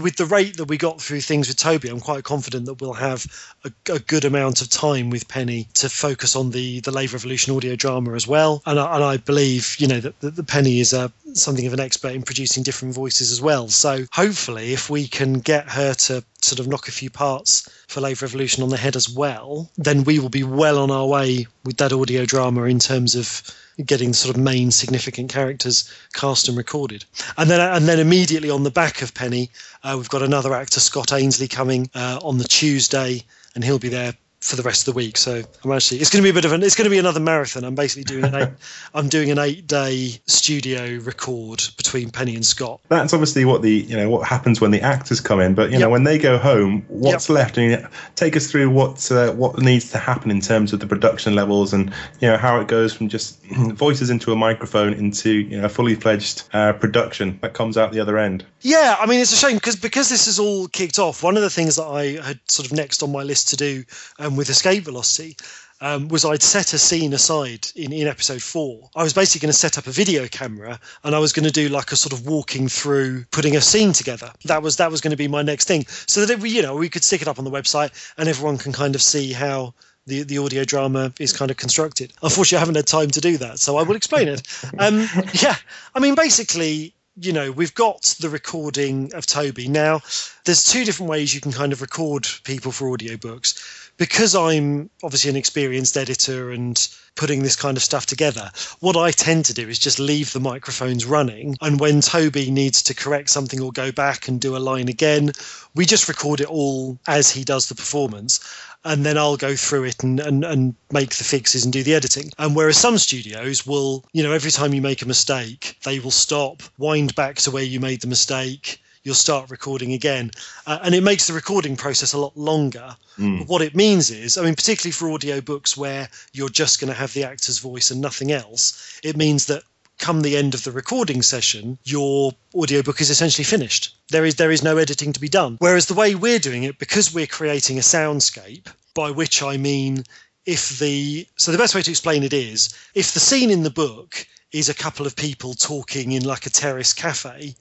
with 0.00 0.16
the 0.16 0.24
rate 0.24 0.56
that 0.56 0.66
we 0.66 0.78
got 0.78 1.00
through 1.00 1.20
things 1.20 1.48
with 1.48 1.56
Toby, 1.56 1.88
I'm 1.88 2.00
quite 2.00 2.24
confident 2.24 2.66
that 2.66 2.80
we'll 2.80 2.94
have 2.94 3.26
a, 3.64 3.72
a 3.92 3.98
good 3.98 4.24
amount 4.24 4.62
of 4.62 4.70
time 4.70 5.10
with 5.10 5.28
Penny 5.28 5.68
to 5.74 5.88
focus 5.88 6.36
on 6.36 6.50
the 6.50 6.80
the 6.80 6.90
Lave 6.90 7.12
Revolution 7.12 7.54
audio 7.54 7.76
drama 7.76 8.14
as 8.14 8.26
well. 8.26 8.62
And 8.64 8.78
I, 8.78 8.94
and 8.94 9.04
I 9.04 9.16
believe, 9.18 9.76
you 9.78 9.88
know, 9.88 10.00
that, 10.00 10.18
that 10.20 10.36
the 10.36 10.44
Penny 10.44 10.80
is 10.80 10.92
a 10.92 11.12
something 11.34 11.66
of 11.66 11.74
an 11.74 11.80
expert 11.80 12.12
in 12.14 12.22
producing 12.22 12.62
different 12.62 12.94
voices 12.94 13.30
as 13.30 13.42
well. 13.42 13.68
So 13.68 14.06
hopefully, 14.12 14.72
if 14.72 14.88
we 14.88 15.06
can 15.06 15.40
get 15.40 15.68
her 15.68 15.94
to 15.94 16.24
sort 16.40 16.60
of 16.60 16.68
knock 16.68 16.88
a 16.88 16.92
few 16.92 17.10
parts 17.10 17.68
for 17.88 18.00
Lave 18.00 18.22
Revolution 18.22 18.62
on 18.62 18.70
the 18.70 18.76
head 18.76 18.96
as 18.96 19.10
well, 19.10 19.70
then 19.76 20.04
we 20.04 20.18
will 20.18 20.28
be 20.28 20.44
well 20.44 20.78
on 20.78 20.90
our 20.90 21.06
way 21.06 21.46
with 21.64 21.76
that 21.78 21.92
audio 21.92 22.24
drama 22.24 22.64
in 22.64 22.78
terms 22.78 23.14
of 23.14 23.42
getting 23.84 24.12
sort 24.12 24.34
of 24.34 24.40
main 24.40 24.70
significant 24.70 25.30
characters 25.30 25.92
cast 26.14 26.48
and 26.48 26.56
recorded. 26.56 27.04
And 27.36 27.50
then 27.50 27.60
and 27.60 27.86
then 27.86 27.98
immediately 27.98 28.50
on 28.50 28.62
the 28.62 28.70
back 28.70 29.02
of 29.02 29.14
Penny, 29.14 29.50
uh, 29.82 29.94
we've 29.96 30.08
got 30.08 30.22
another 30.22 30.54
actor, 30.54 30.80
Scott 30.80 31.12
Ainslie, 31.12 31.48
coming 31.48 31.90
uh, 31.94 32.18
on 32.22 32.38
the 32.38 32.44
Tuesday, 32.44 33.22
and 33.54 33.62
he'll 33.62 33.78
be 33.78 33.88
there 33.88 34.14
for 34.40 34.56
the 34.56 34.62
rest 34.62 34.86
of 34.86 34.94
the 34.94 34.96
week. 34.96 35.16
So 35.16 35.42
I'm 35.64 35.72
actually 35.72 36.00
it's 36.00 36.10
going 36.10 36.22
to 36.22 36.26
be 36.26 36.30
a 36.30 36.34
bit 36.34 36.44
of 36.44 36.52
an 36.52 36.62
it's 36.62 36.76
going 36.76 36.84
to 36.84 36.90
be 36.90 36.98
another 36.98 37.20
marathon. 37.20 37.64
I'm 37.64 37.74
basically 37.74 38.04
doing 38.04 38.24
an 38.24 38.34
eight 38.34 38.48
I'm 38.94 39.08
doing 39.08 39.30
an 39.30 39.38
eight 39.38 39.66
day 39.66 40.20
studio 40.26 40.98
record 40.98 41.62
between 41.76 42.10
Penny 42.10 42.34
and 42.34 42.44
Scott. 42.44 42.80
That's 42.88 43.12
obviously 43.12 43.44
what 43.44 43.62
the 43.62 43.72
you 43.72 43.96
know 43.96 44.10
what 44.10 44.26
happens 44.28 44.60
when 44.60 44.70
the 44.70 44.80
actors 44.80 45.20
come 45.20 45.40
in, 45.40 45.54
but 45.54 45.70
you 45.70 45.78
know 45.78 45.88
when 45.90 46.04
they 46.04 46.18
go 46.18 46.38
home, 46.38 46.84
what's 46.88 47.28
Yep. 47.28 47.34
left? 47.34 47.58
And 47.58 47.70
you 47.70 47.88
take 48.14 48.36
us 48.36 48.50
through 48.50 48.70
what 48.70 49.10
uh, 49.10 49.32
what 49.32 49.58
needs 49.58 49.90
to 49.92 49.98
happen 49.98 50.30
in 50.30 50.40
terms 50.40 50.72
of 50.72 50.80
the 50.80 50.86
production 50.86 51.34
levels 51.34 51.72
and 51.72 51.92
you 52.20 52.28
know 52.28 52.36
how 52.36 52.60
it 52.60 52.68
goes 52.68 52.92
from 52.92 53.08
just 53.08 53.42
voices 53.46 54.10
into 54.10 54.32
a 54.32 54.36
microphone 54.36 54.92
into 54.92 55.30
you 55.30 55.58
know 55.58 55.64
a 55.64 55.68
fully 55.68 55.94
fledged 55.94 56.44
uh, 56.52 56.72
production 56.74 57.38
that 57.42 57.54
comes 57.54 57.76
out 57.76 57.92
the 57.92 58.00
other 58.00 58.18
end. 58.18 58.44
Yeah, 58.60 58.96
I 59.00 59.06
mean 59.06 59.20
it's 59.20 59.32
a 59.32 59.36
shame 59.36 59.56
because 59.56 59.76
because 59.76 60.08
this 60.08 60.26
is 60.26 60.38
all 60.38 60.68
kicked 60.68 60.98
off. 60.98 61.22
One 61.22 61.36
of 61.36 61.42
the 61.42 61.50
things 61.50 61.76
that 61.76 61.86
I 61.86 62.20
had 62.24 62.38
sort 62.48 62.66
of 62.66 62.72
next 62.72 63.02
on 63.02 63.10
my 63.10 63.22
list 63.22 63.48
to 63.48 63.56
do 63.56 63.84
um, 64.18 64.35
with 64.36 64.48
Escape 64.50 64.84
Velocity 64.84 65.36
um, 65.80 66.08
was 66.08 66.24
I'd 66.24 66.42
set 66.42 66.72
a 66.72 66.78
scene 66.78 67.12
aside 67.12 67.68
in, 67.76 67.92
in 67.92 68.06
episode 68.08 68.42
four. 68.42 68.88
I 68.94 69.02
was 69.02 69.12
basically 69.12 69.44
going 69.46 69.52
to 69.52 69.58
set 69.58 69.76
up 69.76 69.86
a 69.86 69.90
video 69.90 70.26
camera 70.26 70.80
and 71.04 71.14
I 71.14 71.18
was 71.18 71.32
going 71.34 71.44
to 71.44 71.52
do 71.52 71.68
like 71.68 71.92
a 71.92 71.96
sort 71.96 72.12
of 72.14 72.26
walking 72.26 72.68
through 72.68 73.24
putting 73.30 73.56
a 73.56 73.60
scene 73.60 73.92
together. 73.92 74.32
That 74.46 74.62
was 74.62 74.76
that 74.76 74.90
was 74.90 75.00
going 75.02 75.10
to 75.10 75.16
be 75.18 75.28
my 75.28 75.42
next 75.42 75.68
thing, 75.68 75.84
so 75.88 76.24
that 76.24 76.38
we- 76.38 76.50
you 76.50 76.62
know 76.62 76.76
we 76.76 76.88
could 76.88 77.04
stick 77.04 77.20
it 77.22 77.28
up 77.28 77.38
on 77.38 77.44
the 77.44 77.50
website 77.50 77.90
and 78.16 78.28
everyone 78.28 78.58
can 78.58 78.72
kind 78.72 78.94
of 78.94 79.02
see 79.02 79.32
how. 79.32 79.74
The, 80.08 80.22
the 80.22 80.38
audio 80.38 80.62
drama 80.62 81.12
is 81.18 81.32
kind 81.32 81.50
of 81.50 81.56
constructed. 81.56 82.12
Unfortunately, 82.22 82.58
I 82.58 82.60
haven't 82.60 82.76
had 82.76 82.86
time 82.86 83.10
to 83.10 83.20
do 83.20 83.38
that, 83.38 83.58
so 83.58 83.76
I 83.76 83.82
will 83.82 83.96
explain 83.96 84.28
it. 84.28 84.40
Um, 84.78 85.04
yeah, 85.42 85.56
I 85.96 85.98
mean, 85.98 86.14
basically, 86.14 86.94
you 87.20 87.32
know, 87.32 87.50
we've 87.50 87.74
got 87.74 88.02
the 88.20 88.28
recording 88.28 89.12
of 89.14 89.26
Toby. 89.26 89.66
Now, 89.66 90.02
there's 90.44 90.62
two 90.62 90.84
different 90.84 91.10
ways 91.10 91.34
you 91.34 91.40
can 91.40 91.50
kind 91.50 91.72
of 91.72 91.80
record 91.82 92.24
people 92.44 92.70
for 92.70 92.96
audiobooks. 92.96 93.85
Because 93.98 94.34
I'm 94.34 94.90
obviously 95.02 95.30
an 95.30 95.36
experienced 95.36 95.96
editor 95.96 96.50
and 96.50 96.76
putting 97.14 97.42
this 97.42 97.56
kind 97.56 97.76
of 97.76 97.82
stuff 97.82 98.04
together, 98.04 98.50
what 98.80 98.96
I 98.96 99.10
tend 99.10 99.46
to 99.46 99.54
do 99.54 99.68
is 99.68 99.78
just 99.78 99.98
leave 99.98 100.32
the 100.32 100.40
microphones 100.40 101.06
running. 101.06 101.56
And 101.62 101.80
when 101.80 102.02
Toby 102.02 102.50
needs 102.50 102.82
to 102.84 102.94
correct 102.94 103.30
something 103.30 103.60
or 103.60 103.72
go 103.72 103.90
back 103.92 104.28
and 104.28 104.38
do 104.40 104.56
a 104.56 104.58
line 104.58 104.88
again, 104.88 105.32
we 105.74 105.86
just 105.86 106.08
record 106.08 106.40
it 106.40 106.48
all 106.48 106.98
as 107.06 107.30
he 107.30 107.42
does 107.42 107.68
the 107.68 107.74
performance 107.74 108.40
and 108.86 109.04
then 109.04 109.18
I'll 109.18 109.36
go 109.36 109.56
through 109.56 109.84
it 109.84 110.02
and, 110.04 110.20
and, 110.20 110.44
and 110.44 110.74
make 110.92 111.10
the 111.16 111.24
fixes 111.24 111.64
and 111.64 111.72
do 111.72 111.82
the 111.82 111.94
editing. 111.94 112.30
And 112.38 112.54
whereas 112.54 112.76
some 112.76 112.98
studios 112.98 113.66
will, 113.66 114.04
you 114.12 114.22
know, 114.22 114.32
every 114.32 114.52
time 114.52 114.72
you 114.72 114.80
make 114.80 115.02
a 115.02 115.08
mistake, 115.08 115.76
they 115.84 115.98
will 115.98 116.12
stop, 116.12 116.62
wind 116.78 117.14
back 117.16 117.36
to 117.36 117.50
where 117.50 117.64
you 117.64 117.80
made 117.80 118.00
the 118.00 118.06
mistake, 118.06 118.80
you'll 119.06 119.14
start 119.14 119.50
recording 119.50 119.92
again. 119.92 120.32
Uh, 120.66 120.80
and 120.82 120.92
it 120.92 121.02
makes 121.02 121.28
the 121.28 121.32
recording 121.32 121.76
process 121.76 122.12
a 122.12 122.18
lot 122.18 122.36
longer. 122.36 122.96
But 123.38 123.48
what 123.48 123.62
it 123.62 123.76
means 123.76 124.10
is, 124.10 124.36
I 124.36 124.42
mean, 124.42 124.56
particularly 124.56 124.90
for 124.90 125.06
audiobooks 125.06 125.76
where 125.76 126.08
you're 126.32 126.48
just 126.48 126.80
going 126.80 126.92
to 126.92 126.98
have 126.98 127.12
the 127.12 127.22
actor's 127.22 127.60
voice 127.60 127.92
and 127.92 128.00
nothing 128.00 128.32
else, 128.32 129.00
it 129.04 129.16
means 129.16 129.46
that 129.46 129.62
come 129.98 130.22
the 130.22 130.36
end 130.36 130.54
of 130.54 130.64
the 130.64 130.72
recording 130.72 131.22
session, 131.22 131.78
your 131.84 132.32
audiobook 132.54 133.00
is 133.00 133.08
essentially 133.08 133.44
finished. 133.44 133.96
There 134.10 134.24
is 134.24 134.34
there 134.34 134.50
is 134.50 134.64
no 134.64 134.76
editing 134.76 135.12
to 135.12 135.20
be 135.20 135.28
done. 135.28 135.56
Whereas 135.60 135.86
the 135.86 135.94
way 135.94 136.16
we're 136.16 136.40
doing 136.40 136.64
it, 136.64 136.78
because 136.78 137.14
we're 137.14 137.28
creating 137.28 137.78
a 137.78 137.82
soundscape, 137.82 138.66
by 138.92 139.12
which 139.12 139.40
I 139.40 139.56
mean 139.56 140.02
if 140.44 140.78
the 140.80 141.26
so 141.36 141.52
the 141.52 141.58
best 141.58 141.76
way 141.76 141.82
to 141.82 141.90
explain 141.90 142.24
it 142.24 142.32
is 142.32 142.74
if 142.94 143.14
the 143.14 143.20
scene 143.20 143.50
in 143.50 143.62
the 143.62 143.70
book 143.70 144.26
is 144.52 144.68
a 144.68 144.74
couple 144.74 145.06
of 145.06 145.14
people 145.14 145.54
talking 145.54 146.12
in 146.12 146.24
like 146.24 146.46
a 146.46 146.50
terrace 146.50 146.92
cafe, 146.92 147.54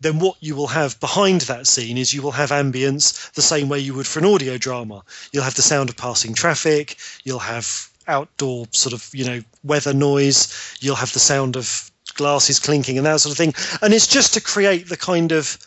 then 0.00 0.18
what 0.18 0.36
you 0.40 0.56
will 0.56 0.68
have 0.68 0.98
behind 0.98 1.42
that 1.42 1.66
scene 1.66 1.98
is 1.98 2.12
you 2.12 2.22
will 2.22 2.32
have 2.32 2.50
ambience 2.50 3.30
the 3.32 3.42
same 3.42 3.68
way 3.68 3.78
you 3.78 3.94
would 3.94 4.06
for 4.06 4.18
an 4.18 4.24
audio 4.24 4.56
drama. 4.56 5.02
You'll 5.32 5.44
have 5.44 5.54
the 5.54 5.62
sound 5.62 5.90
of 5.90 5.96
passing 5.96 6.34
traffic, 6.34 6.96
you'll 7.22 7.38
have 7.38 7.90
outdoor 8.08 8.66
sort 8.72 8.94
of, 8.94 9.08
you 9.12 9.24
know, 9.24 9.42
weather 9.62 9.94
noise, 9.94 10.76
you'll 10.80 10.96
have 10.96 11.12
the 11.12 11.18
sound 11.18 11.56
of 11.56 11.90
glasses 12.14 12.58
clinking 12.58 12.96
and 12.96 13.06
that 13.06 13.20
sort 13.20 13.32
of 13.32 13.38
thing. 13.38 13.54
And 13.82 13.92
it's 13.92 14.06
just 14.06 14.34
to 14.34 14.40
create 14.40 14.88
the 14.88 14.96
kind 14.96 15.32
of 15.32 15.58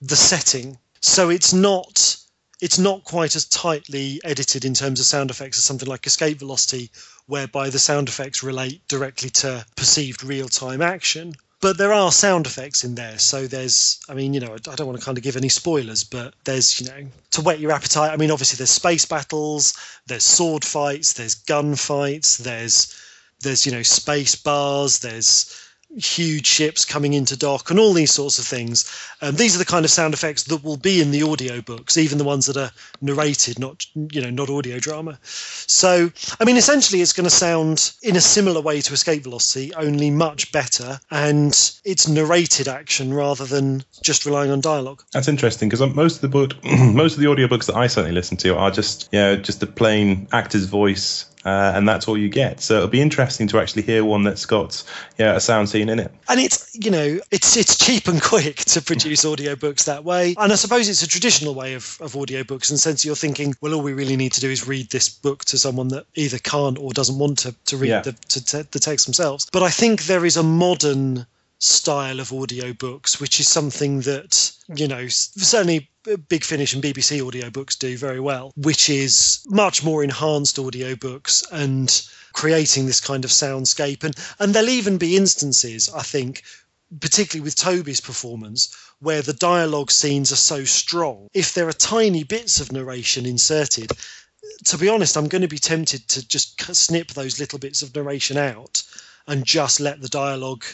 the 0.00 0.16
setting. 0.16 0.78
So 1.00 1.28
it's 1.28 1.52
not 1.52 2.16
it's 2.60 2.78
not 2.78 3.04
quite 3.04 3.36
as 3.36 3.46
tightly 3.46 4.20
edited 4.22 4.66
in 4.66 4.74
terms 4.74 5.00
of 5.00 5.06
sound 5.06 5.30
effects 5.30 5.56
as 5.56 5.64
something 5.64 5.88
like 5.88 6.06
escape 6.06 6.38
velocity 6.38 6.90
whereby 7.26 7.70
the 7.70 7.78
sound 7.78 8.08
effects 8.08 8.42
relate 8.42 8.86
directly 8.86 9.30
to 9.30 9.64
perceived 9.76 10.22
real-time 10.22 10.82
action 10.82 11.34
but 11.60 11.76
there 11.76 11.92
are 11.92 12.10
sound 12.10 12.46
effects 12.46 12.84
in 12.84 12.94
there. 12.94 13.18
So 13.18 13.46
there's 13.46 14.00
i 14.08 14.14
mean 14.14 14.34
you 14.34 14.40
know 14.40 14.54
i 14.54 14.74
don't 14.74 14.86
want 14.86 14.98
to 14.98 15.04
kind 15.04 15.18
of 15.18 15.24
give 15.24 15.36
any 15.36 15.48
spoilers 15.48 16.04
but 16.04 16.34
there's 16.44 16.80
you 16.80 16.86
know 16.88 17.06
to 17.32 17.42
whet 17.42 17.60
your 17.60 17.72
appetite 17.72 18.12
i 18.12 18.16
mean 18.16 18.30
obviously 18.30 18.56
there's 18.56 18.70
space 18.70 19.04
battles 19.04 19.74
there's 20.06 20.24
sword 20.24 20.64
fights 20.64 21.12
there's 21.12 21.34
gun 21.34 21.74
fights 21.74 22.38
there's 22.38 22.96
there's 23.40 23.66
you 23.66 23.72
know 23.72 23.82
space 23.82 24.36
bars 24.36 24.98
there's 25.00 25.69
huge 25.96 26.46
ships 26.46 26.84
coming 26.84 27.14
into 27.14 27.36
dock 27.36 27.70
and 27.70 27.78
all 27.78 27.92
these 27.92 28.12
sorts 28.12 28.38
of 28.38 28.44
things 28.44 28.90
um, 29.22 29.34
these 29.34 29.54
are 29.54 29.58
the 29.58 29.64
kind 29.64 29.84
of 29.84 29.90
sound 29.90 30.14
effects 30.14 30.44
that 30.44 30.62
will 30.62 30.76
be 30.76 31.00
in 31.00 31.10
the 31.10 31.22
audio 31.22 31.60
books, 31.60 31.98
even 31.98 32.16
the 32.16 32.24
ones 32.24 32.46
that 32.46 32.56
are 32.56 32.70
narrated 33.00 33.58
not 33.58 33.84
you 33.94 34.20
know 34.20 34.30
not 34.30 34.48
audio 34.48 34.78
drama 34.78 35.18
so 35.22 36.10
i 36.38 36.44
mean 36.44 36.56
essentially 36.56 37.00
it's 37.00 37.12
going 37.12 37.24
to 37.24 37.30
sound 37.30 37.92
in 38.02 38.16
a 38.16 38.20
similar 38.20 38.60
way 38.60 38.80
to 38.80 38.92
escape 38.92 39.24
velocity 39.24 39.74
only 39.74 40.10
much 40.10 40.52
better 40.52 41.00
and 41.10 41.72
it's 41.84 42.08
narrated 42.08 42.68
action 42.68 43.12
rather 43.12 43.44
than 43.44 43.82
just 44.02 44.24
relying 44.26 44.50
on 44.50 44.60
dialogue 44.60 45.02
That's 45.12 45.28
interesting 45.28 45.68
because 45.68 45.80
most 45.94 46.16
of 46.16 46.20
the 46.22 46.28
book, 46.28 46.54
most 46.64 47.14
of 47.14 47.20
the 47.20 47.26
audiobooks 47.26 47.66
that 47.66 47.76
I 47.76 47.86
certainly 47.86 48.14
listen 48.14 48.36
to 48.38 48.56
are 48.56 48.70
just 48.70 49.08
you 49.12 49.18
know 49.18 49.36
just 49.36 49.62
a 49.62 49.66
plain 49.66 50.28
actor's 50.32 50.66
voice. 50.66 51.26
Uh, 51.44 51.72
and 51.74 51.88
that's 51.88 52.06
all 52.06 52.18
you 52.18 52.28
get. 52.28 52.60
So 52.60 52.74
it'll 52.76 52.88
be 52.88 53.00
interesting 53.00 53.48
to 53.48 53.58
actually 53.58 53.82
hear 53.82 54.04
one 54.04 54.24
that's 54.24 54.44
got 54.44 54.82
yeah, 55.18 55.36
a 55.36 55.40
sound 55.40 55.70
scene 55.70 55.88
in 55.88 55.98
it. 55.98 56.12
and 56.28 56.38
it's 56.38 56.74
you 56.74 56.90
know 56.90 57.18
it's 57.30 57.56
it's 57.56 57.78
cheap 57.78 58.08
and 58.08 58.20
quick 58.22 58.56
to 58.56 58.82
produce 58.82 59.24
audiobooks 59.24 59.84
that 59.86 60.04
way 60.04 60.34
and 60.38 60.52
i 60.52 60.54
suppose 60.54 60.88
it's 60.88 61.02
a 61.02 61.08
traditional 61.08 61.54
way 61.54 61.74
of, 61.74 61.96
of 62.00 62.12
audiobooks 62.12 62.70
in 62.70 62.74
the 62.74 62.78
sense 62.78 63.04
you're 63.04 63.16
thinking 63.16 63.54
well 63.60 63.74
all 63.74 63.82
we 63.82 63.92
really 63.92 64.16
need 64.16 64.32
to 64.32 64.40
do 64.40 64.50
is 64.50 64.68
read 64.68 64.88
this 64.90 65.08
book 65.08 65.44
to 65.46 65.56
someone 65.58 65.88
that 65.88 66.04
either 66.14 66.38
can't 66.38 66.78
or 66.78 66.92
doesn't 66.92 67.18
want 67.18 67.38
to, 67.38 67.54
to 67.66 67.76
read 67.76 67.88
Yeah. 67.88 68.00
the, 68.02 68.12
to 68.12 68.44
te- 68.44 68.68
the 68.70 68.78
text 68.78 69.06
themselves 69.06 69.48
but 69.52 69.62
i 69.62 69.70
think 69.70 70.04
there 70.04 70.24
is 70.24 70.36
a 70.36 70.42
modern 70.42 71.26
style 71.60 72.20
of 72.20 72.30
audiobooks 72.30 73.20
which 73.20 73.38
is 73.38 73.46
something 73.46 74.00
that 74.00 74.50
you 74.74 74.88
know 74.88 75.06
certainly 75.08 75.90
Big 76.28 76.44
Finish 76.44 76.72
and 76.72 76.82
BBC 76.82 77.20
audiobooks 77.20 77.78
do 77.78 77.98
very 77.98 78.20
well, 78.20 78.52
which 78.56 78.88
is 78.88 79.40
much 79.48 79.84
more 79.84 80.02
enhanced 80.02 80.56
audiobooks 80.56 81.44
and 81.52 82.02
creating 82.32 82.86
this 82.86 83.02
kind 83.02 83.22
of 83.22 83.30
soundscape. 83.30 84.02
And, 84.02 84.16
and 84.38 84.54
there'll 84.54 84.70
even 84.70 84.96
be 84.96 85.18
instances, 85.18 85.90
I 85.90 86.02
think, 86.02 86.42
particularly 87.00 87.44
with 87.44 87.54
Toby's 87.54 88.00
performance, 88.00 88.74
where 89.00 89.20
the 89.20 89.34
dialogue 89.34 89.90
scenes 89.90 90.32
are 90.32 90.36
so 90.36 90.64
strong. 90.64 91.28
If 91.34 91.52
there 91.52 91.68
are 91.68 91.72
tiny 91.74 92.24
bits 92.24 92.60
of 92.60 92.72
narration 92.72 93.26
inserted, 93.26 93.92
to 94.64 94.78
be 94.78 94.88
honest, 94.88 95.18
I'm 95.18 95.28
going 95.28 95.42
to 95.42 95.48
be 95.48 95.58
tempted 95.58 96.08
to 96.08 96.26
just 96.26 96.60
snip 96.74 97.08
those 97.08 97.38
little 97.38 97.58
bits 97.58 97.82
of 97.82 97.94
narration 97.94 98.38
out 98.38 98.82
and 99.26 99.44
just 99.44 99.80
let 99.80 100.00
the 100.00 100.08
dialogue 100.08 100.64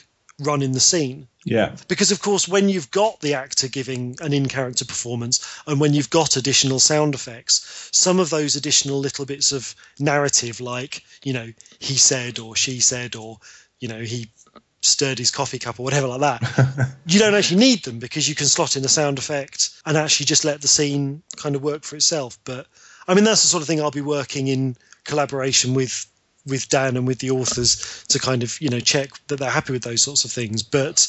run 0.40 0.62
in 0.62 0.72
the 0.72 0.80
scene. 0.80 1.28
Yeah, 1.44 1.76
because 1.86 2.10
of 2.10 2.20
course 2.20 2.48
when 2.48 2.68
you've 2.68 2.90
got 2.90 3.20
the 3.20 3.34
actor 3.34 3.68
giving 3.68 4.16
an 4.20 4.32
in-character 4.32 4.84
performance 4.84 5.46
and 5.66 5.80
when 5.80 5.94
you've 5.94 6.10
got 6.10 6.36
additional 6.36 6.80
sound 6.80 7.14
effects 7.14 7.88
some 7.92 8.18
of 8.18 8.30
those 8.30 8.56
additional 8.56 8.98
little 8.98 9.24
bits 9.26 9.52
of 9.52 9.76
narrative 10.00 10.60
like 10.60 11.04
you 11.22 11.32
know 11.32 11.52
he 11.78 11.94
said 11.94 12.40
or 12.40 12.56
she 12.56 12.80
said 12.80 13.14
or 13.14 13.38
you 13.78 13.86
know 13.86 14.00
he 14.00 14.28
stirred 14.82 15.18
his 15.18 15.30
coffee 15.30 15.60
cup 15.60 15.78
or 15.78 15.84
whatever 15.84 16.08
like 16.08 16.20
that 16.20 16.90
you 17.06 17.20
don't 17.20 17.34
actually 17.34 17.60
need 17.60 17.84
them 17.84 18.00
because 18.00 18.28
you 18.28 18.34
can 18.34 18.46
slot 18.46 18.76
in 18.76 18.84
a 18.84 18.88
sound 18.88 19.16
effect 19.16 19.70
and 19.86 19.96
actually 19.96 20.26
just 20.26 20.44
let 20.44 20.60
the 20.60 20.68
scene 20.68 21.22
kind 21.36 21.54
of 21.54 21.62
work 21.62 21.84
for 21.84 21.94
itself. 21.94 22.38
But 22.44 22.66
i 23.06 23.14
mean 23.14 23.22
that's 23.22 23.42
the 23.42 23.48
sort 23.48 23.62
of 23.62 23.68
thing 23.68 23.80
i'll 23.80 23.92
be 23.92 24.00
working 24.00 24.48
in 24.48 24.76
collaboration 25.04 25.74
with 25.74 26.06
with 26.46 26.68
Dan 26.68 26.96
and 26.96 27.06
with 27.06 27.18
the 27.18 27.30
authors 27.30 28.04
to 28.08 28.18
kind 28.18 28.42
of 28.42 28.60
you 28.60 28.68
know 28.68 28.80
check 28.80 29.10
that 29.28 29.38
they're 29.38 29.50
happy 29.50 29.72
with 29.72 29.82
those 29.82 30.02
sorts 30.02 30.24
of 30.24 30.30
things. 30.30 30.62
But 30.62 31.06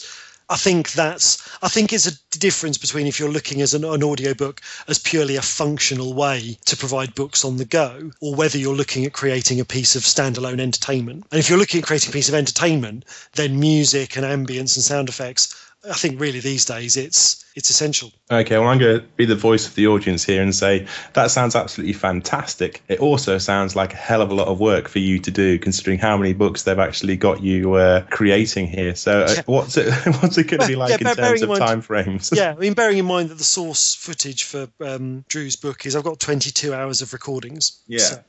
I 0.50 0.56
think 0.56 0.94
that's 0.94 1.46
I 1.62 1.68
think 1.68 1.92
it's 1.92 2.08
a 2.08 2.40
difference 2.40 2.78
between 2.78 3.06
if 3.06 3.20
you're 3.20 3.32
looking 3.32 3.62
as 3.62 3.74
an, 3.74 3.84
an 3.84 4.04
audiobook 4.04 4.62
as 4.88 4.98
purely 4.98 5.36
a 5.36 5.42
functional 5.42 6.14
way 6.14 6.58
to 6.66 6.78
provide 6.78 7.16
books 7.16 7.44
on 7.44 7.58
the 7.58 7.66
go, 7.66 8.12
or 8.22 8.34
whether 8.34 8.58
you're 8.58 8.76
looking 8.76 9.04
at 9.06 9.12
creating 9.12 9.60
a 9.60 9.66
piece 9.66 9.96
of 9.96 10.04
standalone 10.04 10.62
entertainment. 10.62 11.26
And 11.32 11.40
if 11.40 11.50
you're 11.50 11.60
looking 11.60 11.82
at 11.82 11.88
creating 11.88 12.12
a 12.12 12.14
piece 12.14 12.30
of 12.30 12.36
entertainment, 12.36 13.04
then 13.34 13.60
music 13.60 14.16
and 14.16 14.26
ambience 14.26 14.76
and 14.76 14.84
sound 14.84 15.10
effects 15.10 15.54
I 15.90 15.94
think 15.94 16.20
really 16.20 16.40
these 16.40 16.66
days 16.66 16.98
it's 16.98 17.46
it's 17.56 17.70
essential. 17.70 18.12
Okay, 18.30 18.58
well, 18.58 18.68
I'm 18.68 18.78
going 18.78 19.00
to 19.00 19.06
be 19.16 19.26
the 19.26 19.36
voice 19.36 19.68
of 19.68 19.76
the 19.76 19.88
audience 19.88 20.24
here 20.24 20.42
and 20.42 20.54
say 20.54 20.88
that 21.14 21.32
sounds 21.32 21.56
absolutely 21.56 21.94
fantastic. 21.94 22.82
It 22.88 23.00
also 23.00 23.38
sounds 23.38 23.76
like 23.76 23.94
a 23.94 23.98
hell 23.98 24.22
of 24.22 24.30
a 24.30 24.34
lot 24.34 24.48
of 24.48 24.60
work 24.60 24.88
for 24.88 25.00
you 25.00 25.20
to 25.20 25.32
do, 25.32 25.58
considering 25.58 25.98
how 25.98 26.18
many 26.18 26.34
books 26.34 26.64
they've 26.64 26.78
actually 26.78 27.18
got 27.18 27.42
you 27.42 27.74
uh, 27.74 28.02
creating 28.10 28.68
here. 28.68 28.96
So, 28.96 29.22
uh, 29.22 29.36
what's 29.46 29.78
it 29.78 29.92
what's 30.22 30.38
it 30.38 30.46
going 30.46 30.62
to 30.62 30.68
be 30.68 30.76
like 30.76 31.02
yeah, 31.02 31.10
in 31.10 31.16
terms 31.16 31.42
of 31.42 31.50
mind, 31.50 31.62
time 31.62 31.82
frames? 31.82 32.32
Yeah, 32.34 32.54
I 32.58 32.60
mean, 32.60 32.74
bearing 32.74 32.98
in 32.98 33.06
mind 33.06 33.30
that 33.30 33.38
the 33.38 33.44
source 33.44 33.96
footage 33.96 34.44
for 34.44 34.68
um, 34.82 35.26
Drew's 35.28 35.56
book 35.56 35.86
is 35.86 35.96
I've 35.96 36.04
got 36.04 36.20
22 36.20 36.74
hours 36.74 37.02
of 37.02 37.14
recordings. 37.14 37.82
Yeah. 37.88 38.20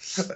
So. 0.00 0.24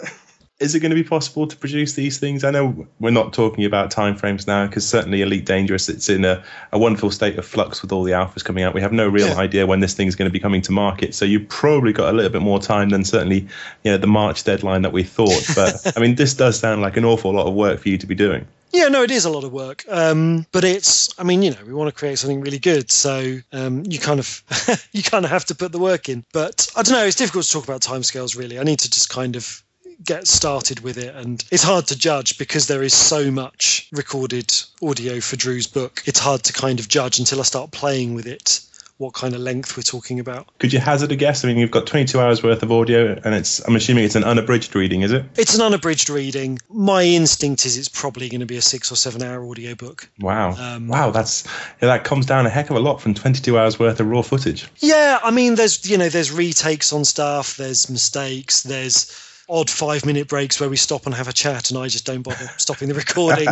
is 0.64 0.74
it 0.74 0.80
going 0.80 0.90
to 0.90 0.96
be 0.96 1.04
possible 1.04 1.46
to 1.46 1.56
produce 1.56 1.92
these 1.92 2.18
things? 2.18 2.42
I 2.42 2.50
know 2.50 2.86
we're 2.98 3.10
not 3.10 3.34
talking 3.34 3.66
about 3.66 3.90
timeframes 3.90 4.46
now 4.46 4.66
because 4.66 4.88
certainly 4.88 5.20
Elite 5.20 5.44
Dangerous, 5.44 5.90
it's 5.90 6.08
in 6.08 6.24
a, 6.24 6.42
a, 6.72 6.78
wonderful 6.78 7.10
state 7.10 7.38
of 7.38 7.44
flux 7.44 7.82
with 7.82 7.92
all 7.92 8.02
the 8.02 8.12
alphas 8.12 8.42
coming 8.42 8.64
out. 8.64 8.72
We 8.72 8.80
have 8.80 8.92
no 8.92 9.06
real 9.06 9.28
yeah. 9.28 9.36
idea 9.36 9.66
when 9.66 9.80
this 9.80 9.92
thing 9.92 10.08
is 10.08 10.16
going 10.16 10.28
to 10.28 10.32
be 10.32 10.40
coming 10.40 10.62
to 10.62 10.72
market. 10.72 11.14
So 11.14 11.26
you've 11.26 11.48
probably 11.48 11.92
got 11.92 12.08
a 12.08 12.16
little 12.16 12.32
bit 12.32 12.40
more 12.40 12.58
time 12.58 12.88
than 12.88 13.04
certainly 13.04 13.46
you 13.82 13.92
know 13.92 13.98
the 13.98 14.06
March 14.06 14.42
deadline 14.42 14.80
that 14.82 14.92
we 14.92 15.02
thought. 15.02 15.46
But 15.54 15.92
I 15.96 16.00
mean, 16.00 16.14
this 16.14 16.32
does 16.32 16.58
sound 16.58 16.80
like 16.80 16.96
an 16.96 17.04
awful 17.04 17.32
lot 17.32 17.46
of 17.46 17.52
work 17.52 17.80
for 17.80 17.90
you 17.90 17.98
to 17.98 18.06
be 18.06 18.14
doing. 18.14 18.46
Yeah, 18.72 18.88
no, 18.88 19.02
it 19.02 19.12
is 19.12 19.24
a 19.24 19.30
lot 19.30 19.44
of 19.44 19.52
work. 19.52 19.84
Um, 19.88 20.46
but 20.50 20.64
it's, 20.64 21.08
I 21.16 21.22
mean, 21.22 21.42
you 21.42 21.52
know, 21.52 21.64
we 21.64 21.72
want 21.72 21.94
to 21.94 21.96
create 21.96 22.18
something 22.18 22.40
really 22.40 22.58
good, 22.58 22.90
so 22.90 23.38
um, 23.52 23.84
you 23.86 24.00
kind 24.00 24.18
of, 24.18 24.42
you 24.92 25.02
kind 25.04 25.24
of 25.24 25.30
have 25.30 25.44
to 25.44 25.54
put 25.54 25.70
the 25.70 25.78
work 25.78 26.08
in. 26.08 26.24
But 26.32 26.68
I 26.74 26.82
don't 26.82 26.94
know, 26.94 27.04
it's 27.04 27.14
difficult 27.14 27.44
to 27.44 27.52
talk 27.52 27.62
about 27.62 27.82
timescales. 27.82 28.36
Really, 28.36 28.58
I 28.58 28.64
need 28.64 28.80
to 28.80 28.90
just 28.90 29.10
kind 29.10 29.36
of 29.36 29.62
get 30.02 30.26
started 30.26 30.80
with 30.80 30.98
it 30.98 31.14
and 31.14 31.44
it's 31.50 31.62
hard 31.62 31.86
to 31.86 31.98
judge 31.98 32.38
because 32.38 32.66
there 32.66 32.82
is 32.82 32.94
so 32.94 33.30
much 33.30 33.88
recorded 33.92 34.52
audio 34.82 35.20
for 35.20 35.36
Drew's 35.36 35.66
book. 35.66 36.02
It's 36.06 36.18
hard 36.18 36.42
to 36.44 36.52
kind 36.52 36.80
of 36.80 36.88
judge 36.88 37.18
until 37.18 37.40
I 37.40 37.44
start 37.44 37.70
playing 37.70 38.14
with 38.14 38.26
it 38.26 38.60
what 38.98 39.12
kind 39.12 39.34
of 39.34 39.40
length 39.40 39.76
we're 39.76 39.82
talking 39.82 40.20
about. 40.20 40.46
Could 40.58 40.72
you 40.72 40.78
hazard 40.78 41.10
a 41.10 41.16
guess? 41.16 41.44
I 41.44 41.48
mean, 41.48 41.58
you've 41.58 41.70
got 41.70 41.86
22 41.86 42.20
hours 42.20 42.42
worth 42.42 42.62
of 42.62 42.70
audio, 42.70 43.20
and 43.24 43.34
it's 43.34 43.58
I'm 43.66 43.74
assuming 43.74 44.04
it's 44.04 44.14
an 44.14 44.24
unabridged 44.24 44.74
reading, 44.76 45.02
is 45.02 45.12
it? 45.12 45.24
It's 45.36 45.54
an 45.54 45.62
unabridged 45.62 46.08
reading. 46.08 46.58
My 46.68 47.02
instinct 47.02 47.66
is 47.66 47.76
it's 47.76 47.88
probably 47.88 48.28
going 48.28 48.40
to 48.40 48.46
be 48.46 48.56
a 48.56 48.62
six 48.62 48.92
or 48.92 48.96
seven 48.96 49.22
hour 49.22 49.44
audio 49.48 49.74
book. 49.74 50.08
Wow, 50.20 50.52
um, 50.52 50.88
wow, 50.88 51.10
that's 51.10 51.44
that 51.80 52.04
comes 52.04 52.26
down 52.26 52.46
a 52.46 52.50
heck 52.50 52.70
of 52.70 52.76
a 52.76 52.80
lot 52.80 53.00
from 53.00 53.14
22 53.14 53.58
hours 53.58 53.78
worth 53.78 53.98
of 53.98 54.06
raw 54.06 54.22
footage. 54.22 54.68
Yeah, 54.78 55.18
I 55.22 55.30
mean, 55.30 55.56
there's 55.56 55.88
you 55.88 55.98
know 55.98 56.08
there's 56.08 56.30
retakes 56.30 56.92
on 56.92 57.04
stuff, 57.04 57.56
there's 57.56 57.90
mistakes, 57.90 58.62
there's 58.62 59.06
odd 59.48 59.70
five 59.70 60.06
minute 60.06 60.28
breaks 60.28 60.60
where 60.60 60.68
we 60.68 60.76
stop 60.76 61.06
and 61.06 61.14
have 61.14 61.28
a 61.28 61.32
chat 61.32 61.70
and 61.70 61.78
I 61.78 61.88
just 61.88 62.06
don't 62.06 62.22
bother 62.22 62.50
stopping 62.56 62.88
the 62.88 62.94
recording. 62.94 63.48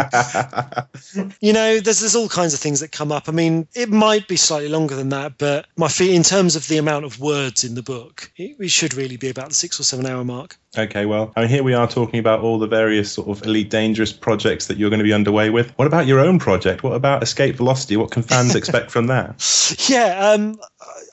you 1.40 1.52
know, 1.52 1.81
there's 1.81 2.01
there's 2.01 2.16
all 2.16 2.28
kinds 2.28 2.55
of 2.55 2.60
things 2.60 2.81
that 2.81 2.93
come 2.93 3.12
up. 3.12 3.28
I 3.28 3.32
mean, 3.32 3.66
it 3.74 3.89
might 3.89 4.28
be 4.28 4.36
slightly 4.36 4.69
longer 4.69 4.94
than 4.94 5.10
that, 5.10 5.39
but 5.39 5.66
my 5.77 5.89
fee 5.89 6.14
in 6.14 6.23
terms 6.23 6.56
of 6.56 6.66
the 6.69 6.78
amount 6.78 7.05
of 7.05 7.20
words 7.20 7.64
in 7.64 7.74
the 7.74 7.82
book, 7.82 8.31
it, 8.36 8.56
it 8.59 8.70
should 8.70 8.94
really 8.94 9.16
be 9.16 9.31
about 9.31 9.48
the 9.48 9.55
six 9.55 9.78
or 9.78 9.85
seven 9.85 10.06
hour 10.06 10.24
mark. 10.24 10.56
Okay, 10.77 11.05
well, 11.05 11.32
I 11.36 11.40
mean, 11.40 11.51
here 11.51 11.62
we 11.62 11.74
are 11.74 11.86
talking 11.86 12.19
about 12.19 12.40
all 12.40 12.59
the 12.59 12.66
various 12.66 13.12
sort 13.12 13.28
of 13.28 13.44
Elite 13.44 13.69
Dangerous 13.69 14.10
projects 14.10 14.69
that 14.69 14.78
you're 14.78 14.89
going 14.89 15.01
to 15.01 15.05
be 15.05 15.12
underway 15.12 15.51
with. 15.51 15.70
What 15.77 15.86
about 15.86 16.06
your 16.06 16.19
own 16.19 16.39
project? 16.39 16.82
What 16.82 16.94
about 16.94 17.23
Escape 17.23 17.56
Velocity? 17.56 17.98
What 17.98 18.10
can 18.10 18.23
fans 18.23 18.55
expect 18.56 18.90
from 18.90 19.09
that? 19.09 19.86
Yeah, 19.89 20.31
um, 20.31 20.59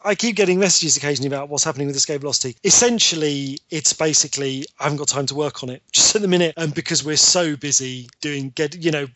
I 0.04 0.16
keep 0.16 0.36
getting 0.36 0.60
messages 0.60 0.98
occasionally 0.98 1.28
about 1.28 1.50
what's 1.50 1.64
happening 1.64 1.88
with 1.88 1.96
Escape 1.96 2.22
Velocity. 2.22 2.56
Essentially, 2.64 3.60
it's 3.70 3.94
basically 3.94 4.66
I 4.80 4.84
haven't 4.84 4.98
got 4.98 5.08
time 5.08 5.26
to 5.28 5.36
work 5.36 5.64
on 5.64 5.70
it 5.70 5.82
just 5.92 6.16
at 6.16 6.22
the 6.22 6.28
minute, 6.28 6.54
and 6.58 6.74
because 6.74 7.04
we're 7.04 7.18
so 7.18 7.56
busy 7.56 8.10
doing 8.22 8.52
get 8.52 8.76
you 8.76 8.92
know 8.92 9.08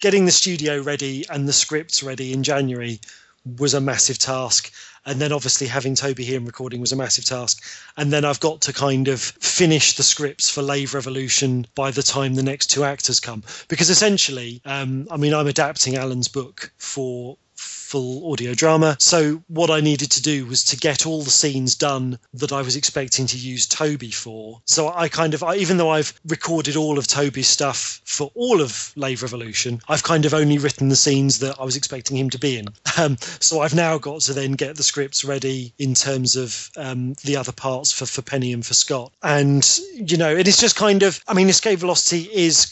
getting 0.00 0.26
the 0.26 0.32
studio 0.32 0.80
ready 0.80 1.24
and 1.30 1.48
the 1.48 1.52
scripts 1.52 2.02
ready 2.02 2.32
in 2.32 2.42
January 2.42 3.00
was 3.58 3.74
a 3.74 3.80
massive 3.80 4.18
task 4.18 4.72
and 5.04 5.20
then 5.20 5.32
obviously 5.32 5.66
having 5.66 5.94
Toby 5.94 6.24
here 6.24 6.36
and 6.36 6.46
recording 6.46 6.80
was 6.80 6.92
a 6.92 6.96
massive 6.96 7.24
task. 7.24 7.62
And 7.96 8.12
then 8.12 8.24
I've 8.24 8.40
got 8.40 8.60
to 8.62 8.72
kind 8.72 9.08
of 9.08 9.20
finish 9.20 9.96
the 9.96 10.02
scripts 10.02 10.48
for 10.48 10.62
Lave 10.62 10.94
Revolution 10.94 11.66
by 11.74 11.90
the 11.90 12.02
time 12.02 12.34
the 12.34 12.42
next 12.42 12.68
two 12.68 12.84
actors 12.84 13.18
come, 13.18 13.42
because 13.68 13.90
essentially, 13.90 14.60
um, 14.64 15.08
I 15.10 15.16
mean, 15.16 15.34
I'm 15.34 15.48
adapting 15.48 15.96
Allen's 15.96 16.28
book 16.28 16.72
for 16.78 17.36
full 17.92 18.32
audio 18.32 18.54
drama. 18.54 18.96
So 18.98 19.42
what 19.48 19.70
I 19.70 19.82
needed 19.82 20.12
to 20.12 20.22
do 20.22 20.46
was 20.46 20.64
to 20.64 20.78
get 20.78 21.04
all 21.04 21.20
the 21.20 21.28
scenes 21.28 21.74
done 21.74 22.18
that 22.32 22.50
I 22.50 22.62
was 22.62 22.74
expecting 22.74 23.26
to 23.26 23.36
use 23.36 23.66
Toby 23.66 24.10
for. 24.10 24.62
So 24.64 24.90
I 24.90 25.10
kind 25.10 25.34
of, 25.34 25.42
I, 25.42 25.56
even 25.56 25.76
though 25.76 25.90
I've 25.90 26.18
recorded 26.26 26.74
all 26.74 26.96
of 26.96 27.06
Toby's 27.06 27.48
stuff 27.48 28.00
for 28.06 28.30
all 28.34 28.62
of 28.62 28.94
Lave 28.96 29.22
Revolution, 29.22 29.82
I've 29.90 30.04
kind 30.04 30.24
of 30.24 30.32
only 30.32 30.56
written 30.56 30.88
the 30.88 30.96
scenes 30.96 31.40
that 31.40 31.60
I 31.60 31.64
was 31.64 31.76
expecting 31.76 32.16
him 32.16 32.30
to 32.30 32.38
be 32.38 32.56
in. 32.58 32.68
Um, 32.98 33.16
so 33.40 33.62
I've 33.62 33.74
now 33.74 33.96
got 33.96 34.20
to 34.22 34.34
then 34.34 34.52
get 34.52 34.76
the 34.76 34.82
scripts 34.82 35.24
ready 35.24 35.72
in 35.78 35.94
terms 35.94 36.36
of 36.36 36.70
um, 36.76 37.14
the 37.24 37.36
other 37.38 37.52
parts 37.52 37.90
for, 37.90 38.04
for 38.04 38.20
Penny 38.20 38.52
and 38.52 38.64
for 38.64 38.74
Scott. 38.74 39.14
And, 39.22 39.66
you 39.94 40.18
know, 40.18 40.36
it 40.36 40.46
is 40.46 40.58
just 40.58 40.76
kind 40.76 41.02
of, 41.02 41.18
I 41.26 41.32
mean, 41.32 41.48
Escape 41.48 41.78
Velocity 41.78 42.28
is 42.30 42.70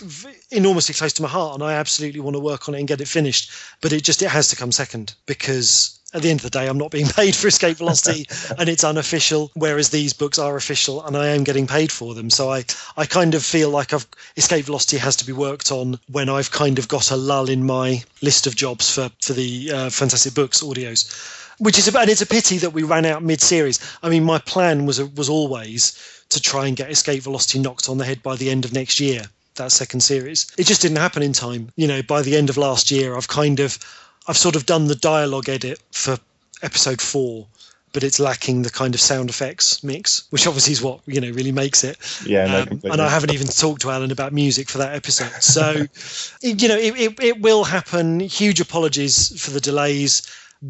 enormously 0.51 0.95
close 0.95 1.15
to 1.15 1.23
my 1.23 1.29
heart 1.29 1.55
and 1.55 1.65
I 1.65 1.73
absolutely 1.73 2.21
want 2.21 2.37
to 2.37 2.41
work 2.41 2.69
on 2.69 2.75
it 2.75 2.81
and 2.81 2.87
get 2.87 3.01
it 3.01 3.09
finished. 3.09 3.51
But 3.81 3.95
it 3.95 4.05
just, 4.05 4.21
it 4.21 4.29
has 4.29 4.49
to 4.49 4.57
come 4.57 4.73
second 4.73 5.10
because 5.27 6.01
at 6.13 6.23
the 6.23 6.31
end 6.31 6.41
of 6.41 6.45
the 6.45 6.51
day, 6.51 6.67
I'm 6.67 6.79
not 6.79 6.91
being 6.91 7.07
paid 7.17 7.37
for 7.37 7.49
Escape 7.49 7.77
Velocity 7.77 8.27
and 8.59 8.69
it's 8.69 8.85
unofficial, 8.85 9.51
whereas 9.55 9.91
these 9.91 10.13
books 10.13 10.39
are 10.39 10.57
official 10.57 11.05
and 11.07 11.17
I 11.17 11.29
am 11.29 11.45
getting 11.45 11.67
paid 11.67 11.93
for 11.93 12.15
them. 12.15 12.31
So 12.31 12.51
I, 12.51 12.65
I 12.97 13.07
kind 13.07 13.35
of 13.35 13.45
feel 13.45 13.71
like 13.71 13.93
I've, 13.93 14.07
Escape 14.37 14.67
Velocity 14.67 14.99
has 14.99 15.17
to 15.17 15.27
be 15.27 15.33
worked 15.33 15.71
on 15.71 15.99
when 16.11 16.29
I've 16.29 16.51
kind 16.51 16.79
of 16.79 16.89
got 16.89 17.11
a 17.11 17.17
lull 17.17 17.49
in 17.49 17.65
my 17.65 18.03
list 18.23 18.47
of 18.47 18.57
jobs 18.57 18.93
for, 18.93 19.11
for 19.21 19.33
the 19.33 19.71
uh, 19.73 19.91
Fantastic 19.91 20.35
Books 20.35 20.63
audios. 20.63 21.37
Which 21.59 21.79
is 21.79 21.95
and 21.95 22.09
it's 22.09 22.23
a 22.23 22.27
pity 22.27 22.57
that 22.57 22.71
we 22.71 22.85
ran 22.85 23.05
out 23.05 23.23
mid-series. 23.23 23.81
I 24.03 24.09
mean, 24.09 24.25
my 24.25 24.39
plan 24.39 24.87
was 24.87 25.03
was 25.13 25.29
always 25.29 26.25
to 26.31 26.41
try 26.41 26.67
and 26.67 26.75
get 26.75 26.91
Escape 26.91 27.23
Velocity 27.23 27.59
knocked 27.59 27.91
on 27.91 27.99
the 27.99 28.07
head 28.07 28.23
by 28.23 28.37
the 28.37 28.49
end 28.49 28.65
of 28.65 28.73
next 28.73 28.99
year. 28.99 29.25
That 29.57 29.71
second 29.71 30.01
series, 30.01 30.51
it 30.57 30.67
just 30.67 30.81
didn't 30.81 30.97
happen 30.97 31.23
in 31.23 31.35
time. 31.35 31.71
You 31.77 31.87
know, 31.87 32.01
by 32.03 32.23
the 32.23 32.35
end 32.35 32.49
of 32.49 32.57
last 32.57 32.91
year, 32.91 33.15
I've 33.15 33.29
kind 33.29 33.61
of 33.61 33.79
I've 34.27 34.37
sort 34.37 34.57
of 34.57 34.67
done 34.67 34.87
the 34.87 34.95
dialogue 34.95 35.49
edit 35.49 35.81
for 35.93 36.19
episode 36.63 37.01
four, 37.01 37.47
but 37.93 38.05
it's 38.05 38.21
lacking 38.21 38.63
the 38.63 38.71
kind 38.71 38.95
of 38.95 39.01
sound 39.01 39.31
effects 39.31 39.83
mix, 39.83 40.25
which 40.31 40.47
obviously 40.47 40.73
is 40.73 40.83
what 40.83 41.01
you 41.07 41.21
know 41.21 41.31
really 41.31 41.53
makes 41.53 41.85
it. 41.85 41.97
Yeah, 42.27 42.47
no, 42.47 42.61
um, 42.63 42.81
and 42.85 43.03
I 43.03 43.09
haven't 43.09 43.33
even 43.33 43.47
talked 43.47 43.83
to 43.83 43.91
Allen 43.91 44.11
about 44.11 44.33
music 44.33 44.69
for 44.69 44.79
that 44.79 44.95
episode, 44.95 45.43
so 45.43 45.73
you 46.43 46.69
know 46.69 46.77
it, 46.77 46.95
it, 46.99 47.21
it 47.21 47.41
will 47.41 47.65
happen. 47.65 48.21
Huge 48.21 48.61
apologies 48.61 49.43
for 49.43 49.51
the 49.51 49.61
delays. 49.61 50.23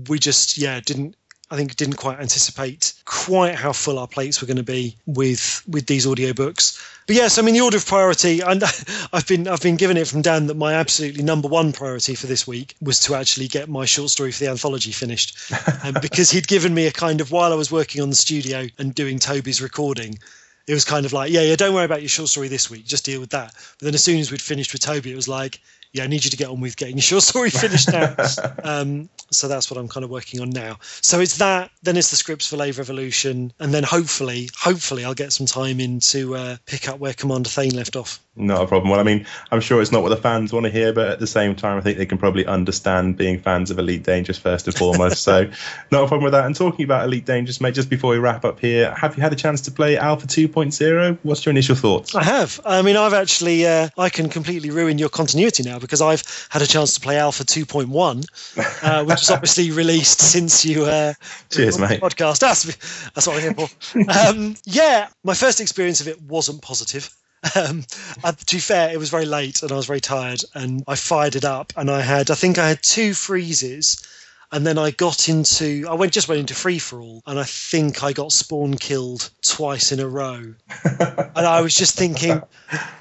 We 0.08 0.18
just 0.18 0.56
yeah 0.56 0.80
didn't 0.80 1.16
I 1.50 1.56
think 1.56 1.74
didn't 1.74 1.96
quite 1.96 2.20
anticipate 2.20 2.92
quite 3.04 3.56
how 3.56 3.72
full 3.72 3.98
our 3.98 4.06
plates 4.06 4.40
were 4.40 4.46
going 4.46 4.56
to 4.56 4.62
be 4.62 4.96
with 5.06 5.62
with 5.66 5.86
these 5.86 6.06
audiobooks. 6.06 6.80
But 7.06 7.16
yes, 7.16 7.38
I 7.38 7.42
mean 7.42 7.54
the 7.54 7.60
order 7.60 7.76
of 7.76 7.86
priority, 7.86 8.40
and 8.40 8.62
I've 9.12 9.26
been 9.26 9.48
I've 9.48 9.60
been 9.60 9.76
given 9.76 9.96
it 9.96 10.06
from 10.06 10.22
Dan 10.22 10.46
that 10.46 10.56
my 10.56 10.74
absolutely 10.74 11.24
number 11.24 11.48
one 11.48 11.72
priority 11.72 12.14
for 12.14 12.28
this 12.28 12.46
week 12.46 12.76
was 12.80 13.00
to 13.00 13.16
actually 13.16 13.48
get 13.48 13.68
my 13.68 13.84
short 13.84 14.10
story 14.10 14.30
for 14.30 14.44
the 14.44 14.50
anthology 14.50 14.92
finished, 14.92 15.36
um, 15.84 15.94
because 16.00 16.30
he'd 16.30 16.46
given 16.46 16.72
me 16.72 16.86
a 16.86 16.92
kind 16.92 17.20
of 17.20 17.32
while 17.32 17.52
I 17.52 17.56
was 17.56 17.72
working 17.72 18.00
on 18.00 18.10
the 18.10 18.16
studio 18.16 18.66
and 18.78 18.94
doing 18.94 19.18
Toby's 19.18 19.60
recording. 19.60 20.18
It 20.66 20.74
was 20.74 20.84
kind 20.84 21.04
of 21.04 21.12
like, 21.12 21.32
yeah, 21.32 21.40
yeah, 21.40 21.56
don't 21.56 21.74
worry 21.74 21.84
about 21.84 22.02
your 22.02 22.08
short 22.08 22.28
story 22.28 22.46
this 22.46 22.70
week, 22.70 22.86
just 22.86 23.04
deal 23.04 23.18
with 23.18 23.30
that. 23.30 23.52
But 23.54 23.86
then 23.86 23.94
as 23.94 24.04
soon 24.04 24.20
as 24.20 24.30
we'd 24.30 24.40
finished 24.40 24.72
with 24.72 24.82
Toby, 24.82 25.10
it 25.10 25.16
was 25.16 25.26
like, 25.26 25.58
yeah, 25.92 26.04
I 26.04 26.06
need 26.06 26.24
you 26.24 26.30
to 26.30 26.36
get 26.36 26.48
on 26.48 26.60
with 26.60 26.76
getting 26.76 26.96
your 26.96 27.02
short 27.02 27.22
story 27.22 27.50
finished 27.50 27.92
now. 27.92 28.14
um, 28.64 29.08
so 29.30 29.48
that's 29.48 29.70
what 29.70 29.78
I'm 29.78 29.88
kind 29.88 30.04
of 30.04 30.10
working 30.10 30.40
on 30.40 30.50
now. 30.50 30.78
So 30.80 31.20
it's 31.20 31.38
that, 31.38 31.70
then 31.82 31.96
it's 31.96 32.10
the 32.10 32.16
scripts 32.16 32.46
for 32.46 32.56
Lave 32.56 32.78
Revolution, 32.78 33.52
and 33.58 33.72
then 33.72 33.82
hopefully, 33.82 34.50
hopefully, 34.58 35.04
I'll 35.04 35.14
get 35.14 35.32
some 35.32 35.46
time 35.46 35.80
in 35.80 36.00
to 36.00 36.36
uh, 36.36 36.56
pick 36.66 36.88
up 36.88 36.98
where 36.98 37.12
Commander 37.12 37.48
Thane 37.48 37.74
left 37.74 37.96
off. 37.96 38.20
Not 38.36 38.62
a 38.62 38.66
problem. 38.66 38.90
Well, 38.90 39.00
I 39.00 39.02
mean, 39.02 39.26
I'm 39.50 39.60
sure 39.60 39.82
it's 39.82 39.90
not 39.90 40.02
what 40.02 40.08
the 40.10 40.16
fans 40.16 40.52
want 40.52 40.64
to 40.64 40.70
hear, 40.70 40.92
but 40.92 41.08
at 41.08 41.18
the 41.18 41.26
same 41.26 41.56
time, 41.56 41.76
I 41.76 41.80
think 41.80 41.98
they 41.98 42.06
can 42.06 42.16
probably 42.16 42.46
understand 42.46 43.16
being 43.16 43.40
fans 43.40 43.70
of 43.70 43.78
Elite 43.78 44.04
Dangerous 44.04 44.38
first 44.38 44.66
and 44.68 44.76
foremost. 44.76 45.22
so, 45.22 45.50
not 45.90 46.04
a 46.04 46.06
problem 46.06 46.22
with 46.22 46.32
that. 46.32 46.46
And 46.46 46.54
talking 46.54 46.84
about 46.84 47.04
Elite 47.04 47.26
Dangerous, 47.26 47.60
mate, 47.60 47.74
just 47.74 47.90
before 47.90 48.12
we 48.12 48.18
wrap 48.18 48.44
up 48.44 48.60
here, 48.60 48.94
have 48.94 49.16
you 49.16 49.22
had 49.22 49.32
a 49.32 49.36
chance 49.36 49.60
to 49.62 49.72
play 49.72 49.96
Alpha 49.96 50.26
2.0? 50.26 51.18
What's 51.22 51.44
your 51.44 51.50
initial 51.50 51.74
thoughts? 51.74 52.14
I 52.14 52.22
have. 52.22 52.60
I 52.64 52.82
mean, 52.82 52.96
I've 52.96 53.14
actually, 53.14 53.66
uh, 53.66 53.88
I 53.98 54.08
can 54.08 54.28
completely 54.28 54.70
ruin 54.70 54.98
your 54.98 55.08
continuity 55.08 55.64
now 55.64 55.79
because 55.80 56.00
I've 56.00 56.22
had 56.50 56.62
a 56.62 56.66
chance 56.66 56.94
to 56.94 57.00
play 57.00 57.18
Alpha 57.18 57.44
2.1, 57.44 58.84
uh, 58.84 59.04
which 59.04 59.20
was 59.20 59.30
obviously 59.30 59.70
released 59.72 60.20
since 60.20 60.64
you. 60.64 60.84
Uh, 60.84 61.14
Cheers, 61.50 61.78
mate. 61.78 62.00
Podcast. 62.00 62.38
That's 62.38 62.64
that's 63.10 63.26
what 63.26 63.36
I'm 63.36 63.42
here 63.42 63.54
for. 63.54 64.28
Um, 64.28 64.56
yeah, 64.64 65.08
my 65.24 65.34
first 65.34 65.60
experience 65.60 66.00
of 66.00 66.08
it 66.08 66.20
wasn't 66.22 66.62
positive. 66.62 67.10
Um, 67.56 67.84
to 68.22 68.56
be 68.56 68.60
fair, 68.60 68.92
it 68.92 68.98
was 68.98 69.08
very 69.08 69.24
late 69.24 69.62
and 69.62 69.72
I 69.72 69.74
was 69.74 69.86
very 69.86 70.00
tired, 70.00 70.42
and 70.54 70.84
I 70.86 70.94
fired 70.94 71.36
it 71.36 71.44
up, 71.44 71.72
and 71.76 71.90
I 71.90 72.02
had, 72.02 72.30
I 72.30 72.34
think, 72.34 72.58
I 72.58 72.68
had 72.68 72.82
two 72.82 73.14
freezes, 73.14 74.06
and 74.52 74.66
then 74.66 74.78
I 74.78 74.90
got 74.90 75.28
into, 75.28 75.86
I 75.88 75.94
went 75.94 76.12
just 76.12 76.28
went 76.28 76.40
into 76.40 76.54
free 76.54 76.78
for 76.78 77.00
all, 77.00 77.22
and 77.26 77.38
I 77.38 77.44
think 77.44 78.02
I 78.02 78.12
got 78.12 78.32
spawn 78.32 78.74
killed 78.74 79.30
twice 79.42 79.92
in 79.92 80.00
a 80.00 80.08
row, 80.08 80.54
and 80.84 81.46
I 81.46 81.60
was 81.60 81.74
just 81.74 81.96
thinking, 81.96 82.42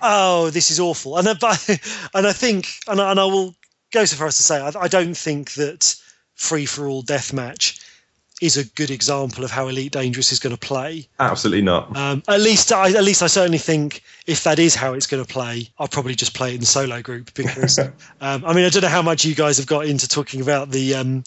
oh, 0.01 0.49
this 0.51 0.71
is 0.71 0.79
awful, 0.79 1.17
and 1.17 1.27
I, 1.27 1.33
and 2.13 2.27
I 2.27 2.33
think, 2.33 2.67
and 2.87 3.01
I, 3.01 3.11
and 3.11 3.19
I 3.19 3.25
will 3.25 3.55
go 3.91 4.05
so 4.05 4.15
far 4.15 4.27
as 4.27 4.37
to 4.37 4.43
say 4.43 4.59
I, 4.59 4.71
I 4.79 4.87
don't 4.87 5.17
think 5.17 5.53
that 5.53 5.95
free 6.35 6.65
for 6.65 6.87
all 6.87 7.03
deathmatch 7.03 7.83
is 8.41 8.57
a 8.57 8.63
good 8.63 8.91
example 8.91 9.43
of 9.43 9.51
how 9.51 9.67
Elite 9.67 9.91
Dangerous 9.91 10.31
is 10.31 10.39
going 10.39 10.55
to 10.55 10.59
play. 10.59 11.07
Absolutely 11.19 11.61
not. 11.61 11.95
Um, 11.95 12.23
at 12.27 12.41
least, 12.41 12.71
I, 12.71 12.89
at 12.89 13.03
least 13.03 13.21
I 13.21 13.27
certainly 13.27 13.57
think 13.57 14.01
if 14.27 14.43
that 14.43 14.59
is 14.59 14.75
how 14.75 14.93
it's 14.93 15.07
going 15.07 15.23
to 15.23 15.31
play, 15.31 15.69
I'll 15.77 15.87
probably 15.87 16.15
just 16.15 16.33
play 16.33 16.53
it 16.53 16.55
in 16.55 16.65
solo 16.65 17.01
group 17.01 17.33
because, 17.33 17.79
um, 18.21 18.45
I 18.45 18.53
mean, 18.53 18.65
I 18.65 18.69
don't 18.69 18.83
know 18.83 18.87
how 18.87 19.01
much 19.01 19.25
you 19.25 19.35
guys 19.35 19.57
have 19.57 19.67
got 19.67 19.85
into 19.85 20.07
talking 20.07 20.41
about 20.41 20.69
the. 20.71 20.95
Um, 20.95 21.23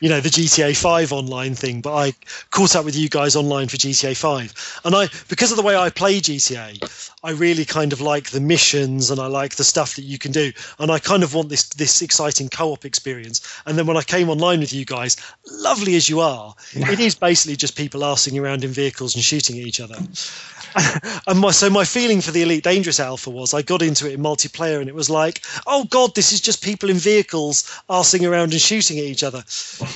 you 0.00 0.08
know 0.08 0.20
the 0.20 0.28
GTA 0.28 0.76
5 0.76 1.12
online 1.12 1.54
thing, 1.54 1.80
but 1.80 1.94
I 1.94 2.12
caught 2.50 2.74
up 2.74 2.84
with 2.84 2.96
you 2.96 3.08
guys 3.08 3.36
online 3.36 3.68
for 3.68 3.76
GTA 3.76 4.16
5, 4.16 4.80
and 4.84 4.94
I 4.94 5.08
because 5.28 5.50
of 5.50 5.56
the 5.56 5.62
way 5.62 5.76
I 5.76 5.90
play 5.90 6.20
GTA, 6.20 7.14
I 7.22 7.30
really 7.32 7.64
kind 7.64 7.92
of 7.92 8.00
like 8.00 8.30
the 8.30 8.40
missions 8.40 9.10
and 9.10 9.20
I 9.20 9.26
like 9.26 9.56
the 9.56 9.64
stuff 9.64 9.96
that 9.96 10.02
you 10.02 10.18
can 10.18 10.32
do, 10.32 10.52
and 10.78 10.90
I 10.90 10.98
kind 10.98 11.22
of 11.22 11.34
want 11.34 11.48
this 11.50 11.68
this 11.68 12.02
exciting 12.02 12.48
co-op 12.48 12.84
experience. 12.84 13.40
And 13.66 13.76
then 13.76 13.86
when 13.86 13.96
I 13.96 14.02
came 14.02 14.30
online 14.30 14.60
with 14.60 14.72
you 14.72 14.84
guys, 14.84 15.16
lovely 15.50 15.96
as 15.96 16.08
you 16.08 16.20
are, 16.20 16.54
it 16.74 16.98
is 16.98 17.14
basically 17.14 17.56
just 17.56 17.76
people 17.76 18.00
arsing 18.00 18.40
around 18.40 18.64
in 18.64 18.70
vehicles 18.70 19.14
and 19.14 19.22
shooting 19.22 19.58
at 19.58 19.66
each 19.66 19.80
other. 19.80 19.96
and 21.26 21.38
my, 21.38 21.50
so 21.50 21.68
my 21.68 21.84
feeling 21.84 22.20
for 22.20 22.30
the 22.30 22.42
Elite 22.42 22.64
Dangerous 22.64 23.00
Alpha 23.00 23.30
was 23.30 23.54
I 23.54 23.62
got 23.62 23.82
into 23.82 24.08
it 24.08 24.14
in 24.14 24.20
multiplayer 24.20 24.80
and 24.80 24.88
it 24.88 24.94
was 24.94 25.10
like, 25.10 25.42
oh 25.66 25.84
god, 25.84 26.14
this 26.14 26.32
is 26.32 26.40
just 26.40 26.62
people 26.62 26.90
in 26.90 26.96
vehicles 26.96 27.64
arsing 27.88 28.28
around 28.28 28.52
and 28.52 28.60
shooting 28.60 28.98
at 28.98 29.04
each 29.04 29.22
other. 29.22 29.42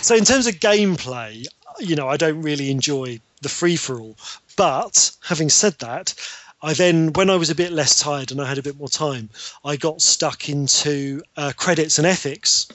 So 0.02 0.14
in 0.14 0.24
terms 0.24 0.46
of 0.46 0.54
gameplay, 0.56 1.46
you 1.78 1.96
know, 1.96 2.08
I 2.08 2.16
don't 2.16 2.42
really 2.42 2.70
enjoy 2.70 3.20
the 3.42 3.48
free 3.48 3.76
for 3.76 4.00
all. 4.00 4.16
But 4.56 5.10
having 5.22 5.50
said 5.50 5.78
that, 5.80 6.14
I 6.62 6.72
then, 6.72 7.12
when 7.12 7.30
I 7.30 7.36
was 7.36 7.50
a 7.50 7.54
bit 7.54 7.72
less 7.72 8.00
tired 8.00 8.30
and 8.30 8.40
I 8.40 8.48
had 8.48 8.58
a 8.58 8.62
bit 8.62 8.78
more 8.78 8.88
time, 8.88 9.30
I 9.64 9.76
got 9.76 10.00
stuck 10.00 10.48
into 10.48 11.22
uh, 11.36 11.52
credits 11.56 11.98
and 11.98 12.06
ethics, 12.06 12.68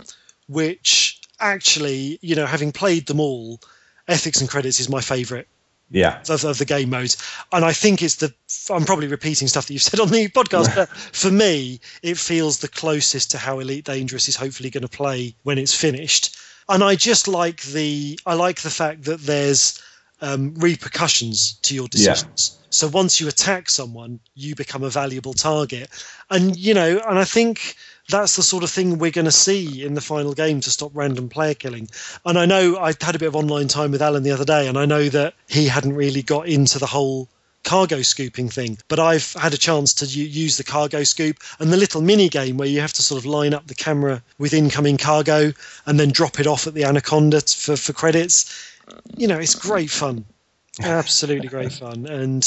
which 0.48 1.22
actually, 1.40 2.20
you 2.22 2.36
know, 2.36 2.46
having 2.46 2.72
played 2.72 3.08
them 3.08 3.20
all, 3.20 3.60
ethics 4.08 4.42
and 4.42 4.50
credits 4.50 4.80
is 4.80 4.90
my 4.90 5.02
favourite 5.02 5.48
yeah. 5.92 6.22
of, 6.30 6.44
of, 6.44 6.58
the 6.58 6.66
game 6.66 6.90
modes. 6.90 7.18
And 7.52 7.64
i 7.66 7.74
think 7.74 8.02
it's 8.02 8.16
the 8.16 8.34
i'm 8.70 8.86
probably 8.86 9.08
repeating 9.08 9.48
stuff 9.48 9.68
that 9.68 9.74
you've 9.74 9.84
said 9.90 10.00
on 10.00 10.10
the 10.10 10.28
podcast 10.30 10.76
but 10.76 10.90
for 10.90 11.32
me 11.32 11.80
it 12.02 12.18
feels 12.18 12.60
the 12.60 12.68
closest 12.68 13.32
to 13.32 13.38
how 13.38 13.60
elite 13.60 13.86
dangerous 13.86 14.28
is 14.28 14.36
hopefully 14.36 14.70
going 14.70 14.82
to 14.82 14.90
play 14.90 15.36
when 15.44 15.58
it's 15.58 15.74
finished 15.74 16.36
and 16.70 16.84
i 16.84 16.96
just 16.96 17.28
like 17.28 17.62
the 17.64 18.20
i 18.26 18.34
like 18.34 18.62
the 18.62 18.70
fact 18.70 19.04
that 19.04 19.20
there's 19.22 19.82
um, 20.22 20.54
repercussions 20.56 21.54
to 21.62 21.74
your 21.74 21.88
decisions 21.88 22.58
yeah. 22.60 22.68
so 22.70 22.88
once 22.90 23.22
you 23.22 23.28
attack 23.30 23.70
someone 23.70 24.20
you 24.36 24.54
become 24.54 24.84
a 24.84 24.90
valuable 24.90 25.34
target 25.34 25.90
and 26.30 26.58
you 26.58 26.74
know 26.74 27.02
and 27.08 27.18
i 27.18 27.24
think 27.24 27.76
that's 28.10 28.36
the 28.36 28.44
sort 28.44 28.64
of 28.64 28.70
thing 28.70 28.98
we're 28.98 29.12
going 29.12 29.26
to 29.26 29.32
see 29.32 29.86
in 29.86 29.94
the 29.94 30.02
final 30.02 30.34
game 30.34 30.60
to 30.62 30.72
stop 30.72 30.92
random 30.94 31.30
player 31.30 31.54
killing. 31.54 31.88
And 32.26 32.38
I 32.38 32.46
know 32.46 32.78
I 32.78 32.88
had 33.00 33.16
a 33.16 33.20
bit 33.20 33.28
of 33.28 33.36
online 33.36 33.68
time 33.68 33.92
with 33.92 34.02
Allen 34.02 34.24
the 34.24 34.32
other 34.32 34.46
day, 34.46 34.68
and 34.68 34.78
I 34.78 34.86
know 34.86 35.08
that 35.10 35.36
he 35.48 35.68
hadn't 35.68 35.94
really 35.94 36.24
got 36.24 36.48
into 36.48 36.80
the 36.80 36.88
whole 36.88 37.30
cargo 37.64 38.02
scooping 38.02 38.50
thing, 38.50 38.78
but 38.88 39.00
I've 39.00 39.34
had 39.34 39.54
a 39.54 39.58
chance 39.58 39.94
to 39.96 40.06
use 40.06 40.58
the 40.58 40.64
cargo 40.64 41.04
scoop 41.04 41.38
and 41.60 41.72
the 41.72 41.78
little 41.78 42.02
mini 42.02 42.30
game 42.30 42.58
where 42.58 42.68
you 42.68 42.82
have 42.82 42.94
to 42.94 43.04
sort 43.04 43.20
of 43.20 43.26
line 43.26 43.54
up 43.54 43.68
the 43.68 43.76
camera 43.76 44.24
with 44.38 44.54
incoming 44.54 44.98
cargo 44.98 45.54
and 45.86 46.00
then 46.00 46.10
drop 46.10 46.40
it 46.40 46.48
off 46.48 46.68
at 46.68 46.74
the 46.74 46.84
Anaconda 46.84 47.42
for, 47.42 47.76
for 47.76 47.94
credits. 47.94 48.76
You 49.18 49.28
know, 49.28 49.40
it's 49.40 49.56
great 49.56 49.92
fun. 49.92 50.26
Absolutely 50.82 51.48
great 51.48 51.74
fun. 51.74 52.06
And 52.06 52.44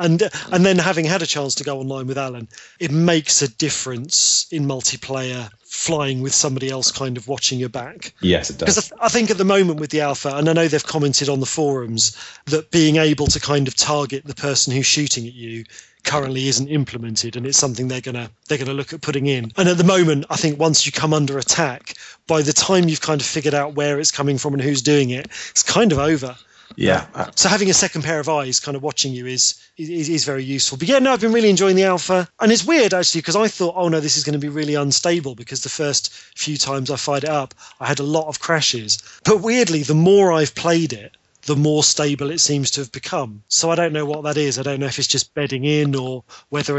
and 0.00 0.22
and 0.50 0.66
then 0.66 0.78
having 0.78 1.04
had 1.04 1.22
a 1.22 1.26
chance 1.26 1.54
to 1.56 1.64
go 1.64 1.78
online 1.78 2.06
with 2.06 2.18
Allen, 2.18 2.48
it 2.80 2.90
makes 2.90 3.42
a 3.42 3.48
difference 3.48 4.46
in 4.50 4.66
multiplayer 4.66 5.50
flying 5.62 6.20
with 6.20 6.34
somebody 6.34 6.68
else 6.68 6.90
kind 6.90 7.16
of 7.16 7.28
watching 7.28 7.60
your 7.60 7.68
back. 7.68 8.12
Yes, 8.20 8.50
it 8.50 8.58
does. 8.58 8.74
Because 8.74 8.92
I, 9.00 9.08
think 9.08 9.30
at 9.30 9.38
the 9.38 9.44
moment 9.44 9.78
with 9.78 9.90
the 9.90 10.00
alpha, 10.00 10.34
and 10.34 10.48
I 10.48 10.52
know 10.52 10.66
they've 10.66 10.84
commented 10.84 11.28
on 11.28 11.38
the 11.38 11.46
forums 11.46 12.16
that 12.46 12.72
being 12.72 12.96
able 12.96 13.28
to 13.28 13.38
kind 13.38 13.68
of 13.68 13.76
target 13.76 14.24
the 14.24 14.34
person 14.34 14.72
who's 14.74 14.86
shooting 14.86 15.26
at 15.26 15.32
you 15.32 15.64
currently 16.02 16.48
isn't 16.48 16.68
implemented 16.68 17.36
and 17.36 17.46
it's 17.46 17.58
something 17.58 17.88
they're 17.88 18.00
gonna 18.00 18.30
they're 18.48 18.56
gonna 18.58 18.72
look 18.72 18.94
at 18.94 19.02
putting 19.02 19.26
in 19.26 19.52
and 19.58 19.68
at 19.68 19.76
the 19.76 19.84
moment 19.84 20.24
i 20.30 20.36
think 20.36 20.58
once 20.58 20.86
you 20.86 20.92
come 20.92 21.12
under 21.12 21.36
attack 21.36 21.92
by 22.26 22.40
the 22.40 22.54
time 22.54 22.88
you've 22.88 23.02
kind 23.02 23.20
of 23.20 23.26
figured 23.26 23.52
out 23.52 23.74
where 23.74 24.00
it's 24.00 24.10
coming 24.10 24.38
from 24.38 24.54
and 24.54 24.62
who's 24.62 24.80
doing 24.80 25.10
it 25.10 25.26
it's 25.50 25.62
kind 25.62 25.92
of 25.92 25.98
over 25.98 26.34
yeah. 26.76 27.06
Uh, 27.14 27.30
so 27.34 27.48
having 27.48 27.70
a 27.70 27.74
second 27.74 28.02
pair 28.02 28.20
of 28.20 28.28
eyes 28.28 28.60
kind 28.60 28.76
of 28.76 28.82
watching 28.82 29.12
you 29.12 29.26
is, 29.26 29.60
is 29.76 30.08
is 30.08 30.24
very 30.24 30.44
useful. 30.44 30.78
But 30.78 30.88
yeah, 30.88 30.98
no, 30.98 31.12
I've 31.12 31.20
been 31.20 31.32
really 31.32 31.50
enjoying 31.50 31.76
the 31.76 31.84
alpha, 31.84 32.28
and 32.40 32.52
it's 32.52 32.64
weird 32.64 32.94
actually 32.94 33.20
because 33.20 33.36
I 33.36 33.48
thought, 33.48 33.74
oh 33.76 33.88
no, 33.88 34.00
this 34.00 34.16
is 34.16 34.24
going 34.24 34.34
to 34.34 34.38
be 34.38 34.48
really 34.48 34.74
unstable 34.74 35.34
because 35.34 35.62
the 35.62 35.68
first 35.68 36.12
few 36.12 36.56
times 36.56 36.90
I 36.90 36.96
fired 36.96 37.24
it 37.24 37.30
up, 37.30 37.54
I 37.80 37.86
had 37.86 38.00
a 38.00 38.04
lot 38.04 38.28
of 38.28 38.40
crashes. 38.40 38.98
But 39.24 39.40
weirdly, 39.40 39.82
the 39.82 39.94
more 39.94 40.32
I've 40.32 40.54
played 40.54 40.92
it, 40.92 41.16
the 41.46 41.56
more 41.56 41.82
stable 41.82 42.30
it 42.30 42.38
seems 42.38 42.72
to 42.72 42.80
have 42.80 42.92
become. 42.92 43.42
So 43.48 43.70
I 43.70 43.74
don't 43.74 43.92
know 43.92 44.04
what 44.04 44.24
that 44.24 44.36
is. 44.36 44.58
I 44.58 44.62
don't 44.62 44.80
know 44.80 44.86
if 44.86 44.98
it's 44.98 45.08
just 45.08 45.34
bedding 45.34 45.64
in 45.64 45.94
or 45.94 46.24
whether 46.48 46.74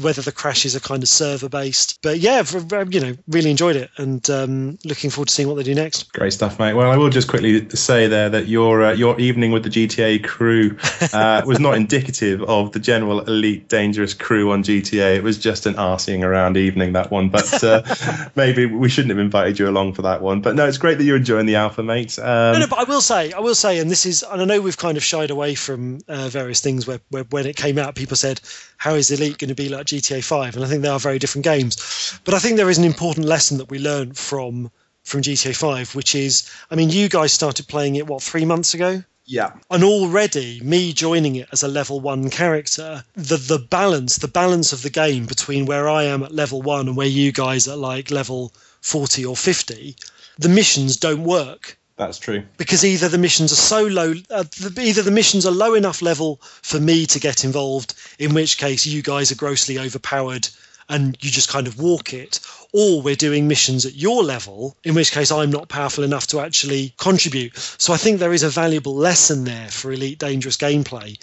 whether 0.00 0.22
the 0.22 0.32
crashes 0.34 0.76
are 0.76 0.80
kind 0.80 1.02
of 1.02 1.08
server 1.08 1.48
based. 1.48 1.98
But 2.02 2.18
yeah, 2.18 2.42
you 2.90 3.00
know, 3.00 3.16
really 3.28 3.50
enjoyed 3.50 3.76
it 3.76 3.90
and 3.96 4.28
um, 4.30 4.78
looking 4.84 5.10
forward 5.10 5.28
to 5.28 5.34
seeing 5.34 5.48
what 5.48 5.56
they 5.56 5.62
do 5.62 5.74
next. 5.74 6.12
Great 6.12 6.32
stuff, 6.32 6.58
mate. 6.58 6.74
Well, 6.74 6.90
I 6.90 6.96
will 6.96 7.10
just 7.10 7.28
quickly 7.28 7.68
say 7.70 8.06
there 8.08 8.30
that 8.30 8.48
your 8.48 8.84
uh, 8.84 8.92
your 8.92 9.18
evening 9.20 9.52
with 9.52 9.64
the 9.64 9.70
GTA 9.70 10.24
crew 10.24 10.76
uh, 11.12 11.42
was 11.46 11.60
not 11.60 11.74
indicative 11.74 12.42
of 12.42 12.72
the 12.72 12.80
general 12.80 13.20
elite 13.20 13.68
dangerous 13.68 14.14
crew 14.14 14.52
on 14.52 14.62
GTA. 14.62 15.16
It 15.16 15.22
was 15.22 15.38
just 15.38 15.66
an 15.66 15.74
arseing 15.74 16.24
around 16.24 16.56
evening 16.56 16.92
that 16.94 17.10
one. 17.10 17.28
But 17.28 17.62
uh, 17.62 17.82
maybe 18.36 18.66
we 18.66 18.88
shouldn't 18.88 19.10
have 19.10 19.18
invited 19.18 19.58
you 19.58 19.68
along 19.68 19.94
for 19.94 20.02
that 20.02 20.22
one. 20.22 20.40
But 20.40 20.56
no, 20.56 20.66
it's 20.66 20.78
great 20.78 20.98
that 20.98 21.04
you're 21.04 21.16
enjoying 21.16 21.46
the 21.46 21.56
alpha, 21.56 21.82
mate. 21.82 22.18
Um, 22.18 22.54
no, 22.54 22.58
no, 22.60 22.66
but 22.66 22.78
I 22.78 22.84
will 22.84 23.00
say, 23.00 23.32
I 23.32 23.40
will 23.40 23.54
say, 23.54 23.78
and 23.78 23.90
this 23.90 23.97
is, 24.06 24.22
and 24.22 24.42
I 24.42 24.44
know 24.44 24.60
we've 24.60 24.76
kind 24.76 24.96
of 24.96 25.04
shied 25.04 25.30
away 25.30 25.54
from 25.54 26.00
uh, 26.08 26.28
various 26.28 26.60
things 26.60 26.86
where, 26.86 27.00
where, 27.10 27.24
when 27.24 27.46
it 27.46 27.56
came 27.56 27.78
out, 27.78 27.94
people 27.94 28.16
said, 28.16 28.40
how 28.76 28.94
is 28.94 29.10
Elite 29.10 29.38
going 29.38 29.48
to 29.48 29.54
be 29.54 29.68
like 29.68 29.86
GTA 29.86 30.24
5? 30.24 30.56
And 30.56 30.64
I 30.64 30.68
think 30.68 30.82
they 30.82 30.88
are 30.88 30.98
very 30.98 31.18
different 31.18 31.44
games. 31.44 32.20
But 32.24 32.34
I 32.34 32.38
think 32.38 32.56
there 32.56 32.70
is 32.70 32.78
an 32.78 32.84
important 32.84 33.26
lesson 33.26 33.58
that 33.58 33.70
we 33.70 33.78
learned 33.78 34.16
from 34.16 34.70
from 35.04 35.22
GTA 35.22 35.56
5, 35.56 35.94
which 35.94 36.14
is, 36.14 36.50
I 36.70 36.74
mean, 36.74 36.90
you 36.90 37.08
guys 37.08 37.32
started 37.32 37.66
playing 37.66 37.96
it, 37.96 38.06
what, 38.06 38.22
three 38.22 38.44
months 38.44 38.74
ago? 38.74 39.02
Yeah. 39.24 39.52
And 39.70 39.84
already 39.84 40.60
me 40.60 40.92
joining 40.92 41.36
it 41.36 41.48
as 41.52 41.62
a 41.62 41.68
level 41.68 42.00
one 42.00 42.30
character, 42.30 43.04
the 43.14 43.36
the 43.36 43.58
balance, 43.58 44.16
the 44.16 44.28
balance 44.28 44.72
of 44.72 44.82
the 44.82 44.90
game 44.90 45.26
between 45.26 45.66
where 45.66 45.88
I 45.88 46.04
am 46.04 46.22
at 46.22 46.34
level 46.34 46.62
one 46.62 46.88
and 46.88 46.96
where 46.96 47.06
you 47.06 47.30
guys 47.30 47.68
are 47.68 47.76
like 47.76 48.10
level 48.10 48.52
forty 48.80 49.24
or 49.26 49.36
fifty, 49.36 49.96
the 50.38 50.48
missions 50.48 50.96
don't 50.96 51.24
work. 51.24 51.77
That's 51.98 52.18
true. 52.18 52.44
Because 52.56 52.84
either 52.84 53.08
the 53.08 53.18
missions 53.18 53.52
are 53.52 53.56
so 53.56 53.82
low, 53.82 54.14
uh, 54.30 54.44
the, 54.44 54.80
either 54.80 55.02
the 55.02 55.10
missions 55.10 55.44
are 55.44 55.50
low 55.52 55.74
enough 55.74 56.00
level 56.00 56.36
for 56.62 56.78
me 56.78 57.06
to 57.06 57.18
get 57.18 57.44
involved, 57.44 57.94
in 58.20 58.34
which 58.34 58.56
case 58.56 58.86
you 58.86 59.02
guys 59.02 59.32
are 59.32 59.34
grossly 59.34 59.78
overpowered 59.78 60.48
and 60.88 61.18
you 61.20 61.30
just 61.30 61.50
kind 61.50 61.66
of 61.66 61.78
walk 61.78 62.14
it, 62.14 62.40
or 62.72 63.02
we're 63.02 63.16
doing 63.16 63.48
missions 63.48 63.84
at 63.84 63.96
your 63.96 64.22
level, 64.22 64.76
in 64.84 64.94
which 64.94 65.10
case 65.10 65.30
I'm 65.30 65.50
not 65.50 65.68
powerful 65.68 66.04
enough 66.04 66.28
to 66.28 66.40
actually 66.40 66.94
contribute. 66.98 67.56
So 67.56 67.92
I 67.92 67.96
think 67.96 68.20
there 68.20 68.32
is 68.32 68.44
a 68.44 68.48
valuable 68.48 68.94
lesson 68.94 69.44
there 69.44 69.68
for 69.68 69.92
Elite 69.92 70.18
Dangerous 70.18 70.56
gameplay 70.56 71.18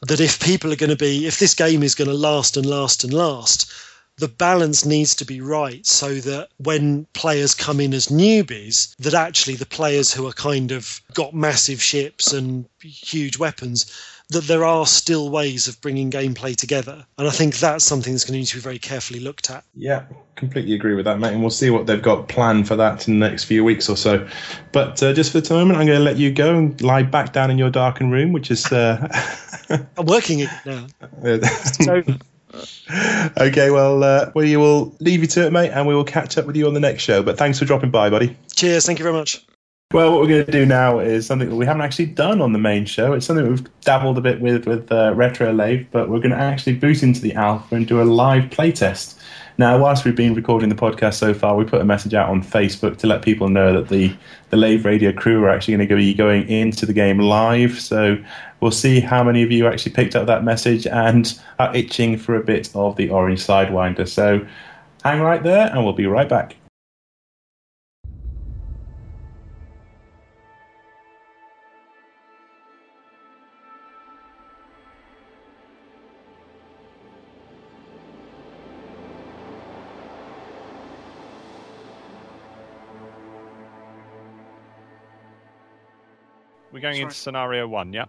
that 0.00 0.20
if 0.20 0.40
people 0.40 0.72
are 0.72 0.76
going 0.76 0.90
to 0.90 0.96
be, 0.96 1.26
if 1.26 1.38
this 1.38 1.54
game 1.54 1.82
is 1.82 1.94
going 1.94 2.10
to 2.10 2.16
last 2.16 2.56
and 2.56 2.66
last 2.66 3.04
and 3.04 3.12
last, 3.12 3.70
the 4.18 4.28
balance 4.28 4.84
needs 4.84 5.14
to 5.16 5.24
be 5.24 5.40
right 5.40 5.84
so 5.86 6.14
that 6.14 6.48
when 6.56 7.06
players 7.12 7.54
come 7.54 7.80
in 7.80 7.92
as 7.92 8.08
newbies 8.08 8.96
that 8.96 9.14
actually 9.14 9.56
the 9.56 9.66
players 9.66 10.12
who 10.12 10.26
are 10.26 10.32
kind 10.32 10.72
of 10.72 11.00
got 11.12 11.34
massive 11.34 11.82
ships 11.82 12.32
and 12.32 12.66
huge 12.80 13.38
weapons 13.38 13.92
that 14.28 14.44
there 14.44 14.64
are 14.64 14.86
still 14.86 15.30
ways 15.30 15.68
of 15.68 15.80
bringing 15.80 16.10
gameplay 16.10 16.56
together. 16.56 17.06
And 17.18 17.28
i 17.28 17.30
think 17.30 17.56
that's 17.56 17.84
something 17.84 18.12
that's 18.12 18.24
going 18.24 18.34
to 18.34 18.38
need 18.38 18.46
to 18.46 18.56
be 18.56 18.60
very 18.60 18.78
carefully 18.78 19.20
looked 19.20 19.50
at. 19.50 19.64
Yeah 19.74 20.04
completely 20.34 20.74
agree 20.74 20.94
with 20.94 21.06
that 21.06 21.18
mate 21.18 21.32
and 21.32 21.40
we'll 21.40 21.48
see 21.48 21.70
what 21.70 21.86
they've 21.86 22.02
got 22.02 22.28
planned 22.28 22.68
for 22.68 22.76
that 22.76 23.08
in 23.08 23.18
the 23.18 23.28
next 23.28 23.44
few 23.44 23.64
weeks 23.64 23.88
or 23.88 23.96
so. 23.96 24.28
But 24.72 25.02
uh, 25.02 25.14
just 25.14 25.32
for 25.32 25.40
the 25.40 25.54
moment 25.54 25.78
i'm 25.78 25.86
going 25.86 25.98
to 25.98 26.04
let 26.04 26.16
you 26.16 26.30
go 26.30 26.56
and 26.56 26.80
lie 26.80 27.02
back 27.02 27.32
down 27.32 27.50
in 27.50 27.58
your 27.58 27.70
darkened 27.70 28.12
room 28.12 28.32
which 28.32 28.50
is 28.50 28.70
uh... 28.72 29.08
i'm 29.98 30.06
working 30.06 30.40
it 30.40 30.50
now. 30.64 30.86
It's 31.22 31.88
over 31.88 32.16
okay, 33.38 33.70
well, 33.70 34.02
uh, 34.02 34.30
we 34.34 34.56
will 34.56 34.94
leave 35.00 35.20
you 35.20 35.26
to 35.28 35.46
it, 35.46 35.52
mate, 35.52 35.70
and 35.70 35.86
we 35.86 35.94
will 35.94 36.04
catch 36.04 36.38
up 36.38 36.46
with 36.46 36.56
you 36.56 36.66
on 36.66 36.74
the 36.74 36.80
next 36.80 37.02
show. 37.02 37.22
But 37.22 37.38
thanks 37.38 37.58
for 37.58 37.64
dropping 37.64 37.90
by, 37.90 38.10
buddy. 38.10 38.36
Cheers. 38.54 38.86
Thank 38.86 38.98
you 38.98 39.02
very 39.02 39.14
much. 39.14 39.44
Well, 39.92 40.10
what 40.10 40.20
we're 40.20 40.28
going 40.28 40.46
to 40.46 40.52
do 40.52 40.66
now 40.66 40.98
is 40.98 41.26
something 41.26 41.48
that 41.48 41.54
we 41.54 41.64
haven't 41.64 41.82
actually 41.82 42.06
done 42.06 42.40
on 42.40 42.52
the 42.52 42.58
main 42.58 42.86
show. 42.86 43.12
It's 43.12 43.24
something 43.24 43.48
we've 43.48 43.80
dabbled 43.82 44.18
a 44.18 44.20
bit 44.20 44.40
with 44.40 44.66
with 44.66 44.90
uh, 44.90 45.14
Retro 45.14 45.52
Lave, 45.52 45.88
but 45.92 46.08
we're 46.08 46.18
going 46.18 46.32
to 46.32 46.36
actually 46.36 46.74
boot 46.74 47.04
into 47.04 47.20
the 47.20 47.34
alpha 47.34 47.76
and 47.76 47.86
do 47.86 48.02
a 48.02 48.04
live 48.04 48.44
playtest. 48.44 49.15
Now, 49.58 49.78
whilst 49.78 50.04
we've 50.04 50.14
been 50.14 50.34
recording 50.34 50.68
the 50.68 50.74
podcast 50.74 51.14
so 51.14 51.32
far, 51.32 51.56
we 51.56 51.64
put 51.64 51.80
a 51.80 51.84
message 51.84 52.12
out 52.12 52.28
on 52.28 52.42
Facebook 52.42 52.98
to 52.98 53.06
let 53.06 53.22
people 53.22 53.48
know 53.48 53.72
that 53.72 53.88
the, 53.88 54.14
the 54.50 54.56
Lave 54.56 54.84
Radio 54.84 55.12
crew 55.12 55.42
are 55.44 55.48
actually 55.48 55.78
going 55.78 55.88
to 55.88 55.96
be 55.96 56.12
going 56.12 56.46
into 56.46 56.84
the 56.84 56.92
game 56.92 57.18
live. 57.18 57.80
So 57.80 58.18
we'll 58.60 58.70
see 58.70 59.00
how 59.00 59.24
many 59.24 59.42
of 59.42 59.50
you 59.50 59.66
actually 59.66 59.92
picked 59.92 60.14
up 60.14 60.26
that 60.26 60.44
message 60.44 60.86
and 60.86 61.40
are 61.58 61.74
itching 61.74 62.18
for 62.18 62.36
a 62.36 62.44
bit 62.44 62.68
of 62.74 62.96
the 62.96 63.08
orange 63.08 63.46
Sidewinder. 63.46 64.06
So 64.06 64.46
hang 65.02 65.20
right 65.20 65.42
there 65.42 65.70
and 65.72 65.84
we'll 65.84 65.94
be 65.94 66.06
right 66.06 66.28
back. 66.28 66.56
Going 86.86 86.94
Sorry. 86.96 87.02
into 87.04 87.14
scenario 87.14 87.68
one. 87.68 87.92
Yeah. 87.92 88.06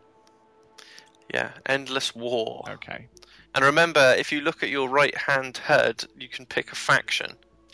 Yeah, 1.33 1.51
endless 1.65 2.15
war. 2.15 2.63
Okay. 2.69 3.07
And 3.55 3.65
remember, 3.65 4.15
if 4.17 4.31
you 4.31 4.41
look 4.41 4.63
at 4.63 4.69
your 4.69 4.87
right 4.87 5.15
hand 5.17 5.57
HUD, 5.57 6.05
you 6.17 6.29
can 6.29 6.45
pick 6.45 6.71
a 6.71 6.75
faction. 6.75 7.31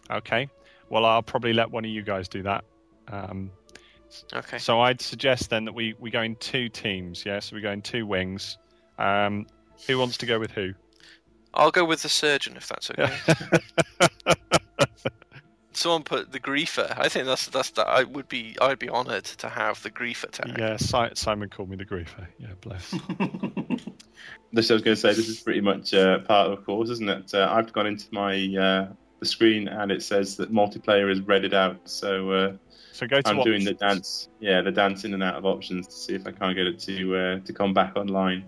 Okay. 0.10 0.50
Well, 0.90 1.06
I'll 1.06 1.22
probably 1.22 1.54
let 1.54 1.70
one 1.72 1.86
of 1.86 1.92
you 1.92 2.02
guys 2.02 2.28
do 2.28 2.44
that. 2.44 2.64
Um, 3.10 3.52
Okay. 4.32 4.60
So 4.60 4.80
I'd 4.80 5.02
suggest 5.02 5.50
then 5.50 5.66
that 5.66 5.74
we, 5.74 5.96
we 6.00 6.12
go 6.12 6.22
in 6.22 6.36
two 6.36 6.70
teams. 6.70 7.26
Yeah. 7.26 7.40
So 7.40 7.56
we 7.56 7.62
go 7.62 7.72
in 7.72 7.82
two 7.82 8.06
wings. 8.06 8.60
Um, 9.00 9.48
who 9.88 9.98
wants 9.98 10.18
to 10.18 10.28
go 10.28 10.40
with 10.40 10.52
who? 10.52 10.74
I'll 11.56 11.72
go 11.72 11.84
with 11.84 12.04
the 12.04 12.10
surgeon 12.10 12.56
if 12.56 12.68
that's 12.68 12.92
okay. 12.92 13.12
Someone 15.76 16.04
put 16.04 16.32
the 16.32 16.40
griefer. 16.40 16.94
I 16.98 17.10
think 17.10 17.26
that's 17.26 17.48
that's 17.48 17.72
that. 17.72 17.88
I 17.88 18.04
would 18.04 18.28
be 18.30 18.56
I'd 18.62 18.80
be 18.80 18.90
honoured 18.90 19.26
to 19.26 19.50
have 19.50 19.82
the 19.84 19.90
griefer 19.90 20.30
tag. 20.32 20.56
yeah. 20.58 20.78
Si- 20.78 21.16
Simon 21.16 21.50
called 21.50 21.70
me 21.70 21.76
the 21.76 21.86
griefer. 21.86 22.28
Yeah. 22.38 22.50
Bless. 22.62 22.92
This 24.52 24.70
I 24.72 24.74
was 24.74 24.82
going 24.84 24.96
to 24.96 25.02
say. 25.02 25.10
This 25.14 25.28
is 25.30 25.40
pretty 25.40 25.62
much 25.62 25.94
uh, 25.94 26.20
part 26.20 26.52
of 26.52 26.58
the 26.60 26.64
course, 26.64 26.90
isn't 26.90 27.10
it? 27.10 27.34
Uh, 27.34 27.50
I've 27.52 27.74
gone 27.74 27.88
into 27.88 28.06
my 28.12 28.34
uh, 28.56 28.88
the 29.20 29.26
screen 29.26 29.68
and 29.68 29.92
it 29.92 30.04
says 30.04 30.38
that 30.38 30.52
multiplayer 30.54 31.12
is 31.12 31.22
redded 31.22 31.54
out. 31.54 31.90
So 31.90 32.32
uh, 32.32 32.54
So 32.92 33.08
go 33.08 33.22
to 33.22 33.30
I'm 33.30 33.42
doing 33.42 33.64
the 33.64 33.74
dance. 33.74 34.30
Yeah, 34.40 34.62
the 34.62 34.72
dance 34.72 35.06
in 35.06 35.14
and 35.14 35.24
out 35.24 35.36
of 35.36 35.46
options 35.46 35.88
to 35.88 35.94
see 35.94 36.14
if 36.14 36.28
I 36.28 36.32
can't 36.32 36.56
get 36.56 36.68
it 36.68 36.80
to 36.80 37.16
uh, 37.16 37.40
to 37.40 37.54
come 37.54 37.74
back 37.74 37.96
online. 37.96 38.46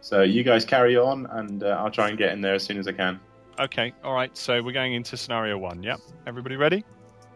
So 0.00 0.22
you 0.22 0.42
guys 0.42 0.64
carry 0.64 0.96
on, 0.96 1.26
and 1.26 1.62
uh, 1.62 1.68
I'll 1.78 1.90
try 1.90 2.08
and 2.08 2.18
get 2.18 2.32
in 2.32 2.40
there 2.40 2.54
as 2.54 2.64
soon 2.64 2.78
as 2.78 2.88
I 2.88 2.92
can. 2.92 3.20
Okay. 3.58 3.92
All 4.04 4.14
right. 4.14 4.36
So 4.36 4.62
we're 4.62 4.72
going 4.72 4.94
into 4.94 5.16
scenario 5.16 5.58
one. 5.58 5.82
Yep. 5.82 6.00
Everybody 6.26 6.56
ready? 6.56 6.84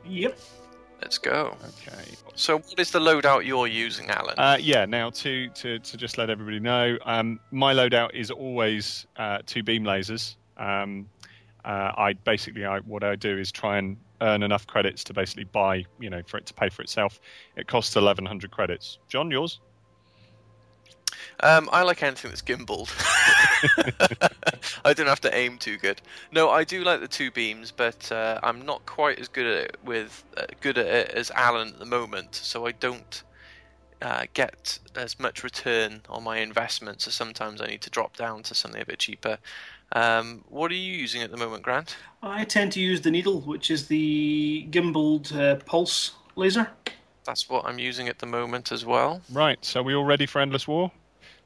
Yep. 0.05 0.39
Let's 1.03 1.19
go. 1.19 1.57
Okay. 1.63 2.15
So, 2.35 2.59
what 2.59 2.79
is 2.79 2.91
the 2.91 2.99
loadout 2.99 3.45
you're 3.45 3.67
using, 3.67 4.09
Allen? 4.11 4.35
Uh, 4.39 4.57
yeah. 4.59 4.87
Now, 4.87 5.11
to, 5.11 5.49
to, 5.51 5.79
to 5.79 5.97
just 5.97 6.17
let 6.17 6.31
everybody 6.31 6.59
know, 6.59 6.99
um, 7.05 7.39
my 7.51 7.75
loadout 7.75 8.15
is 8.15 8.31
always 8.31 9.07
uh, 9.17 9.39
two 9.45 9.63
beam 9.63 9.85
lasers. 9.85 10.37
Um, 10.57 11.09
uh, 11.65 11.93
I 11.97 12.15
basically, 12.15 12.65
I, 12.65 12.79
what 12.81 13.05
I 13.05 13.17
do 13.17 13.37
is 13.37 13.53
try 13.53 13.77
and 13.79 13.97
earn 14.23 14.43
enough 14.43 14.67
credits 14.67 15.05
to 15.05 15.15
basically 15.15 15.45
buy, 15.45 15.85
you 16.01 16.09
know, 16.09 16.23
for 16.27 16.39
it 16.39 16.47
to 16.47 16.55
pay 16.55 16.71
for 16.71 16.83
itself. 16.83 17.21
It 17.57 17.67
costs 17.67 17.95
1,100 17.95 18.51
credits. 18.51 18.99
John, 19.09 19.31
yours? 19.31 19.61
Um, 21.41 21.69
I 21.73 21.83
like 21.83 22.03
anything 22.03 22.31
that's 22.31 22.43
gimbaled. 22.43 22.91
I 24.85 24.93
don't 24.93 25.07
have 25.07 25.21
to 25.23 25.35
aim 25.35 25.59
too 25.59 25.77
good. 25.79 26.01
No, 26.33 26.51
I 26.51 26.65
do 26.65 26.83
like 26.85 27.01
the 27.01 27.09
two 27.09 27.31
beams, 27.31 27.71
but 27.71 28.11
uh, 28.13 28.41
I'm 28.43 28.65
not 28.65 28.85
quite 28.87 29.19
as 29.19 29.29
good 29.29 29.47
at 29.47 29.65
it 29.65 29.77
with 29.85 30.25
uh, 30.37 30.47
good 30.61 30.79
at 30.79 30.87
it 30.87 31.11
as 31.11 31.31
Allen 31.33 31.69
at 31.69 31.79
the 31.79 31.87
moment. 31.87 32.35
So 32.35 32.67
I 32.67 32.73
don't 32.73 33.23
uh, 34.03 34.27
get 34.35 34.79
as 34.95 35.19
much 35.19 35.43
return 35.43 36.03
on 36.09 36.25
my 36.25 36.39
investment. 36.39 37.03
So 37.03 37.11
sometimes 37.11 37.61
I 37.61 37.67
need 37.67 37.83
to 37.83 37.91
drop 37.91 38.17
down 38.17 38.43
to 38.45 38.55
something 38.55 38.81
a 38.81 38.87
bit 38.87 38.99
cheaper. 38.99 39.39
Um, 39.93 40.45
what 40.49 40.71
are 40.71 40.75
you 40.75 40.93
using 40.93 41.23
at 41.23 41.31
the 41.31 41.37
moment, 41.37 41.63
Grant? 41.63 41.97
I 42.23 42.45
tend 42.45 42.73
to 42.73 42.81
use 42.81 43.01
the 43.01 43.11
needle, 43.11 43.41
which 43.43 43.71
is 43.71 43.87
the 43.87 44.67
gimbaled 44.71 45.35
uh, 45.37 45.57
pulse 45.65 46.13
laser. 46.35 46.69
That's 47.25 47.49
what 47.49 47.65
I'm 47.67 47.79
using 47.79 48.09
at 48.09 48.19
the 48.19 48.27
moment 48.27 48.73
as 48.73 48.85
well. 48.85 49.21
Right. 49.33 49.65
So 49.65 49.83
we 49.83 49.95
all 49.95 50.05
ready 50.05 50.27
for 50.27 50.41
Endless 50.41 50.69
War? 50.69 50.93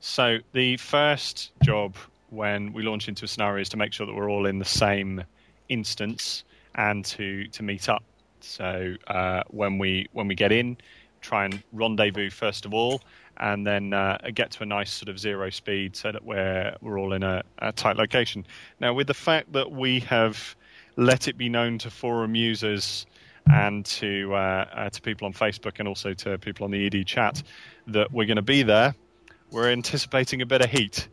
So 0.00 0.38
the 0.52 0.78
first 0.78 1.52
job 1.62 1.94
when 2.30 2.72
we 2.72 2.82
launch 2.82 3.06
into 3.06 3.26
a 3.26 3.28
scenario 3.28 3.60
is 3.60 3.68
to 3.70 3.76
make 3.76 3.92
sure 3.92 4.06
that 4.06 4.14
we're 4.14 4.30
all 4.30 4.46
in 4.46 4.58
the 4.58 4.64
same 4.64 5.22
instance 5.68 6.42
and 6.74 7.04
to 7.04 7.46
to 7.48 7.62
meet 7.62 7.88
up. 7.88 8.02
So 8.40 8.96
uh, 9.06 9.42
when 9.48 9.78
we 9.78 10.08
when 10.12 10.26
we 10.26 10.34
get 10.34 10.52
in, 10.52 10.78
try 11.20 11.44
and 11.44 11.62
rendezvous 11.72 12.30
first 12.30 12.64
of 12.64 12.72
all, 12.72 13.02
and 13.36 13.66
then 13.66 13.92
uh, 13.92 14.16
get 14.32 14.50
to 14.52 14.62
a 14.62 14.66
nice 14.66 14.90
sort 14.90 15.10
of 15.10 15.18
zero 15.18 15.50
speed 15.50 15.94
so 15.96 16.12
that 16.12 16.24
we're 16.24 16.74
we're 16.80 16.98
all 16.98 17.12
in 17.12 17.22
a, 17.22 17.42
a 17.58 17.72
tight 17.72 17.96
location. 17.96 18.46
Now, 18.80 18.94
with 18.94 19.06
the 19.06 19.14
fact 19.14 19.52
that 19.52 19.70
we 19.70 20.00
have 20.00 20.56
let 20.96 21.28
it 21.28 21.36
be 21.36 21.50
known 21.50 21.76
to 21.78 21.90
forum 21.90 22.34
users 22.34 23.06
and 23.52 23.84
to 23.84 24.34
uh, 24.34 24.64
uh, 24.72 24.90
to 24.90 25.02
people 25.02 25.26
on 25.26 25.34
Facebook 25.34 25.78
and 25.78 25.86
also 25.86 26.14
to 26.14 26.38
people 26.38 26.64
on 26.64 26.70
the 26.70 26.86
ED 26.86 27.06
chat 27.06 27.42
that 27.88 28.10
we're 28.12 28.26
going 28.26 28.36
to 28.36 28.42
be 28.42 28.62
there, 28.62 28.94
we're 29.50 29.70
anticipating 29.70 30.42
a 30.42 30.46
bit 30.46 30.62
of 30.62 30.70
heat. 30.70 31.08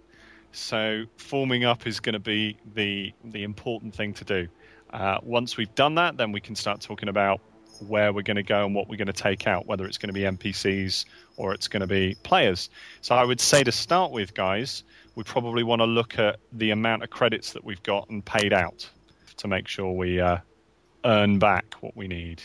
So 0.52 1.06
forming 1.18 1.66
up 1.66 1.86
is 1.86 2.00
going 2.00 2.14
to 2.14 2.20
be 2.20 2.58
the 2.74 3.14
the 3.24 3.44
important 3.44 3.96
thing 3.96 4.14
to 4.16 4.26
do. 4.26 4.48
Uh, 4.90 5.18
once 5.22 5.58
we've 5.58 5.74
done 5.76 5.96
that, 5.96 6.18
then 6.18 6.32
we 6.32 6.42
can 6.42 6.56
start 6.56 6.82
talking 6.82 7.10
about 7.10 7.42
where 7.86 8.12
we're 8.12 8.24
going 8.24 8.38
to 8.38 8.44
go 8.44 8.66
and 8.66 8.74
what 8.74 8.88
we're 8.88 8.98
going 8.98 9.08
to 9.08 9.14
take 9.14 9.46
out, 9.46 9.68
whether 9.68 9.86
it's 9.86 9.98
going 9.98 10.08
to 10.08 10.14
be 10.14 10.22
NPCs 10.22 11.06
or 11.36 11.54
it's 11.54 11.68
going 11.68 11.82
to 11.82 11.88
be 11.88 12.16
players. 12.24 12.70
So 13.02 13.16
I 13.16 13.24
would 13.24 13.40
say 13.40 13.64
to 13.64 13.72
start 13.72 14.12
with, 14.12 14.34
guys, 14.34 14.84
we 15.16 15.24
probably 15.24 15.64
want 15.64 15.82
to 15.82 15.86
look 15.86 16.18
at 16.18 16.40
the 16.52 16.72
amount 16.72 17.04
of 17.04 17.10
credits 17.10 17.54
that 17.54 17.64
we've 17.64 17.84
got 17.84 18.10
and 18.10 18.26
paid 18.26 18.54
out 18.54 18.90
to 19.38 19.48
make 19.48 19.68
sure 19.68 19.92
we 19.92 20.20
uh, 20.20 20.38
earn 21.06 21.38
back 21.40 21.76
what 21.82 21.96
we 21.96 22.08
need. 22.08 22.42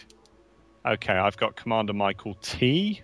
Okay, 0.85 1.15
I've 1.15 1.37
got 1.37 1.57
Commander 1.57 1.93
Michael 1.93 2.35
T. 2.43 3.03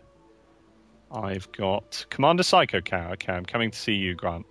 I've 1.11 1.51
got 1.53 2.05
Commander 2.11 2.43
Psycho 2.43 2.81
Cow. 2.81 3.13
Okay, 3.13 3.33
I'm 3.33 3.47
coming 3.47 3.71
to 3.71 3.79
see 3.79 3.95
you, 3.95 4.15
Grant. 4.15 4.47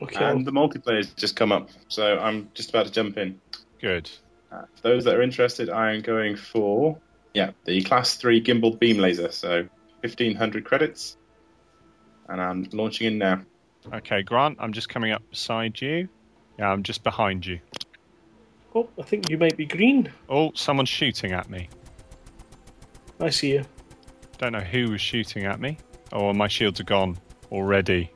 Okay. 0.00 0.24
And 0.24 0.46
the 0.46 0.52
multiplayer's 0.52 1.12
just 1.12 1.36
come 1.36 1.52
up, 1.52 1.68
so 1.88 2.18
I'm 2.18 2.50
just 2.54 2.70
about 2.70 2.86
to 2.86 2.92
jump 2.92 3.18
in. 3.18 3.40
Good. 3.80 4.10
Uh, 4.50 4.62
for 4.76 4.82
those 4.82 5.04
that 5.04 5.14
are 5.14 5.22
interested, 5.22 5.68
I 5.68 5.92
am 5.92 6.00
going 6.02 6.36
for 6.36 6.98
yeah 7.34 7.50
the 7.64 7.82
class 7.82 8.16
three 8.16 8.42
gimbal 8.42 8.78
beam 8.78 8.98
laser, 8.98 9.30
so 9.30 9.68
1500 10.00 10.64
credits, 10.64 11.16
and 12.28 12.40
I'm 12.40 12.68
launching 12.72 13.06
in 13.06 13.18
now. 13.18 13.42
Okay, 13.92 14.22
Grant, 14.22 14.58
I'm 14.60 14.72
just 14.72 14.88
coming 14.88 15.12
up 15.12 15.28
beside 15.30 15.80
you. 15.80 16.08
Yeah, 16.58 16.70
I'm 16.70 16.82
just 16.82 17.02
behind 17.02 17.44
you. 17.44 17.60
oh, 18.74 18.88
I 18.98 19.02
think 19.02 19.28
you 19.28 19.38
might 19.38 19.56
be 19.56 19.66
green. 19.66 20.12
Oh, 20.28 20.52
someone's 20.54 20.88
shooting 20.88 21.32
at 21.32 21.50
me. 21.50 21.68
I 23.20 23.30
see 23.30 23.52
you. 23.52 23.64
Don't 24.42 24.54
know 24.54 24.58
who 24.58 24.90
was 24.90 25.00
shooting 25.00 25.44
at 25.44 25.60
me. 25.60 25.78
Oh, 26.10 26.32
my 26.32 26.48
shields 26.48 26.80
are 26.80 26.84
gone 26.84 27.16
already. 27.52 28.10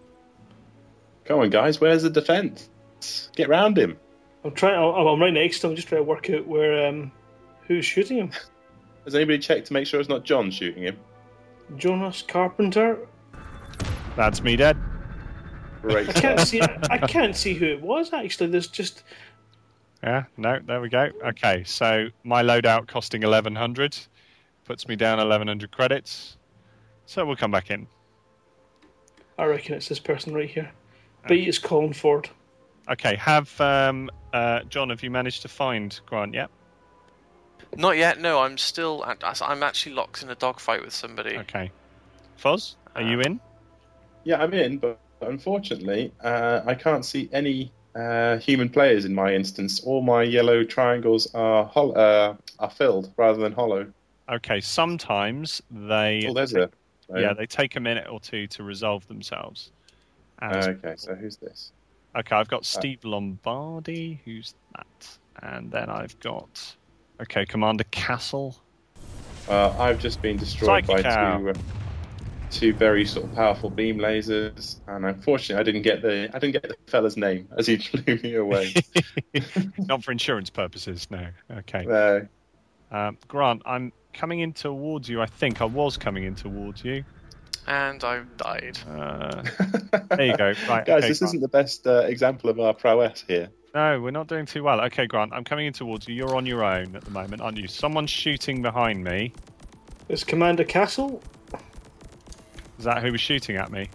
Come 1.25 1.39
on, 1.39 1.51
guys, 1.51 1.81
where's 1.81 2.03
the 2.03 2.11
defense? 2.11 2.69
Get 3.37 3.49
round 3.49 3.79
him. 3.79 3.97
I'm 4.43 4.51
trying. 4.51 4.75
I'm, 4.75 5.07
I'm 5.07 5.21
right 5.21 5.33
next 5.33 5.61
to 5.61 5.69
him. 5.69 5.77
Just 5.77 5.87
trying 5.87 6.01
to 6.01 6.03
work 6.03 6.29
out 6.31 6.45
where 6.49 6.89
um, 6.89 7.13
who's 7.69 7.87
shooting 7.87 8.17
him. 8.17 8.33
Has 9.05 9.15
anybody 9.15 9.39
checked 9.39 9.69
to 9.69 9.73
make 9.73 9.87
sure 9.87 10.01
it's 10.01 10.09
not 10.09 10.25
John 10.25 10.51
shooting 10.51 10.83
him? 10.83 10.99
Jonas 11.77 12.23
Carpenter. 12.23 12.99
That's 14.17 14.43
me 14.43 14.57
dead. 14.57 14.77
Great. 15.81 16.09
I 16.09 16.13
can't 16.13 16.41
see. 16.41 16.61
I 16.91 16.99
can't 16.99 17.37
see 17.37 17.55
who 17.55 17.67
it 17.67 17.81
was. 17.81 18.13
Actually, 18.13 18.49
there's 18.49 18.67
just 18.67 19.05
Yeah, 20.03 20.25
no, 20.37 20.59
there 20.59 20.81
we 20.81 20.89
go. 20.89 21.09
Okay, 21.25 21.63
so 21.63 22.09
my 22.25 22.43
loadout 22.43 22.89
costing 22.89 23.23
1100 23.23 23.97
puts 24.67 24.87
me 24.89 24.97
down 24.97 25.19
1100 25.19 25.71
credits. 25.71 26.37
So 27.07 27.25
we'll 27.25 27.37
come 27.37 27.51
back 27.51 27.71
in. 27.71 27.87
I 29.39 29.45
reckon 29.45 29.75
it's 29.75 29.89
this 29.89 29.99
person 29.99 30.35
right 30.35 30.49
here. 30.49 30.71
B 31.29 31.47
is 31.47 31.59
Colin 31.59 31.93
Ford. 31.93 32.29
Okay, 32.89 33.17
have 33.17 33.61
um, 33.61 34.11
uh, 34.33 34.61
John, 34.65 34.91
have 34.91 35.03
you 35.03 35.11
managed 35.11 35.43
to 35.43 35.49
find 35.49 35.99
Grant 36.07 36.35
yet? 36.35 36.51
Not 37.77 37.97
yet. 37.97 38.21
No, 38.21 38.41
I'm 38.41 38.59
still. 38.59 39.05
I'm 39.05 39.63
actually 39.63 39.95
locked 39.95 40.23
in 40.23 40.31
a 40.31 40.35
dogfight 40.35 40.85
with 40.85 40.95
somebody. 40.95 41.37
Okay. 41.39 41.71
Foz, 42.41 42.77
are 42.95 43.03
you 43.03 43.21
in? 43.21 43.41
Yeah, 44.25 44.43
I'm 44.43 44.53
in, 44.55 44.79
but 44.79 45.01
unfortunately, 45.21 46.13
uh, 46.23 46.61
I 46.65 46.75
can't 46.75 47.05
see 47.05 47.29
any 47.33 47.73
uh, 47.95 48.39
human 48.39 48.69
players 48.69 49.05
in 49.05 49.15
my 49.15 49.35
instance. 49.35 49.81
All 49.81 50.03
my 50.03 50.23
yellow 50.23 50.65
triangles 50.65 51.33
are 51.35 51.65
hol- 51.65 51.97
uh, 51.97 52.35
are 52.59 52.71
filled 52.71 53.13
rather 53.17 53.41
than 53.41 53.53
hollow. 53.53 53.93
Okay, 54.29 54.61
sometimes 54.61 55.63
they 55.71 56.27
Oh, 56.29 56.35
there's 56.35 56.55
a. 56.55 56.71
yeah, 57.15 57.33
they 57.33 57.47
take 57.47 57.77
a 57.77 57.81
minute 57.81 58.09
or 58.11 58.19
two 58.21 58.47
to 58.49 58.63
resolve 58.63 59.07
themselves. 59.07 59.71
And 60.41 60.85
Okay, 60.85 60.95
so 60.97 61.15
who's 61.15 61.37
this? 61.37 61.73
Okay, 62.17 62.35
I've 62.35 62.49
got 62.49 62.65
Steve 62.65 63.05
Lombardi. 63.05 64.21
Who's 64.25 64.55
that? 64.75 65.19
And 65.43 65.71
then 65.71 65.91
I've 65.91 66.19
got 66.21 66.77
okay, 67.21 67.45
Commander 67.47 67.85
Castle. 67.91 68.57
Uh, 69.49 69.71
I've 69.79 70.01
just 70.01 70.21
been 70.23 70.37
destroyed 70.37 70.87
by 70.87 71.03
Cow. 71.03 71.39
two, 71.39 71.51
uh, 71.51 71.55
two 72.51 72.73
very 72.73 73.05
sort 73.05 73.27
of 73.27 73.35
powerful 73.35 73.71
beam 73.71 73.99
lasers, 73.99 74.81
and 74.89 75.05
unfortunately, 75.05 75.61
I 75.61 75.63
didn't 75.63 75.83
get 75.83 76.03
the 76.03 76.31
I 76.35 76.39
didn't 76.39 76.55
get 76.55 76.63
the 76.63 76.77
fella's 76.89 77.17
name 77.17 77.49
as 77.57 77.67
he 77.67 77.77
blew 77.93 78.17
me 78.17 78.35
away. 78.35 78.75
Not 79.79 80.03
for 80.03 80.11
insurance 80.11 80.51
purposes, 80.51 81.07
no. 81.11 81.29
Okay, 81.59 81.87
uh, 81.87 82.97
um, 82.97 83.19
Grant, 83.29 83.63
I'm 83.67 83.93
coming 84.17 84.41
in 84.41 84.53
towards 84.53 85.09
you. 85.09 85.21
I 85.23 85.27
think 85.27 85.61
I 85.61 85.65
was 85.65 85.97
coming 85.97 86.25
in 86.25 86.35
towards 86.35 86.85
you. 86.85 87.05
And 87.69 88.03
I've 88.05 88.37
died. 88.37 88.79
Uh, 88.89 89.43
there 90.17 90.27
you 90.27 90.37
go. 90.37 90.53
Right, 90.69 90.85
guys, 90.87 90.89
okay, 90.89 91.09
this 91.09 91.19
Grant. 91.19 91.31
isn't 91.31 91.41
the 91.41 91.49
best 91.49 91.87
uh, 91.87 92.01
example 92.07 92.49
of 92.51 92.61
our 92.61 92.73
prowess 92.75 93.25
here. 93.27 93.51
No, 93.75 94.01
we're 94.01 94.11
not 94.13 94.27
doing 94.29 94.47
too 94.47 94.63
well. 94.63 94.81
Okay, 94.83 95.07
Grant, 95.07 95.33
I'm 95.33 95.45
coming 95.45 95.67
in 95.67 95.73
towards 95.73 96.07
you. 96.09 96.15
You're 96.15 96.35
on 96.37 96.47
your 96.47 96.65
own 96.65 96.95
at 96.97 97.05
the 97.05 97.11
moment, 97.11 97.43
aren't 97.43 97.59
you? 97.59 97.67
Someone's 97.69 98.11
shooting 98.11 98.63
behind 98.63 99.03
me. 99.05 99.33
It's 100.09 100.23
Commander 100.25 100.65
Castle. 100.65 101.21
Is 102.79 102.85
that 102.85 103.03
who 103.03 103.11
was 103.13 103.21
shooting 103.21 103.57
at 103.57 103.71
me? 103.73 103.89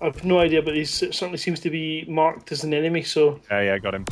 I've 0.00 0.22
no 0.24 0.38
idea, 0.38 0.60
but 0.60 0.76
he 0.76 0.84
certainly 0.84 1.38
seems 1.38 1.60
to 1.60 1.70
be 1.70 2.04
marked 2.06 2.52
as 2.52 2.64
an 2.64 2.74
enemy, 2.74 3.02
so 3.02 3.40
Yeah, 3.50 3.62
yeah, 3.62 3.78
got 3.78 3.94
him. 3.94 4.04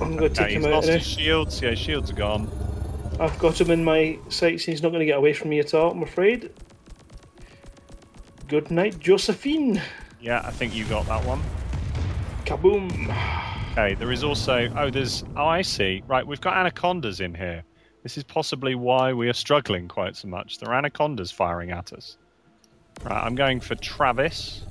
I'm 0.00 0.16
going 0.16 0.32
to 0.32 0.34
take 0.34 0.52
him 0.52 0.64
out 0.64 0.70
lost 0.72 0.88
now. 0.88 0.94
his 0.94 1.06
shields. 1.06 1.60
Yeah, 1.60 1.70
his 1.70 1.78
shields 1.78 2.10
are 2.10 2.14
gone. 2.14 2.50
I've 3.20 3.38
got 3.38 3.60
him 3.60 3.70
in 3.70 3.84
my 3.84 4.18
sights, 4.30 4.64
and 4.64 4.72
he's 4.72 4.82
not 4.82 4.88
going 4.88 5.00
to 5.00 5.06
get 5.06 5.18
away 5.18 5.34
from 5.34 5.50
me 5.50 5.58
at 5.58 5.74
all, 5.74 5.90
I'm 5.90 6.02
afraid. 6.02 6.50
Good 8.48 8.70
night, 8.70 8.98
Josephine. 8.98 9.82
Yeah, 10.22 10.40
I 10.42 10.50
think 10.50 10.74
you 10.74 10.86
got 10.86 11.04
that 11.06 11.22
one. 11.26 11.42
Kaboom. 12.46 12.90
Okay, 13.72 13.94
there 13.94 14.10
is 14.10 14.24
also. 14.24 14.72
Oh, 14.74 14.88
there's. 14.88 15.22
Oh, 15.36 15.44
I 15.44 15.60
see. 15.60 16.02
Right, 16.08 16.26
we've 16.26 16.40
got 16.40 16.56
anacondas 16.56 17.20
in 17.20 17.34
here. 17.34 17.62
This 18.02 18.16
is 18.16 18.24
possibly 18.24 18.74
why 18.74 19.12
we 19.12 19.28
are 19.28 19.34
struggling 19.34 19.86
quite 19.86 20.16
so 20.16 20.26
much. 20.26 20.58
There 20.58 20.70
are 20.70 20.74
anacondas 20.74 21.30
firing 21.30 21.70
at 21.70 21.92
us. 21.92 22.16
Right, 23.04 23.22
I'm 23.22 23.34
going 23.34 23.60
for 23.60 23.74
Travis. 23.74 24.64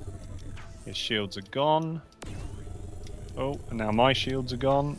His 0.85 0.97
shields 0.97 1.37
are 1.37 1.43
gone. 1.51 2.01
Oh, 3.37 3.59
and 3.69 3.77
now 3.77 3.91
my 3.91 4.11
shields 4.11 4.51
are 4.53 4.57
gone. 4.57 4.97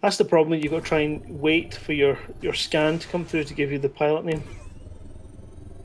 That's 0.00 0.16
the 0.16 0.24
problem. 0.24 0.58
You've 0.60 0.72
got 0.72 0.82
to 0.82 0.88
try 0.88 1.00
and 1.00 1.40
wait 1.40 1.74
for 1.74 1.92
your, 1.92 2.18
your 2.40 2.54
scan 2.54 2.98
to 2.98 3.08
come 3.08 3.24
through 3.24 3.44
to 3.44 3.54
give 3.54 3.70
you 3.70 3.78
the 3.78 3.88
pilot 3.88 4.24
name. 4.24 4.42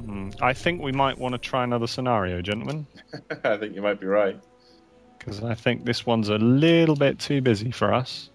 Hmm, 0.04 0.30
I 0.42 0.54
think 0.54 0.82
we 0.82 0.92
might 0.92 1.18
want 1.18 1.34
to 1.34 1.40
try 1.40 1.64
another 1.64 1.88
scenario, 1.88 2.42
gentlemen, 2.42 2.86
I 3.44 3.58
think 3.58 3.76
you 3.76 3.82
might 3.82 4.00
be 4.00 4.06
right. 4.08 4.40
because 5.18 5.44
I 5.44 5.56
think 5.56 5.86
this 5.86 6.06
one's 6.06 6.30
a 6.30 6.38
little 6.38 6.96
bit 6.96 7.20
too 7.20 7.42
busy 7.42 7.72
for 7.72 7.94
us. 7.94 8.30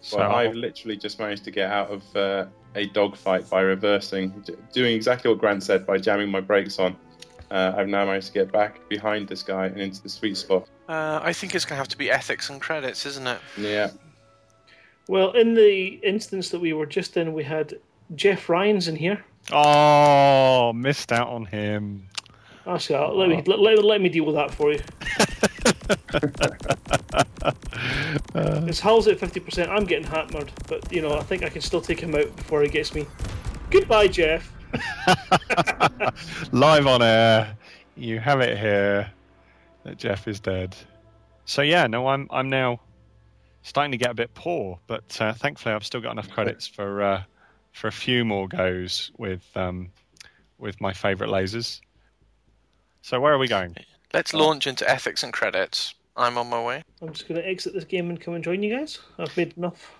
So 0.00 0.18
Well, 0.18 0.30
I've 0.32 0.54
literally 0.54 0.96
just 0.96 1.18
managed 1.18 1.44
to 1.44 1.50
get 1.50 1.70
out 1.70 1.90
of 1.90 2.16
uh, 2.16 2.46
a 2.74 2.86
dogfight 2.86 3.50
by 3.50 3.62
reversing, 3.62 4.44
doing 4.72 4.94
exactly 4.94 5.28
what 5.28 5.40
Grant 5.40 5.62
said 5.62 5.84
by 5.84 5.98
jamming 5.98 6.30
my 6.30 6.40
brakes 6.40 6.78
on. 6.78 6.96
Uh, 7.50 7.74
I've 7.76 7.88
now 7.88 8.04
managed 8.04 8.28
to 8.28 8.32
get 8.34 8.52
back 8.52 8.88
behind 8.88 9.26
this 9.26 9.42
guy 9.42 9.66
and 9.66 9.80
into 9.80 10.02
the 10.02 10.08
sweet 10.08 10.36
spot. 10.36 10.68
Uh, 10.88 11.18
I 11.22 11.32
think 11.32 11.54
it's 11.54 11.64
going 11.64 11.76
to 11.76 11.78
have 11.78 11.88
to 11.88 11.98
be 11.98 12.10
ethics 12.10 12.48
and 12.48 12.60
credits, 12.60 13.06
isn't 13.06 13.26
it? 13.26 13.40
Yeah. 13.56 13.90
Well, 15.08 15.32
in 15.32 15.54
the 15.54 15.86
instance 16.04 16.50
that 16.50 16.60
we 16.60 16.72
were 16.74 16.86
just 16.86 17.16
in, 17.16 17.32
we 17.32 17.42
had 17.42 17.74
Jeff 18.14 18.48
Ryan's 18.48 18.88
in 18.88 18.96
here. 18.96 19.24
Oh, 19.50 20.72
missed 20.74 21.12
out 21.12 21.28
on 21.28 21.46
him. 21.46 22.06
Actually, 22.66 22.96
I'll- 22.96 23.16
let 23.16 23.28
me 23.30 23.42
let, 23.46 23.58
let, 23.58 23.82
let 23.84 24.00
me 24.02 24.10
deal 24.10 24.24
with 24.26 24.34
that 24.34 24.50
for 24.54 24.72
you. 24.72 24.80
His 28.66 28.78
hull's 28.80 29.08
at 29.08 29.18
fifty 29.18 29.40
percent. 29.40 29.70
I'm 29.70 29.84
getting 29.84 30.06
hammered, 30.06 30.52
but 30.66 30.92
you 30.92 31.00
know 31.00 31.16
I 31.16 31.22
think 31.22 31.42
I 31.42 31.48
can 31.48 31.62
still 31.62 31.80
take 31.80 31.98
him 32.00 32.14
out 32.14 32.34
before 32.36 32.62
he 32.62 32.68
gets 32.68 32.94
me. 32.94 33.06
Goodbye, 33.70 34.08
Jeff. 34.08 34.52
Live 36.52 36.86
on 36.86 37.00
air. 37.02 37.56
You 37.96 38.20
have 38.20 38.40
it 38.40 38.58
here 38.58 39.10
that 39.84 39.96
Jeff 39.96 40.28
is 40.28 40.40
dead. 40.40 40.76
So 41.46 41.62
yeah, 41.62 41.86
no, 41.86 42.06
I'm 42.08 42.26
I'm 42.30 42.50
now 42.50 42.80
starting 43.62 43.92
to 43.92 43.98
get 43.98 44.10
a 44.10 44.14
bit 44.14 44.34
poor, 44.34 44.78
but 44.86 45.20
uh, 45.20 45.32
thankfully 45.32 45.74
I've 45.74 45.84
still 45.84 46.00
got 46.00 46.12
enough 46.12 46.30
credits 46.30 46.66
for 46.76 47.02
uh, 47.02 47.22
for 47.72 47.88
a 47.88 47.92
few 47.92 48.24
more 48.24 48.48
goes 48.48 49.10
with 49.18 49.44
um, 49.54 49.90
with 50.58 50.80
my 50.80 50.92
favourite 50.92 51.30
lasers. 51.30 51.80
So 53.02 53.20
where 53.20 53.32
are 53.32 53.38
we 53.38 53.48
going? 53.48 53.76
Let's 54.12 54.34
launch 54.34 54.66
into 54.66 54.88
ethics 54.88 55.22
and 55.22 55.32
credits. 55.32 55.94
I'm 56.16 56.36
on 56.36 56.50
my 56.50 56.62
way. 56.62 56.82
I'm 57.00 57.12
just 57.12 57.28
going 57.28 57.40
to 57.40 57.46
exit 57.46 57.74
this 57.74 57.84
game 57.84 58.10
and 58.10 58.20
come 58.20 58.34
and 58.34 58.42
join 58.42 58.62
you 58.62 58.76
guys. 58.76 58.98
I've 59.18 59.36
made 59.36 59.56
enough. 59.56 59.94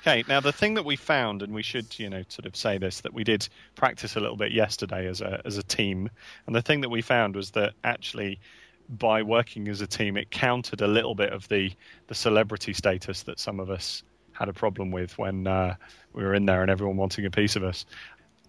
Okay, 0.00 0.24
now 0.28 0.40
the 0.40 0.52
thing 0.52 0.74
that 0.74 0.84
we 0.84 0.96
found, 0.96 1.42
and 1.42 1.52
we 1.52 1.62
should, 1.62 1.98
you 1.98 2.08
know, 2.08 2.22
sort 2.28 2.46
of 2.46 2.56
say 2.56 2.78
this, 2.78 3.02
that 3.02 3.12
we 3.12 3.24
did 3.24 3.46
practice 3.74 4.16
a 4.16 4.20
little 4.20 4.36
bit 4.36 4.52
yesterday 4.52 5.06
as 5.06 5.20
a 5.20 5.42
as 5.44 5.58
a 5.58 5.62
team, 5.62 6.08
and 6.46 6.56
the 6.56 6.62
thing 6.62 6.80
that 6.80 6.88
we 6.88 7.02
found 7.02 7.36
was 7.36 7.50
that 7.50 7.74
actually, 7.84 8.40
by 8.88 9.22
working 9.22 9.68
as 9.68 9.80
a 9.80 9.86
team, 9.86 10.16
it 10.16 10.30
countered 10.30 10.80
a 10.80 10.86
little 10.86 11.14
bit 11.14 11.32
of 11.32 11.48
the 11.48 11.72
the 12.06 12.14
celebrity 12.14 12.72
status 12.72 13.22
that 13.24 13.38
some 13.38 13.60
of 13.60 13.70
us 13.70 14.02
had 14.32 14.48
a 14.48 14.52
problem 14.52 14.90
with 14.90 15.18
when 15.18 15.46
uh, 15.46 15.74
we 16.12 16.22
were 16.22 16.34
in 16.34 16.46
there 16.46 16.62
and 16.62 16.70
everyone 16.70 16.96
wanting 16.96 17.26
a 17.26 17.30
piece 17.30 17.56
of 17.56 17.64
us. 17.64 17.84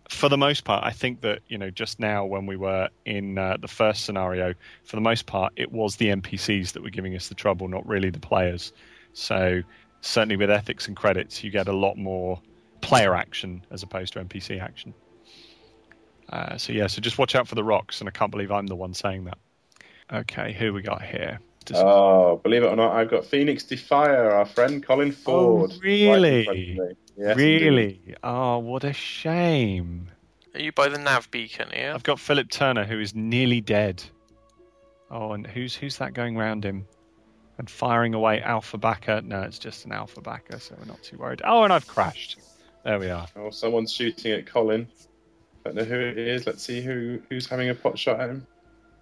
For 0.09 0.29
the 0.29 0.37
most 0.37 0.63
part, 0.63 0.83
I 0.83 0.91
think 0.91 1.21
that 1.21 1.41
you 1.47 1.57
know, 1.57 1.69
just 1.69 1.99
now 1.99 2.25
when 2.25 2.45
we 2.45 2.55
were 2.55 2.89
in 3.05 3.37
uh, 3.37 3.57
the 3.59 3.67
first 3.67 4.05
scenario, 4.05 4.53
for 4.83 4.95
the 4.95 5.01
most 5.01 5.25
part, 5.25 5.53
it 5.55 5.71
was 5.71 5.97
the 5.97 6.07
NPCs 6.07 6.73
that 6.73 6.83
were 6.83 6.89
giving 6.89 7.15
us 7.15 7.27
the 7.27 7.35
trouble, 7.35 7.67
not 7.67 7.87
really 7.87 8.09
the 8.09 8.19
players. 8.19 8.71
So 9.13 9.61
certainly 10.01 10.37
with 10.37 10.49
ethics 10.49 10.87
and 10.87 10.95
credits, 10.95 11.43
you 11.43 11.51
get 11.51 11.67
a 11.67 11.73
lot 11.73 11.97
more 11.97 12.41
player 12.81 13.13
action 13.13 13.65
as 13.71 13.83
opposed 13.83 14.13
to 14.13 14.23
NPC 14.23 14.61
action. 14.61 14.93
Uh, 16.29 16.57
so 16.57 16.73
yeah, 16.73 16.87
so 16.87 17.01
just 17.01 17.17
watch 17.17 17.35
out 17.35 17.47
for 17.47 17.55
the 17.55 17.63
rocks, 17.63 17.99
and 17.99 18.07
I 18.07 18.11
can't 18.11 18.31
believe 18.31 18.51
I'm 18.51 18.67
the 18.67 18.75
one 18.75 18.93
saying 18.93 19.25
that. 19.25 19.37
Okay, 20.11 20.53
who 20.53 20.73
we 20.73 20.81
got 20.81 21.01
here? 21.01 21.39
Does- 21.65 21.77
Oh, 21.79 22.37
believe 22.43 22.63
it 22.63 22.67
or 22.67 22.75
not, 22.75 22.93
I've 22.95 23.09
got 23.09 23.25
Phoenix 23.25 23.63
Defier, 23.63 24.31
our 24.31 24.45
friend 24.45 24.81
Colin 24.83 25.11
Ford. 25.11 25.69
right 25.71 25.75
in 25.75 25.81
really? 25.81 26.43
front 26.45 26.59
of 26.59 26.65
me. 26.65 26.79
Indeed. 27.17 27.35
really? 27.61 28.15
Oh, 28.23 28.57
what 28.59 28.83
a 28.83 28.93
shame. 28.93 30.09
Are 30.55 30.61
you 30.61 30.71
by 30.71 30.87
the 30.87 30.97
nav 30.97 31.29
beacon 31.29 31.69
here? 31.71 31.91
I've 31.93 32.03
got 32.03 32.19
Philip 32.19 32.49
Turner, 32.49 32.85
who 32.85 32.99
is 32.99 33.13
nearly 33.13 33.61
dead. 33.61 34.01
Oh, 35.11 35.33
and 35.33 35.45
who's 35.45 35.75
who's 35.75 35.97
that 35.97 36.13
going 36.13 36.37
round 36.37 36.63
him? 36.63 36.87
And 37.57 37.69
firing 37.69 38.13
away 38.13 38.41
Alpha 38.41 38.77
Backer? 38.77 39.21
No, 39.21 39.41
it's 39.41 39.59
just 39.59 39.85
an 39.85 39.91
Alpha 39.91 40.21
Backer, 40.21 40.59
so 40.59 40.75
we're 40.79 40.85
not 40.85 41.03
too 41.03 41.17
worried. 41.17 41.41
Oh, 41.43 41.63
and 41.63 41.73
I've 41.73 41.87
crashed. 41.87 42.39
There 42.85 42.97
we 42.97 43.09
are. 43.09 43.27
Oh, 43.35 43.49
someone's 43.49 43.91
shooting 43.91 44.31
at 44.31 44.45
Colin. 44.47 44.87
I 45.65 45.69
Don't 45.69 45.75
know 45.75 45.83
who 45.83 45.99
it 45.99 46.17
is. 46.17 46.47
Let's 46.47 46.63
see 46.63 46.81
who 46.81 47.21
who's 47.29 47.47
having 47.47 47.69
a 47.69 47.75
pot 47.75 47.99
shot 47.99 48.19
at 48.21 48.29
him. 48.29 48.47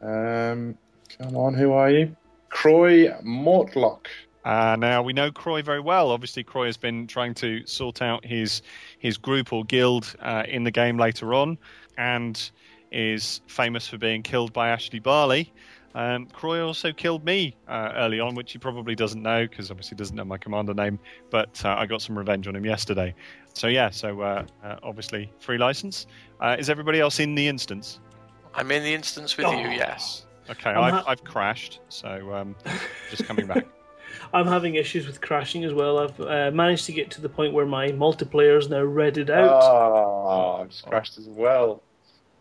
Um, 0.02 0.78
come 1.18 1.36
on, 1.36 1.54
who 1.54 1.72
are 1.74 1.90
you? 1.90 2.16
Croy 2.50 3.10
Mortlock. 3.24 4.08
Uh, 4.46 4.78
now 4.80 5.02
we 5.02 5.12
know 5.12 5.32
Croy 5.32 5.62
very 5.62 5.82
well. 5.82 6.12
Obviously, 6.12 6.44
Croy 6.44 6.68
has 6.68 6.78
been 6.78 7.06
trying 7.08 7.34
to 7.36 7.66
sort 7.66 8.02
out 8.02 8.26
his 8.26 8.62
his 9.00 9.18
group 9.18 9.52
or 9.52 9.66
guild 9.66 10.16
uh, 10.22 10.44
in 10.48 10.64
the 10.64 10.72
game 10.72 10.98
later 10.98 11.34
on, 11.34 11.58
and 11.98 12.50
is 12.92 13.42
famous 13.48 13.88
for 13.88 13.98
being 13.98 14.24
killed 14.24 14.54
by 14.54 14.70
Ashley 14.70 15.00
Barley. 15.00 15.52
Um, 15.96 16.28
Croy 16.28 16.64
also 16.64 16.94
killed 16.94 17.26
me 17.26 17.56
uh, 17.68 17.92
early 17.96 18.20
on, 18.20 18.36
which 18.36 18.52
he 18.52 18.60
probably 18.60 18.94
doesn't 18.94 19.22
know 19.22 19.48
because 19.48 19.72
obviously 19.72 19.98
doesn't 19.98 20.16
know 20.16 20.24
my 20.24 20.38
commander 20.38 20.74
name. 20.76 21.00
But 21.32 21.66
uh, 21.66 21.76
I 21.78 21.88
got 21.88 22.02
some 22.04 22.16
revenge 22.18 22.48
on 22.48 22.56
him 22.56 22.66
yesterday. 22.66 23.16
So 23.54 23.68
yeah, 23.68 23.90
so 23.90 24.22
uh, 24.22 24.46
uh, 24.64 24.76
obviously 24.84 25.32
free 25.40 25.58
license. 25.58 26.06
Uh, 26.40 26.56
is 26.60 26.70
everybody 26.70 27.00
else 27.00 27.20
in 27.20 27.34
the 27.34 27.48
instance? 27.48 28.00
I'm 28.54 28.72
in 28.72 28.84
the 28.84 28.94
instance 28.94 29.36
with 29.38 29.48
Oh. 29.48 29.52
you, 29.60 29.70
yes. 29.70 30.27
Okay, 30.49 30.69
I'm 30.69 30.84
I've, 30.84 30.94
ha- 30.94 31.03
I've 31.07 31.24
crashed, 31.24 31.80
so 31.90 32.34
um, 32.34 32.56
just 33.10 33.26
coming 33.26 33.48
back. 33.48 33.65
I'm 34.34 34.48
having 34.48 34.76
issues 34.76 35.06
with 35.06 35.22
crashing 35.22 35.64
as 35.64 35.74
well. 35.74 35.99
I've 35.99 36.19
uh, 36.19 36.52
managed 36.53 36.86
to 36.86 36.94
get 36.94 37.11
to 37.11 37.22
the 37.22 37.30
point 37.30 37.53
where 37.53 37.65
my 37.65 37.90
multiplayer 37.90 38.57
is 38.57 38.69
now 38.69 38.82
redded 38.82 39.30
out. 39.30 39.61
Oh, 39.61 40.61
I've 40.61 40.69
just 40.69 40.86
crashed 40.86 41.18
as 41.18 41.28
well. 41.28 41.84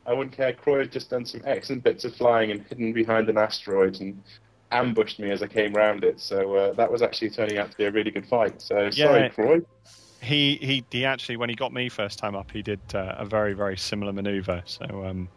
I 0.06 0.12
wouldn't 0.12 0.36
care. 0.36 0.52
Croy 0.52 0.80
had 0.80 0.92
just 0.92 1.10
done 1.10 1.24
some 1.24 1.42
excellent 1.44 1.82
bits 1.82 2.04
of 2.04 2.14
flying 2.14 2.50
and 2.50 2.62
hidden 2.68 2.92
behind 2.92 3.28
an 3.28 3.38
asteroid 3.38 4.00
and 4.00 4.22
ambushed 4.70 5.18
me 5.18 5.30
as 5.30 5.42
I 5.42 5.48
came 5.48 5.72
round 5.72 6.04
it. 6.04 6.20
So 6.20 6.54
uh, 6.54 6.72
that 6.74 6.90
was 6.90 7.02
actually 7.02 7.30
turning 7.30 7.58
out 7.58 7.70
to 7.72 7.76
be 7.76 7.84
a 7.84 7.90
really 7.90 8.10
good 8.10 8.26
fight. 8.26 8.62
So 8.62 8.84
Yeah. 8.84 8.92
sorry, 8.92 9.30
Croy. 9.30 9.60
he 10.22 10.56
he 10.56 10.84
he 10.90 11.04
actually 11.04 11.36
when 11.36 11.48
he 11.48 11.54
got 11.54 11.72
me 11.72 11.88
first 11.88 12.18
time 12.18 12.34
up 12.34 12.50
he 12.50 12.62
did 12.62 12.80
uh, 12.94 13.14
a 13.18 13.24
very 13.24 13.52
very 13.52 13.76
similar 13.76 14.12
maneuver 14.12 14.62
so 14.64 15.04
um 15.04 15.28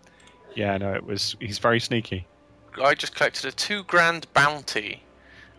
yeah 0.56 0.78
no 0.78 0.94
it 0.94 1.06
was 1.06 1.36
he's 1.42 1.60
very 1.60 1.80
sneaky 1.82 2.26
I 2.82 2.94
just 2.96 3.16
collected 3.16 3.46
a 3.46 3.52
two 3.52 3.84
grand 3.84 4.32
bounty 4.34 5.04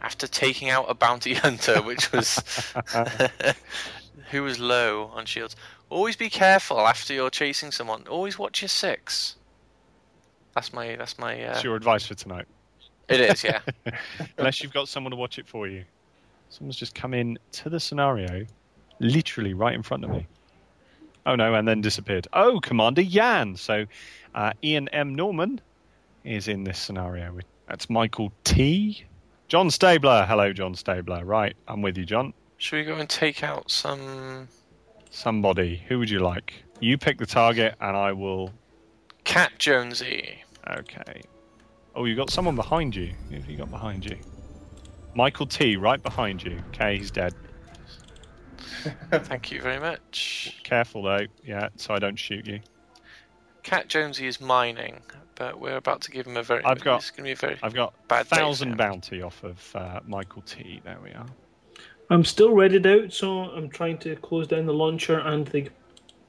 after 0.02 0.26
taking 0.26 0.70
out 0.70 0.86
a 0.88 0.94
bounty 0.94 1.34
hunter, 1.44 1.82
which 1.82 2.12
was 2.12 2.72
who 4.30 4.42
was 4.42 4.58
low 4.58 5.10
on 5.14 5.26
shields. 5.26 5.56
Always 5.88 6.16
be 6.16 6.30
careful 6.30 6.80
after 6.80 7.12
you're 7.12 7.30
chasing 7.30 7.72
someone. 7.72 8.06
Always 8.08 8.38
watch 8.38 8.62
your 8.62 8.68
six. 8.68 9.36
That's 10.54 10.72
my 10.72 10.96
that's 10.96 11.18
my. 11.18 11.42
Uh, 11.42 11.52
that's 11.52 11.64
your 11.64 11.76
advice 11.76 12.06
for 12.06 12.14
tonight 12.14 12.46
It 13.08 13.20
is, 13.20 13.44
yeah. 13.44 13.60
unless 14.38 14.62
you've 14.62 14.72
got 14.72 14.88
someone 14.88 15.10
to 15.10 15.16
watch 15.16 15.38
it 15.38 15.46
for 15.46 15.66
you 15.66 15.84
someone's 16.50 16.76
just 16.76 16.94
come 16.94 17.14
in 17.14 17.38
to 17.52 17.70
the 17.70 17.80
scenario 17.80 18.44
literally 18.98 19.54
right 19.54 19.74
in 19.74 19.82
front 19.82 20.04
of 20.04 20.10
me 20.10 20.26
oh 21.24 21.34
no 21.34 21.54
and 21.54 21.66
then 21.66 21.80
disappeared 21.80 22.26
oh 22.32 22.60
commander 22.60 23.00
yan 23.00 23.56
so 23.56 23.86
uh, 24.34 24.52
ian 24.62 24.88
m 24.88 25.14
norman 25.14 25.60
is 26.24 26.48
in 26.48 26.64
this 26.64 26.78
scenario 26.78 27.38
that's 27.68 27.88
michael 27.88 28.32
t 28.44 29.04
john 29.48 29.70
stabler 29.70 30.26
hello 30.26 30.52
john 30.52 30.74
stabler 30.74 31.24
right 31.24 31.56
i'm 31.68 31.82
with 31.82 31.96
you 31.96 32.04
john 32.04 32.32
Should 32.58 32.76
we 32.76 32.84
go 32.84 32.96
and 32.96 33.08
take 33.08 33.42
out 33.42 33.70
some 33.70 34.48
somebody 35.10 35.82
who 35.88 35.98
would 35.98 36.10
you 36.10 36.20
like 36.20 36.62
you 36.80 36.96
pick 36.98 37.18
the 37.18 37.26
target 37.26 37.74
and 37.80 37.96
i 37.96 38.12
will 38.12 38.52
Cat 39.24 39.52
Jonesy? 39.58 40.42
Okay. 40.68 41.22
Oh, 41.94 42.04
you 42.04 42.16
got 42.16 42.30
someone 42.30 42.56
behind 42.56 42.94
you. 42.96 43.12
Who 43.28 43.36
have 43.36 43.48
you 43.48 43.56
got 43.56 43.70
behind 43.70 44.04
you? 44.04 44.16
Michael 45.14 45.46
T, 45.46 45.76
right 45.76 46.02
behind 46.02 46.42
you. 46.42 46.62
Okay, 46.68 46.98
he's 46.98 47.10
dead. 47.10 47.34
Thank 49.10 49.50
you 49.50 49.60
very 49.60 49.80
much. 49.80 50.60
Careful 50.62 51.02
though, 51.02 51.26
yeah, 51.44 51.68
so 51.76 51.94
I 51.94 51.98
don't 51.98 52.18
shoot 52.18 52.46
you. 52.46 52.60
Cat 53.62 53.88
Jonesy 53.88 54.26
is 54.26 54.40
mining, 54.40 55.00
but 55.40 55.58
we're 55.58 55.76
about 55.78 56.02
to 56.02 56.10
give 56.10 56.26
him 56.26 56.36
a 56.36 56.42
very. 56.42 56.62
I've 56.64 56.84
got- 56.84 57.00
It's 57.00 57.10
going 57.10 57.24
to 57.24 57.28
be 57.28 57.32
a 57.32 57.36
very. 57.36 57.58
I've 57.62 57.72
got 57.72 57.94
Bad 58.08 58.26
thousand 58.26 58.76
bounty 58.76 59.22
off 59.22 59.42
of 59.42 59.74
uh, 59.74 60.00
Michael 60.06 60.42
T. 60.42 60.82
There 60.84 60.98
we 61.02 61.10
are. 61.12 61.24
I'm 62.10 62.24
still 62.24 62.50
readied 62.50 62.86
out, 62.86 63.10
so 63.14 63.44
I'm 63.44 63.70
trying 63.70 63.96
to 63.98 64.16
close 64.16 64.46
down 64.46 64.66
the 64.66 64.74
launcher 64.74 65.18
and 65.20 65.46
the 65.46 65.70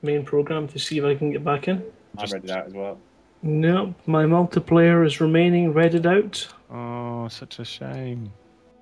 main 0.02 0.24
program 0.24 0.68
to 0.70 0.80
see 0.80 0.98
if 0.98 1.04
I 1.04 1.14
can 1.16 1.32
get 1.34 1.44
back 1.44 1.68
in. 1.68 1.84
I'm 2.18 2.30
ready 2.32 2.48
that 2.48 2.68
as 2.68 2.74
well. 2.74 3.00
No, 3.44 3.94
my 4.06 4.24
multiplayer 4.24 5.06
is 5.06 5.20
remaining 5.20 5.74
readied 5.74 6.06
out. 6.06 6.48
Oh, 6.72 7.28
such 7.28 7.60
a 7.60 7.66
shame. 7.66 8.32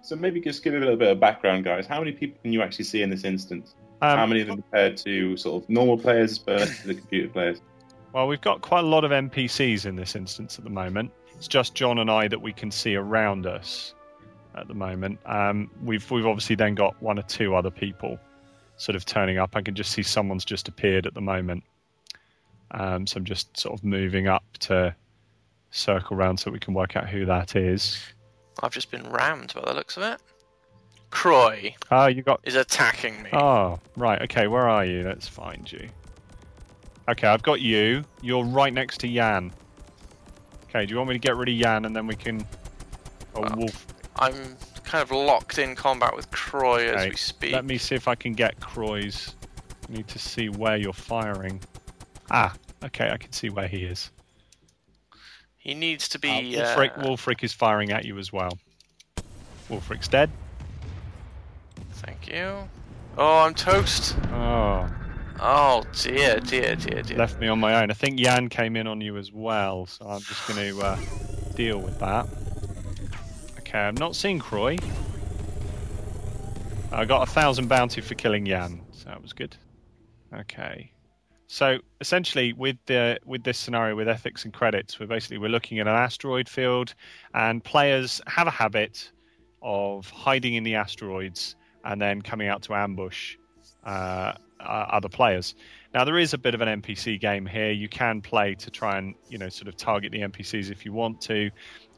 So 0.04 0.16
maybe 0.16 0.40
just 0.42 0.64
give 0.64 0.76
a 0.76 0.78
little 0.80 0.96
bit 0.96 1.12
of 1.12 1.20
background, 1.20 1.64
guys. 1.64 1.88
How 1.88 1.98
many 2.00 2.12
people 2.12 2.38
can 2.44 2.54
you 2.54 2.62
actually 2.62 2.86
see 2.86 3.02
in 3.02 3.10
this 3.10 3.24
instance? 3.24 3.74
How 4.02 4.22
Um, 4.24 4.30
many 4.30 4.42
of 4.42 4.48
them 4.48 4.58
compared 4.58 4.96
to 4.98 5.36
sort 5.38 5.64
of 5.64 5.70
normal 5.70 5.98
players 5.98 6.38
versus 6.38 6.84
the 6.84 6.94
computer 6.94 7.30
players? 7.30 7.62
Well, 8.14 8.28
we've 8.28 8.42
got 8.42 8.62
quite 8.62 8.84
a 8.84 8.88
lot 8.88 9.04
of 9.04 9.12
NPCs 9.12 9.86
in 9.86 9.96
this 9.96 10.16
instance 10.16 10.58
at 10.58 10.64
the 10.64 10.70
moment. 10.70 11.12
It's 11.36 11.48
just 11.48 11.76
John 11.76 12.00
and 12.00 12.10
I 12.10 12.28
that 12.28 12.42
we 12.42 12.52
can 12.52 12.72
see 12.72 12.96
around 12.96 13.46
us 13.46 13.94
at 14.56 14.68
the 14.68 14.74
moment. 14.74 15.20
Um, 15.26 15.70
we've 15.84 16.10
we've 16.12 16.26
obviously 16.26 16.56
then 16.56 16.76
got 16.76 17.02
one 17.02 17.20
or 17.20 17.24
two 17.24 17.56
other 17.56 17.72
people 17.72 18.20
sort 18.78 18.96
of 18.96 19.06
turning 19.06 19.38
up. 19.38 19.56
I 19.56 19.62
can 19.62 19.76
just 19.76 19.92
see 19.92 20.04
someone's 20.04 20.46
just 20.46 20.68
appeared 20.68 21.06
at 21.06 21.14
the 21.14 21.22
moment. 21.22 21.64
Um, 22.72 23.08
so 23.08 23.18
I'm 23.18 23.26
just 23.26 23.58
sort 23.58 23.78
of 23.78 23.84
moving 23.84 24.28
up 24.28 24.44
to 24.62 24.96
circle 25.72 26.18
round 26.18 26.40
so 26.40 26.52
we 26.52 26.60
can 26.60 26.74
work 26.74 26.96
out 26.96 27.08
who 27.10 27.26
that 27.26 27.56
is. 27.56 28.02
I've 28.62 28.72
just 28.72 28.92
been 28.92 29.10
rammed 29.10 29.54
by 29.54 29.62
the 29.66 29.74
looks 29.74 29.98
of 29.98 30.04
it. 30.04 30.20
Croy 31.12 31.76
Oh, 31.90 32.06
you 32.06 32.22
got 32.22 32.40
is 32.44 32.56
attacking 32.56 33.24
me. 33.24 33.30
Oh, 33.34 33.80
right. 33.96 34.22
Okay, 34.24 34.48
where 34.48 34.70
are 34.70 34.86
you? 34.86 35.04
Let's 35.04 35.28
find 35.28 35.72
you. 35.72 35.90
Okay, 37.10 37.28
I've 37.28 37.42
got 37.44 37.60
you. 37.62 38.04
You're 38.22 38.44
right 38.46 38.74
next 38.74 39.00
to 39.00 39.08
Yan. 39.08 39.52
Okay, 40.66 40.86
do 40.86 40.92
you 40.92 40.98
want 40.98 41.10
me 41.10 41.16
to 41.16 41.20
get 41.20 41.36
rid 41.36 41.50
of 41.50 41.56
Yan 41.56 41.86
and 41.86 41.96
then 41.96 42.06
we 42.06 42.16
can. 42.16 42.46
Oh, 43.36 43.48
Wolf. 43.56 43.88
I'm 44.18 44.34
kind 44.84 45.02
of 45.02 45.12
locked 45.12 45.58
in 45.58 45.76
combat 45.76 46.16
with 46.16 46.30
Croy 46.32 46.90
as 46.90 47.10
we 47.10 47.16
speak. 47.16 47.54
Let 47.54 47.66
me 47.66 47.78
see 47.78 47.96
if 47.96 48.08
I 48.08 48.16
can 48.16 48.34
get 48.34 48.60
Croy's. 48.60 49.36
I 49.90 49.94
need 49.94 50.08
to 50.10 50.20
see 50.20 50.50
where 50.50 50.78
you're 50.78 50.94
firing. 50.94 51.60
Ah, 52.30 52.54
okay, 52.84 53.10
I 53.10 53.18
can 53.18 53.32
see 53.32 53.50
where 53.50 53.68
he 53.68 53.84
is. 53.86 54.12
He 55.58 55.74
needs 55.74 56.08
to 56.10 56.18
Uh, 56.20 56.22
be. 56.22 56.56
Wolfric, 56.56 56.98
uh, 56.98 57.02
Wolfric 57.04 57.44
is 57.44 57.54
firing 57.54 57.92
at 57.92 58.06
you 58.06 58.20
as 58.20 58.32
well. 58.32 58.58
Wolfric's 59.70 60.08
dead. 60.08 60.30
Thank 61.94 62.28
you. 62.28 62.70
Oh, 63.18 63.40
I'm 63.40 63.54
toast. 63.56 64.16
Oh, 64.32 64.88
Oh 65.42 65.84
dear, 65.94 66.42
dear, 66.42 66.76
dear, 66.76 67.02
dear. 67.02 67.18
left 67.18 67.40
me 67.40 67.48
on 67.48 67.60
my 67.60 67.82
own. 67.82 67.92
I 67.92 67.94
think 67.94 68.20
Yan 68.20 68.50
came 68.50 68.76
in 68.76 68.88
on 68.88 69.00
you 69.00 69.16
as 69.16 69.32
well, 69.32 69.86
so 69.86 70.06
I'm 70.06 70.20
just 70.22 70.46
going 70.48 70.60
to 70.60 70.82
uh, 70.82 70.98
deal 71.56 71.80
with 71.80 71.98
that. 72.00 72.28
Okay, 73.60 73.80
I'm 73.80 73.96
not 73.96 74.18
seeing 74.18 74.40
Croy. 74.40 74.78
I 76.92 77.06
got 77.06 77.26
a 77.26 77.32
thousand 77.32 77.70
bounty 77.70 78.02
for 78.02 78.16
killing 78.16 78.46
Yan, 78.46 78.82
so 78.92 79.06
that 79.06 79.22
was 79.22 79.32
good. 79.32 79.56
Okay, 80.34 80.92
so 81.48 81.80
essentially 82.02 82.52
with 82.52 82.78
the 82.88 83.20
with 83.26 83.44
this 83.44 83.58
scenario 83.58 83.96
with 83.96 84.10
ethics 84.10 84.44
and 84.44 84.54
credits, 84.54 85.00
we're 85.00 85.08
basically 85.08 85.38
we're 85.38 85.48
looking 85.48 85.80
at 85.80 85.88
an 85.88 85.96
asteroid 85.96 86.50
field, 86.50 86.94
and 87.34 87.64
players 87.64 88.20
have 88.28 88.48
a 88.48 88.52
habit 88.52 89.10
of 89.62 90.10
hiding 90.10 90.56
in 90.56 90.64
the 90.64 90.76
asteroids 90.76 91.56
and 91.86 92.02
then 92.02 92.22
coming 92.22 92.50
out 92.50 92.62
to 92.64 92.74
ambush 92.74 93.38
uh, 93.86 94.34
uh, 94.60 94.86
other 94.92 95.10
players. 95.10 95.56
Now 95.94 96.04
there 96.04 96.18
is 96.18 96.34
a 96.34 96.38
bit 96.38 96.54
of 96.54 96.62
an 96.62 96.82
NPC 96.82 97.20
game 97.20 97.46
here. 97.46 97.72
You 97.72 97.90
can 97.90 98.22
play 98.22 98.56
to 98.56 98.70
try 98.70 98.98
and 98.98 99.16
you 99.30 99.38
know 99.38 99.50
sort 99.50 99.68
of 99.68 99.78
target 99.78 100.12
the 100.12 100.22
NPCs 100.22 100.72
if 100.72 100.86
you 100.86 100.94
want 100.94 101.22
to, 101.22 101.50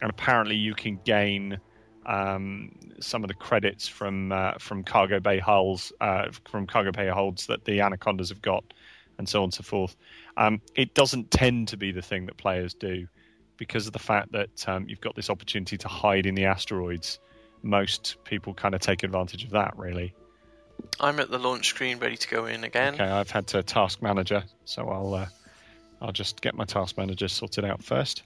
and 0.02 0.10
apparently 0.10 0.56
you 0.56 0.74
can 0.74 1.00
gain 1.04 1.60
um, 2.06 2.72
some 3.00 3.24
of 3.24 3.28
the 3.28 3.34
credits 3.34 3.88
from 3.88 4.32
uh, 4.32 4.54
from 4.60 4.84
cargo 4.84 5.20
bay 5.20 5.40
hulls 5.40 5.92
uh, 6.02 6.28
from 6.50 6.68
cargo 6.68 6.92
bay 6.92 7.08
holds 7.08 7.48
that 7.48 7.66
the 7.66 7.82
anacondas 7.82 8.30
have 8.30 8.42
got, 8.42 8.64
and 9.18 9.28
so 9.28 9.40
on 9.40 9.46
and 9.46 9.54
so 9.54 9.64
forth. 9.64 9.96
Um, 10.38 10.62
it 10.76 10.94
doesn't 10.94 11.32
tend 11.32 11.70
to 11.70 11.78
be 11.78 11.92
the 11.92 12.02
thing 12.02 12.26
that 12.28 12.38
players 12.38 12.74
do 12.74 13.08
because 13.58 13.86
of 13.86 13.94
the 13.94 14.00
fact 14.00 14.32
that 14.32 14.68
um, 14.68 14.88
you've 14.88 15.02
got 15.02 15.16
this 15.16 15.30
opportunity 15.30 15.78
to 15.78 15.88
hide 15.88 16.26
in 16.26 16.36
the 16.36 16.46
asteroids. 16.46 17.20
Most 17.62 18.18
people 18.24 18.56
kind 18.56 18.74
of 18.74 18.82
take 18.82 19.04
advantage 19.04 19.44
of 19.44 19.52
that, 19.52 19.78
really. 19.78 20.16
I'm 21.00 21.20
at 21.20 21.30
the 21.32 21.40
launch 21.40 21.68
screen, 21.68 22.00
ready 22.00 22.18
to 22.18 22.28
go 22.28 22.46
in 22.46 22.64
again. 22.64 22.96
Okay, 22.96 23.04
I've 23.04 23.32
had 23.32 23.48
to 23.48 23.64
task 23.64 24.02
manager, 24.02 24.44
so 24.66 24.88
I'll 24.90 25.14
uh, 25.14 25.26
I'll 26.02 26.12
just 26.12 26.42
get 26.42 26.56
my 26.56 26.66
task 26.66 26.98
manager 26.98 27.28
sorted 27.28 27.66
out 27.66 27.84
first. 27.84 28.24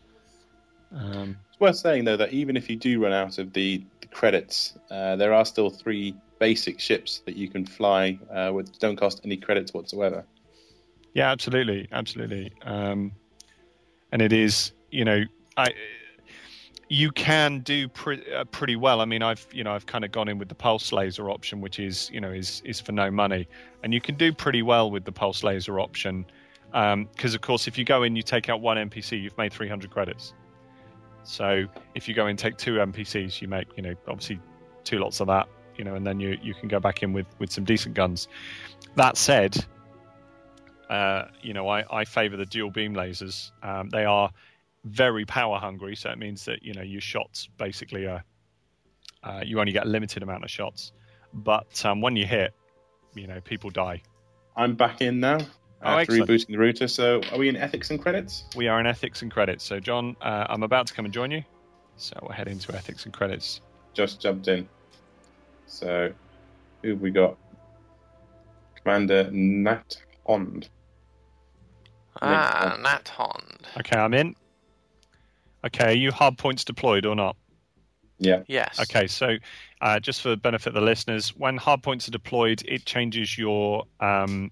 Um, 0.96 1.38
It's 1.50 1.60
worth 1.60 1.78
saying 1.78 2.06
though 2.06 2.18
that 2.18 2.34
even 2.34 2.58
if 2.58 2.70
you 2.70 2.76
do 2.76 3.02
run 3.02 3.14
out 3.14 3.38
of 3.38 3.54
the, 3.54 3.84
the 4.02 4.08
credits, 4.08 4.78
uh, 4.90 5.16
there 5.16 5.34
are 5.34 5.46
still 5.46 5.70
three 5.70 6.16
basic 6.40 6.80
ships 6.80 7.22
that 7.26 7.36
you 7.36 7.50
can 7.50 7.66
fly 7.66 8.20
uh, 8.34 8.52
which 8.52 8.68
don't 8.80 8.98
cost 8.98 9.22
any 9.24 9.38
credits 9.38 9.74
whatsoever. 9.74 10.26
yeah, 11.14 11.32
absolutely, 11.32 11.88
absolutely. 11.92 12.52
Um, 12.64 13.14
and 14.12 14.22
it 14.22 14.34
is, 14.34 14.72
you 14.92 15.06
know, 15.06 15.24
I 15.58 15.74
you 16.88 17.12
can 17.12 17.60
do 17.60 17.88
pre- 17.88 18.24
uh, 18.34 18.44
pretty 18.46 18.76
well. 18.76 19.02
I 19.02 19.06
mean, 19.06 19.24
I've 19.24 19.48
you 19.52 19.64
know 19.64 19.74
I've 19.74 19.86
kind 19.86 20.06
of 20.06 20.12
gone 20.12 20.28
in 20.28 20.38
with 20.38 20.50
the 20.50 20.56
pulse 20.56 20.92
laser 20.92 21.30
option, 21.30 21.62
which 21.62 21.80
is 21.80 22.10
you 22.12 22.22
know 22.22 22.32
is 22.32 22.62
is 22.66 22.80
for 22.80 22.92
no 22.92 23.10
money, 23.10 23.48
and 23.84 23.94
you 23.94 24.02
can 24.02 24.16
do 24.16 24.32
pretty 24.34 24.62
well 24.62 24.92
with 24.92 25.06
the 25.06 25.12
pulse 25.12 25.44
laser 25.44 25.80
option 25.80 26.26
because 26.76 27.34
of 27.34 27.42
course 27.42 27.68
if 27.68 27.78
you 27.78 27.86
go 27.86 28.04
in, 28.04 28.16
you 28.18 28.22
take 28.22 28.50
out 28.50 28.60
one 28.60 28.76
NPC, 28.76 29.22
you've 29.22 29.38
made 29.38 29.54
300 29.54 29.90
credits. 29.90 30.34
So 31.24 31.66
if 31.96 32.08
you 32.08 32.14
go 32.14 32.24
in 32.26 32.32
and 32.32 32.40
take 32.40 32.58
two 32.58 32.74
NPCs, 32.74 33.42
you 33.42 33.48
make 33.48 33.68
you 33.78 33.84
know 33.84 33.96
obviously 34.08 34.40
two 34.84 35.00
lots 35.00 35.22
of 35.22 35.28
that, 35.28 35.48
you 35.78 35.86
know, 35.86 35.96
and 35.96 36.06
then 36.06 36.20
you 36.20 36.38
you 36.42 36.54
can 36.54 36.68
go 36.68 36.80
back 36.80 37.02
in 37.02 37.14
with 37.14 37.28
with 37.40 37.52
some 37.52 37.64
decent 37.64 37.96
guns. 37.96 38.28
That 38.96 39.16
said, 39.16 39.66
uh, 40.90 41.26
you 41.42 41.54
know, 41.54 41.68
I, 41.70 41.86
I 41.90 42.06
favour 42.06 42.36
the 42.36 42.46
dual 42.46 42.72
beam 42.72 42.94
lasers. 42.94 43.52
Um, 43.64 43.90
they 43.90 44.06
are 44.06 44.32
very 44.86 45.26
power 45.26 45.58
hungry, 45.58 45.96
so 45.96 46.10
it 46.10 46.18
means 46.18 46.46
that 46.46 46.64
you 46.64 46.74
know 46.74 46.82
your 46.82 47.02
shots 47.02 47.50
basically 47.58 48.06
are 48.08 48.24
uh, 49.24 49.42
you 49.44 49.60
only 49.60 49.72
get 49.72 49.86
a 49.86 49.90
limited 49.90 50.24
amount 50.24 50.44
of 50.44 50.52
shots, 50.52 50.92
but 51.34 51.84
um, 51.86 52.02
when 52.02 52.16
you 52.16 52.26
hit, 52.26 52.54
you 53.16 53.28
know, 53.28 53.42
people 53.42 53.70
die. 53.70 54.02
I'm 54.56 54.76
back 54.76 55.02
in 55.02 55.20
now 55.20 55.40
Oh, 55.84 55.90
after 55.90 56.14
excellent. 56.14 56.30
rebooting 56.30 56.48
the 56.48 56.58
router. 56.58 56.88
So 56.88 57.22
are 57.32 57.38
we 57.38 57.50
in 57.50 57.56
ethics 57.58 57.92
and 57.92 58.02
credits? 58.02 58.46
We 58.56 58.68
are 58.68 58.80
in 58.80 58.88
ethics 58.88 59.22
and 59.22 59.32
credits. 59.32 59.64
So 59.64 59.80
John, 59.80 60.16
uh, 60.22 60.46
I'm 60.50 60.64
about 60.64 60.88
to 60.88 60.94
come 60.94 61.06
and 61.06 61.14
join 61.14 61.30
you. 61.32 61.44
So 61.98 62.18
we'll 62.22 62.32
head 62.32 62.48
into 62.48 62.74
ethics 62.74 63.06
and 63.06 63.14
credits. 63.14 63.62
Just 63.94 64.20
jumped 64.22 64.48
in. 64.48 64.68
So 65.68 66.12
who 66.82 66.90
have 66.90 67.02
we 67.02 67.12
got? 67.12 67.38
Commander 68.84 69.30
Nat 69.32 69.98
Hond. 70.26 70.70
Ah, 72.22 72.78
Nat 72.82 73.08
Hond. 73.10 73.68
Okay, 73.80 73.98
I'm 73.98 74.14
in. 74.14 74.36
Okay, 75.66 75.86
are 75.86 75.96
you 75.96 76.12
hard 76.12 76.38
points 76.38 76.64
deployed 76.64 77.06
or 77.06 77.16
not? 77.16 77.36
Yeah. 78.20 78.44
Yes. 78.48 78.80
Okay, 78.80 79.08
so 79.08 79.38
uh, 79.82 80.00
just 80.00 80.22
for 80.22 80.30
the 80.30 80.38
benefit 80.38 80.68
of 80.68 80.74
the 80.76 80.82
listeners, 80.82 81.30
when 81.30 81.58
hard 81.58 81.84
points 81.84 82.08
are 82.08 82.12
deployed, 82.12 82.62
it 82.68 82.86
changes 82.86 83.38
your 83.38 83.86
um, 84.00 84.52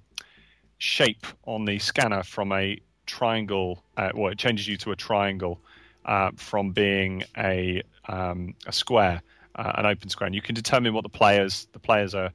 shape 0.80 1.26
on 1.46 1.66
the 1.66 1.80
scanner 1.80 2.24
from 2.24 2.52
a 2.52 2.78
triangle. 3.06 3.84
Uh, 3.96 4.10
well, 4.16 4.32
it 4.32 4.38
changes 4.38 4.68
you 4.68 4.78
to 4.78 4.92
a 4.92 4.96
triangle 4.96 5.62
uh, 6.06 6.32
from 6.36 6.72
being 6.72 7.24
a 7.38 7.82
um, 8.08 8.56
a 8.66 8.74
square, 8.74 9.22
uh, 9.56 9.72
an 9.76 9.86
open 9.86 10.10
square. 10.10 10.26
And 10.26 10.36
you 10.36 10.42
can 10.42 10.56
determine 10.56 10.94
what 10.94 11.04
the 11.04 11.10
players 11.10 11.68
the 11.74 11.80
players 11.80 12.16
are 12.16 12.32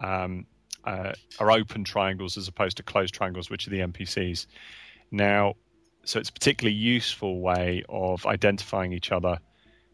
um, 0.00 0.46
uh, 0.84 1.12
are 1.38 1.50
open 1.50 1.84
triangles 1.84 2.38
as 2.38 2.48
opposed 2.48 2.76
to 2.78 2.82
closed 2.82 3.14
triangles, 3.14 3.50
which 3.50 3.66
are 3.66 3.70
the 3.70 3.80
NPCs. 3.80 4.46
Now, 5.10 5.54
so 6.06 6.20
it's 6.20 6.30
a 6.30 6.32
particularly 6.32 6.76
useful 6.76 7.40
way 7.40 7.82
of 7.88 8.24
identifying 8.26 8.92
each 8.92 9.12
other. 9.12 9.38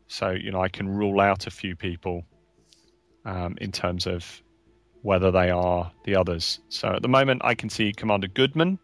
So 0.07 0.31
you 0.31 0.53
know, 0.53 0.61
I 0.61 0.69
can 0.69 0.89
rule 0.89 1.21
out 1.21 1.47
a 1.47 1.51
few 1.51 1.75
people 1.75 2.25
um, 3.25 3.57
in 3.61 3.73
terms 3.73 4.07
of 4.07 4.43
whether 5.01 5.31
they 5.31 5.51
are 5.51 5.91
the 6.05 6.17
others. 6.17 6.61
So 6.69 6.89
at 6.89 7.03
the 7.03 7.09
moment, 7.09 7.43
I 7.45 7.55
can 7.55 7.71
see 7.71 7.93
Commander 7.93 8.29
Goodman. 8.29 8.79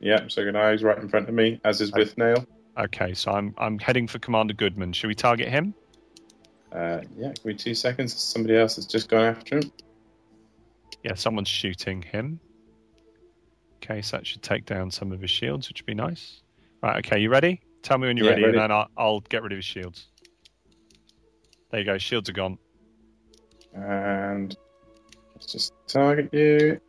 Yeah, 0.00 0.28
so 0.28 0.44
good 0.44 0.54
eyes 0.54 0.82
right 0.84 0.96
in 0.96 1.08
front 1.08 1.28
of 1.28 1.34
me, 1.34 1.60
as 1.64 1.80
is 1.80 1.92
with 1.92 2.16
Nail. 2.16 2.46
Okay, 2.78 3.14
so 3.14 3.32
I'm 3.32 3.52
I'm 3.58 3.80
heading 3.80 4.06
for 4.06 4.20
Commander 4.20 4.54
Goodman. 4.54 4.92
Should 4.92 5.08
we 5.08 5.16
target 5.16 5.48
him? 5.48 5.74
Uh, 6.70 7.00
yeah, 7.16 7.32
give 7.32 7.44
me 7.44 7.54
two 7.54 7.74
seconds. 7.74 8.14
Somebody 8.14 8.56
else 8.56 8.76
has 8.76 8.86
just 8.86 9.08
gone 9.08 9.24
after 9.24 9.58
him. 9.58 9.72
Yeah, 11.02 11.14
someone's 11.14 11.48
shooting 11.48 12.02
him. 12.02 12.38
Okay, 13.82 14.02
so 14.02 14.16
that 14.16 14.26
should 14.26 14.42
take 14.42 14.66
down 14.66 14.90
some 14.90 15.12
of 15.12 15.20
his 15.20 15.30
shields, 15.30 15.68
which 15.68 15.80
would 15.80 15.86
be 15.86 15.94
nice. 15.94 16.42
Right, 16.82 17.04
okay, 17.04 17.20
you 17.20 17.30
ready? 17.30 17.60
Tell 17.82 17.98
me 17.98 18.08
when 18.08 18.16
you're 18.16 18.26
Yeah, 18.26 18.32
ready, 18.32 18.42
ready. 18.44 18.58
and 18.58 18.62
then 18.62 18.70
I'll, 18.72 18.88
I'll 18.96 19.20
get 19.20 19.42
rid 19.42 19.52
of 19.52 19.56
his 19.56 19.64
shields. 19.64 20.06
There 21.70 21.80
you 21.80 21.86
go, 21.86 21.98
shields 21.98 22.28
are 22.28 22.32
gone. 22.32 22.58
And 23.74 24.56
let's 25.34 25.52
just 25.52 25.72
target 25.86 26.30
you. 26.32 26.80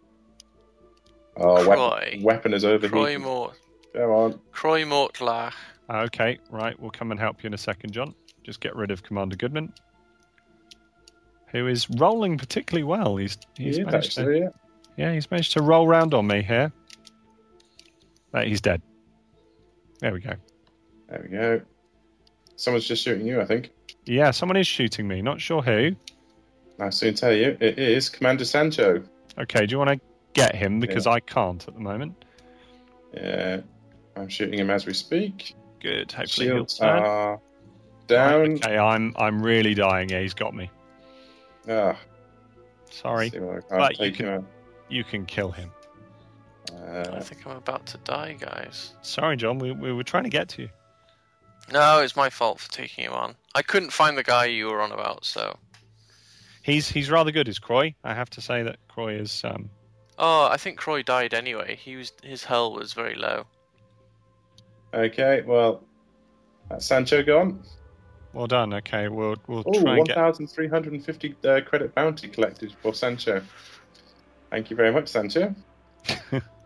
Oh, 1.38 1.64
Croy. 1.64 1.78
weapon, 1.78 2.24
weapon 2.24 2.54
is 2.54 2.66
over 2.66 2.90
Croy 2.90 3.18
Moore. 3.18 3.54
Come 3.94 4.10
on. 4.10 4.40
Croy 4.52 4.84
Mortlach. 4.84 5.54
Uh, 5.90 5.98
okay, 6.04 6.38
right. 6.50 6.80
We'll 6.80 6.92
come 6.92 7.12
and 7.12 7.20
help 7.20 7.44
you 7.44 7.48
in 7.48 7.54
a 7.54 7.58
second, 7.58 7.92
John. 7.92 8.14
Just 8.44 8.60
get 8.62 8.76
rid 8.76 8.92
of 8.92 9.04
Commander 9.04 9.36
Goodman, 9.36 9.74
who 11.48 11.68
is 11.68 11.90
rolling 11.90 12.38
particularly 12.38 12.84
well. 12.84 13.16
He's 13.18 13.38
he's 13.56 13.76
He 13.78 13.82
is 13.82 13.86
managed 13.86 14.16
to, 14.16 14.38
yeah. 14.38 14.50
yeah, 14.98 15.14
he's 15.14 15.30
managed 15.32 15.54
to 15.54 15.62
roll 15.62 15.88
round 15.88 16.14
on 16.14 16.28
me 16.28 16.42
here. 16.42 16.72
But 18.32 18.48
he's 18.48 18.62
dead. 18.62 18.82
There 20.00 20.14
we 20.14 20.20
go. 20.20 20.34
There 21.10 21.22
we 21.24 21.30
go. 21.30 21.62
Someone's 22.56 22.86
just 22.88 23.04
shooting 23.04 23.26
you, 23.26 23.42
I 23.42 23.46
think. 23.46 23.72
Yeah, 24.06 24.32
someone 24.32 24.58
is 24.58 24.68
shooting 24.68 25.08
me. 25.08 25.22
Not 25.22 25.42
sure 25.42 25.62
who. 25.62 25.96
I'll 26.80 26.92
soon 26.92 27.14
tell 27.16 27.34
you. 27.34 27.58
It 27.60 27.78
is 27.80 28.10
Commander 28.10 28.46
Sancho. 28.46 29.04
Okay, 29.38 29.66
do 29.66 29.72
you 29.74 29.78
want 29.78 29.90
to 29.92 30.00
get 30.34 30.56
him 30.56 30.80
because 30.80 31.08
I 31.08 31.20
can't 31.20 31.66
at 31.68 31.74
the 31.74 31.80
moment? 31.80 32.24
Yeah. 33.14 33.62
I'm 34.16 34.28
shooting 34.30 34.60
him 34.60 34.70
as 34.70 34.86
we 34.86 34.94
speak. 34.94 35.56
Good. 35.82 36.12
Hopefully 36.12 36.48
he'll 36.48 36.56
Shields 36.58 36.78
turn. 36.78 37.04
are 37.04 37.40
down. 38.08 38.54
Okay, 38.56 38.78
I'm 38.78 39.14
I'm 39.18 39.42
really 39.42 39.74
dying. 39.74 40.10
Yeah, 40.10 40.22
he's 40.22 40.34
got 40.34 40.54
me. 40.54 40.70
Ah, 41.70 41.98
Sorry. 42.90 43.30
see 43.30 43.40
what 43.40 43.58
I 43.58 43.60
can't 43.62 43.70
But 43.70 44.00
you 44.00 44.12
can- 44.12 44.48
You 44.90 45.04
can 45.04 45.26
kill 45.26 45.52
him. 45.52 45.72
I 46.74 46.76
Uh, 47.00 47.22
think 47.22 47.46
I'm 47.46 47.58
about 47.58 47.86
to 47.88 47.98
die, 48.00 48.34
guys. 48.40 48.94
Sorry, 49.02 49.38
John. 49.38 49.60
We, 49.60 49.72
we 49.72 49.92
were 49.94 50.04
trying 50.04 50.24
to 50.24 50.30
get 50.30 50.50
to 50.50 50.64
you. 50.64 50.70
No, 51.72 52.00
it's 52.00 52.16
my 52.16 52.30
fault 52.30 52.60
for 52.60 52.72
taking 52.72 53.06
him 53.06 53.14
on. 53.14 53.36
I 53.56 53.62
couldn't 53.62 53.92
find 53.92 54.18
the 54.18 54.24
guy 54.24 54.46
you 54.46 54.68
were 54.68 54.82
on 54.82 54.92
about, 54.92 55.24
so. 55.26 55.58
He's 56.64 56.90
he's 56.90 57.10
rather 57.10 57.32
good, 57.32 57.48
is 57.48 57.58
Croy. 57.60 57.96
I 58.04 58.14
have 58.14 58.30
to 58.32 58.42
say 58.42 58.64
that 58.64 58.78
Croy 58.88 59.16
is. 59.16 59.44
Um, 59.44 59.70
Oh, 60.22 60.48
I 60.52 60.58
think 60.58 60.78
Croy 60.78 61.02
died 61.04 61.34
anyway. 61.34 61.78
He 61.78 61.96
was 61.96 62.12
his 62.24 62.44
hull 62.44 62.74
was 62.74 62.92
very 62.94 63.16
low. 63.16 63.46
okay, 64.94 65.42
well, 65.46 65.82
that's 66.70 66.86
Sancho 66.86 67.24
gone. 67.24 67.64
well 68.34 68.48
done. 68.48 68.74
Okay, 68.74 69.08
we'll 69.08 69.38
we'll 69.48 69.64
Oh, 69.66 69.82
try 69.82 69.98
and 69.98 70.06
get. 70.08 70.18
1,350 70.18 71.36
uh, 71.46 71.62
credit 71.62 71.96
bounty 71.96 72.28
collected 72.28 72.74
for 72.82 72.94
Sancho. 72.94 73.42
Thank 74.50 74.70
you 74.70 74.76
very 74.76 74.92
much, 74.92 75.08
Sancho. 75.08 75.56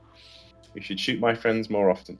you 0.75 0.81
should 0.81 0.99
shoot 0.99 1.19
my 1.19 1.33
friends 1.33 1.69
more 1.69 1.89
often. 1.89 2.17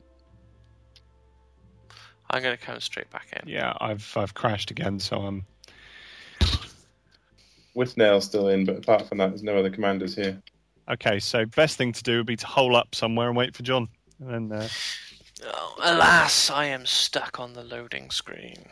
I'm 2.30 2.42
gonna 2.42 2.58
come 2.58 2.80
straight 2.80 3.10
back 3.12 3.28
in. 3.34 3.48
Yeah, 3.48 3.74
I've 3.80 4.12
I've 4.16 4.34
crashed 4.34 4.72
again, 4.72 5.00
so 5.00 5.18
I'm. 5.18 5.46
Withnail 7.76 8.22
still 8.22 8.50
in, 8.50 8.66
but 8.66 8.78
apart 8.78 9.08
from 9.08 9.18
that, 9.18 9.30
there's 9.30 9.44
no 9.44 9.58
other 9.58 9.70
commanders 9.70 10.16
here. 10.16 10.42
Okay, 10.90 11.20
so 11.20 11.46
best 11.46 11.78
thing 11.78 11.92
to 11.94 12.04
do 12.04 12.18
would 12.18 12.28
be 12.28 12.36
to 12.36 12.46
hole 12.46 12.76
up 12.76 12.94
somewhere 12.94 13.28
and 13.28 13.38
wait 13.38 13.56
for 13.56 13.64
John. 13.64 13.88
And 14.20 14.52
then 14.52 14.60
uh, 14.60 14.68
Oh, 15.46 15.76
alas, 15.82 16.50
I 16.50 16.66
am 16.66 16.86
stuck 16.86 17.40
on 17.40 17.54
the 17.54 17.64
loading 17.64 18.10
screen. 18.12 18.66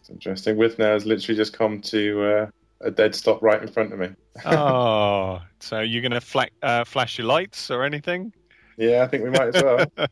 It's 0.00 0.10
interesting. 0.10 0.56
Withnail 0.56 0.92
has 0.92 1.06
literally 1.06 1.36
just 1.36 1.52
come 1.52 1.80
to 1.82 2.22
uh, 2.22 2.46
a 2.80 2.90
dead 2.90 3.14
stop 3.14 3.42
right 3.42 3.60
in 3.60 3.68
front 3.68 3.92
of 3.92 3.98
me. 3.98 4.10
oh, 4.44 5.40
so 5.60 5.80
you're 5.80 6.02
gonna 6.02 6.20
fla- 6.20 6.48
uh, 6.62 6.84
flash 6.84 7.18
your 7.18 7.26
lights 7.26 7.70
or 7.70 7.84
anything? 7.84 8.32
Yeah, 8.78 9.02
I 9.02 9.08
think 9.08 9.24
we 9.24 9.30
might 9.30 9.56
as 9.56 9.62
well. 9.62 9.84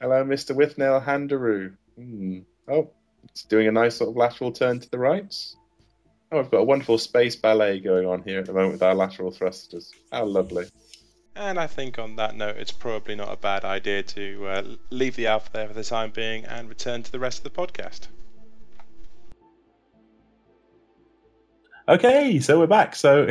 Hello, 0.00 0.24
Mr. 0.24 0.54
Withnail 0.54 1.04
Handaroo. 1.04 1.74
Hmm. 1.96 2.38
Oh, 2.68 2.90
it's 3.24 3.42
doing 3.42 3.66
a 3.66 3.72
nice 3.72 3.96
sort 3.96 4.10
of 4.10 4.16
lateral 4.16 4.52
turn 4.52 4.78
to 4.78 4.88
the 4.88 4.98
right. 4.98 5.34
Oh, 6.30 6.38
I've 6.38 6.50
got 6.52 6.58
a 6.58 6.64
wonderful 6.64 6.96
space 6.96 7.34
ballet 7.34 7.80
going 7.80 8.06
on 8.06 8.22
here 8.22 8.38
at 8.38 8.46
the 8.46 8.52
moment 8.52 8.74
with 8.74 8.82
our 8.84 8.94
lateral 8.94 9.32
thrusters. 9.32 9.90
How 10.12 10.24
lovely. 10.26 10.66
And 11.34 11.58
I 11.58 11.66
think 11.66 11.98
on 11.98 12.14
that 12.16 12.36
note, 12.36 12.56
it's 12.56 12.70
probably 12.70 13.16
not 13.16 13.32
a 13.32 13.36
bad 13.36 13.64
idea 13.64 14.04
to 14.04 14.46
uh, 14.46 14.62
leave 14.90 15.16
the 15.16 15.26
alpha 15.26 15.50
there 15.52 15.66
for 15.66 15.74
the 15.74 15.82
time 15.82 16.10
being 16.10 16.44
and 16.44 16.68
return 16.68 17.02
to 17.02 17.10
the 17.10 17.18
rest 17.18 17.38
of 17.38 17.44
the 17.44 17.50
podcast. 17.50 18.06
Okay, 21.88 22.38
so 22.38 22.60
we're 22.60 22.68
back. 22.68 22.94
So 22.94 23.28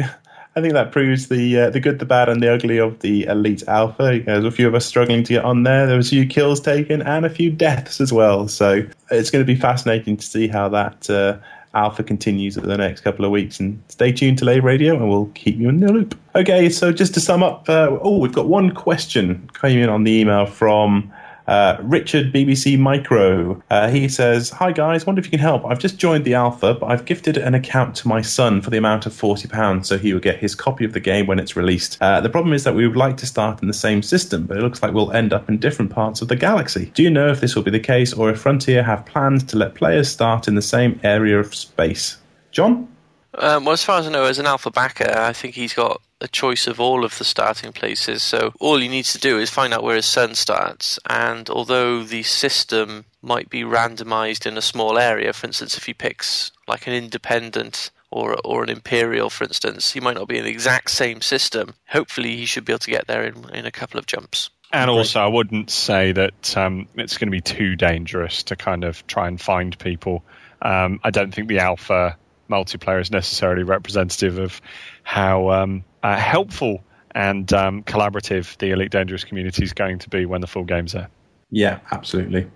I 0.56 0.62
think 0.62 0.74
that 0.74 0.92
proves 0.92 1.30
the 1.30 1.60
uh, 1.60 1.70
the 1.72 1.80
good, 1.80 1.98
the 1.98 2.06
bad, 2.06 2.30
and 2.30 2.42
the 2.42 2.54
ugly 2.54 2.78
of 2.78 3.00
the 3.00 3.26
elite 3.26 3.64
alpha. 3.68 4.22
There's 4.24 4.46
a 4.46 4.52
few 4.52 4.68
of 4.68 4.76
us 4.76 4.86
struggling 4.86 5.24
to 5.24 5.34
get 5.34 5.46
on 5.46 5.64
there. 5.64 5.88
There 5.88 5.98
was 5.98 6.08
a 6.08 6.12
few 6.12 6.28
kills 6.28 6.60
taken 6.62 7.02
and 7.02 7.26
a 7.26 7.30
few 7.30 7.50
deaths 7.50 8.00
as 8.00 8.14
well. 8.14 8.48
So 8.48 8.84
it's 9.10 9.32
going 9.32 9.44
to 9.44 9.52
be 9.52 9.60
fascinating 9.60 10.16
to 10.18 10.26
see 10.26 10.48
how 10.48 10.70
that 10.70 11.10
uh, 11.10 11.38
alpha 11.74 12.04
continues 12.04 12.56
over 12.56 12.68
the 12.68 12.78
next 12.78 13.02
couple 13.02 13.26
of 13.26 13.32
weeks. 13.32 13.60
And 13.60 13.82
stay 13.88 14.12
tuned 14.12 14.38
to 14.40 14.46
Lave 14.46 14.64
Radio, 14.64 14.96
and 14.96 15.10
we'll 15.10 15.32
keep 15.34 15.58
you 15.58 15.70
in 15.70 15.80
the 15.80 15.92
loop. 15.92 16.18
Okay, 16.36 16.70
so 16.70 16.92
just 16.92 17.16
to 17.16 17.20
sum 17.20 17.42
up, 17.42 17.68
uh, 17.68 17.98
oh, 18.02 18.20
we've 18.20 18.34
got 18.34 18.48
one 18.48 18.76
question 18.76 19.50
came 19.60 19.80
in 19.80 19.90
on 19.90 20.04
the 20.04 20.12
email 20.12 20.46
from. 20.46 21.12
Uh, 21.48 21.78
Richard 21.82 22.32
BBC 22.32 22.78
Micro. 22.80 23.62
Uh, 23.70 23.90
he 23.90 24.08
says, 24.08 24.50
"Hi 24.52 24.72
guys, 24.72 25.06
wonder 25.06 25.20
if 25.20 25.26
you 25.26 25.32
can 25.32 25.40
help. 25.40 25.66
I've 25.66 25.80
just 25.80 25.98
joined 25.98 26.24
the 26.26 26.34
alpha, 26.34 26.74
but 26.74 26.86
I've 26.88 27.06
gifted 27.06 27.38
an 27.38 27.54
account 27.54 27.96
to 27.98 28.08
my 28.08 28.22
son 28.22 28.62
for 28.62 28.70
the 28.70 28.78
amount 28.78 29.06
of 29.06 29.14
forty 29.14 29.48
pounds, 29.48 29.88
so 29.90 29.98
he 29.98 30.14
will 30.14 30.22
get 30.22 30.38
his 30.38 30.56
copy 30.56 30.86
of 30.86 30.94
the 30.94 31.00
game 31.00 31.28
when 31.28 31.40
it's 31.40 31.56
released. 31.56 31.98
Uh, 32.02 32.22
the 32.22 32.30
problem 32.30 32.54
is 32.54 32.64
that 32.64 32.76
we 32.76 32.88
would 32.88 32.98
like 32.98 33.18
to 33.18 33.26
start 33.26 33.62
in 33.62 33.68
the 33.68 33.74
same 33.74 34.02
system, 34.02 34.46
but 34.46 34.58
it 34.58 34.62
looks 34.62 34.82
like 34.82 34.94
we'll 34.94 35.12
end 35.12 35.34
up 35.34 35.50
in 35.50 35.58
different 35.58 35.92
parts 35.92 36.22
of 36.22 36.28
the 36.28 36.36
galaxy. 36.36 36.92
Do 36.94 37.04
you 37.04 37.10
know 37.10 37.28
if 37.30 37.42
this 37.42 37.56
will 37.56 37.64
be 37.64 37.72
the 37.72 37.80
case, 37.80 38.14
or 38.14 38.30
if 38.30 38.40
Frontier 38.40 38.84
have 38.84 39.06
plans 39.06 39.44
to 39.46 39.58
let 39.58 39.76
players 39.76 40.08
start 40.10 40.48
in 40.48 40.56
the 40.56 40.62
same 40.62 41.00
area 41.04 41.40
of 41.40 41.54
space?" 41.54 42.18
John. 42.52 42.88
Um, 43.36 43.66
well, 43.66 43.74
as 43.74 43.84
far 43.84 44.00
as 44.00 44.08
I 44.08 44.12
know, 44.12 44.26
as 44.26 44.40
an 44.40 44.46
alpha 44.46 44.70
backer, 44.70 45.12
I 45.12 45.34
think 45.34 45.56
he's 45.56 45.74
got 45.74 46.02
a 46.22 46.28
choice 46.28 46.68
of 46.68 46.80
all 46.80 47.04
of 47.04 47.18
the 47.18 47.26
starting 47.26 47.74
places. 47.74 48.24
So 48.24 48.54
all 48.60 48.78
he 48.78 48.88
needs 48.88 49.12
to 49.14 49.20
do 49.20 49.40
is 49.40 49.50
find 49.50 49.74
out 49.74 49.84
where 49.84 49.96
his 49.96 50.06
son 50.06 50.36
starts. 50.36 51.00
And 51.10 51.50
although 51.50 52.04
the 52.04 52.24
system 52.24 53.06
might 53.22 53.50
be 53.50 53.64
randomized 53.64 54.46
in 54.46 54.58
a 54.58 54.62
small 54.62 54.98
area, 54.98 55.34
for 55.34 55.48
instance, 55.48 55.78
if 55.78 55.86
he 55.86 55.94
picks 55.94 56.52
like 56.68 56.88
an 56.88 56.94
independent 56.94 57.92
or 58.12 58.38
or 58.46 58.64
an 58.64 58.70
imperial, 58.70 59.30
for 59.30 59.44
instance, 59.44 59.92
he 59.92 60.00
might 60.00 60.16
not 60.16 60.28
be 60.28 60.38
in 60.38 60.46
the 60.46 60.52
exact 60.52 60.92
same 60.92 61.22
system. 61.22 61.74
Hopefully, 61.88 62.38
he 62.38 62.46
should 62.46 62.64
be 62.64 62.72
able 62.72 62.80
to 62.80 62.92
get 62.92 63.08
there 63.08 63.24
in 63.24 63.50
in 63.50 63.66
a 63.66 63.72
couple 63.72 64.00
of 64.00 64.06
jumps. 64.06 64.50
And 64.72 64.90
also, 64.90 65.20
I 65.20 65.28
wouldn't 65.28 65.70
say 65.70 66.14
that 66.14 66.58
um, 66.58 66.88
it's 66.96 67.18
going 67.18 67.28
to 67.28 67.32
be 67.32 67.42
too 67.42 67.76
dangerous 67.76 68.42
to 68.44 68.56
kind 68.56 68.84
of 68.84 69.06
try 69.06 69.28
and 69.28 69.40
find 69.40 69.78
people. 69.78 70.24
Um, 70.64 71.00
I 71.04 71.12
don't 71.12 71.34
think 71.34 71.48
the 71.48 71.60
alpha 71.60 72.18
multiplayer 72.54 73.02
is 73.02 73.12
necessarily 73.12 73.64
representative 73.64 74.38
of 74.38 74.62
how 75.04 75.50
um, 75.50 75.84
uh, 76.04 76.18
helpful 76.18 76.84
and 77.16 77.52
um, 77.54 77.84
collaborative 77.84 78.58
the 78.58 78.72
Elite 78.72 78.92
Dangerous 78.92 79.24
community 79.24 79.64
is 79.64 79.74
going 79.74 80.00
to 80.00 80.10
be 80.10 80.26
when 80.26 80.42
the 80.42 80.48
full 80.48 80.64
game's 80.64 80.94
there. 80.94 81.10
Yeah, 81.56 81.80
absolutely. 81.92 82.50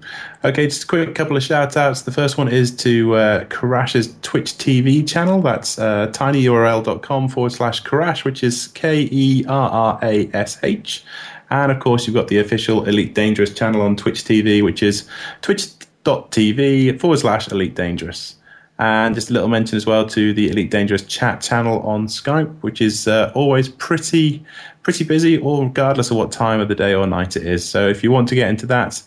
Okay, 0.44 0.66
just 0.66 0.86
a 0.86 0.88
quick 0.88 1.14
couple 1.14 1.38
of 1.38 1.44
shout 1.44 1.78
outs. 1.78 2.02
The 2.02 2.12
first 2.12 2.40
one 2.40 2.48
is 2.48 2.76
to 2.78 3.14
uh, 3.14 3.44
Twitch 3.44 4.58
TV 4.58 5.08
channel. 5.08 5.40
That's 5.40 5.78
uh, 5.78 6.08
tinyurl.com 6.08 7.30
forward 7.30 7.52
slash 7.52 7.84
Kerrash, 7.84 8.26
which 8.26 8.44
is 8.44 8.68
K 8.70 9.08
E 9.12 9.46
R 9.48 9.70
R 9.70 10.00
A 10.02 10.32
S 10.34 10.58
H. 10.64 11.04
And 11.52 11.72
of 11.72 11.80
course, 11.80 12.08
you've 12.08 12.16
got 12.16 12.28
the 12.28 12.40
official 12.40 12.86
Elite 12.86 13.14
Dangerous 13.14 13.54
channel 13.54 13.84
on 13.84 13.98
Twitch 13.98 14.24
TV, 14.24 14.64
which 14.64 14.82
is 14.82 15.08
twitch.tv 15.44 17.00
forward 17.00 17.20
slash 17.20 17.48
Elite 17.50 17.76
Dangerous. 17.76 18.37
And 18.80 19.16
just 19.16 19.30
a 19.30 19.34
little 19.34 19.48
mention 19.48 19.76
as 19.76 19.86
well 19.86 20.06
to 20.10 20.34
the 20.34 20.50
Elite 20.50 20.70
Dangerous 20.70 21.02
chat 21.04 21.42
channel 21.42 21.82
on 21.82 22.08
Skype, 22.08 22.54
which 22.62 22.80
is 22.80 23.08
uh, 23.08 23.32
always 23.34 23.70
pretty 23.70 24.46
pretty 24.84 25.04
busy, 25.04 25.38
or 25.38 25.64
regardless 25.64 26.12
of 26.12 26.18
what 26.18 26.32
time 26.32 26.62
of 26.62 26.70
the 26.70 26.76
day 26.76 26.94
or 26.94 27.06
night 27.06 27.36
it 27.36 27.46
is. 27.46 27.68
So 27.68 27.90
if 27.90 28.04
you 28.04 28.12
want 28.12 28.30
to 28.30 28.36
get 28.36 28.50
into 28.50 28.66
that, 28.68 29.02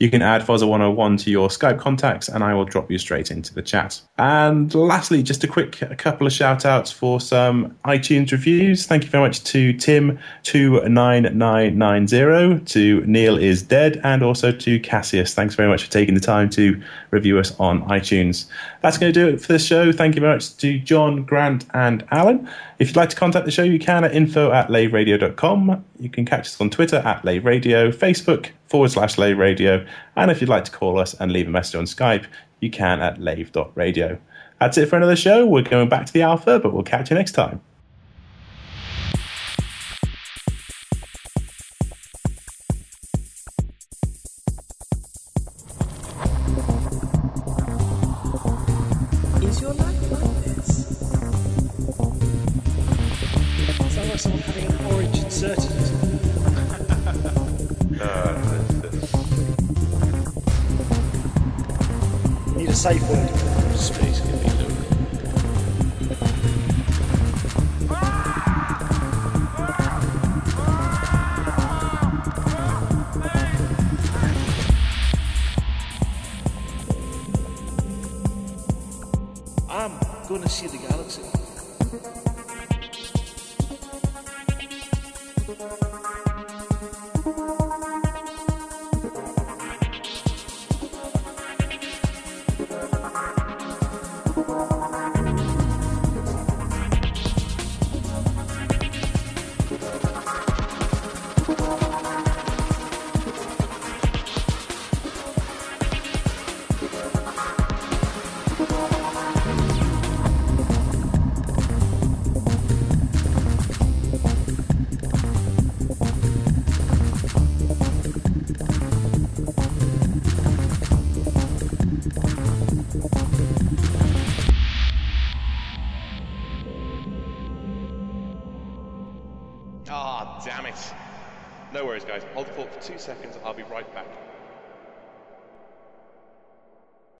you 0.00 0.10
can 0.10 0.22
add 0.22 0.42
Fozzer 0.42 0.68
101 0.68 1.18
to 1.18 1.30
your 1.30 1.46
Skype 1.48 1.78
contacts, 1.78 2.28
and 2.28 2.42
I 2.42 2.52
will 2.54 2.64
drop 2.64 2.90
you 2.90 2.98
straight 2.98 3.30
into 3.30 3.54
the 3.54 3.62
chat. 3.62 4.00
And 4.18 4.74
lastly, 4.74 5.22
just 5.22 5.44
a 5.44 5.46
quick 5.46 5.80
a 5.82 5.94
couple 5.94 6.26
of 6.26 6.32
shout 6.32 6.66
outs 6.66 6.90
for 6.90 7.20
some 7.20 7.76
iTunes 7.84 8.32
reviews. 8.32 8.86
Thank 8.86 9.04
you 9.04 9.10
very 9.10 9.22
much 9.24 9.44
to 9.44 9.72
Tim29990, 9.74 12.66
to 12.66 13.06
Neil 13.06 13.36
is 13.36 13.62
Dead, 13.62 14.00
and 14.02 14.24
also 14.24 14.50
to 14.50 14.80
Cassius. 14.80 15.32
Thanks 15.32 15.54
very 15.54 15.68
much 15.68 15.84
for 15.84 15.90
taking 15.90 16.14
the 16.14 16.20
time 16.20 16.50
to 16.50 16.82
review 17.10 17.38
us 17.38 17.54
on 17.60 17.84
iTunes. 17.84 18.46
That's 18.84 18.98
going 18.98 19.10
to 19.14 19.18
do 19.18 19.34
it 19.34 19.40
for 19.40 19.50
this 19.50 19.64
show. 19.64 19.92
Thank 19.92 20.14
you 20.14 20.20
very 20.20 20.34
much 20.34 20.58
to 20.58 20.78
John, 20.78 21.24
Grant, 21.24 21.64
and 21.72 22.06
Allen. 22.10 22.46
If 22.78 22.88
you'd 22.88 22.96
like 22.96 23.08
to 23.08 23.16
contact 23.16 23.46
the 23.46 23.50
show, 23.50 23.62
you 23.62 23.78
can 23.78 24.04
at 24.04 24.14
info 24.14 24.52
at 24.52 24.68
laveradio.com. 24.68 25.82
You 25.98 26.10
can 26.10 26.26
catch 26.26 26.48
us 26.48 26.60
on 26.60 26.68
Twitter 26.68 26.96
at 26.96 27.22
laveradio, 27.22 27.94
Facebook 27.94 28.50
forward 28.66 28.90
slash 28.90 29.16
laveradio, 29.16 29.88
and 30.16 30.30
if 30.30 30.42
you'd 30.42 30.50
like 30.50 30.66
to 30.66 30.70
call 30.70 30.98
us 30.98 31.14
and 31.14 31.32
leave 31.32 31.48
a 31.48 31.50
message 31.50 31.76
on 31.76 31.84
Skype, 31.86 32.26
you 32.60 32.68
can 32.68 33.00
at 33.00 33.18
lave.radio. 33.18 34.18
That's 34.60 34.76
it 34.76 34.90
for 34.90 34.98
another 34.98 35.16
show. 35.16 35.46
We're 35.46 35.62
going 35.62 35.88
back 35.88 36.04
to 36.04 36.12
the 36.12 36.20
alpha, 36.20 36.58
but 36.58 36.74
we'll 36.74 36.82
catch 36.82 37.08
you 37.08 37.16
next 37.16 37.32
time. 37.32 37.62